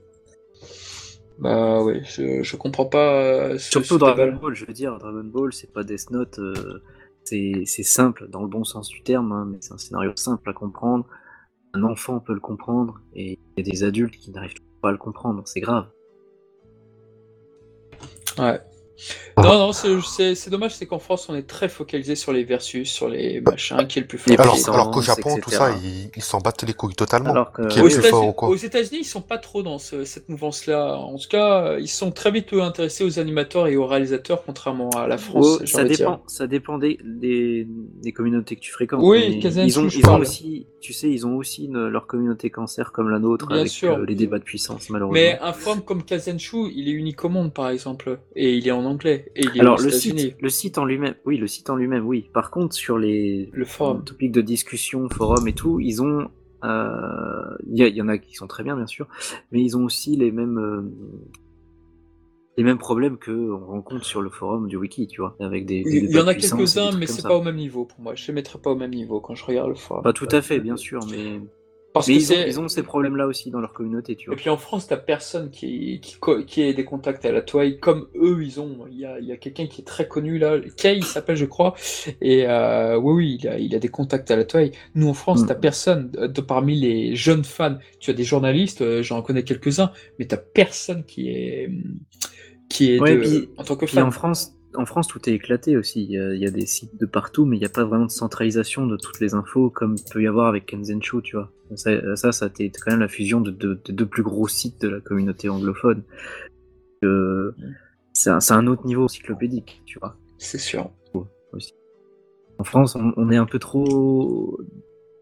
Bah 1.38 1.81
oui, 1.84 1.99
je, 2.05 2.43
je 2.43 2.55
comprends 2.55 2.85
pas. 2.85 3.22
euh, 3.23 3.57
ce- 3.57 3.72
Surtout 3.72 3.95
ce 3.95 3.99
Dragon. 3.99 4.38
Ball, 4.41 4.53
je 4.55 4.65
veux 4.65 4.73
dire, 4.73 4.97
Dragon 4.99 5.23
Ball, 5.23 5.51
c'est 5.51 5.72
pas 5.73 5.84
Death 5.84 6.09
Note, 6.11 6.39
euh, 6.39 6.81
c'est 7.26 7.63
c'est 7.65 7.84
simple 7.84 8.27
dans 8.30 8.41
le 8.41 8.47
bon 8.47 8.63
sens 8.63 8.88
du 8.88 9.01
terme, 9.03 9.31
hein, 9.34 9.45
mais 9.51 9.57
c'est 9.59 9.73
un 9.73 9.77
scénario 9.77 10.11
simple 10.15 10.49
à 10.49 10.53
comprendre. 10.53 11.05
Un 11.73 11.84
enfant 11.84 12.19
peut 12.22 12.34
le 12.34 12.39
comprendre, 12.39 13.01
et 13.15 13.38
il 13.57 13.65
y 13.65 13.67
a 13.67 13.72
des 13.72 13.84
adultes 13.84 14.15
qui 14.15 14.31
n'arrivent 14.31 14.61
pas 14.81 14.89
à 14.89 14.91
le 14.93 14.97
comprendre, 14.97 15.41
c'est 15.45 15.59
grave. 15.59 15.88
Ouais. 18.37 18.59
Non, 19.37 19.59
non, 19.59 19.73
c'est- 19.73 20.49
dommage, 20.49 20.73
c'est 20.75 20.85
qu'en 20.85 20.99
France, 20.99 21.27
on 21.27 21.35
est 21.35 21.45
très 21.45 21.67
focalisé 21.67 22.15
sur 22.15 22.31
les 22.31 22.45
versus, 22.45 22.89
sur 22.89 23.09
les 23.09 23.41
machins, 23.41 23.85
qui 23.87 23.99
est 23.99 24.03
le 24.03 24.07
plus 24.07 24.17
fort. 24.17 24.39
Alors, 24.39 24.55
alors 24.73 24.91
qu'au 24.91 25.01
Japon, 25.01 25.37
tout 25.41 25.49
ça, 25.49 25.71
ils 25.83 26.09
ils 26.15 26.23
s'en 26.23 26.39
battent 26.39 26.63
les 26.63 26.73
couilles 26.73 26.95
totalement. 26.95 27.31
Alors 27.31 27.51
que 27.51 27.67
Qui 27.67 27.79
est 27.79 27.81
Aux 27.81 27.87
le 27.87 27.91
plus 27.91 27.99
États- 27.99 28.09
fort 28.09 28.27
ou 28.29 28.31
quoi 28.31 28.47
aux 28.47 28.55
États-Unis, 28.55 28.99
ils 29.01 29.05
sont 29.05 29.19
pas 29.21 29.37
trop 29.37 29.63
dans 29.63 29.79
ce- 29.79 30.05
cette 30.05 30.29
mouvance-là. 30.29 30.95
En 30.95 31.17
tout 31.17 31.27
cas, 31.27 31.77
ils 31.77 31.89
sont 31.89 32.11
très 32.11 32.31
vite 32.31 32.53
intéressés 32.53 33.03
aux 33.03 33.19
animateurs 33.19 33.67
et 33.67 33.75
aux 33.75 33.85
réalisateurs, 33.85 34.43
contrairement 34.45 34.89
à 34.91 35.07
la 35.07 35.17
France. 35.17 35.45
Oh, 35.61 35.65
ça 35.65 35.83
dépend, 35.83 36.23
ça 36.27 36.47
dépend 36.47 36.77
des, 36.77 36.97
des, 37.03 37.67
des 37.67 38.11
communautés 38.13 38.55
que 38.55 38.61
tu 38.61 38.71
fréquentes. 38.71 39.01
Oui, 39.03 39.41
Kazan 39.41 39.63
ils 39.65 39.77
ont, 39.77 39.89
ils 39.89 40.09
ont 40.09 40.19
aussi, 40.19 40.67
tu 40.85 40.93
sais, 40.93 41.09
ils 41.09 41.25
ont 41.25 41.35
aussi 41.37 41.65
une- 41.65 41.87
leur 41.87 42.05
communauté 42.05 42.51
cancer 42.51 42.91
comme 42.91 43.09
la 43.09 43.17
nôtre 43.17 43.47
Bien 43.47 43.57
avec 43.61 43.69
sûr. 43.69 43.95
euh, 43.97 44.05
les 44.05 44.13
débats 44.13 44.37
de 44.37 44.43
puissance 44.43 44.91
malheureusement. 44.91 45.19
Mais 45.19 45.39
un 45.41 45.51
forum 45.51 45.81
comme 45.81 46.03
Kazenshu, 46.03 46.69
il 46.75 46.87
est 46.87 46.91
unique 46.91 47.25
au 47.25 47.29
monde, 47.29 47.51
par 47.53 47.69
exemple, 47.69 48.19
et 48.35 48.55
il 48.55 48.67
est 48.67 48.71
en 48.71 48.85
anglais, 48.85 49.31
et 49.35 49.45
il 49.45 49.57
est 49.57 49.61
Alors 49.61 49.79
le 49.81 49.89
site, 49.89 50.35
le 50.39 50.49
site 50.49 50.77
en 50.77 50.85
lui-même, 50.85 51.15
oui, 51.25 51.37
le 51.37 51.47
site 51.47 51.71
en 51.71 51.75
lui-même, 51.75 52.05
oui. 52.05 52.29
Par 52.33 52.51
contre, 52.51 52.75
sur 52.75 52.99
les 52.99 53.49
Le 53.51 53.65
forum. 53.65 54.03
topics 54.03 54.31
de 54.31 54.41
discussion, 54.41 55.09
forums 55.09 55.47
et 55.47 55.53
tout, 55.53 55.79
ils 55.79 56.03
ont, 56.03 56.29
euh, 56.63 57.55
il 57.67 57.77
y, 57.79 57.83
a- 57.83 57.87
il 57.87 57.95
y 57.95 58.01
en 58.03 58.07
a 58.07 58.17
qui 58.19 58.35
sont 58.35 58.47
très 58.47 58.63
bien, 58.63 58.75
bien 58.75 58.87
sûr, 58.87 59.07
mais 59.51 59.61
ils 59.63 59.75
ont 59.77 59.85
aussi 59.85 60.15
les 60.15 60.31
mêmes, 60.31 60.59
euh, 60.59 60.81
les 62.57 62.64
mêmes 62.64 62.77
problèmes 62.77 63.18
que 63.18 63.32
on 63.32 63.65
rencontre 63.65 64.06
sur 64.06 64.22
le 64.22 64.30
forum 64.30 64.68
du 64.68 64.77
wiki, 64.77 65.07
tu 65.07 65.22
vois, 65.22 65.36
avec 65.40 65.65
des. 65.65 65.84
des 65.84 65.98
Il 65.98 66.11
y 66.11 66.19
en 66.19 66.27
a 66.27 66.34
et 66.34 66.38
quelques-uns, 66.38 66.91
mais 66.98 67.07
c'est 67.07 67.22
ça. 67.22 67.30
pas 67.30 67.36
au 67.38 67.41
même 67.41 67.56
niveau 67.57 67.86
pour 67.86 67.99
moi. 67.99 68.15
Je 68.15 68.27
les 68.27 68.34
mettrai 68.34 68.60
pas 68.60 68.72
au 68.72 68.76
même 68.76 68.91
niveau 68.94 69.19
quand 69.19 69.36
je 69.36 69.45
regarde 69.45 69.69
le 69.69 69.76
forum. 69.76 70.03
Pas 70.03 70.14
tout 70.14 70.27
à 70.32 70.41
fait, 70.41 70.60
bien 70.60 70.77
sûr, 70.77 71.06
mais, 71.07 71.40
Parce 71.94 72.07
mais 72.07 72.15
que 72.15 72.19
ils, 72.19 72.32
ont, 72.32 72.36
c'est- 72.36 72.48
ils 72.48 72.60
ont 72.60 72.68
ces 72.68 72.84
problèmes-là 72.84 73.26
aussi 73.27 73.52
dans 73.52 73.60
leur 73.61 73.73
communauté, 73.73 74.15
tu 74.15 74.26
Et 74.26 74.27
vois. 74.27 74.36
puis 74.36 74.49
en 74.49 74.57
France, 74.57 74.88
t'as 74.88 74.98
personne 74.98 75.49
qui, 75.49 76.02
qui, 76.02 76.18
qui 76.45 76.61
ait 76.61 76.73
des 76.73 76.84
contacts 76.86 77.23
à 77.26 77.32
la 77.32 77.41
toile 77.41 77.80
comme 77.80 78.07
eux 78.15 78.44
ils 78.44 78.60
ont. 78.60 78.86
Il 78.91 78.98
y 78.99 79.06
a, 79.06 79.15
a 79.34 79.38
quelqu'un 79.38 79.68
qui 79.68 79.82
est 79.82 79.86
très 79.86 80.07
connu 80.07 80.38
là, 80.38 80.60
Kay 80.77 80.98
il 80.98 81.06
s'appelle 81.06 81.38
je 81.38 81.45
crois, 81.45 81.73
et 82.22 82.48
euh, 82.48 82.98
oui 82.98 83.14
oui 83.15 83.38
il 83.41 83.48
a, 83.48 83.57
il 83.60 83.76
a 83.76 83.80
des 83.80 83.88
contacts 83.88 84.30
à 84.32 84.36
la 84.36 84.44
toile. 84.45 84.72
Nous 84.94 85.07
en 85.07 85.14
France, 85.14 85.44
Mm. 85.44 85.48
t'as 85.48 85.56
personne 85.56 86.11
de, 86.11 86.27
de 86.27 86.41
parmi 86.41 86.80
les 86.80 87.15
jeunes 87.15 87.44
fans. 87.45 87.77
Tu 88.02 88.11
as 88.11 88.14
des 88.14 88.23
journalistes, 88.26 88.82
euh, 88.82 89.02
j'en 89.02 89.22
connais 89.22 89.44
quelques-uns, 89.44 89.91
mais 90.19 90.26
t'as 90.26 90.38
personne 90.38 91.06
qui 91.06 91.30
est 91.30 91.69
qui 92.69 92.91
est 92.91 92.99
Ouais, 92.99 93.15
de- 93.15 93.21
puis- 93.21 93.49
en 93.57 93.63
tant 93.63 93.75
que 93.75 93.85
fan. 93.85 94.03
en 94.03 94.11
France, 94.11 94.53
en 94.75 94.85
France, 94.85 95.07
tout 95.07 95.29
est 95.29 95.33
éclaté 95.33 95.77
aussi. 95.77 96.03
Il 96.03 96.11
y, 96.11 96.19
a, 96.19 96.33
il 96.33 96.41
y 96.41 96.45
a 96.47 96.51
des 96.51 96.65
sites 96.65 96.99
de 96.99 97.05
partout, 97.05 97.45
mais 97.45 97.55
il 97.57 97.59
n'y 97.59 97.65
a 97.65 97.69
pas 97.69 97.85
vraiment 97.85 98.05
de 98.05 98.11
centralisation 98.11 98.87
de 98.87 98.97
toutes 98.97 99.19
les 99.19 99.33
infos 99.33 99.69
comme 99.69 99.95
peut 100.11 100.21
y 100.21 100.27
avoir 100.27 100.47
avec 100.47 100.65
Kenzenshu, 100.65 101.21
tu 101.23 101.37
vois. 101.37 101.51
Ça, 101.75 102.15
ça, 102.15 102.31
ça 102.31 102.49
quand 102.49 102.91
même 102.91 102.99
la 102.99 103.07
fusion 103.07 103.41
de 103.41 103.51
deux 103.51 103.81
de 103.85 103.91
deux 103.91 104.05
plus 104.05 104.21
gros 104.23 104.47
sites 104.47 104.81
de 104.81 104.89
la 104.89 104.99
communauté 104.99 105.49
anglophone. 105.49 106.03
Euh, 107.03 107.55
c'est 108.13 108.29
un, 108.29 108.67
autre 108.67 108.85
niveau 108.85 109.03
encyclopédique, 109.05 109.81
tu 109.85 109.99
vois. 109.99 110.17
C'est 110.37 110.57
sûr. 110.57 110.89
En 112.57 112.63
France, 112.63 112.95
on, 112.95 113.11
on 113.17 113.29
est 113.31 113.35
un 113.37 113.45
peu 113.45 113.59
trop 113.59 114.57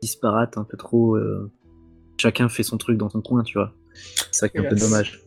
disparate, 0.01 0.57
un 0.57 0.63
peu 0.63 0.77
trop. 0.77 1.15
euh, 1.15 1.51
chacun 2.17 2.47
fait 2.49 2.63
son 2.63 2.77
truc 2.77 2.97
dans 2.97 3.09
son 3.09 3.21
coin, 3.21 3.43
tu 3.43 3.57
vois. 3.57 3.73
C'est 3.93 4.33
ça 4.33 4.49
qui 4.49 4.57
est 4.57 4.65
un 4.65 4.69
peu 4.69 4.75
dommage. 4.75 5.21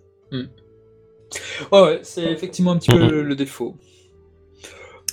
Ouais, 1.72 1.82
ouais, 1.82 2.00
c'est 2.02 2.24
effectivement 2.24 2.72
un 2.72 2.78
petit 2.78 2.88
peu 2.90 2.98
le, 2.98 3.22
le 3.22 3.34
défaut. 3.36 3.76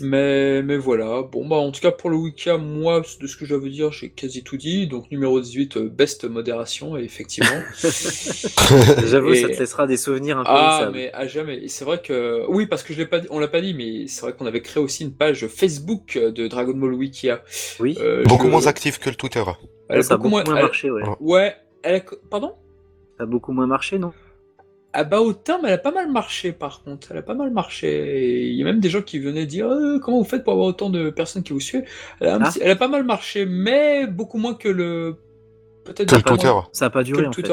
Mais, 0.02 0.64
mais 0.64 0.76
voilà, 0.78 1.22
bon 1.22 1.48
bah 1.48 1.58
en 1.58 1.72
tout 1.72 1.80
cas 1.80 1.92
pour 1.92 2.10
le 2.10 2.18
Wicca, 2.18 2.58
moi 2.58 3.04
de 3.22 3.28
ce 3.28 3.38
que 3.38 3.46
j'avais 3.46 3.70
dire, 3.70 3.92
j'ai 3.92 4.10
quasi 4.10 4.44
tout 4.44 4.58
dit. 4.58 4.88
Donc 4.88 5.12
numéro 5.12 5.40
18, 5.40 5.78
euh, 5.78 5.88
best 5.88 6.24
modération, 6.26 6.98
et 6.98 7.04
effectivement. 7.04 7.52
J'avoue, 9.06 9.34
Et- 9.34 9.42
ça 9.42 9.50
te 9.50 9.60
laissera 9.60 9.86
des 9.86 9.98
souvenirs 9.98 10.40
un 10.40 10.44
peu 10.46 10.50
Ah, 10.52 10.90
mais 10.92 11.14
à 11.14 11.28
jamais. 11.28 11.68
C'est 11.68 11.86
vrai 11.86 12.02
que. 12.02 12.44
Oui, 12.50 12.66
parce 12.66 12.82
que 12.82 12.92
je 12.92 12.98
l'ai 12.98 13.06
pas... 13.06 13.22
on 13.30 13.38
l'a 13.38 13.48
pas 13.48 13.62
dit, 13.62 13.76
mais 13.76 14.08
c'est 14.08 14.22
vrai 14.22 14.34
qu'on 14.34 14.48
avait 14.48 14.62
créé 14.64 14.82
aussi 14.82 15.04
une 15.04 15.14
page 15.14 15.46
Facebook 15.48 16.18
de 16.18 16.48
Dragon 16.48 16.74
Ball 16.74 16.94
Wikia. 16.96 17.44
Oui, 17.80 17.96
Euh, 18.00 18.24
Beaucoup 18.24 18.48
je- 18.48 18.52
moins 18.52 18.66
actif 18.66 18.98
que 19.00 19.12
le 19.12 19.16
Twitter. 19.16 19.44
Elle 19.90 20.00
a 20.00 20.02
ça 20.02 20.16
a 20.16 20.18
beaucoup 20.18 20.30
beaucoup 20.32 20.50
moins 20.52 20.60
marché, 20.62 20.90
ouais. 20.90 21.04
Ouais, 21.20 21.56
elle 21.84 21.96
a... 21.98 22.02
Pardon? 22.32 22.54
Ça 23.18 23.24
a 23.24 23.26
beaucoup 23.28 23.52
moins 23.52 23.68
marché, 23.68 24.00
non? 24.00 24.12
Ah 24.96 25.04
bah 25.04 25.22
au 25.22 25.34
terme, 25.34 25.66
elle 25.66 25.74
a 25.74 25.78
pas 25.80 25.92
mal 25.92 26.12
marché 26.12 26.52
par 26.52 26.84
contre. 26.84 27.08
Elle 27.12 27.18
a 27.18 27.22
pas 27.24 27.34
mal 27.34 27.50
marché. 27.52 27.88
Et 27.90 28.48
il 28.50 28.56
y 28.56 28.62
a 28.62 28.66
même 28.66 28.80
des 28.80 28.90
gens 28.90 29.02
qui 29.02 29.18
venaient 29.20 29.48
dire 29.48 29.68
Euh, 29.68 30.00
comment 30.00 30.20
vous 30.20 30.24
faites 30.24 30.44
pour 30.44 30.54
avoir 30.54 30.68
autant 30.68 30.90
de 30.92 31.10
personnes 31.10 31.42
qui 31.44 31.52
vous 31.54 31.60
suivent? 31.60 31.84
Elle 32.20 32.28
a, 32.30 32.36
Ah. 32.42 32.50
petit- 32.50 32.60
elle 32.62 32.72
a 32.72 32.76
pas 32.76 32.88
mal 32.88 33.04
marché, 33.04 33.46
mais 33.46 34.06
beaucoup 34.08 34.38
moins 34.38 34.54
que 34.54 34.70
le. 34.70 35.18
Peut-être 35.84 36.08
Que 36.12 36.16
le 36.16 36.22
beaucoup 36.22 36.30
moins 36.46 36.62
Twitter. 36.62 36.70
Ça 36.72 36.86
a 36.86 36.90
pas 36.92 37.04
duré, 37.04 37.26
en 37.28 37.34
fait. 37.34 37.52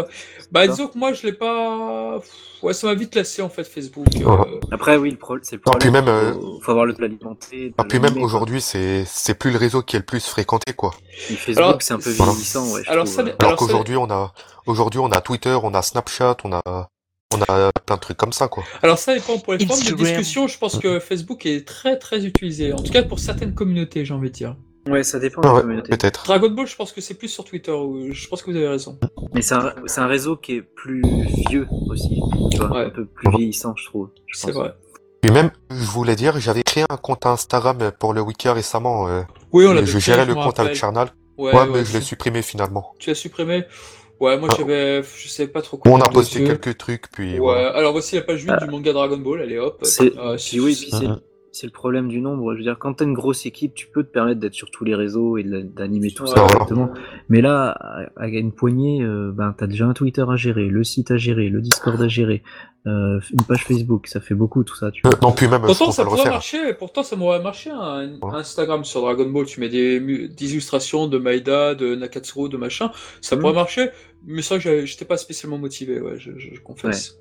Bah 0.53 0.65
disons 0.69 0.87
que 0.87 0.97
moi 0.99 1.13
je 1.15 1.27
l'ai 1.27 1.33
pas. 1.33 2.21
Ouais, 2.63 2.73
ça 2.75 2.87
m'a 2.87 2.95
vite 2.95 3.15
lassé 3.17 3.43
en 3.43 3.49
fait 3.49 3.65
Facebook. 3.65 4.07
euh. 4.21 4.61
Après, 4.71 4.97
oui, 4.99 5.11
le 5.11 5.17
pro- 5.17 5.39
c'est 5.43 5.57
le 5.57 5.63
Non, 5.67 5.73
problème. 5.73 5.81
puis 5.81 5.91
même, 5.91 6.09
euh, 6.09 6.33
faut, 6.63 6.71
avoir 6.71 6.85
le 6.87 6.95
l'alimenter. 6.99 7.67
Et 7.77 7.85
puis 7.89 7.99
même 7.99 8.23
aujourd'hui, 8.23 8.61
c'est 8.61 9.05
c'est 9.07 9.35
plus 9.35 9.51
le 9.51 9.57
réseau 9.59 9.83
qui 9.83 9.97
est 9.97 10.01
le 10.01 10.05
plus 10.05 10.25
fréquenté, 10.25 10.75
quoi. 10.75 10.93
Facebook, 11.19 11.57
Alors, 11.57 11.77
c'est 11.83 11.95
un 11.95 11.99
peu 11.99 12.11
Voilà. 12.11 12.33
vieillissant, 12.33 12.73
ouais. 12.75 12.83
Alors, 12.87 13.09
ça 13.09 13.25
Alors 13.41 13.57
qu'aujourd'hui, 13.57 13.97
on 13.97 14.09
a 14.11 14.33
aujourd'hui, 14.67 15.01
on 15.01 15.11
a 15.11 15.21
Twitter, 15.23 15.57
on 15.61 15.75
a 15.75 15.83
Snapchat, 15.83 16.37
on 16.45 16.53
a 16.53 16.89
on 17.33 17.41
a 17.43 17.71
plein 17.87 17.97
de 17.97 18.01
trucs 18.01 18.17
comme 18.17 18.33
ça, 18.33 18.49
quoi. 18.49 18.65
Alors 18.83 18.99
ça 18.99 19.15
dépend 19.15 19.39
pour 19.39 19.55
les 19.55 19.65
formes 19.67 19.81
de 19.81 19.95
discussion. 19.95 20.47
Je 20.49 20.59
pense 20.59 20.79
que 20.79 20.99
Facebook 20.99 21.47
est 21.47 21.67
très 21.67 21.99
très 21.99 22.25
utilisé. 22.27 22.73
En 22.73 22.77
tout 22.83 22.93
cas 22.93 23.03
pour 23.03 23.19
certaines 23.19 23.55
communautés, 23.55 24.05
j'ai 24.05 24.15
envie 24.15 24.31
de 24.31 24.35
dire. 24.35 24.57
Ouais, 24.89 25.03
ça 25.03 25.19
dépend 25.19 25.43
de 25.43 25.47
Ah 25.47 25.51
la 25.51 25.55
ouais, 25.57 25.61
communauté. 25.63 25.91
peut-être. 25.91 26.25
Dragon 26.25 26.51
Ball, 26.51 26.67
je 26.67 26.75
pense 26.75 26.93
que 26.93 27.01
c'est 27.01 27.15
plus 27.15 27.29
sur 27.29 27.45
Twitter. 27.45 27.71
où- 27.71 28.13
Je 28.13 28.29
pense 28.29 28.43
que 28.43 28.51
vous 28.51 28.57
avez 28.57 28.67
raison. 28.69 28.99
Mais 29.35 29.43
c'est 29.43 29.55
un, 29.55 29.75
c'est 29.87 30.01
un 30.01 30.07
réseau 30.07 30.37
qui 30.37 30.55
est 30.57 30.63
plus 30.63 31.03
vieux 31.51 31.69
aussi, 31.89 32.21
tu 32.51 32.57
vois, 32.59 32.71
Ouais. 32.73 32.85
un 32.87 32.91
peu 32.91 33.05
plus 33.05 33.31
vieillissant, 33.31 33.75
je 33.77 33.85
trouve. 33.85 34.09
je 34.27 34.39
C'est 34.39 34.51
vrai. 34.53 34.73
Et 35.23 35.31
même, 35.31 35.51
je 35.71 35.85
voulais 35.85 36.17
dire, 36.17 36.41
j'avais 36.41 36.63
créé 36.63 36.85
un 36.89 36.97
compte 36.97 37.27
Instagram 37.27 37.93
pour 38.01 38.15
le 38.15 38.23
Wiki 38.23 38.49
récemment. 38.49 39.07
euh, 39.07 39.21
Oui, 39.53 39.67
on 39.67 39.75
l'avait 39.75 39.87
je 39.87 39.93
fait, 39.93 40.01
gérais 40.01 40.25
le 40.25 40.35
compte 40.35 40.59
avec. 40.59 40.75
Charnal. 40.75 41.11
Ouais, 41.37 41.53
Ouais, 41.55 41.61
ouais, 41.61 41.67
mais 41.73 41.85
je 41.85 41.93
l'ai 41.93 42.01
supprimé 42.03 42.41
finalement. 42.43 42.93
Tu 42.99 43.11
as 43.11 43.15
supprimé 43.15 43.65
Ouais, 44.21 44.39
moi 44.39 44.49
Ah. 44.53 44.55
j'avais. 44.59 45.03
Je 45.03 45.29
sais 45.29 45.47
pas 45.49 45.63
trop 45.63 45.77
quoi. 45.79 45.91
On 45.93 46.01
a 46.01 46.09
posté 46.09 46.41
dessus. 46.41 46.57
quelques 46.59 46.77
trucs, 46.79 47.11
puis 47.11 47.33
Ouais, 47.33 47.39
voilà. 47.39 47.69
alors 47.71 47.93
voici 47.93 48.17
la 48.17 48.23
page 48.23 48.43
8 48.43 48.51
Ah. 48.53 48.65
du 48.65 48.71
manga 48.71 48.93
Dragon 48.93 49.17
Ball, 49.19 49.41
allez 49.43 49.59
hop. 49.59 49.79
C'est- 49.83 50.13
Ah, 50.19 50.35
Puis 50.39 50.61
oui, 50.61 50.77
puis 50.79 50.91
c'est 50.91 51.07
c'est 51.53 51.67
le 51.67 51.73
problème 51.73 52.07
du 52.07 52.21
nombre. 52.21 52.53
Je 52.53 52.59
veux 52.59 52.63
dire, 52.63 52.77
quand 52.79 52.95
t'as 52.95 53.05
une 53.05 53.13
grosse 53.13 53.45
équipe, 53.45 53.75
tu 53.75 53.89
peux 53.89 54.05
te 54.05 54.13
permettre 54.13 54.39
d'être 54.39 54.55
sur 54.55 54.71
tous 54.71 54.85
les 54.85 54.95
réseaux 54.95 55.37
et 55.37 55.43
d'animer 55.43 56.13
tout 56.13 56.23
Ouais. 56.23 56.29
ça 56.29 56.37
correctement. 56.37 56.91
Mais 57.29 57.41
là, 57.41 57.71
à 58.17 58.29
une 58.29 58.53
poignée, 58.53 59.03
euh, 59.03 59.33
ben, 59.35 59.53
t'as 59.59 59.67
déjà 59.67 59.87
un 59.87 59.93
Twitter 59.93 60.25
à 60.31 60.37
gérer, 60.37 60.67
le 60.69 60.85
site 60.85 61.11
à 61.11 61.17
gérer, 61.17 61.49
le 61.49 61.61
Discord 61.61 62.01
à 62.01 62.07
gérer, 62.07 62.45
euh, 62.87 63.19
une 63.33 63.43
page 63.43 63.65
Facebook, 63.65 64.07
ça 64.07 64.21
fait 64.21 64.37
beaucoup 64.37 64.63
tout 64.63 64.77
ça, 64.77 64.93
tu 64.93 65.03
vois. 65.03 65.13
Euh, 65.15 65.19
non, 65.23 65.33
puis 65.33 65.49
même, 65.49 65.61
Pourtant, 65.63 65.91
ça 65.91 66.05
pourrait 66.05 66.25
marcher, 66.31 66.73
pourtant, 66.75 67.03
ça 67.03 67.17
m'aurait 67.17 67.43
marché 67.43 67.69
un 67.71 68.13
Ouais. 68.23 68.35
Instagram 68.35 68.85
sur 68.85 69.01
Dragon 69.01 69.29
Ball. 69.29 69.45
Tu 69.45 69.59
mets 69.59 69.69
des, 69.69 69.97
illustrations 70.41 71.09
de 71.09 71.19
Maïda, 71.19 71.75
de 71.75 71.97
Nakatsuru, 71.97 72.49
de 72.49 72.57
machin. 72.59 72.93
Ça 73.21 73.35
Mhm. 73.35 73.43
pourrait 73.43 73.55
marcher, 73.55 73.89
mais 74.27 74.43
c'est 74.43 74.49
vrai 74.55 74.59
que 74.59 74.65
j'avais- 74.65 74.87
j'étais 74.87 75.05
pas 75.05 75.17
spécialement 75.17 75.59
motivé, 75.59 76.01
ouais, 76.01 76.19
je, 76.19 76.33
je- 76.39 76.55
je 76.55 76.61
confesse. 76.61 77.17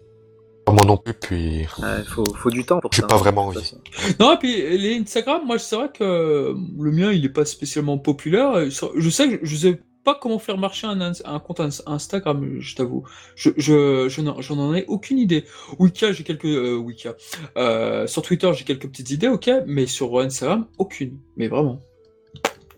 Moi 0.68 0.78
non 0.86 0.98
plus, 0.98 1.16
puis 1.16 1.62
Ouais, 1.80 2.04
faut, 2.08 2.24
faut 2.36 2.52
du 2.52 2.64
temps 2.64 2.80
pour 2.80 2.92
j'ai 2.94 3.02
ça. 3.02 3.08
pas 3.08 3.16
hein, 3.16 3.18
vraiment 3.18 3.48
envie. 3.48 3.74
Non, 4.20 4.34
et 4.34 4.38
puis 4.38 4.56
les 4.78 4.98
Instagram, 5.00 5.42
moi, 5.44 5.58
c'est 5.58 5.76
vrai 5.76 5.90
que 5.92 6.04
euh, 6.04 6.54
le 6.80 6.92
mien, 6.92 7.12
il 7.12 7.26
est 7.26 7.30
pas 7.30 7.44
spécialement 7.46 7.98
populaire. 7.98 8.72
Ça- 8.72 8.90
Je 8.96 9.10
sais 9.10 9.40
que 9.40 9.44
je 9.46 9.56
sais 9.56 9.82
pas 10.04 10.14
comment 10.14 10.38
faire 10.38 10.60
marcher 10.60 10.86
un, 10.86 10.96
compte 11.40 11.60
ins- 11.60 11.82
Instagram, 11.88 12.58
je 12.60 12.76
t'avoue. 12.76 13.04
Je, 13.36 13.50
je, 13.58 14.08
je 14.10 14.22
n'en, 14.54 14.74
ai 14.76 14.86
aucune 14.88 15.18
idée. 15.18 15.44
Wika, 15.80 16.12
j'ai 16.12 16.24
quelques 16.24 16.46
euh. 16.46 16.78
Euh, 17.58 18.06
sur 18.06 18.22
Twitter, 18.22 18.52
j'ai 18.54 18.64
quelques 18.64 18.88
petites 18.88 19.10
idées, 19.10 19.28
ok, 19.28 19.50
mais 19.66 19.88
sur 19.88 20.20
Instagram, 20.20 20.68
aucune. 20.78 21.18
Mais 21.36 21.48
vraiment. 21.48 21.80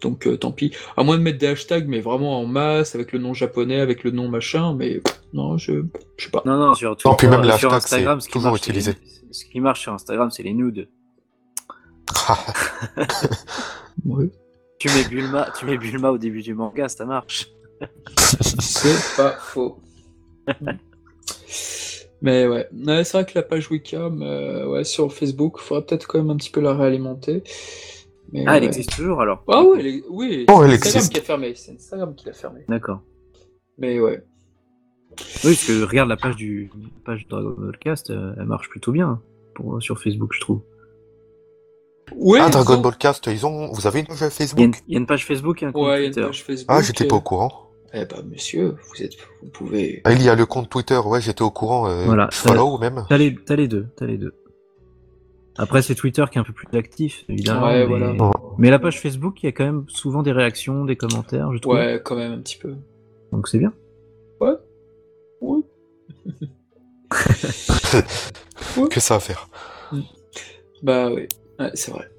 Donc 0.02 0.28
euh, 0.28 0.36
tant 0.38 0.52
pis. 0.52 0.72
À 0.98 1.04
moins 1.04 1.18
de 1.18 1.24
mettre 1.24 1.38
des 1.38 1.48
hashtags, 1.48 1.88
mais 1.88 2.02
vraiment 2.02 2.40
en 2.40 2.46
masse, 2.46 2.96
avec 2.96 3.12
le 3.12 3.20
nom 3.20 3.34
japonais, 3.34 3.80
avec 3.80 4.04
le 4.04 4.12
nom 4.12 4.28
machin, 4.28 4.74
mais 4.76 5.02
non, 5.34 5.58
je, 5.58 5.84
je 6.18 6.26
sais 6.26 6.32
pas. 6.32 6.42
Non, 6.46 6.58
non, 6.58 6.74
sur, 6.74 6.98
Non, 7.06 7.16
même 7.30 7.44
les 7.44 7.58
sur 7.58 7.72
hashtags, 7.72 7.74
Instagram, 7.76 8.20
c'est 8.20 8.26
ce 8.26 8.30
qui 8.30 8.34
toujours 8.34 8.52
marche, 8.52 8.62
utilisé. 8.62 8.94
les- 8.94 9.34
Ce 9.34 9.46
qui 9.46 9.60
marche 9.60 9.82
sur 9.82 9.94
Instagram, 9.94 10.30
c'est 10.32 10.44
les 10.44 10.54
nudes. 10.54 10.88
Ouais. 14.06 14.30
Tu 14.80 14.88
mets 14.90 15.04
Bulma, 15.08 15.50
tu 15.58 15.66
mets 15.66 15.78
Bulma 15.78 16.10
au 16.12 16.18
début 16.18 16.42
du 16.42 16.54
manga, 16.56 16.90
ça 16.90 17.06
marche. 17.06 17.48
C'est 18.60 19.16
pas 19.18 19.32
faux. 19.40 19.80
Mais 22.22 22.48
ouais, 22.48 22.68
Ouais, 22.72 23.04
c'est 23.04 23.18
vrai 23.18 23.26
que 23.26 23.32
la 23.36 23.44
page 23.44 23.70
Wicam 23.70 24.22
euh, 24.22 24.68
ouais, 24.68 24.84
sur 24.84 25.12
Facebook, 25.14 25.56
il 25.60 25.64
faudrait 25.64 25.86
peut-être 25.86 26.08
quand 26.08 26.20
même 26.20 26.30
un 26.32 26.36
petit 26.38 26.50
peu 26.52 26.62
la 26.62 26.74
réalimenter. 26.74 27.44
Mais, 28.34 28.44
Ah, 28.48 28.56
elle 28.58 28.62
ouais. 28.64 28.68
existe 28.68 28.96
toujours 28.96 29.22
alors 29.22 29.44
Ah 29.48 29.62
ouais, 29.64 29.80
elle 29.80 29.88
est- 29.88 30.04
oui, 30.10 30.46
Oh, 30.50 30.62
elle 30.64 30.72
c'est 30.72 30.76
Instagram 30.76 30.96
existe. 30.96 31.14
qui 31.14 31.20
a 31.20 31.24
fermé. 31.24 31.54
C'est 31.56 31.72
Instagram 31.74 32.16
qui 32.16 32.26
l'a 32.28 32.34
fermé. 32.34 32.62
D'accord. 32.70 33.02
Mais 33.78 34.00
ouais. 34.00 34.24
Oui, 35.44 35.52
parce 35.56 35.66
que 35.66 35.84
regarde 35.84 36.08
la 36.10 36.16
page 36.18 36.36
du 36.38 36.72
la 36.80 36.88
page 37.06 37.28
Dragon 37.28 37.54
Ball 37.58 37.78
Cast, 37.78 38.10
euh, 38.12 38.34
elle 38.38 38.46
marche 38.46 38.70
plutôt 38.70 38.92
bien 38.94 39.22
pour, 39.56 39.82
sur 39.84 40.00
Facebook, 40.00 40.32
je 40.34 40.40
trouve. 40.40 40.62
Ouais, 42.16 42.40
ah, 42.42 42.50
Dragon 42.50 42.76
ont- 42.76 42.82
Ball 42.82 42.98
Cast, 42.98 43.28
ils 43.28 43.46
ont. 43.46 43.72
Vous 43.74 43.88
avez 43.88 44.00
une 44.02 44.08
page 44.08 44.18
Il 44.20 44.22
y, 44.22 44.62
a 44.62 44.66
une, 44.66 44.74
Facebook 44.74 44.84
il 44.88 44.94
y 44.94 44.96
a 44.96 45.00
une 45.00 45.06
page 45.06 45.26
Facebook 45.26 45.64
et 45.64 45.66
un 45.66 45.72
compte 45.72 45.88
Ouais, 45.88 45.98
il 46.00 46.02
y 46.02 46.06
a 46.06 46.22
une 46.22 46.28
page 46.28 46.44
Facebook. 46.44 46.66
Ah, 46.70 46.82
j'étais 46.82 47.06
pas 47.06 47.16
euh, 47.16 47.20
au 47.20 47.22
courant. 47.22 47.52
Eh 47.94 48.06
ben, 48.06 48.24
monsieur, 48.30 48.76
vous 48.90 49.04
êtes, 49.04 49.16
vous 49.42 49.50
pouvez. 49.50 50.02
Ah, 50.06 50.14
il 50.14 50.22
y 50.24 50.30
a 50.30 50.36
le 50.36 50.46
compte 50.46 50.70
Twitter, 50.70 50.98
ouais, 50.98 51.20
j'étais 51.20 51.42
au 51.42 51.52
courant. 51.52 51.88
Euh, 51.90 52.06
Voilà. 52.06 52.30
Follow 52.32 52.78
même. 52.78 53.06
T'as 53.10 53.18
les, 53.18 53.36
t'as 53.36 53.56
les 53.58 53.68
deux, 53.68 53.88
t'as 53.98 54.06
les 54.06 54.18
deux. 54.18 54.34
Après, 55.58 55.82
c'est 55.82 55.96
Twitter 55.96 56.24
qui 56.32 56.38
est 56.38 56.42
un 56.42 56.44
peu 56.46 56.54
plus 56.54 56.68
actif, 56.78 57.26
évidemment. 57.30 57.68
Ouais, 57.68 57.80
mais... 57.80 57.86
voilà. 57.86 58.12
Ouais. 58.14 58.30
mais 58.58 58.70
la 58.70 58.80
page 58.80 59.00
Facebook, 59.02 59.44
il 59.44 59.48
y 59.48 59.50
a 59.50 59.52
quand 59.52 59.66
même 59.66 59.86
souvent 59.88 60.24
des 60.24 60.32
réactions, 60.32 60.86
des 60.86 60.96
commentaires, 60.96 61.54
je 61.54 61.60
trouve. 61.60 61.76
Ouais, 61.76 62.02
quand 62.04 62.16
même 62.16 62.32
un 62.32 62.40
petit 62.40 62.58
peu. 62.58 62.76
Donc 63.32 63.48
c'est 63.48 63.60
bien. 63.60 63.74
Ouais. 64.40 64.54
Que 68.90 69.00
ça 69.00 69.16
à 69.16 69.20
faire. 69.20 69.50
Bah 70.82 71.10
oui, 71.12 71.28
ouais, 71.60 71.72
c'est 71.74 71.92
vrai. 71.92 72.10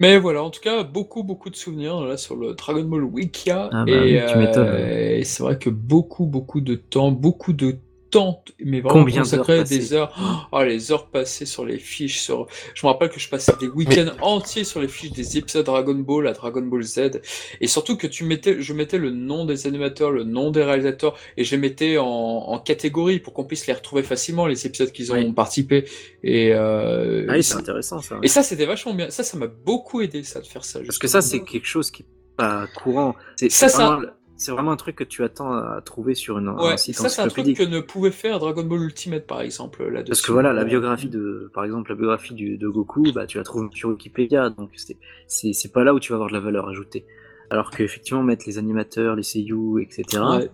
Mais 0.00 0.18
voilà, 0.18 0.42
en 0.42 0.50
tout 0.50 0.60
cas, 0.60 0.82
beaucoup, 0.82 1.22
beaucoup 1.22 1.48
de 1.50 1.56
souvenirs 1.56 2.00
là 2.00 2.16
sur 2.16 2.36
le 2.36 2.54
Dragon 2.54 2.84
Ball 2.84 3.04
Wikia. 3.04 3.70
Ah 3.72 3.84
bah 3.84 3.92
et 3.92 4.20
oui, 4.20 4.26
tu 4.30 4.38
m'étonnes. 4.38 4.66
euh, 4.68 5.18
et 5.18 5.24
c'est 5.24 5.42
vrai 5.42 5.58
que 5.58 5.70
beaucoup, 5.70 6.26
beaucoup 6.26 6.60
de 6.60 6.74
temps, 6.74 7.10
beaucoup 7.10 7.52
de 7.52 7.76
temps, 8.12 8.44
mais 8.64 8.80
vraiment 8.80 9.00
Combien 9.00 9.22
consacré 9.22 9.64
des 9.64 9.92
heures. 9.94 10.46
Oh, 10.52 10.62
les 10.62 10.92
heures 10.92 11.06
passées 11.08 11.46
sur 11.46 11.64
les 11.64 11.78
fiches. 11.78 12.20
Sur... 12.20 12.46
Je 12.74 12.86
me 12.86 12.92
rappelle 12.92 13.08
que 13.08 13.18
je 13.18 13.28
passais 13.28 13.52
des 13.58 13.66
week-ends 13.68 14.12
entiers 14.20 14.64
sur 14.64 14.80
les 14.80 14.86
fiches 14.86 15.10
des 15.12 15.38
épisodes 15.38 15.66
Dragon 15.66 15.94
Ball 15.94 16.28
à 16.28 16.32
Dragon 16.32 16.62
Ball 16.62 16.82
Z. 16.82 17.20
Et 17.60 17.66
surtout 17.66 17.96
que 17.96 18.06
tu 18.06 18.22
mettais, 18.24 18.60
je 18.60 18.72
mettais 18.72 18.98
le 18.98 19.10
nom 19.10 19.44
des 19.46 19.66
animateurs, 19.66 20.10
le 20.12 20.22
nom 20.24 20.50
des 20.50 20.62
réalisateurs, 20.62 21.16
et 21.36 21.42
je 21.44 21.50
les 21.52 21.60
mettais 21.60 21.98
en, 21.98 22.04
en 22.06 22.58
catégorie 22.60 23.18
pour 23.18 23.32
qu'on 23.32 23.44
puisse 23.44 23.66
les 23.66 23.72
retrouver 23.72 24.02
facilement, 24.02 24.46
les 24.46 24.66
épisodes 24.66 24.92
qu'ils 24.92 25.10
ont 25.10 25.16
Oui. 25.16 25.32
participé. 25.32 25.84
Et, 26.22 26.52
euh, 26.52 27.26
Ah 27.28 27.32
oui, 27.32 27.42
c'est 27.42 27.56
intéressant 27.56 28.00
ça. 28.00 28.18
et 28.22 28.28
ça, 28.28 28.42
c'était 28.42 28.66
vachement 28.66 28.94
bien. 28.94 29.08
Ça, 29.10 29.24
ça 29.24 29.36
m'a 29.38 29.46
beaucoup 29.48 30.00
aidé, 30.02 30.22
ça, 30.22 30.40
de 30.40 30.46
faire 30.46 30.64
ça. 30.64 30.80
Parce 30.80 30.98
que 30.98 31.08
ça, 31.08 31.22
c'est 31.22 31.40
quelque 31.40 31.66
chose 31.66 31.90
qui 31.90 32.02
est 32.02 32.06
pas 32.36 32.66
courant. 32.82 33.14
C'est 33.36 33.50
Ça, 33.50 33.68
ça- 33.68 33.86
vraiment, 33.86 34.06
c'est 34.42 34.52
vraiment 34.52 34.72
un 34.72 34.76
truc 34.76 34.96
que 34.96 35.04
tu 35.04 35.22
attends 35.24 35.52
à 35.52 35.80
trouver 35.80 36.14
sur 36.14 36.38
une, 36.38 36.48
Ouais, 36.48 36.72
un 36.72 36.76
site 36.76 36.96
ça, 36.96 37.08
c'est 37.08 37.22
un 37.22 37.28
truc 37.28 37.56
que 37.56 37.62
ne 37.62 37.80
pouvait 37.80 38.10
faire 38.10 38.38
Dragon 38.38 38.64
Ball 38.64 38.82
Ultimate, 38.82 39.26
par 39.26 39.40
exemple, 39.40 39.84
là-dessus. 39.84 40.10
Parce 40.10 40.22
que 40.22 40.32
voilà, 40.32 40.52
la 40.52 40.64
biographie 40.64 41.08
de, 41.08 41.50
par 41.54 41.64
exemple, 41.64 41.90
la 41.90 41.96
biographie 41.96 42.34
du, 42.34 42.58
de 42.58 42.68
Goku, 42.68 43.12
bah, 43.14 43.26
tu 43.26 43.38
la 43.38 43.44
trouves 43.44 43.70
sur 43.72 43.90
Wikipédia, 43.90 44.50
donc 44.50 44.70
c'est, 44.76 44.96
c'est, 45.26 45.52
c'est 45.52 45.72
pas 45.72 45.84
là 45.84 45.94
où 45.94 46.00
tu 46.00 46.12
vas 46.12 46.16
avoir 46.16 46.28
de 46.28 46.34
la 46.34 46.40
valeur 46.40 46.68
ajoutée. 46.68 47.06
Alors 47.50 47.70
qu'effectivement, 47.70 48.22
mettre 48.22 48.44
les 48.46 48.58
animateurs, 48.58 49.14
les 49.14 49.22
seiyuu, 49.22 49.80
etc., 49.82 50.22
Ouais. 50.22 50.50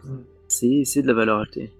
c'est, 0.49 0.83
c'est 0.85 1.03
de 1.03 1.07
la 1.07 1.15
valeur 1.15 1.39
ajoutée. 1.39 1.73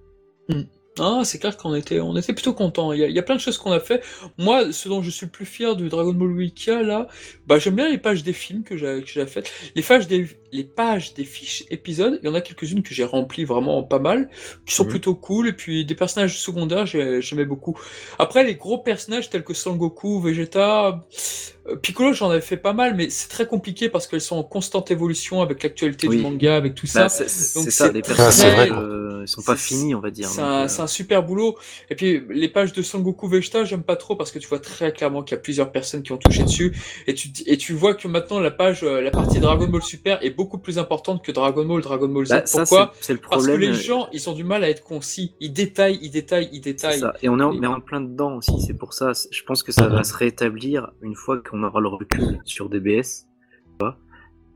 Ah, 1.01 1.21
c'est 1.25 1.39
clair 1.39 1.57
qu'on 1.57 1.75
était, 1.75 2.01
on 2.01 2.17
était 2.17 2.33
plutôt 2.33 2.53
contents. 2.55 2.93
Il 2.93 3.01
y, 3.01 3.05
a, 3.05 3.09
il 3.09 3.15
y 3.15 3.19
a 3.19 3.23
plein 3.23 3.37
de 3.37 3.41
choses 3.41 3.57
qu'on 3.59 3.71
a 3.73 3.79
fait. 3.81 4.03
Moi, 4.37 4.73
ce 4.73 4.89
dont 4.89 5.03
je 5.03 5.11
suis 5.11 5.27
le 5.27 5.31
plus 5.33 5.47
fier 5.47 5.77
du 5.77 5.89
Dragon 5.89 6.13
Ball 6.13 6.33
Wikia, 6.33 6.83
là, 6.83 7.07
bah, 7.47 7.59
j'aime 7.59 7.77
bien 7.77 7.89
les 7.89 7.99
pages 7.99 8.23
des 8.25 8.33
films 8.33 8.65
que 8.65 8.77
j'ai, 8.77 9.03
que 9.03 9.09
j'ai 9.09 9.27
faites. 9.27 9.51
Les 9.77 9.83
pages 9.83 10.09
des, 10.09 10.27
les 10.51 10.65
pages 10.65 11.15
des 11.15 11.25
fiches 11.25 11.65
épisodes, 11.71 12.19
il 12.23 12.27
y 12.27 12.29
en 12.31 12.35
a 12.35 12.41
quelques-unes 12.41 12.83
que 12.83 12.95
j'ai 12.95 13.05
remplies 13.05 13.45
vraiment 13.45 13.83
pas 13.85 13.99
mal, 14.01 14.29
qui 14.67 14.75
sont 14.75 14.85
Mhm. 14.85 14.91
plutôt 14.91 15.15
cool. 15.15 15.49
Et 15.49 15.53
puis, 15.53 15.85
des 15.85 15.95
personnages 15.95 16.39
secondaires, 16.41 16.87
j'ai- 16.87 17.21
j'aimais 17.23 17.45
beaucoup. 17.45 17.79
Après, 18.19 18.43
les 18.45 18.57
gros 18.57 18.79
personnages 18.79 19.31
tels 19.31 19.45
que 19.45 19.55
Sangoku, 19.55 20.21
Vegeta, 20.21 21.07
Piccolo, 21.77 22.13
j'en 22.13 22.31
avais 22.31 22.41
fait 22.41 22.57
pas 22.57 22.73
mal, 22.73 22.95
mais 22.95 23.11
c'est 23.11 23.29
très 23.29 23.47
compliqué 23.47 23.89
parce 23.89 24.07
qu'elles 24.07 24.21
sont 24.21 24.37
en 24.37 24.43
constante 24.43 24.91
évolution 24.91 25.43
avec 25.43 25.63
l'actualité 25.63 26.09
du 26.09 26.19
manga, 26.19 26.57
avec 26.57 26.75
tout 26.75 26.87
ça. 26.87 27.03
Bah, 27.05 27.09
c'est, 27.09 27.29
c'est 27.29 27.71
ça, 27.71 27.87
c'est 27.87 27.93
les 27.93 28.03
personnages, 28.03 28.33
c'est 28.33 28.51
vrai, 28.55 28.71
euh, 28.73 29.23
ils 29.23 29.29
sont 29.29 29.43
pas 29.43 29.57
finis, 29.57 29.95
on 29.95 30.01
va 30.01 30.11
dire. 30.11 30.29
C'est 30.29 30.41
un, 30.41 30.65
euh, 30.65 30.69
c'est 30.69 30.83
un 30.83 30.87
super 30.87 31.23
boulot. 31.23 31.57
Et 31.91 31.95
puis 31.95 32.23
les 32.31 32.49
pages 32.49 32.73
de 32.73 32.83
Sangoku 32.83 33.29
Vegeta, 33.29 33.65
j'aime 33.65 33.83
pas 33.83 33.97
trop 33.97 34.17
parce 34.17 34.31
que 34.31 34.39
tu 34.39 34.49
vois 34.49 34.59
très 34.61 34.93
clairement 34.93 35.23
qu'il 35.23 35.37
y 35.37 35.39
a 35.39 35.43
plusieurs 35.43 35.73
personnes 35.73 36.03
qui 36.03 36.13
ont 36.13 36.17
touché 36.19 36.43
dessus. 36.45 36.77
Et 37.07 37.15
tu, 37.15 37.29
et 37.47 37.57
tu 37.57 37.73
vois 37.75 37.95
que 37.95 38.09
maintenant 38.09 38.41
la 38.41 38.51
page, 38.51 38.83
euh, 38.83 39.01
la 39.01 39.11
partie 39.11 39.41
Dragon 39.41 39.67
Ball 39.67 39.83
Super 39.83 40.19
est 40.25 40.31
beaucoup 40.31 40.59
plus 40.59 40.79
importante 40.79 41.25
que 41.25 41.33
Dragon 41.33 41.65
Ball, 41.65 41.83
Dragon 41.83 42.09
Ball 42.09 42.27
Z. 42.27 42.31
bah, 42.31 42.43
ça, 42.47 42.59
Pourquoi 42.61 42.93
c'est, 43.01 43.07
c'est 43.07 43.13
le 43.13 43.19
Parce 43.19 43.45
problème. 43.45 43.57
que 43.57 43.61
les 43.67 43.79
euh, 43.79 43.83
gens, 43.83 44.09
ils 44.13 44.29
ont 44.31 44.35
du 44.35 44.45
mal 44.45 44.65
à 44.65 44.71
être 44.71 44.83
concis. 44.85 45.35
Ils 45.41 45.53
détaillent, 45.53 45.99
ils 46.03 46.11
détaillent, 46.11 46.49
ils 46.53 46.61
détaillent. 46.61 47.01
ça. 47.01 47.15
Et 47.23 47.29
on 47.29 47.39
est 47.39 47.43
en, 47.43 47.53
mais 47.53 47.67
en 47.67 47.81
plein 47.81 48.01
dedans 48.01 48.37
aussi, 48.37 48.61
c'est 48.67 48.75
pour 48.75 48.93
ça. 48.95 49.13
Je 49.31 49.43
pense 49.43 49.63
que 49.63 49.73
ça 49.73 49.89
va 49.89 50.05
se 50.05 50.15
rétablir 50.15 50.91
une 51.03 51.15
fois 51.15 51.39
qu'on 51.39 51.58
aura 51.63 51.81
le 51.81 51.89
recul 51.89 52.41
sur 52.45 52.69
DBS. 52.69 53.27
tu 53.67 53.71
vois, 53.81 53.97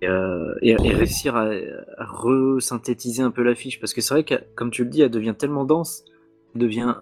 Et, 0.02 0.08
euh, 0.08 0.54
et, 0.62 0.70
et 0.70 0.94
réussir 0.94 1.36
à, 1.36 1.44
à 1.98 2.04
resynthétiser 2.04 3.22
un 3.22 3.30
peu 3.30 3.42
la 3.42 3.54
fiche. 3.54 3.80
Parce 3.80 3.94
que 3.94 4.00
c'est 4.00 4.14
vrai 4.14 4.24
que, 4.24 4.34
comme 4.56 4.70
tu 4.70 4.84
le 4.84 4.90
dis, 4.90 5.02
elle 5.02 5.10
devient 5.10 5.34
tellement 5.38 5.64
dense, 5.64 6.04
elle 6.54 6.60
devient 6.62 6.80
un 6.82 7.00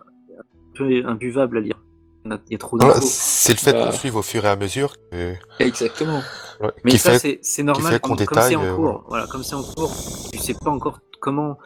peu 0.74 1.02
imbuvable 1.06 1.58
à 1.58 1.60
lire. 1.60 1.80
Il 2.26 2.38
y 2.50 2.54
a- 2.54 2.58
trop 2.58 2.78
c'est 3.00 3.54
le 3.54 3.58
fait 3.58 3.72
Bah. 3.72 3.86
qu'on 3.86 3.92
suive 3.92 4.16
au 4.16 4.20
fur 4.22 4.44
et 4.44 4.48
à 4.48 4.54
mesure 4.56 4.94
que- 5.10 5.34
Exactement. 5.58 6.20
ouais, 6.60 6.70
Mais 6.84 6.98
ça, 6.98 7.12
fait. 7.18 7.38
c'est- 7.40 7.62
normal. 7.62 7.94
fait 7.94 7.98
qu'on 8.00 8.14
Comme, 8.14 8.42
c'est 8.42 8.56
en 8.56 8.64
euh, 8.64 8.74
cours, 8.76 9.04
voilà, 9.08 9.26
comme 9.26 9.42
c'est 9.42 9.54
en 9.54 9.62
cours, 9.62 9.90
tu 10.30 10.38
sais 10.38 10.52
pas 10.52 10.68
encore 10.70 11.00
comment 11.20 11.56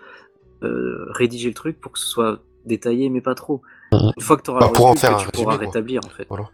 euh, 0.63 1.07
rédiger 1.11 1.49
le 1.49 1.55
truc 1.55 1.81
pour 1.81 1.91
que 1.91 1.99
ce 1.99 2.07
soit 2.07 2.39
détaillé, 2.65 3.11
mais 3.11 3.21
pas 3.21 3.35
trop. 3.35 3.63
Mhm. 3.93 4.13
Une 4.17 4.23
fois 4.23 4.37
que 4.37 4.43
tu 4.43 4.51
auras 4.51 4.61
Bah, 4.61 4.67
le 4.69 4.73
pour 4.73 4.87
en 4.87 4.91
recul, 4.91 5.01
faire 5.01 5.17
que 5.19 5.23
tu 5.25 5.31
pourras 5.33 5.57
quoi. 5.57 5.67
rétablir, 5.67 6.01
en 6.07 6.09
fait. 6.09 6.27
Voilà. 6.29 6.49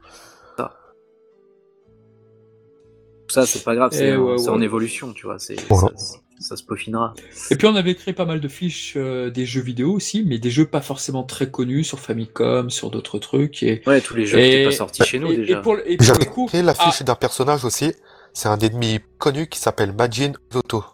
Ça, 3.30 3.46
c'est 3.46 3.62
pas 3.64 3.74
grave, 3.74 3.90
c'est 3.92 4.08
Eh 4.08 4.16
en, 4.16 4.22
ouais, 4.22 4.38
c'est 4.38 4.44
ouais. 4.48 4.50
en 4.56 4.60
évolution, 4.60 5.12
tu 5.12 5.26
vois. 5.26 5.38
c'est 5.38 5.56
Voilà. 5.68 5.96
ça, 5.96 6.16
ça 6.40 6.56
se 6.56 6.62
peaufinera. 6.64 7.14
Et 7.50 7.56
puis 7.56 7.66
on 7.66 7.76
avait 7.76 7.94
créé 7.94 8.12
pas 8.14 8.24
mal 8.24 8.40
de 8.40 8.48
fiches 8.48 8.94
euh, 8.96 9.30
des 9.30 9.46
jeux 9.46 9.60
vidéo 9.60 9.92
aussi, 9.92 10.24
mais 10.26 10.38
des 10.38 10.50
jeux 10.50 10.66
pas 10.66 10.80
forcément 10.80 11.22
très 11.22 11.50
connus 11.50 11.84
sur 11.84 11.98
Famicom, 12.00 12.70
sur 12.70 12.90
d'autres 12.90 13.18
trucs. 13.18 13.62
Et, 13.62 13.82
Ouais, 13.86 14.00
tous 14.00 14.14
les 14.16 14.26
jeux 14.26 14.38
Et- 14.38 14.42
qui 14.42 14.48
n'étaient 14.56 14.64
pas 14.70 14.76
sortis 14.76 15.04
chez 15.04 15.18
nous 15.18 15.30
et, 15.30 15.34
et 15.34 15.36
déjà. 15.38 15.60
pour, 15.60 15.76
et 15.84 15.96
pour 15.96 16.18
le 16.18 16.24
coup, 16.24 16.46
créé 16.46 16.62
l'affiche 16.62 16.98
ah, 17.00 17.04
d'un 17.04 17.14
personnage 17.14 17.64
aussi. 17.64 17.92
C'est 18.32 18.48
un 18.48 18.58
ennemi 18.58 19.00
connu 19.18 19.48
qui 19.48 19.58
s'appelle 19.58 19.92
Majin 19.92 20.32
Zoto. 20.52 20.84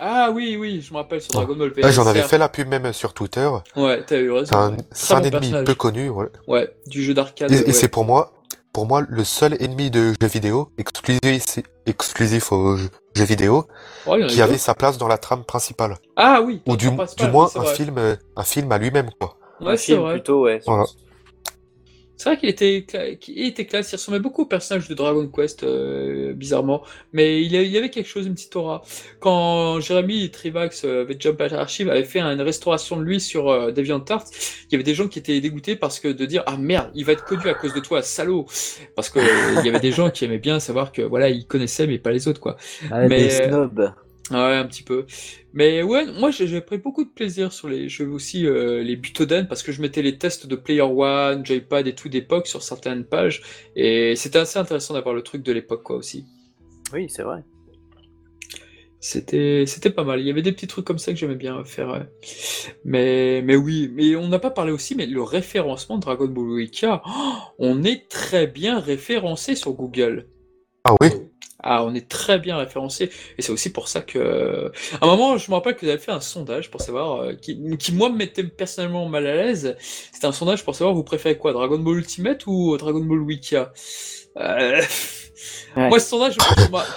ah 0.00 0.30
oui, 0.34 0.56
oui, 0.58 0.80
je 0.80 0.92
me 0.92 0.98
rappelle 0.98 1.20
sur 1.20 1.32
Dragon 1.32 1.54
Ball 1.56 1.72
J'en 1.92 2.06
avais 2.06 2.22
fait 2.22 2.38
la 2.38 2.48
pub 2.48 2.66
même 2.68 2.92
sur 2.92 3.14
Twitter. 3.14 3.48
Ouais, 3.76 4.02
t'as 4.04 4.18
eu 4.18 4.30
raison. 4.32 4.76
C'est 4.90 5.14
un, 5.14 5.18
un 5.18 5.22
ennemi 5.22 5.52
peu 5.64 5.74
connu. 5.74 6.08
ouais. 6.10 6.26
Ouais, 6.48 6.74
du 6.86 7.02
jeu 7.04 7.14
d'arcade. 7.14 7.52
Et, 7.52 7.68
et 7.68 7.72
c'est 7.72 7.88
pour 7.88 8.04
moi, 8.04 8.32
pour 8.72 8.86
moi, 8.86 9.02
le 9.08 9.24
seul 9.24 9.56
ennemi 9.60 9.90
de 9.90 10.14
jeux 10.20 10.28
vidéo 10.28 10.70
exclusif, 10.78 11.58
exclusif 11.86 12.52
aux 12.52 12.76
jeux 12.76 13.24
vidéo 13.24 13.66
a 14.06 14.26
qui 14.26 14.40
avait 14.40 14.58
sa 14.58 14.74
place 14.74 14.98
dans 14.98 15.08
la 15.08 15.18
trame 15.18 15.44
principale. 15.44 15.96
Ah 16.16 16.40
oui, 16.42 16.62
Ou 16.66 16.76
du, 16.76 16.90
moins 16.90 17.48
un 17.54 17.64
film, 17.64 18.16
un 18.36 18.42
film 18.42 18.72
à 18.72 18.78
lui-même, 18.78 19.10
quoi. 19.20 19.36
Ouais, 19.60 19.72
un 19.72 19.76
c'est 19.76 19.92
film 19.92 20.00
vrai. 20.00 20.12
plutôt, 20.14 20.42
ouais. 20.44 20.60
Voilà. 20.66 20.84
C'est 22.16 22.28
vrai 22.28 22.38
qu'il 22.38 22.48
était, 22.48 22.86
qu'il 23.20 23.44
était 23.44 23.66
classe, 23.66 23.90
il 23.90 23.96
ressemblait 23.96 24.20
beaucoup 24.20 24.42
au 24.42 24.46
personnage 24.46 24.88
de 24.88 24.94
Dragon 24.94 25.26
Quest, 25.26 25.64
euh, 25.64 26.32
bizarrement. 26.34 26.82
Mais 27.12 27.42
il 27.42 27.52
y 27.52 27.56
il 27.56 27.76
avait 27.76 27.90
quelque 27.90 28.06
chose, 28.06 28.26
une 28.26 28.34
petite 28.34 28.54
aura. 28.54 28.82
Quand 29.18 29.80
Jérémy 29.80 30.30
Trivax 30.30 30.84
euh, 30.84 31.02
avec 31.02 31.20
Jump 31.20 31.40
Archive 31.40 31.88
avait 31.88 32.04
fait 32.04 32.20
une 32.20 32.40
restauration 32.40 32.96
de 32.96 33.02
lui 33.02 33.20
sur 33.20 33.48
euh, 33.48 33.72
DeviantArt, 33.72 34.24
il 34.68 34.72
y 34.72 34.74
avait 34.76 34.84
des 34.84 34.94
gens 34.94 35.08
qui 35.08 35.18
étaient 35.18 35.40
dégoûtés 35.40 35.74
parce 35.74 35.98
que 35.98 36.08
de 36.08 36.24
dire 36.24 36.44
ah 36.46 36.56
merde, 36.56 36.90
il 36.94 37.04
va 37.04 37.12
être 37.12 37.24
connu 37.24 37.48
à 37.48 37.54
cause 37.54 37.74
de 37.74 37.80
toi, 37.80 38.02
salaud. 38.02 38.46
Parce 38.94 39.10
que 39.10 39.18
euh, 39.18 39.60
il 39.60 39.66
y 39.66 39.68
avait 39.68 39.80
des 39.80 39.92
gens 39.92 40.10
qui 40.10 40.24
aimaient 40.24 40.38
bien 40.38 40.60
savoir 40.60 40.92
que 40.92 41.02
voilà, 41.02 41.28
ils 41.28 41.46
connaissaient 41.46 41.86
mais 41.86 41.98
pas 41.98 42.12
les 42.12 42.28
autres 42.28 42.40
quoi. 42.40 42.56
Ah, 42.90 43.08
Mais- 43.08 43.24
des 43.24 43.30
snobs. 43.30 43.92
Ouais, 44.32 44.56
un 44.56 44.64
petit 44.66 44.82
peu. 44.82 45.04
Mais 45.52 45.82
ouais, 45.82 46.06
moi 46.18 46.30
j'ai 46.30 46.46
j'ai 46.46 46.62
pris 46.62 46.78
beaucoup 46.78 47.04
de 47.04 47.10
plaisir 47.10 47.52
sur 47.52 47.68
les 47.68 47.88
jeux 47.88 48.08
aussi, 48.08 48.46
euh, 48.46 48.82
les 48.82 48.96
Butoden, 48.96 49.46
parce 49.46 49.62
que 49.62 49.72
je 49.72 49.82
mettais 49.82 50.00
les 50.00 50.16
tests 50.16 50.46
de 50.46 50.56
Player 50.56 50.80
One, 50.80 51.44
Joypad 51.44 51.86
et 51.86 51.94
tout 51.94 52.08
d'époque 52.08 52.46
sur 52.46 52.62
certaines 52.62 53.04
pages, 53.04 53.42
et 53.76 54.16
c'était 54.16 54.38
assez 54.38 54.58
intéressant 54.58 54.94
d'avoir 54.94 55.14
le 55.14 55.22
truc 55.22 55.42
de 55.42 55.52
l'époque 55.52 55.82
quoi 55.82 55.96
aussi. 55.96 56.24
Oui, 56.94 57.08
c'est 57.10 57.22
vrai. 57.22 57.44
C'était 59.00 59.64
c'était 59.66 59.90
pas 59.90 60.04
mal. 60.04 60.20
Il 60.20 60.26
y 60.26 60.30
avait 60.30 60.42
des 60.42 60.52
petits 60.52 60.68
trucs 60.68 60.84
comme 60.84 60.98
ça 60.98 61.12
que 61.12 61.18
j'aimais 61.18 61.34
bien 61.34 61.64
faire. 61.64 61.88
ouais. 61.88 62.08
Mais 62.84 63.42
mais 63.42 63.56
oui, 63.56 63.90
mais 63.92 64.16
on 64.16 64.28
n'a 64.28 64.38
pas 64.38 64.50
parlé 64.50 64.72
aussi, 64.72 64.94
mais 64.94 65.06
le 65.06 65.22
référencement 65.22 65.96
de 65.96 66.02
Dragon 66.02 66.28
Ball 66.28 66.44
Wikia, 66.52 67.02
oh, 67.04 67.32
on 67.58 67.82
est 67.82 68.08
très 68.08 68.46
bien 68.46 68.78
référencé 68.78 69.56
sur 69.56 69.72
Google. 69.72 70.28
Ah 70.84 70.94
oui? 71.00 71.08
Ah, 71.62 71.84
on 71.84 71.94
est 71.94 72.08
très 72.08 72.38
bien 72.38 72.56
référencé. 72.56 73.10
Et 73.38 73.42
c'est 73.42 73.52
aussi 73.52 73.70
pour 73.72 73.88
ça 73.88 74.00
que. 74.00 74.72
À 75.00 75.04
un 75.04 75.06
moment, 75.06 75.36
je 75.38 75.50
me 75.50 75.54
rappelle 75.56 75.76
que 75.76 75.82
vous 75.86 75.88
avez 75.90 75.98
fait 76.00 76.10
un 76.12 76.20
sondage 76.20 76.70
pour 76.70 76.80
savoir. 76.80 77.20
euh, 77.22 77.34
qui, 77.34 77.58
qui, 77.78 77.92
moi, 77.92 78.08
me 78.10 78.16
mettait 78.16 78.42
personnellement 78.44 79.08
mal 79.08 79.26
à 79.26 79.36
l'aise. 79.36 79.76
C'était 80.12 80.26
un 80.26 80.32
sondage 80.32 80.64
pour 80.64 80.74
savoir 80.74 80.94
vous 80.94 81.04
préférez 81.04 81.38
quoi 81.38 81.52
Dragon 81.52 81.78
Ball 81.78 81.98
Ultimate 81.98 82.46
ou 82.46 82.76
Dragon 82.76 83.00
Ball 83.04 83.20
Wikia? 83.20 83.72
Euh... 84.38 84.82
Ouais. 85.76 85.88
Moi, 85.88 85.98
ce 85.98 86.08
sondage, 86.08 86.36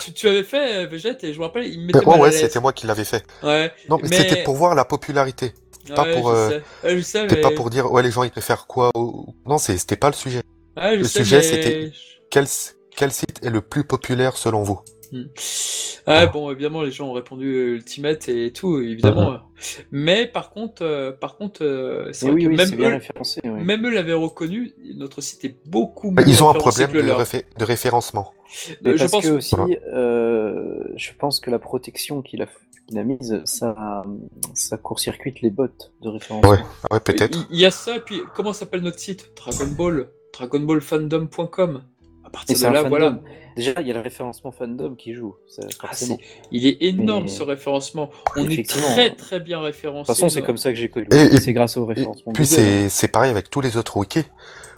tu, 0.04 0.14
tu 0.14 0.28
avais 0.28 0.44
fait, 0.44 0.84
euh, 0.84 0.88
Vegeta, 0.88 1.26
et 1.28 1.34
je 1.34 1.40
me 1.40 1.46
rappelle, 1.46 1.66
il 1.66 1.80
me 1.80 1.86
mettait 1.88 2.00
Euh, 2.00 2.18
ouais, 2.18 2.32
c'était 2.32 2.60
moi 2.60 2.74
qui 2.74 2.86
l'avais 2.86 3.06
fait. 3.06 3.24
Ouais, 3.42 3.72
Non, 3.90 3.98
mais, 4.02 4.10
Mais- 4.10 4.18
c'était 4.18 4.44
pour 4.44 4.56
voir 4.56 4.76
la 4.76 4.86
popularité. 4.86 5.54
pas 5.96 6.04
ouais, 6.04 6.14
pour, 6.14 6.30
je 6.30 6.36
euh, 6.36 6.50
sais. 6.50 6.56
Ouais, 6.88 6.98
je 6.98 7.02
sais, 7.02 7.22
C'était 7.22 7.36
mais... 7.36 7.42
pas 7.42 7.52
pour 7.52 7.70
dire, 7.72 7.92
ouais, 7.92 8.04
les 8.04 8.12
gens 8.12 8.24
ils 8.24 8.30
préfèrent 8.32 8.68
quoi 8.68 8.92
ou... 8.96 9.34
Non, 9.48 9.58
c'est- 9.58 9.78
c'était 9.78 9.96
pas 9.96 10.08
le 10.10 10.14
sujet. 10.14 10.42
Ouais, 10.78 10.92
je 10.94 10.98
le 11.00 11.04
sais, 11.06 11.20
sujet, 11.20 11.38
mais- 11.38 11.42
c'était- 11.44 11.92
Quel, 12.30 12.46
quel 12.96 13.12
site 13.12 13.44
est 13.44 13.50
le 13.50 13.62
plus 13.62 13.84
populaire 13.84 14.38
selon 14.38 14.64
vous 14.64 14.80
Ouais, 16.08 16.28
bon, 16.28 16.52
évidemment, 16.52 16.84
les 16.84 16.92
gens 16.92 17.08
ont 17.10 17.14
répondu 17.14 17.54
euh, 17.56 17.76
Ultimate 17.76 18.28
et 18.30 18.52
tout, 18.52 18.80
évidemment. 18.80 19.40
Mais 19.92 20.28
par 20.28 20.52
contre, 20.52 20.84
euh, 20.84 21.12
par 21.12 21.38
contre, 21.38 21.64
euh, 21.64 22.10
c'est 22.12 22.30
oui, 22.30 22.48
oui, 22.48 22.56
même 22.56 22.70
eux, 22.80 23.52
même 23.64 23.86
eux 23.86 23.90
l'avaient 23.90 24.14
reconnu. 24.14 24.74
Notre 24.96 25.22
site 25.22 25.46
est 25.46 25.56
beaucoup 25.68 26.12
Bah, 26.12 26.22
mieux 26.24 26.30
Ils 26.30 26.44
ont 26.44 26.50
un 26.50 26.54
problème 26.54 26.92
de, 26.92 27.00
leur. 27.00 27.20
réfé- 27.20 27.46
de 27.58 27.64
référencement. 27.66 28.34
Mais 28.84 28.94
je 28.94 28.98
parce 29.00 29.12
pense 29.12 29.26
que 29.26 29.30
aussi, 29.32 29.56
Voilà. 29.56 29.76
euh, 29.94 30.84
je 30.96 31.12
pense 31.18 31.40
que 31.40 31.50
la 31.50 31.60
protection 31.60 32.22
qu'il 32.22 32.42
a, 32.44 32.48
mise, 33.04 33.42
ça, 33.46 34.04
ça 34.54 34.78
court-circuite 34.78 35.42
les 35.42 35.50
bots 35.50 35.68
de 36.02 36.10
référencement. 36.10 36.52
Ouais, 36.52 36.60
ouais 36.92 37.00
peut-être. 37.00 37.48
Il 37.50 37.56
il 37.56 37.60
y 37.62 37.66
a 37.66 37.72
ça, 37.72 38.00
puis 38.00 38.22
comment 38.36 38.54
s'appelle 38.54 38.82
notre 38.82 39.00
site? 39.00 39.32
Dragon 39.36 39.68
Ball, 39.76 40.10
dragonballfandom.com. 40.34 41.84
Et 42.44 42.54
partir 42.54 42.70
de 42.70 42.74
là, 42.74 42.84
voilà. 42.84 43.20
Déjà, 43.56 43.80
il 43.80 43.88
y 43.88 43.92
a 43.92 43.94
le 43.94 44.02
référencement 44.02 44.52
fandom 44.52 44.96
qui 44.96 45.14
joue, 45.14 45.36
ça, 45.48 45.62
Ah, 45.82 45.92
il 46.52 46.68
est 46.68 46.78
énorme 46.82 47.24
Mais- 47.24 47.30
ce 47.30 47.42
référencement. 47.42 48.10
On 48.36 48.50
est 48.50 48.68
très 48.68 49.16
très 49.16 49.40
bien 49.40 49.60
de 49.60 49.66
référencé. 49.66 50.08
toute 50.08 50.16
façon, 50.16 50.28
c'est 50.30 50.42
comme 50.42 50.58
ça 50.58 50.72
que 50.72 50.76
j'ai 50.78 50.90
connu. 50.90 51.08
Et- 51.14 51.36
et- 51.36 51.40
C'est 51.40 51.54
grâce 51.54 51.78
au 51.78 51.86
Et 51.86 51.94
référencement. 51.94 52.34
puis 52.34 52.44
Google, 52.44 52.54
hein. 52.62 52.66
c'est 52.66 52.90
c'est 52.90 53.08
pareil 53.08 53.32
avec 53.32 53.50
tous 53.50 53.62
les 53.62 53.78
autres 53.78 53.96
wikis. 53.98 54.26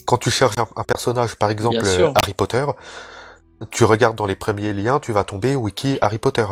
Quand 0.06 0.18
tu 0.18 0.30
cherches 0.30 0.58
un, 0.60 0.68
un 0.76 0.84
personnage, 0.84 1.36
par 1.36 1.50
exemple 1.50 1.78
euh, 1.84 2.12
Harry 2.16 2.34
Potter, 2.36 2.66
tu 3.72 3.84
regardes 3.84 4.16
dans 4.16 4.28
les 4.28 4.36
premiers 4.36 4.72
liens, 4.74 5.00
tu 5.00 5.12
vas 5.12 5.24
tomber 5.24 5.56
wiki 5.56 5.98
Harry 6.02 6.20
Potter. 6.20 6.46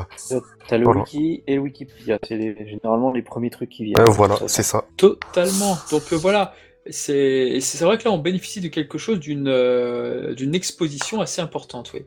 T'as 0.67 0.77
le 0.79 0.83
Voilà. 0.85 1.01
wiki 1.01 1.43
et 1.45 1.55
le 1.55 1.61
Wikipédia. 1.61 2.17
C'est 2.27 2.35
les- 2.37 2.67
généralement 2.67 3.11
les 3.13 3.21
premiers 3.21 3.51
trucs 3.51 3.69
qui 3.69 3.83
viennent. 3.85 3.99
Euh, 3.99 4.05
voilà, 4.11 4.35
De 4.39 4.47
c'est 4.47 4.63
ça. 4.63 4.85
Totalement. 4.97 5.77
Donc 5.91 6.01
euh, 6.11 6.15
voilà, 6.15 6.53
c'est 6.89 7.59
vrai 7.81 7.97
que 7.97 8.03
là 8.05 8.11
on 8.11 8.19
bénéficie 8.19 8.61
de 8.61 8.67
quelque 8.67 8.97
chose 8.97 9.19
d'une 9.19 9.47
euh, 9.47 10.33
d'une 10.35 10.53
exposition 10.55 11.21
assez 11.21 11.41
importante, 11.41 11.91
oui. 11.93 12.05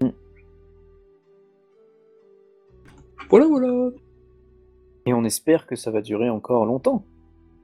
Mm. 0.00 0.10
Voilà, 3.30 3.46
voilà. 3.46 3.90
Et 5.06 5.12
on 5.14 5.24
espère 5.24 5.66
que 5.66 5.76
ça 5.76 5.90
va 5.90 6.00
durer 6.00 6.30
encore 6.30 6.64
longtemps. 6.66 7.04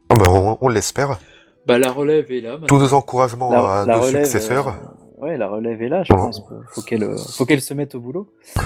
Ah 0.08 0.14
ben, 0.14 0.24
on 0.28 0.58
on 0.60 0.68
l'espère. 0.68 1.18
Bah 1.66 1.78
la 1.78 1.92
relève 1.92 2.30
est 2.32 2.40
là. 2.40 2.58
Tous 2.66 2.78
nos 2.78 2.94
encouragements 2.94 3.52
à 3.52 3.84
nos 3.86 4.02
successeurs. 4.02 4.68
euh, 4.68 5.24
ouais, 5.24 5.36
la 5.36 5.48
relève 5.48 5.82
est 5.82 5.88
là, 5.88 6.02
je 6.04 6.12
pense. 6.12 6.40
Faut, 6.40 6.54
faut 6.70 6.82
qu'elle, 6.82 7.04
euh, 7.04 7.16
faut 7.16 7.44
qu'elle 7.44 7.60
se 7.60 7.74
mette 7.74 7.94
au 7.94 8.00
boulot. 8.00 8.32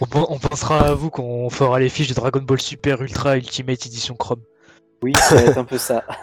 On, 0.00 0.06
on 0.30 0.38
pensera 0.38 0.80
à 0.88 0.94
vous 0.94 1.10
quand 1.10 1.22
on 1.22 1.50
fera 1.50 1.78
les 1.78 1.90
fiches 1.90 2.08
de 2.08 2.14
Dragon 2.14 2.40
Ball 2.40 2.60
Super 2.60 3.02
Ultra 3.02 3.36
Ultimate 3.36 3.84
Edition 3.86 4.14
Chrome. 4.14 4.40
Oui, 5.02 5.12
ça 5.16 5.34
va 5.36 5.42
être 5.42 5.58
un 5.58 5.64
peu 5.64 5.78
ça. 5.78 6.04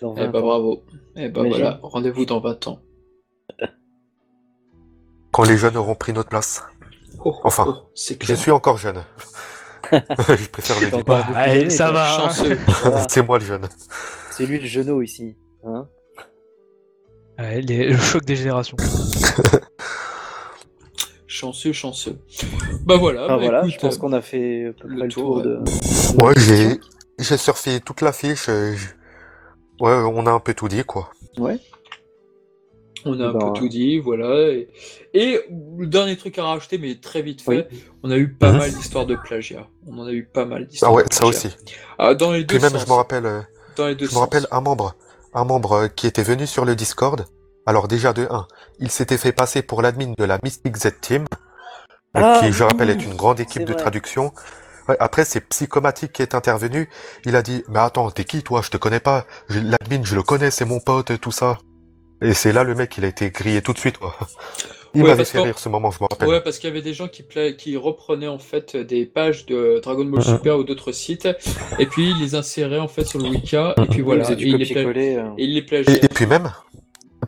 Eh 0.00 0.04
20 0.06 0.28
bah 0.28 0.38
ans. 0.38 0.42
bravo. 0.42 0.84
Eh 1.16 1.28
bah 1.28 1.40
Imagine. 1.40 1.60
voilà, 1.62 1.80
rendez-vous 1.82 2.24
dans 2.24 2.38
20 2.38 2.68
ans. 2.68 2.80
Quand 5.32 5.42
les 5.42 5.56
jeunes 5.56 5.76
auront 5.76 5.96
pris 5.96 6.12
notre 6.12 6.28
place. 6.28 6.62
Oh, 7.24 7.32
oh, 7.34 7.40
Enfin, 7.42 7.64
oh, 7.66 7.90
c'est 7.96 8.22
Je 8.22 8.34
suis 8.34 8.52
encore 8.52 8.76
jeune. 8.78 9.02
je 9.92 10.48
préfère 10.50 10.80
le 10.80 10.90
dire. 10.90 11.04
Bah, 11.04 11.24
allez, 11.34 11.58
d'années, 11.62 11.70
ça 11.70 11.90
va. 11.90 12.26
hein. 12.26 12.28
C'est 13.08 13.26
moi 13.26 13.40
le 13.40 13.44
jeune. 13.44 13.68
C'est 14.30 14.46
lui 14.46 14.60
le 14.60 14.66
genou 14.66 15.02
ici. 15.02 15.36
Hein 15.64 15.88
Ouais, 17.40 17.60
les- 17.60 17.88
le 17.88 17.96
choc 17.98 18.24
des 18.24 18.36
générations. 18.36 18.76
Chanceux, 21.38 21.72
chanceux. 21.72 22.18
Bah 22.84 22.96
voilà, 22.96 23.24
Ah, 23.24 23.28
bah, 23.28 23.36
voilà, 23.36 23.58
écoute, 23.60 23.72
je 23.72 23.78
pense 23.78 23.96
qu'on 23.98 24.12
a 24.12 24.20
fait 24.20 24.66
à 24.66 24.72
peu 24.72 24.88
le 24.88 24.96
près 24.96 25.06
le 25.06 25.12
tour, 25.12 25.34
tour 25.34 25.42
de. 25.42 25.58
Ouais, 26.22 26.34
j'ai 26.36 26.80
j'ai 27.18 27.36
surfé 27.36 27.80
toute 27.80 28.00
la 28.00 28.12
fiche. 28.12 28.48
euh, 28.48 28.74
j'- 28.74 28.88
Ouais, 29.80 29.92
on 29.92 30.26
a 30.26 30.32
un 30.32 30.40
peu 30.40 30.54
tout 30.54 30.66
dit, 30.68 30.82
quoi. 30.84 31.10
Ouais. 31.38 31.58
On 33.04 33.20
a 33.20 33.28
un 33.28 33.32
Ben, 33.32 33.38
peu 33.38 33.52
tout 33.60 33.68
dit, 33.68 34.00
voilà. 34.00 34.48
Et, 34.50 34.68
et 35.14 35.38
le 35.78 35.86
dernier 35.86 36.16
truc 36.16 36.36
à 36.38 36.44
rajouter, 36.44 36.78
mais 36.78 36.96
très 36.96 37.22
vite 37.22 37.40
fait, 37.42 37.68
on 38.02 38.10
a 38.10 38.16
eu 38.16 38.32
pas 38.34 38.50
Mhm. 38.50 38.58
mal 38.58 38.70
d'histoires 38.72 39.06
de 39.06 39.14
plagiat. 39.14 39.68
On 39.86 39.96
en 39.98 40.06
a 40.06 40.10
eu 40.12 40.24
pas 40.24 40.44
mal 40.44 40.62
Ah 40.62 40.66
d'histoires. 40.66 40.92
ouais, 40.94 41.04
de 41.04 41.14
ça 41.14 41.24
aussi. 41.24 41.48
Ah, 41.98 42.14
dans 42.14 42.32
les 42.32 42.40
deux 42.42 42.56
Puis 42.56 42.62
même, 42.62 42.72
sens. 42.72 42.82
je 42.84 42.88
me 42.90 42.94
rappelle, 42.96 43.26
euh, 43.26 43.40
Dans 43.76 43.86
les 43.86 43.94
deux 43.94 44.08
je 44.08 44.14
me 44.14 44.18
rappelle 44.18 44.48
un 44.50 44.60
membre, 44.60 44.96
un 45.32 45.44
membre 45.44 45.72
euh, 45.72 45.88
qui 45.88 46.08
était 46.08 46.24
venu 46.24 46.48
sur 46.48 46.64
le 46.64 46.74
Discord. 46.74 47.24
Alors 47.68 47.86
déjà 47.86 48.14
de 48.14 48.26
1, 48.30 48.46
il 48.78 48.90
s'était 48.90 49.18
fait 49.18 49.32
passer 49.32 49.60
pour 49.60 49.82
l'admin 49.82 50.14
de 50.16 50.24
la 50.24 50.38
Mystic 50.42 50.74
Z 50.74 50.88
Team, 51.02 51.26
euh, 52.16 52.20
Ah, 52.24 52.40
qui, 52.40 52.50
je 52.50 52.64
rappelle, 52.64 52.88
est 52.88 53.04
une 53.04 53.14
grande 53.14 53.40
équipe 53.40 53.64
de 53.64 53.74
vrai. 53.74 53.82
traduction. 53.82 54.32
Ouais, 54.88 54.96
après, 55.00 55.26
c'est 55.26 55.42
Psychomatic 55.42 56.12
qui 56.14 56.22
est 56.22 56.34
intervenu. 56.34 56.88
Il 57.26 57.36
a 57.36 57.42
dit, 57.42 57.62
mais 57.68 57.80
attends, 57.80 58.10
t'es 58.10 58.24
qui 58.24 58.42
toi? 58.42 58.62
Je 58.64 58.70
te 58.70 58.78
connais 58.78 59.00
pas. 59.00 59.26
L'admin, 59.50 60.00
je 60.02 60.14
le 60.16 60.22
connais, 60.22 60.50
c'est 60.50 60.64
mon 60.64 60.80
pote, 60.80 61.20
tout 61.20 61.30
ça. 61.30 61.58
Et 62.22 62.32
c'est 62.32 62.52
là 62.52 62.64
le 62.64 62.74
mec, 62.74 62.96
il 62.96 63.04
a 63.04 63.08
été 63.08 63.28
grillé 63.30 63.60
tout 63.60 63.74
de 63.74 63.78
suite. 63.78 63.98
Quoi. 63.98 64.16
Il 64.94 65.02
Ouais, 65.02 65.10
m'avait 65.10 65.26
fait 65.26 65.40
rire 65.42 65.58
ce 65.58 65.68
moment, 65.68 65.90
je 65.90 65.98
me 66.02 66.06
rappelle. 66.10 66.26
Ouais, 66.26 66.40
parce 66.40 66.58
qu'il 66.58 66.68
y 66.70 66.72
avait 66.72 66.80
des 66.80 66.94
gens 66.94 67.08
qui, 67.08 67.22
pla- 67.22 67.52
qui 67.52 67.76
reprenaient 67.76 68.26
en 68.26 68.38
fait 68.38 68.74
des 68.74 69.04
pages 69.04 69.44
de 69.44 69.80
Dragon 69.82 70.06
Ball. 70.06 70.22
Super 70.24 70.58
ou 70.58 70.64
d'autres 70.64 70.92
sites, 70.92 71.28
et 71.78 71.84
puis 71.84 72.08
ils 72.12 72.18
les 72.18 72.34
inséraient 72.34 72.78
en 72.78 72.88
fait 72.88 73.04
sur 73.04 73.18
le 73.18 73.28
Wika, 73.28 73.74
et 73.76 73.86
puis 73.86 74.00
voilà, 74.00 74.24
et 74.32 74.36
ils 74.38 74.56
les, 74.56 74.64
pla- 74.64 74.80
euh. 74.80 75.30
et 75.36 75.44
ils 75.44 75.52
les 75.52 75.58
Et, 75.58 75.62
plagiaient. 75.62 76.00
et 76.02 76.08
puis 76.08 76.24
même, 76.24 76.50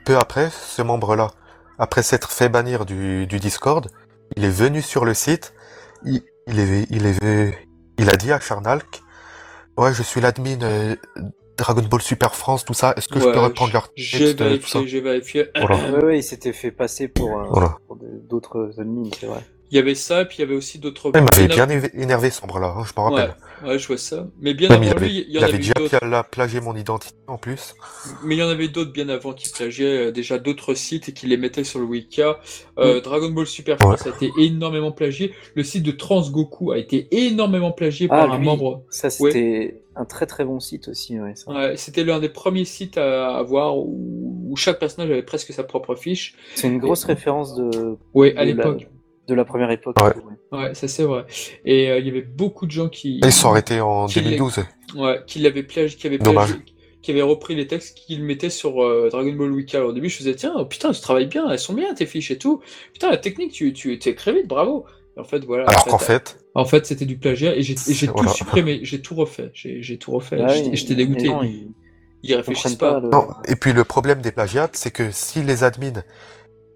peu 0.05 0.17
après, 0.17 0.51
ce 0.51 0.83
membre-là, 0.83 1.31
après 1.79 2.03
s'être 2.03 2.31
fait 2.31 2.49
bannir 2.49 2.85
du, 2.87 3.27
du 3.27 3.39
Discord, 3.39 3.89
il 4.37 4.45
est 4.45 4.51
venu 4.51 4.83
sur 4.83 5.05
le 5.05 5.15
site, 5.15 5.55
il, 6.05 6.23
il, 6.47 6.59
est, 6.61 6.87
il, 6.91 7.07
est, 7.07 7.59
il 7.99 8.11
a 8.11 8.17
dit 8.17 8.33
à 8.33 8.41
Charnalk, 8.41 9.03
ouais, 9.77 9.93
je 9.95 10.03
suis 10.03 10.21
l'admin 10.21 10.61
euh, 10.63 10.97
Dragon 11.57 11.83
Ball 11.83 12.01
Super 12.03 12.35
France, 12.35 12.65
tout 12.65 12.75
ça, 12.75 12.95
est-ce 12.97 13.09
que 13.09 13.21
je 13.21 13.25
peux 13.25 13.39
reprendre 13.39 13.73
leur 13.73 13.91
J'ai 13.97 14.19
texte, 14.19 14.41
euh, 14.41 14.45
vérifié, 14.49 14.87
j'ai 14.87 15.01
vérifié. 15.01 15.47
Voilà. 15.57 15.77
Ouais, 15.91 16.05
ouais, 16.05 16.19
il 16.19 16.23
s'était 16.23 16.53
fait 16.53 16.71
passer 16.71 17.09
pour, 17.09 17.39
euh, 17.39 17.45
Voilà. 17.51 17.77
pour 17.87 17.97
d'autres 17.97 18.73
admins, 18.79 19.11
c'est 19.19 19.27
vrai. 19.27 19.45
Il 19.73 19.77
y 19.77 19.79
avait 19.79 19.95
ça, 19.95 20.25
puis 20.25 20.39
il 20.39 20.41
y 20.41 20.45
avait 20.45 20.55
aussi 20.57 20.79
d'autres. 20.81 21.13
Il 21.15 21.21
m'avait 21.23 21.47
bien 21.47 21.69
énervé 21.95 22.31
ce 22.31 22.41
membre-là, 22.41 22.75
hein, 22.77 22.83
je 22.85 22.93
me 23.01 23.05
rappelle. 23.09 23.35
Ouais, 23.65 23.79
je 23.79 23.87
vois 23.87 23.99
ça. 23.99 24.27
Mais 24.41 24.53
bien 24.53 24.69
Même 24.69 24.83
il 24.83 24.89
avant 24.89 24.97
avait, 24.97 25.07
lui, 25.07 25.19
il 25.29 25.29
y 25.29 25.33
il 25.35 25.39
en 25.39 25.43
avait 25.43 25.51
avait 25.55 25.59
déjà 25.59 25.99
pla- 26.01 26.25
plagié 26.25 26.61
mon 26.61 26.75
identité 26.75 27.15
en 27.29 27.39
plus. 27.39 27.75
Mais 28.25 28.35
il 28.35 28.39
y 28.39 28.43
en 28.43 28.49
avait 28.49 28.67
d'autres 28.69 28.91
bien 28.93 29.09
avant 29.09 29.33
qui 29.33 29.49
plagiaient 29.49 30.09
euh, 30.09 30.11
déjà 30.13 30.39
d'autres 30.39 30.75
sites 30.75 31.09
et 31.09 31.13
qui 31.13 31.27
les 31.29 31.37
mettaient 31.37 31.63
sur 31.63 31.79
le 31.79 31.85
Wika. 31.85 32.41
Euh, 32.79 33.01
Dragon 33.01 33.31
Ball 33.31 33.47
Super 33.47 33.79
France 33.79 34.07
a 34.07 34.11
été 34.11 34.33
énormément 34.39 34.91
plagié. 34.93 35.35
Le 35.55 35.63
site 35.63 35.85
de 35.85 35.93
Transgoku 35.93 36.73
a 36.73 36.79
été 36.79 37.07
énormément 37.13 37.71
plagié 37.71 38.09
Ah, 38.11 38.17
par 38.27 38.33
un 38.33 38.39
lui. 38.39 38.47
membre. 38.47 38.83
Ça, 38.91 39.09
c'était 39.11 39.83
un 39.95 40.05
très 40.05 40.27
très 40.27 40.45
bon 40.45 40.59
site 40.59 40.89
aussi. 40.89 41.21
Ouais, 41.21 41.35
ça. 41.37 41.53
Ouais, 41.53 41.77
C'était 41.77 42.03
l'un 42.03 42.19
des 42.19 42.29
premiers 42.31 42.65
sites 42.65 42.99
à 42.99 43.37
avoir 43.37 43.77
où, 43.79 44.47
où 44.51 44.57
chaque 44.57 44.79
personnage 44.81 45.11
avait 45.11 45.23
presque 45.23 45.53
sa 45.53 45.63
propre 45.63 45.95
fiche. 45.95 46.35
C'est 46.57 46.67
une 46.69 46.79
grosse 46.79 47.05
référence 47.05 47.55
de, 47.55 47.97
Ouais, 48.15 48.33
à 48.33 48.41
la- 48.41 48.45
l'époque. 48.47 48.89
De 49.31 49.35
la 49.35 49.45
première 49.45 49.71
époque. 49.71 49.97
Ouais. 50.03 50.59
Ouais, 50.59 50.75
ça 50.75 50.89
c'est 50.89 51.05
vrai. 51.05 51.25
Et 51.65 51.91
euh, 51.91 51.99
il 51.99 52.07
y 52.07 52.11
avait 52.11 52.21
beaucoup 52.23 52.67
de 52.67 52.71
gens 52.71 52.89
qui, 52.89 53.21
ils 53.25 53.33
sont 53.33 53.49
arrêtés 53.51 53.81
en 53.81 54.07
Qui 54.07 54.21
l'est- 54.21 54.37
2012. 54.37 54.65
ouais, 54.97 55.21
qui 55.27 55.39
l'avaient 55.39 55.63
plagié, 55.63 55.97
qui 55.97 56.07
avaient 56.07 56.19
Dommage. 56.19 56.49
plagié, 56.51 56.65
qui 57.03 57.11
avaient 57.13 57.23
repris 57.23 57.55
les 57.55 57.67
textes, 57.67 57.97
qui 57.97 58.17
le 58.17 58.25
mettaient 58.25 58.51
sur 58.51 58.83
euh, 58.85 59.09
Dragon 59.11 59.33
Ball 59.33 59.53
Wiki. 59.53 59.77
Alors, 59.77 59.91
au 59.91 59.93
début, 59.93 60.09
je 60.11 60.19
faisais 60.19 60.35
tiens, 60.35 60.53
oh, 60.57 60.67
putain, 60.67 60.91
tu 60.93 61.01
travailles 61.01 61.27
bien, 61.29 61.49
elles 61.51 61.59
sont 61.59 61.73
bien 61.75 61.95
tes 61.95 62.05
fiches 62.07 62.31
et 62.31 62.39
tout. 62.39 62.61
Putain, 62.93 63.11
la 63.11 63.17
technique, 63.17 63.53
tu, 63.53 63.73
tu 63.73 63.93
écris 63.93 64.33
vite, 64.35 64.49
bravo. 64.49 64.85
Et 65.17 65.21
en 65.21 65.25
fait, 65.25 65.45
voilà. 65.45 65.65
Alors 65.67 65.87
en 65.87 65.91
qu'en 65.93 65.99
fait, 65.99 66.29
fait, 66.31 66.39
en 66.55 66.65
fait, 66.65 66.87
c'était 66.87 67.07
du 67.07 67.17
plagiat 67.17 67.55
et 67.57 67.63
j'ai 67.63 67.75
tout 67.75 68.13
Voilà. 68.15 68.31
supprimé, 68.33 68.81
j'ai 68.83 69.01
tout 69.01 69.15
refait, 69.15 69.51
j'ai 69.55 69.99
tout 69.99 70.13
refait. 70.13 70.39
Ah 70.41 70.53
J'étais 70.73 70.95
dégoûté. 70.95 71.27
gens, 71.27 71.43
ils 71.43 71.73
Ils 72.23 72.35
réfléchissent 72.35 72.75
pas. 72.77 72.95
pas. 72.95 73.01
le- 73.01 73.09
Non, 73.09 73.29
et 73.49 73.57
puis 73.57 73.73
le 73.73 73.83
problème 73.85 74.21
des 74.21 74.31
plagiats, 74.31 74.69
c'est 74.73 74.91
que 74.93 75.11
si 75.11 75.43
les 75.43 75.65
admins, 75.65 76.03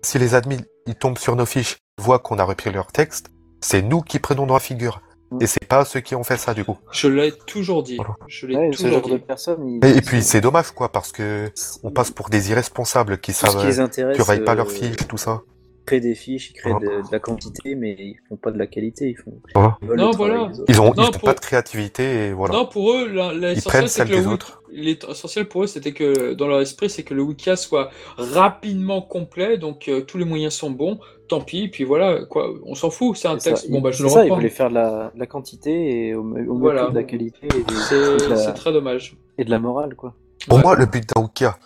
si 0.03 0.19
les 0.19 0.35
admins, 0.35 0.63
ils 0.87 0.95
tombent 0.95 1.19
sur 1.19 1.37
nos 1.37 1.47
fiches, 1.47 1.79
voient 1.99 2.19
qu'on 2.19 2.39
a 2.39 2.45
repris 2.45 2.71
leur 2.73 2.93
texte, 2.93 3.27
c'est 3.61 3.83
nous 3.83 4.01
qui 4.03 4.19
prenons 4.19 4.47
dans 4.47 4.55
la 4.55 4.61
figure. 4.61 5.01
Mm. 5.31 5.39
Et 5.43 5.47
c'est 5.47 5.65
pas 5.67 5.85
ceux 5.85 6.01
qui 6.01 6.15
ont 6.15 6.23
fait 6.25 6.37
ça, 6.37 6.53
du 6.55 6.65
coup. 6.65 6.77
Je 6.93 7.09
l'ai 7.09 7.33
toujours 7.47 7.83
dit. 7.83 7.97
Voilà. 7.97 8.15
Je 8.29 8.47
l'ai 8.47 8.57
Ouais, 8.57 8.71
ce 8.73 8.83
toujours 8.83 8.93
genre 9.01 9.03
dit. 9.07 9.13
de 9.13 9.17
personnes. 9.19 9.67
ils- 9.83 9.85
Et, 9.87 9.97
et 9.99 10.01
puis 10.03 10.23
c'est 10.23 10.41
dommage, 10.41 10.71
quoi, 10.73 10.91
parce 10.93 11.13
que 11.13 11.51
on 11.83 11.91
passe 11.91 12.11
pour 12.11 12.29
des 12.29 12.51
irresponsables 12.51 13.19
qui 13.19 13.33
Tout 13.33 13.39
ce 13.39 13.47
qui 13.47 13.53
savent, 13.53 13.67
les 13.67 13.81
euh, 13.81 14.13
qui 14.13 14.41
pas 14.45 14.53
euh, 14.53 14.55
leurs 14.55 14.71
fiches, 14.71 14.97
tout 15.09 15.17
ça. 15.17 15.41
Ils 15.81 15.87
créent 15.87 16.01
des 16.01 16.15
fiches, 16.15 16.51
ils 16.51 16.55
créent 16.55 16.71
Voilà. 16.71 16.87
de, 16.87 17.03
de 17.03 17.09
la 17.13 17.19
quantité, 17.19 17.75
mais 17.75 17.93
ils 17.99 18.17
font 18.29 18.37
pas 18.37 18.51
de 18.51 18.59
la 18.59 18.67
qualité. 18.67 19.11
Ils 19.11 19.17
font. 19.17 19.35
Voilà. 19.55 19.77
ils 19.83 19.89
Non, 19.89 20.11
voilà. 20.13 20.51
Ils 20.69 20.81
ont, 20.81 20.87
Non, 20.87 20.93
ils 20.97 21.01
ont 21.09 21.11
pour- 21.11 21.21
pas 21.23 21.35
de 21.35 21.41
créativité, 21.41 22.29
et 22.29 22.33
voilà. 22.33 22.55
Non, 22.55 22.67
pour 22.67 22.93
eux, 22.93 23.09
la- 23.09 23.33
Ils 23.33 23.41
l'essentiel 23.41 23.65
prennent 23.71 23.89
c'est 23.89 24.07
celle 24.07 24.09
des 24.09 24.27
autres. 24.27 24.63
L'essentiel 24.75 25.47
pour 25.49 25.65
eux, 25.65 25.67
c'était 25.67 25.93
que 25.93 26.35
dans 26.35 26.47
leur 26.49 26.61
esprit, 26.61 26.91
c'est 26.91 27.03
que 27.03 27.15
le 27.15 27.23
Wikia 27.23 27.57
soit 27.57 27.91
rapidement 28.17 29.01
complet, 29.03 29.59
donc 29.59 29.89
euh, 29.89 30.01
tous 30.03 30.19
les 30.19 30.25
moyens 30.25 30.55
sont 30.55 30.71
bons. 30.71 30.99
Tant 31.29 31.41
pis, 31.41 31.69
puis 31.69 31.85
voilà, 31.85 32.25
quoi, 32.27 32.51
on 32.67 32.75
s'en 32.75 32.91
fout, 32.91 33.17
c'est 33.17 33.29
un 33.29 33.39
C'est 33.39 33.51
ça, 33.51 33.57
texte. 33.57 33.71
Bon, 33.71 33.81
bah, 33.81 33.91
je 33.93 33.97
c'est 33.99 34.03
le 34.03 34.09
ça, 34.11 34.21
il 34.21 34.23
reprends. 34.25 34.37
voulait 34.37 34.51
faire 34.51 34.69
de 34.69 34.75
la, 34.75 35.11
de 35.15 35.19
la 35.19 35.27
quantité 35.27 36.09
et 36.09 36.15
au, 36.15 36.21
au 36.23 36.59
Voilà. 36.59 36.91
de 36.91 36.95
la 36.95 37.03
qualité 37.05 37.49
C'est 37.89 37.97
et 37.97 38.17
de 38.19 38.27
la, 38.29 38.37
c'est 38.37 38.53
très 38.53 38.73
dommage. 38.73 39.17
et 39.39 39.45
de 39.45 39.51
la 39.51 39.59
morale, 39.59 39.95
quoi. 39.95 40.15
Pour 40.49 40.59
Ouais. 40.59 40.63
moi, 40.63 40.77
le 40.77 40.85
but 40.87 41.09
d'un 41.15 41.23
Wikia, 41.23 41.57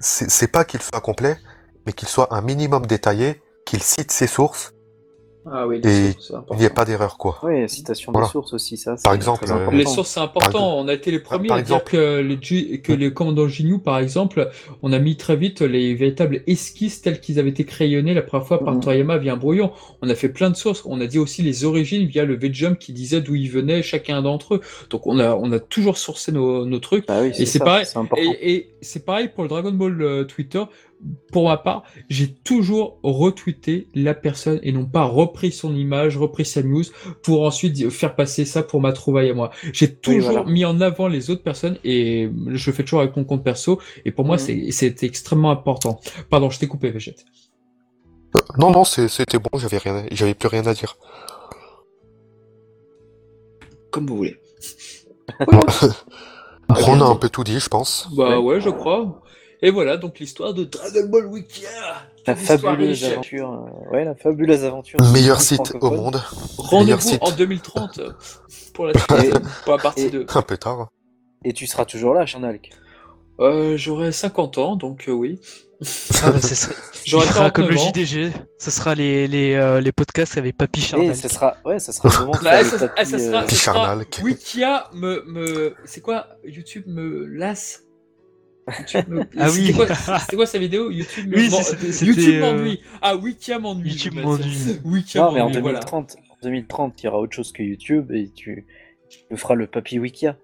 c'est 0.00 0.28
c'est 0.30 0.48
pas 0.52 0.64
qu'il 0.64 0.82
soit 0.82 1.00
complet, 1.00 1.36
mais 1.86 1.92
qu'il 1.94 2.06
soit 2.08 2.34
un 2.34 2.42
minimum 2.42 2.84
détaillé, 2.84 3.40
qu'il 3.64 3.82
cite 3.82 4.10
ses 4.12 4.26
sources, 4.26 4.74
Ah 5.52 5.66
oui, 5.66 5.76
Et 5.76 5.80
les 5.86 6.12
sources, 6.12 6.26
c'est 6.26 6.32
il 6.32 6.36
n'y 6.36 6.38
important. 6.64 6.74
pas 6.74 6.84
d'erreur, 6.84 7.18
quoi. 7.18 7.38
Ouais, 7.42 7.68
citation 7.68 8.12
Voilà. 8.12 8.26
des 8.28 8.32
sources 8.32 8.52
aussi, 8.52 8.76
ça. 8.76 8.96
Par 9.02 9.14
exemple, 9.14 9.44
euh. 9.50 9.70
Les 9.72 9.86
sources, 9.86 10.10
c'est 10.10 10.20
important. 10.20 10.78
On 10.78 10.88
a 10.88 10.94
été 10.94 11.10
les 11.10 11.18
premiers 11.20 11.48
par 11.48 11.58
à 11.58 11.62
dire 11.62 11.84
que 11.84 12.20
les, 12.20 12.80
que 12.80 12.92
les 12.92 13.12
commandants 13.12 13.46
Gnu, 13.46 13.78
par 13.78 13.98
exemple, 13.98 14.50
on 14.82 14.92
a 14.92 14.98
mis 14.98 15.16
très 15.16 15.36
vite 15.36 15.60
les 15.62 15.94
véritables 15.94 16.42
esquisses 16.46 17.02
telles 17.02 17.20
qu'ils 17.20 17.38
avaient 17.38 17.50
été 17.50 17.64
crayonnés 17.64 18.14
la 18.14 18.22
première 18.22 18.46
fois 18.46 18.64
par 18.64 18.74
Mhm. 18.74 18.80
Toriyama 18.80 19.18
via 19.18 19.32
un 19.32 19.36
brouillon. 19.36 19.72
On 20.02 20.08
a 20.08 20.14
fait 20.14 20.28
plein 20.28 20.50
de 20.50 20.56
sources. 20.56 20.82
On 20.84 21.00
a 21.00 21.06
dit 21.06 21.18
aussi 21.18 21.42
les 21.42 21.64
origines 21.64 22.06
via 22.06 22.24
le 22.24 22.36
V-Jump 22.36 22.78
qui 22.78 22.92
disait 22.92 23.20
d'où 23.20 23.34
ils 23.34 23.50
venaient 23.50 23.82
chacun 23.82 24.22
d'entre 24.22 24.56
eux. 24.56 24.60
Donc 24.90 25.06
on 25.06 25.18
a, 25.18 25.34
on 25.34 25.50
a 25.52 25.58
toujours 25.58 25.98
sourcé 25.98 26.32
nos, 26.32 26.64
nos 26.66 26.78
trucs. 26.78 27.06
Bah 27.06 27.20
oui, 27.22 27.32
Et 27.38 27.46
c'est 27.46 27.58
pareil. 27.58 27.86
Et 28.40 28.70
c'est 28.80 29.04
pareil 29.04 29.28
pour 29.28 29.42
le 29.44 29.48
Dragon 29.48 29.72
Ball 29.72 30.00
euh, 30.02 30.24
Twitter. 30.24 30.62
Pour 31.32 31.44
ma 31.48 31.56
part, 31.56 31.84
j'ai 32.08 32.34
toujours 32.34 32.98
retweeté 33.04 33.86
la 33.94 34.14
personne 34.14 34.58
et 34.64 34.72
non 34.72 34.84
pas 34.84 35.04
repris 35.04 35.52
son 35.52 35.74
image, 35.76 36.16
repris 36.16 36.44
sa 36.44 36.62
news 36.62 36.82
pour 37.22 37.44
ensuite 37.46 37.90
faire 37.90 38.16
passer 38.16 38.44
ça 38.44 38.62
pour 38.64 38.80
ma 38.80 38.92
trouvaille 38.92 39.30
à 39.30 39.34
moi. 39.34 39.50
J'ai 39.72 39.94
toujours 39.94 40.32
voilà. 40.32 40.50
mis 40.50 40.64
en 40.64 40.80
avant 40.80 41.06
les 41.06 41.30
autres 41.30 41.42
personnes 41.44 41.78
et 41.84 42.28
je 42.48 42.70
le 42.70 42.74
fais 42.76 42.82
toujours 42.82 43.00
avec 43.00 43.16
mon 43.16 43.24
compte 43.24 43.44
perso 43.44 43.80
et 44.04 44.10
pour 44.10 44.24
moi 44.24 44.36
Mhm. 44.36 44.40
c'est 44.40 44.70
c'est 44.72 45.02
extrêmement 45.04 45.50
important. 45.52 46.00
Pardon, 46.30 46.50
je 46.50 46.58
t'ai 46.58 46.66
coupé 46.66 46.90
Végette. 46.90 47.24
Euh, 48.36 48.40
Non, 48.58 48.70
non, 48.72 48.84
c'était 48.84 49.38
bon, 49.38 49.56
j'avais 49.56 49.78
rien, 49.78 50.04
j'avais 50.10 50.34
plus 50.34 50.48
rien 50.48 50.66
à 50.66 50.74
dire. 50.74 50.96
Comme 53.90 54.06
vous 54.06 54.16
voulez. 54.16 54.36
On 56.70 57.00
a 57.00 57.04
un 57.04 57.16
peu 57.16 57.28
tout 57.30 57.44
dit, 57.44 57.60
je 57.60 57.68
pense. 57.68 58.08
Bah 58.14 58.40
ouais, 58.40 58.60
je 58.60 58.68
crois. 58.70 59.22
Et 59.60 59.70
voilà 59.70 59.96
donc 59.96 60.18
l'histoire 60.20 60.54
de 60.54 60.64
Dragon 60.64 61.08
Ball 61.08 61.26
Wikia. 61.26 61.68
La 62.26 62.34
Quelle 62.34 62.42
histoire 62.42 62.60
fabuleuse 62.60 63.04
aventure. 63.04 63.52
euh, 63.52 63.92
Ouais, 63.92 64.04
la 64.04 64.14
fabuleuse 64.14 64.64
aventure. 64.64 65.00
Meilleur 65.12 65.40
site 65.40 65.72
au 65.80 65.90
monde. 65.90 66.22
Rendez-vous 66.58 67.00
site. 67.00 67.22
en 67.22 67.30
2030 67.32 68.00
pour 68.74 68.86
la, 68.86 68.92
suite, 69.20 69.34
pour 69.64 69.72
la 69.72 69.78
partie 69.82 70.02
et- 70.02 70.10
2. 70.10 70.26
Un 70.34 70.42
peu 70.42 70.56
tard. 70.56 70.88
Et 71.44 71.52
tu 71.52 71.66
seras 71.66 71.84
toujours 71.84 72.14
là, 72.14 72.26
Charnalk. 72.26 72.70
Euh, 73.40 73.76
J'aurai 73.76 74.10
50 74.12 74.58
ans, 74.58 74.76
donc 74.76 75.08
euh, 75.08 75.12
oui. 75.12 75.40
Ah, 76.22 76.30
bah, 76.32 76.38
c'est 76.40 76.56
ça. 76.56 76.70
J'aurai 77.04 77.26
fera 77.26 77.50
comme 77.52 77.68
le 77.68 77.76
39 77.76 77.88
ans. 77.88 77.92
JDG. 77.94 78.32
Ce 78.58 78.70
sera 78.72 78.94
les, 78.96 79.28
les, 79.28 79.54
euh, 79.54 79.80
les 79.80 79.92
podcasts 79.92 80.36
avec 80.36 80.56
Papy 80.56 80.80
Et 80.80 80.82
Charnal. 80.82 81.16
ce 81.16 81.28
sera, 81.28 81.56
ouais, 81.64 81.78
ça 81.78 81.92
sera 81.92 82.08
de 82.26 82.42
Bah, 82.44 82.64
ça, 82.64 82.76
le 82.76 82.84
ah, 82.84 82.88
tapis, 82.88 83.10
ça 83.10 83.16
euh, 83.16 83.18
sera, 83.18 83.42
ça 83.48 83.54
sera- 83.56 83.74
Charnalk. 83.74 84.20
Wikia 84.22 84.88
me, 84.92 85.22
me, 85.26 85.74
c'est 85.84 86.00
quoi? 86.00 86.26
YouTube 86.44 86.84
me 86.88 87.26
lasse. 87.26 87.84
YouTube 88.78 89.08
me- 89.08 89.24
Ah 89.38 89.48
oui. 89.50 89.72
quoi, 89.74 89.86
c'était 90.20 90.36
quoi 90.36 90.46
sa 90.46 90.58
vidéo? 90.58 90.90
YouTube 90.90 91.32
Oui, 91.34 91.50
euh, 91.52 92.40
m'ennuie. 92.40 92.80
Ah 93.02 93.16
Wikia 93.16 93.58
m'ennuie. 93.58 93.90
YouTube 93.90 94.14
m'ennuie. 94.14 94.80
Wikia 94.84 95.22
Non, 95.22 95.32
mais 95.32 95.40
en 95.40 95.46
m'ennuie, 95.48 95.60
voilà. 95.60 95.78
2030, 95.80 96.16
en 96.30 96.36
2030, 96.42 97.02
il 97.02 97.06
y 97.06 97.08
aura 97.08 97.18
autre 97.20 97.34
chose 97.34 97.52
que 97.52 97.62
YouTube 97.62 98.10
et 98.12 98.30
tu, 98.34 98.66
tu 99.10 99.36
feras 99.36 99.54
le 99.54 99.66
papy 99.66 99.98
Wikia. 99.98 100.36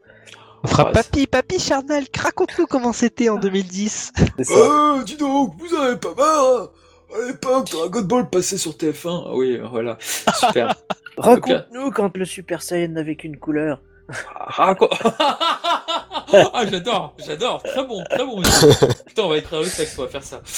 On 0.62 0.66
fera 0.66 0.88
Ah, 0.88 0.92
Papy, 0.92 1.26
Papy 1.26 1.58
Charnal. 1.58 2.04
Raconte-nous 2.18 2.66
comment 2.66 2.92
c'était 2.94 3.28
en 3.28 3.36
2010. 3.36 4.12
C'est 4.38 4.44
ça. 4.44 4.54
Euh, 4.54 5.02
dis 5.04 5.16
donc, 5.16 5.54
vous 5.58 5.74
avez 5.76 5.96
pas 5.96 6.14
marre 6.16 6.70
À 7.14 7.26
l'époque, 7.28 7.70
Dragon 7.70 8.00
Ball 8.02 8.30
passait 8.30 8.56
sur 8.56 8.72
TF1. 8.72 9.24
Ah 9.26 9.34
oui, 9.34 9.58
voilà. 9.70 9.98
Super. 10.00 10.74
Raconte-nous 11.18 11.90
quand 11.90 12.16
le 12.16 12.24
Super 12.24 12.62
Saiyan 12.62 12.88
n'avait 12.88 13.14
qu'une 13.14 13.36
couleur. 13.36 13.82
Raconte. 14.08 14.90
ah, 15.32 16.64
j'adore, 16.70 17.14
j'adore. 17.26 17.62
Très 17.62 17.84
bon, 17.86 18.02
très 18.10 18.24
bon. 18.24 18.42
Putain, 19.06 19.22
on 19.22 19.28
va 19.28 19.38
écrire 19.38 19.60
le 19.60 19.68
texte, 19.68 19.98
on 19.98 20.02
va 20.02 20.08
faire 20.08 20.22
ça. 20.24 20.40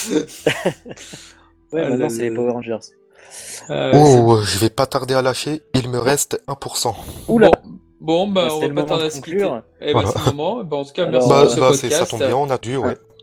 Ouais, 1.73 1.83
Ah, 1.85 1.89
maintenant 1.91 2.09
c'est 2.09 2.23
les. 2.23 2.31
Power 2.31 2.53
Rangers. 2.53 2.79
Euh, 3.71 3.91
Oh, 3.95 4.41
je 4.43 4.59
vais 4.59 4.71
pas 4.71 4.87
tarder 4.87 5.15
à 5.15 5.23
lâcher. 5.23 5.63
Il 5.75 5.91
me 5.91 5.99
reste 5.99 6.41
1%. 6.47 6.95
Oula. 7.29 7.51
Bon, 8.01 8.27
bon 8.27 8.29
bah, 8.29 8.47
Bah, 8.49 8.55
on 8.55 8.61
va 8.61 8.69
pas 8.69 8.83
tarder 8.85 9.03
de 9.03 9.07
à 9.09 9.11
se 9.11 9.17
quitter. 9.17 9.31
conclure. 9.33 9.63
Eh 9.81 9.87
ben, 9.87 9.93
Voilà. 10.01 10.11
c'est 10.11 10.19
le 10.31 10.37
moment. 10.37 10.63
Bah, 10.65 10.77
en 10.77 10.85
tout 10.85 10.93
cas, 10.93 11.07
Alors, 11.07 11.29
merci 11.29 11.29
Bah, 11.29 11.41
pour 11.43 11.51
ce 11.51 11.61
bah, 11.61 11.69
podcast. 11.71 11.95
ça 11.97 12.07
tombe 12.07 12.21
bien, 12.27 12.37
on 12.37 12.51
a 12.51 12.59
dû, 12.59 12.77
ouais. 12.77 12.97
Ah, 12.97 13.16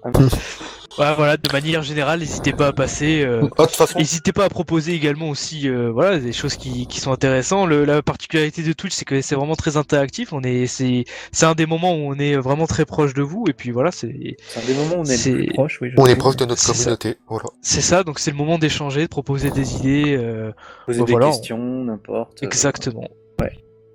Ouais, 1.00 1.12
voilà, 1.16 1.38
de 1.38 1.52
manière 1.52 1.82
générale, 1.82 2.20
n'hésitez 2.20 2.54
pas 2.54 2.68
à 2.68 2.72
passer. 2.72 3.24
euh, 3.26 3.42
De 3.42 3.48
toute 3.48 3.72
façon, 3.72 3.98
N'hésitez 3.98 4.32
pas 4.32 4.46
à 4.46 4.50
proposer 4.50 4.94
également 4.94 5.30
aussi 5.30 5.68
euh, 5.68 5.90
voilà, 5.92 6.20
des 6.20 6.34
choses 6.34 6.56
qui, 6.56 6.86
qui 6.86 7.00
sont 7.00 7.12
intéressantes. 7.12 7.68
Le- 7.68 7.84
la 7.84 8.04
particularité 8.04 8.62
de 8.62 8.74
Twitch, 8.74 8.94
c'est 8.94 9.04
que 9.06 9.20
c'est 9.22 9.34
vraiment 9.34 9.56
très 9.56 9.76
interactif. 9.76 10.34
On 10.34 10.42
est, 10.44 10.68
c'est, 10.68 11.06
c'est 11.32 11.48
un 11.48 11.56
des 11.56 11.66
moments 11.66 11.94
où 11.96 12.14
on 12.14 12.14
est 12.20 12.36
vraiment 12.36 12.68
très 12.68 12.86
proche 12.86 13.16
de 13.16 13.24
vous. 13.24 13.46
Et 13.50 13.54
puis 13.54 13.72
voilà, 13.72 13.90
c'est, 13.92 14.38
C'est 14.50 14.60
un 14.62 14.66
des 14.68 14.76
moments 14.76 14.98
où 14.98 15.00
on 15.00 15.06
est 15.06 15.18
C'est- 15.18 15.32
le 15.32 15.38
plus 15.46 15.54
proche, 15.54 15.80
oui. 15.82 15.90
je 15.90 15.96
on 15.98 16.06
est 16.06 16.16
proche 16.16 16.36
de 16.36 16.46
notre 16.46 16.62
C'est 16.62 16.74
ça. 16.74 16.84
communauté. 16.84 17.16
Voilà. 17.28 17.46
c'est 17.64 17.82
ça. 17.82 18.04
Donc 18.04 18.20
c'est 18.20 18.30
le 18.30 18.38
moment 18.38 18.60
d'échanger, 18.60 19.02
de 19.02 19.08
proposer 19.08 19.50
des 19.50 19.78
idées. 19.78 20.16
euh, 20.16 20.52
Poser 20.86 21.00
Bah, 21.00 21.06
des 21.06 21.12
voilà, 21.14 21.28
on- 21.28 21.32
questions, 21.32 21.84
n'importe. 21.86 22.44
euh, 22.44 22.46
exactement. 22.46 23.08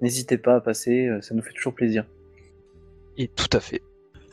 N'hésitez 0.00 0.38
pas 0.38 0.54
à 0.56 0.60
passer, 0.60 1.06
euh, 1.08 1.20
ça 1.22 1.34
nous 1.34 1.42
fait 1.42 1.52
toujours 1.52 1.74
plaisir. 1.74 2.04
Et 3.16 3.26
tout 3.26 3.48
à 3.52 3.58
fait. 3.58 3.82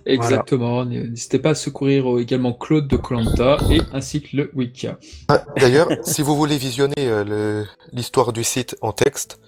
Exactement. 0.06 0.86
N'hésitez 0.86 1.40
pas 1.40 1.50
à 1.52 1.56
secourir 1.56 2.16
euh, 2.16 2.22
également 2.22 2.54
Claude 2.54 2.88
de 2.88 2.96
Colanta 2.98 3.58
et 3.72 3.82
ainsi 3.92 4.22
que 4.22 4.38
le 4.38 4.52
Wikia. 4.56 4.98
Ah, 5.28 5.44
D'ailleurs, 5.58 5.88
si 6.04 6.22
vous 6.22 6.36
voulez 6.36 6.58
visionner 6.58 6.94
euh, 7.00 7.64
l'histoire 7.92 8.32
du 8.34 8.44
site 8.44 8.76
en 8.82 8.92
texte, 8.92 9.40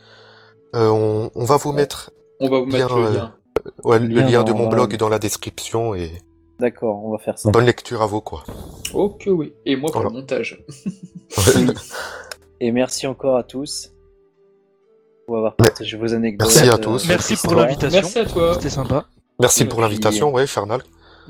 euh, 0.76 0.90
on, 0.90 1.30
on 1.36 1.46
va 1.46 1.58
vous 1.58 1.72
mettre 1.74 2.12
On 2.40 2.50
va 2.50 2.60
vous 2.60 2.66
mettre 2.66 2.88
Bien, 2.88 2.98
le 2.98 3.06
euh, 3.06 3.14
lien. 3.14 3.36
ouais, 3.84 4.00
le 4.00 4.08
Lien 4.08 4.26
lien 4.30 4.44
de 4.44 4.52
mon 4.54 4.68
blog 4.68 4.96
dans 4.98 5.10
la 5.10 5.20
description 5.20 5.94
et 5.96 6.12
D'accord, 6.60 7.06
on 7.06 7.12
va 7.12 7.20
faire 7.20 7.38
ça. 7.38 7.52
bonne 7.52 7.66
lecture 7.68 8.02
à 8.02 8.08
vous, 8.08 8.20
quoi. 8.22 8.44
Que 9.20 9.30
oui. 9.30 9.54
Et 9.68 9.76
moi 9.76 9.92
pour 9.92 10.02
Voilà. 10.02 10.16
le 10.16 10.22
montage. 10.22 10.66
Et 12.60 12.72
merci 12.72 13.06
encore 13.06 13.38
à 13.38 13.44
tous 13.44 13.94
pour 15.28 15.38
avoir 15.38 15.56
partagé 15.56 15.96
vos 15.98 16.14
anecdotes. 16.16 16.48
Merci 16.48 16.68
à 16.70 16.78
tous. 16.80 17.08
Merci 17.08 17.36
pour 17.36 17.54
l'invitation. 17.54 18.00
Merci 18.02 18.18
à 18.20 18.26
toi. 18.26 18.54
C'était 18.56 18.72
sympa. 18.72 19.06
Merci 19.40 19.64
Et 19.64 19.66
pour 19.66 19.82
l'invitation, 19.82 20.32
ouais, 20.32 20.48
Charnal. 20.48 20.82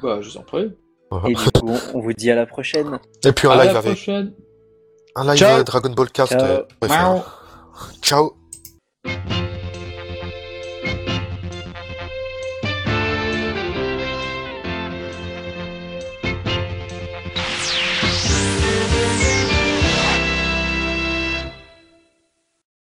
Bah, 0.02 0.20
je 0.22 0.30
vous 0.30 0.38
en 0.38 0.42
prie. 0.44 0.72
Voilà. 1.12 1.30
Et 1.30 1.34
du 1.34 1.44
coup, 1.52 1.74
on 1.94 2.00
vous 2.00 2.14
dit 2.14 2.32
à 2.32 2.36
la 2.36 2.46
prochaine. 2.46 3.00
Et 3.26 3.32
puis 3.32 3.48
un 3.48 3.52
À 3.52 3.64
live 3.64 3.74
la 3.74 3.80
avec 3.80 3.94
prochaine. 3.94 4.34
un 5.16 5.24
live 5.26 5.38
Ciao. 5.38 5.60
euh, 5.60 5.64
Dragon 5.64 5.90
Ball 5.90 6.10
Cast. 6.10 6.34
Ciao. 6.34 6.42
euh. 6.84 7.22
Ciao. 8.02 8.34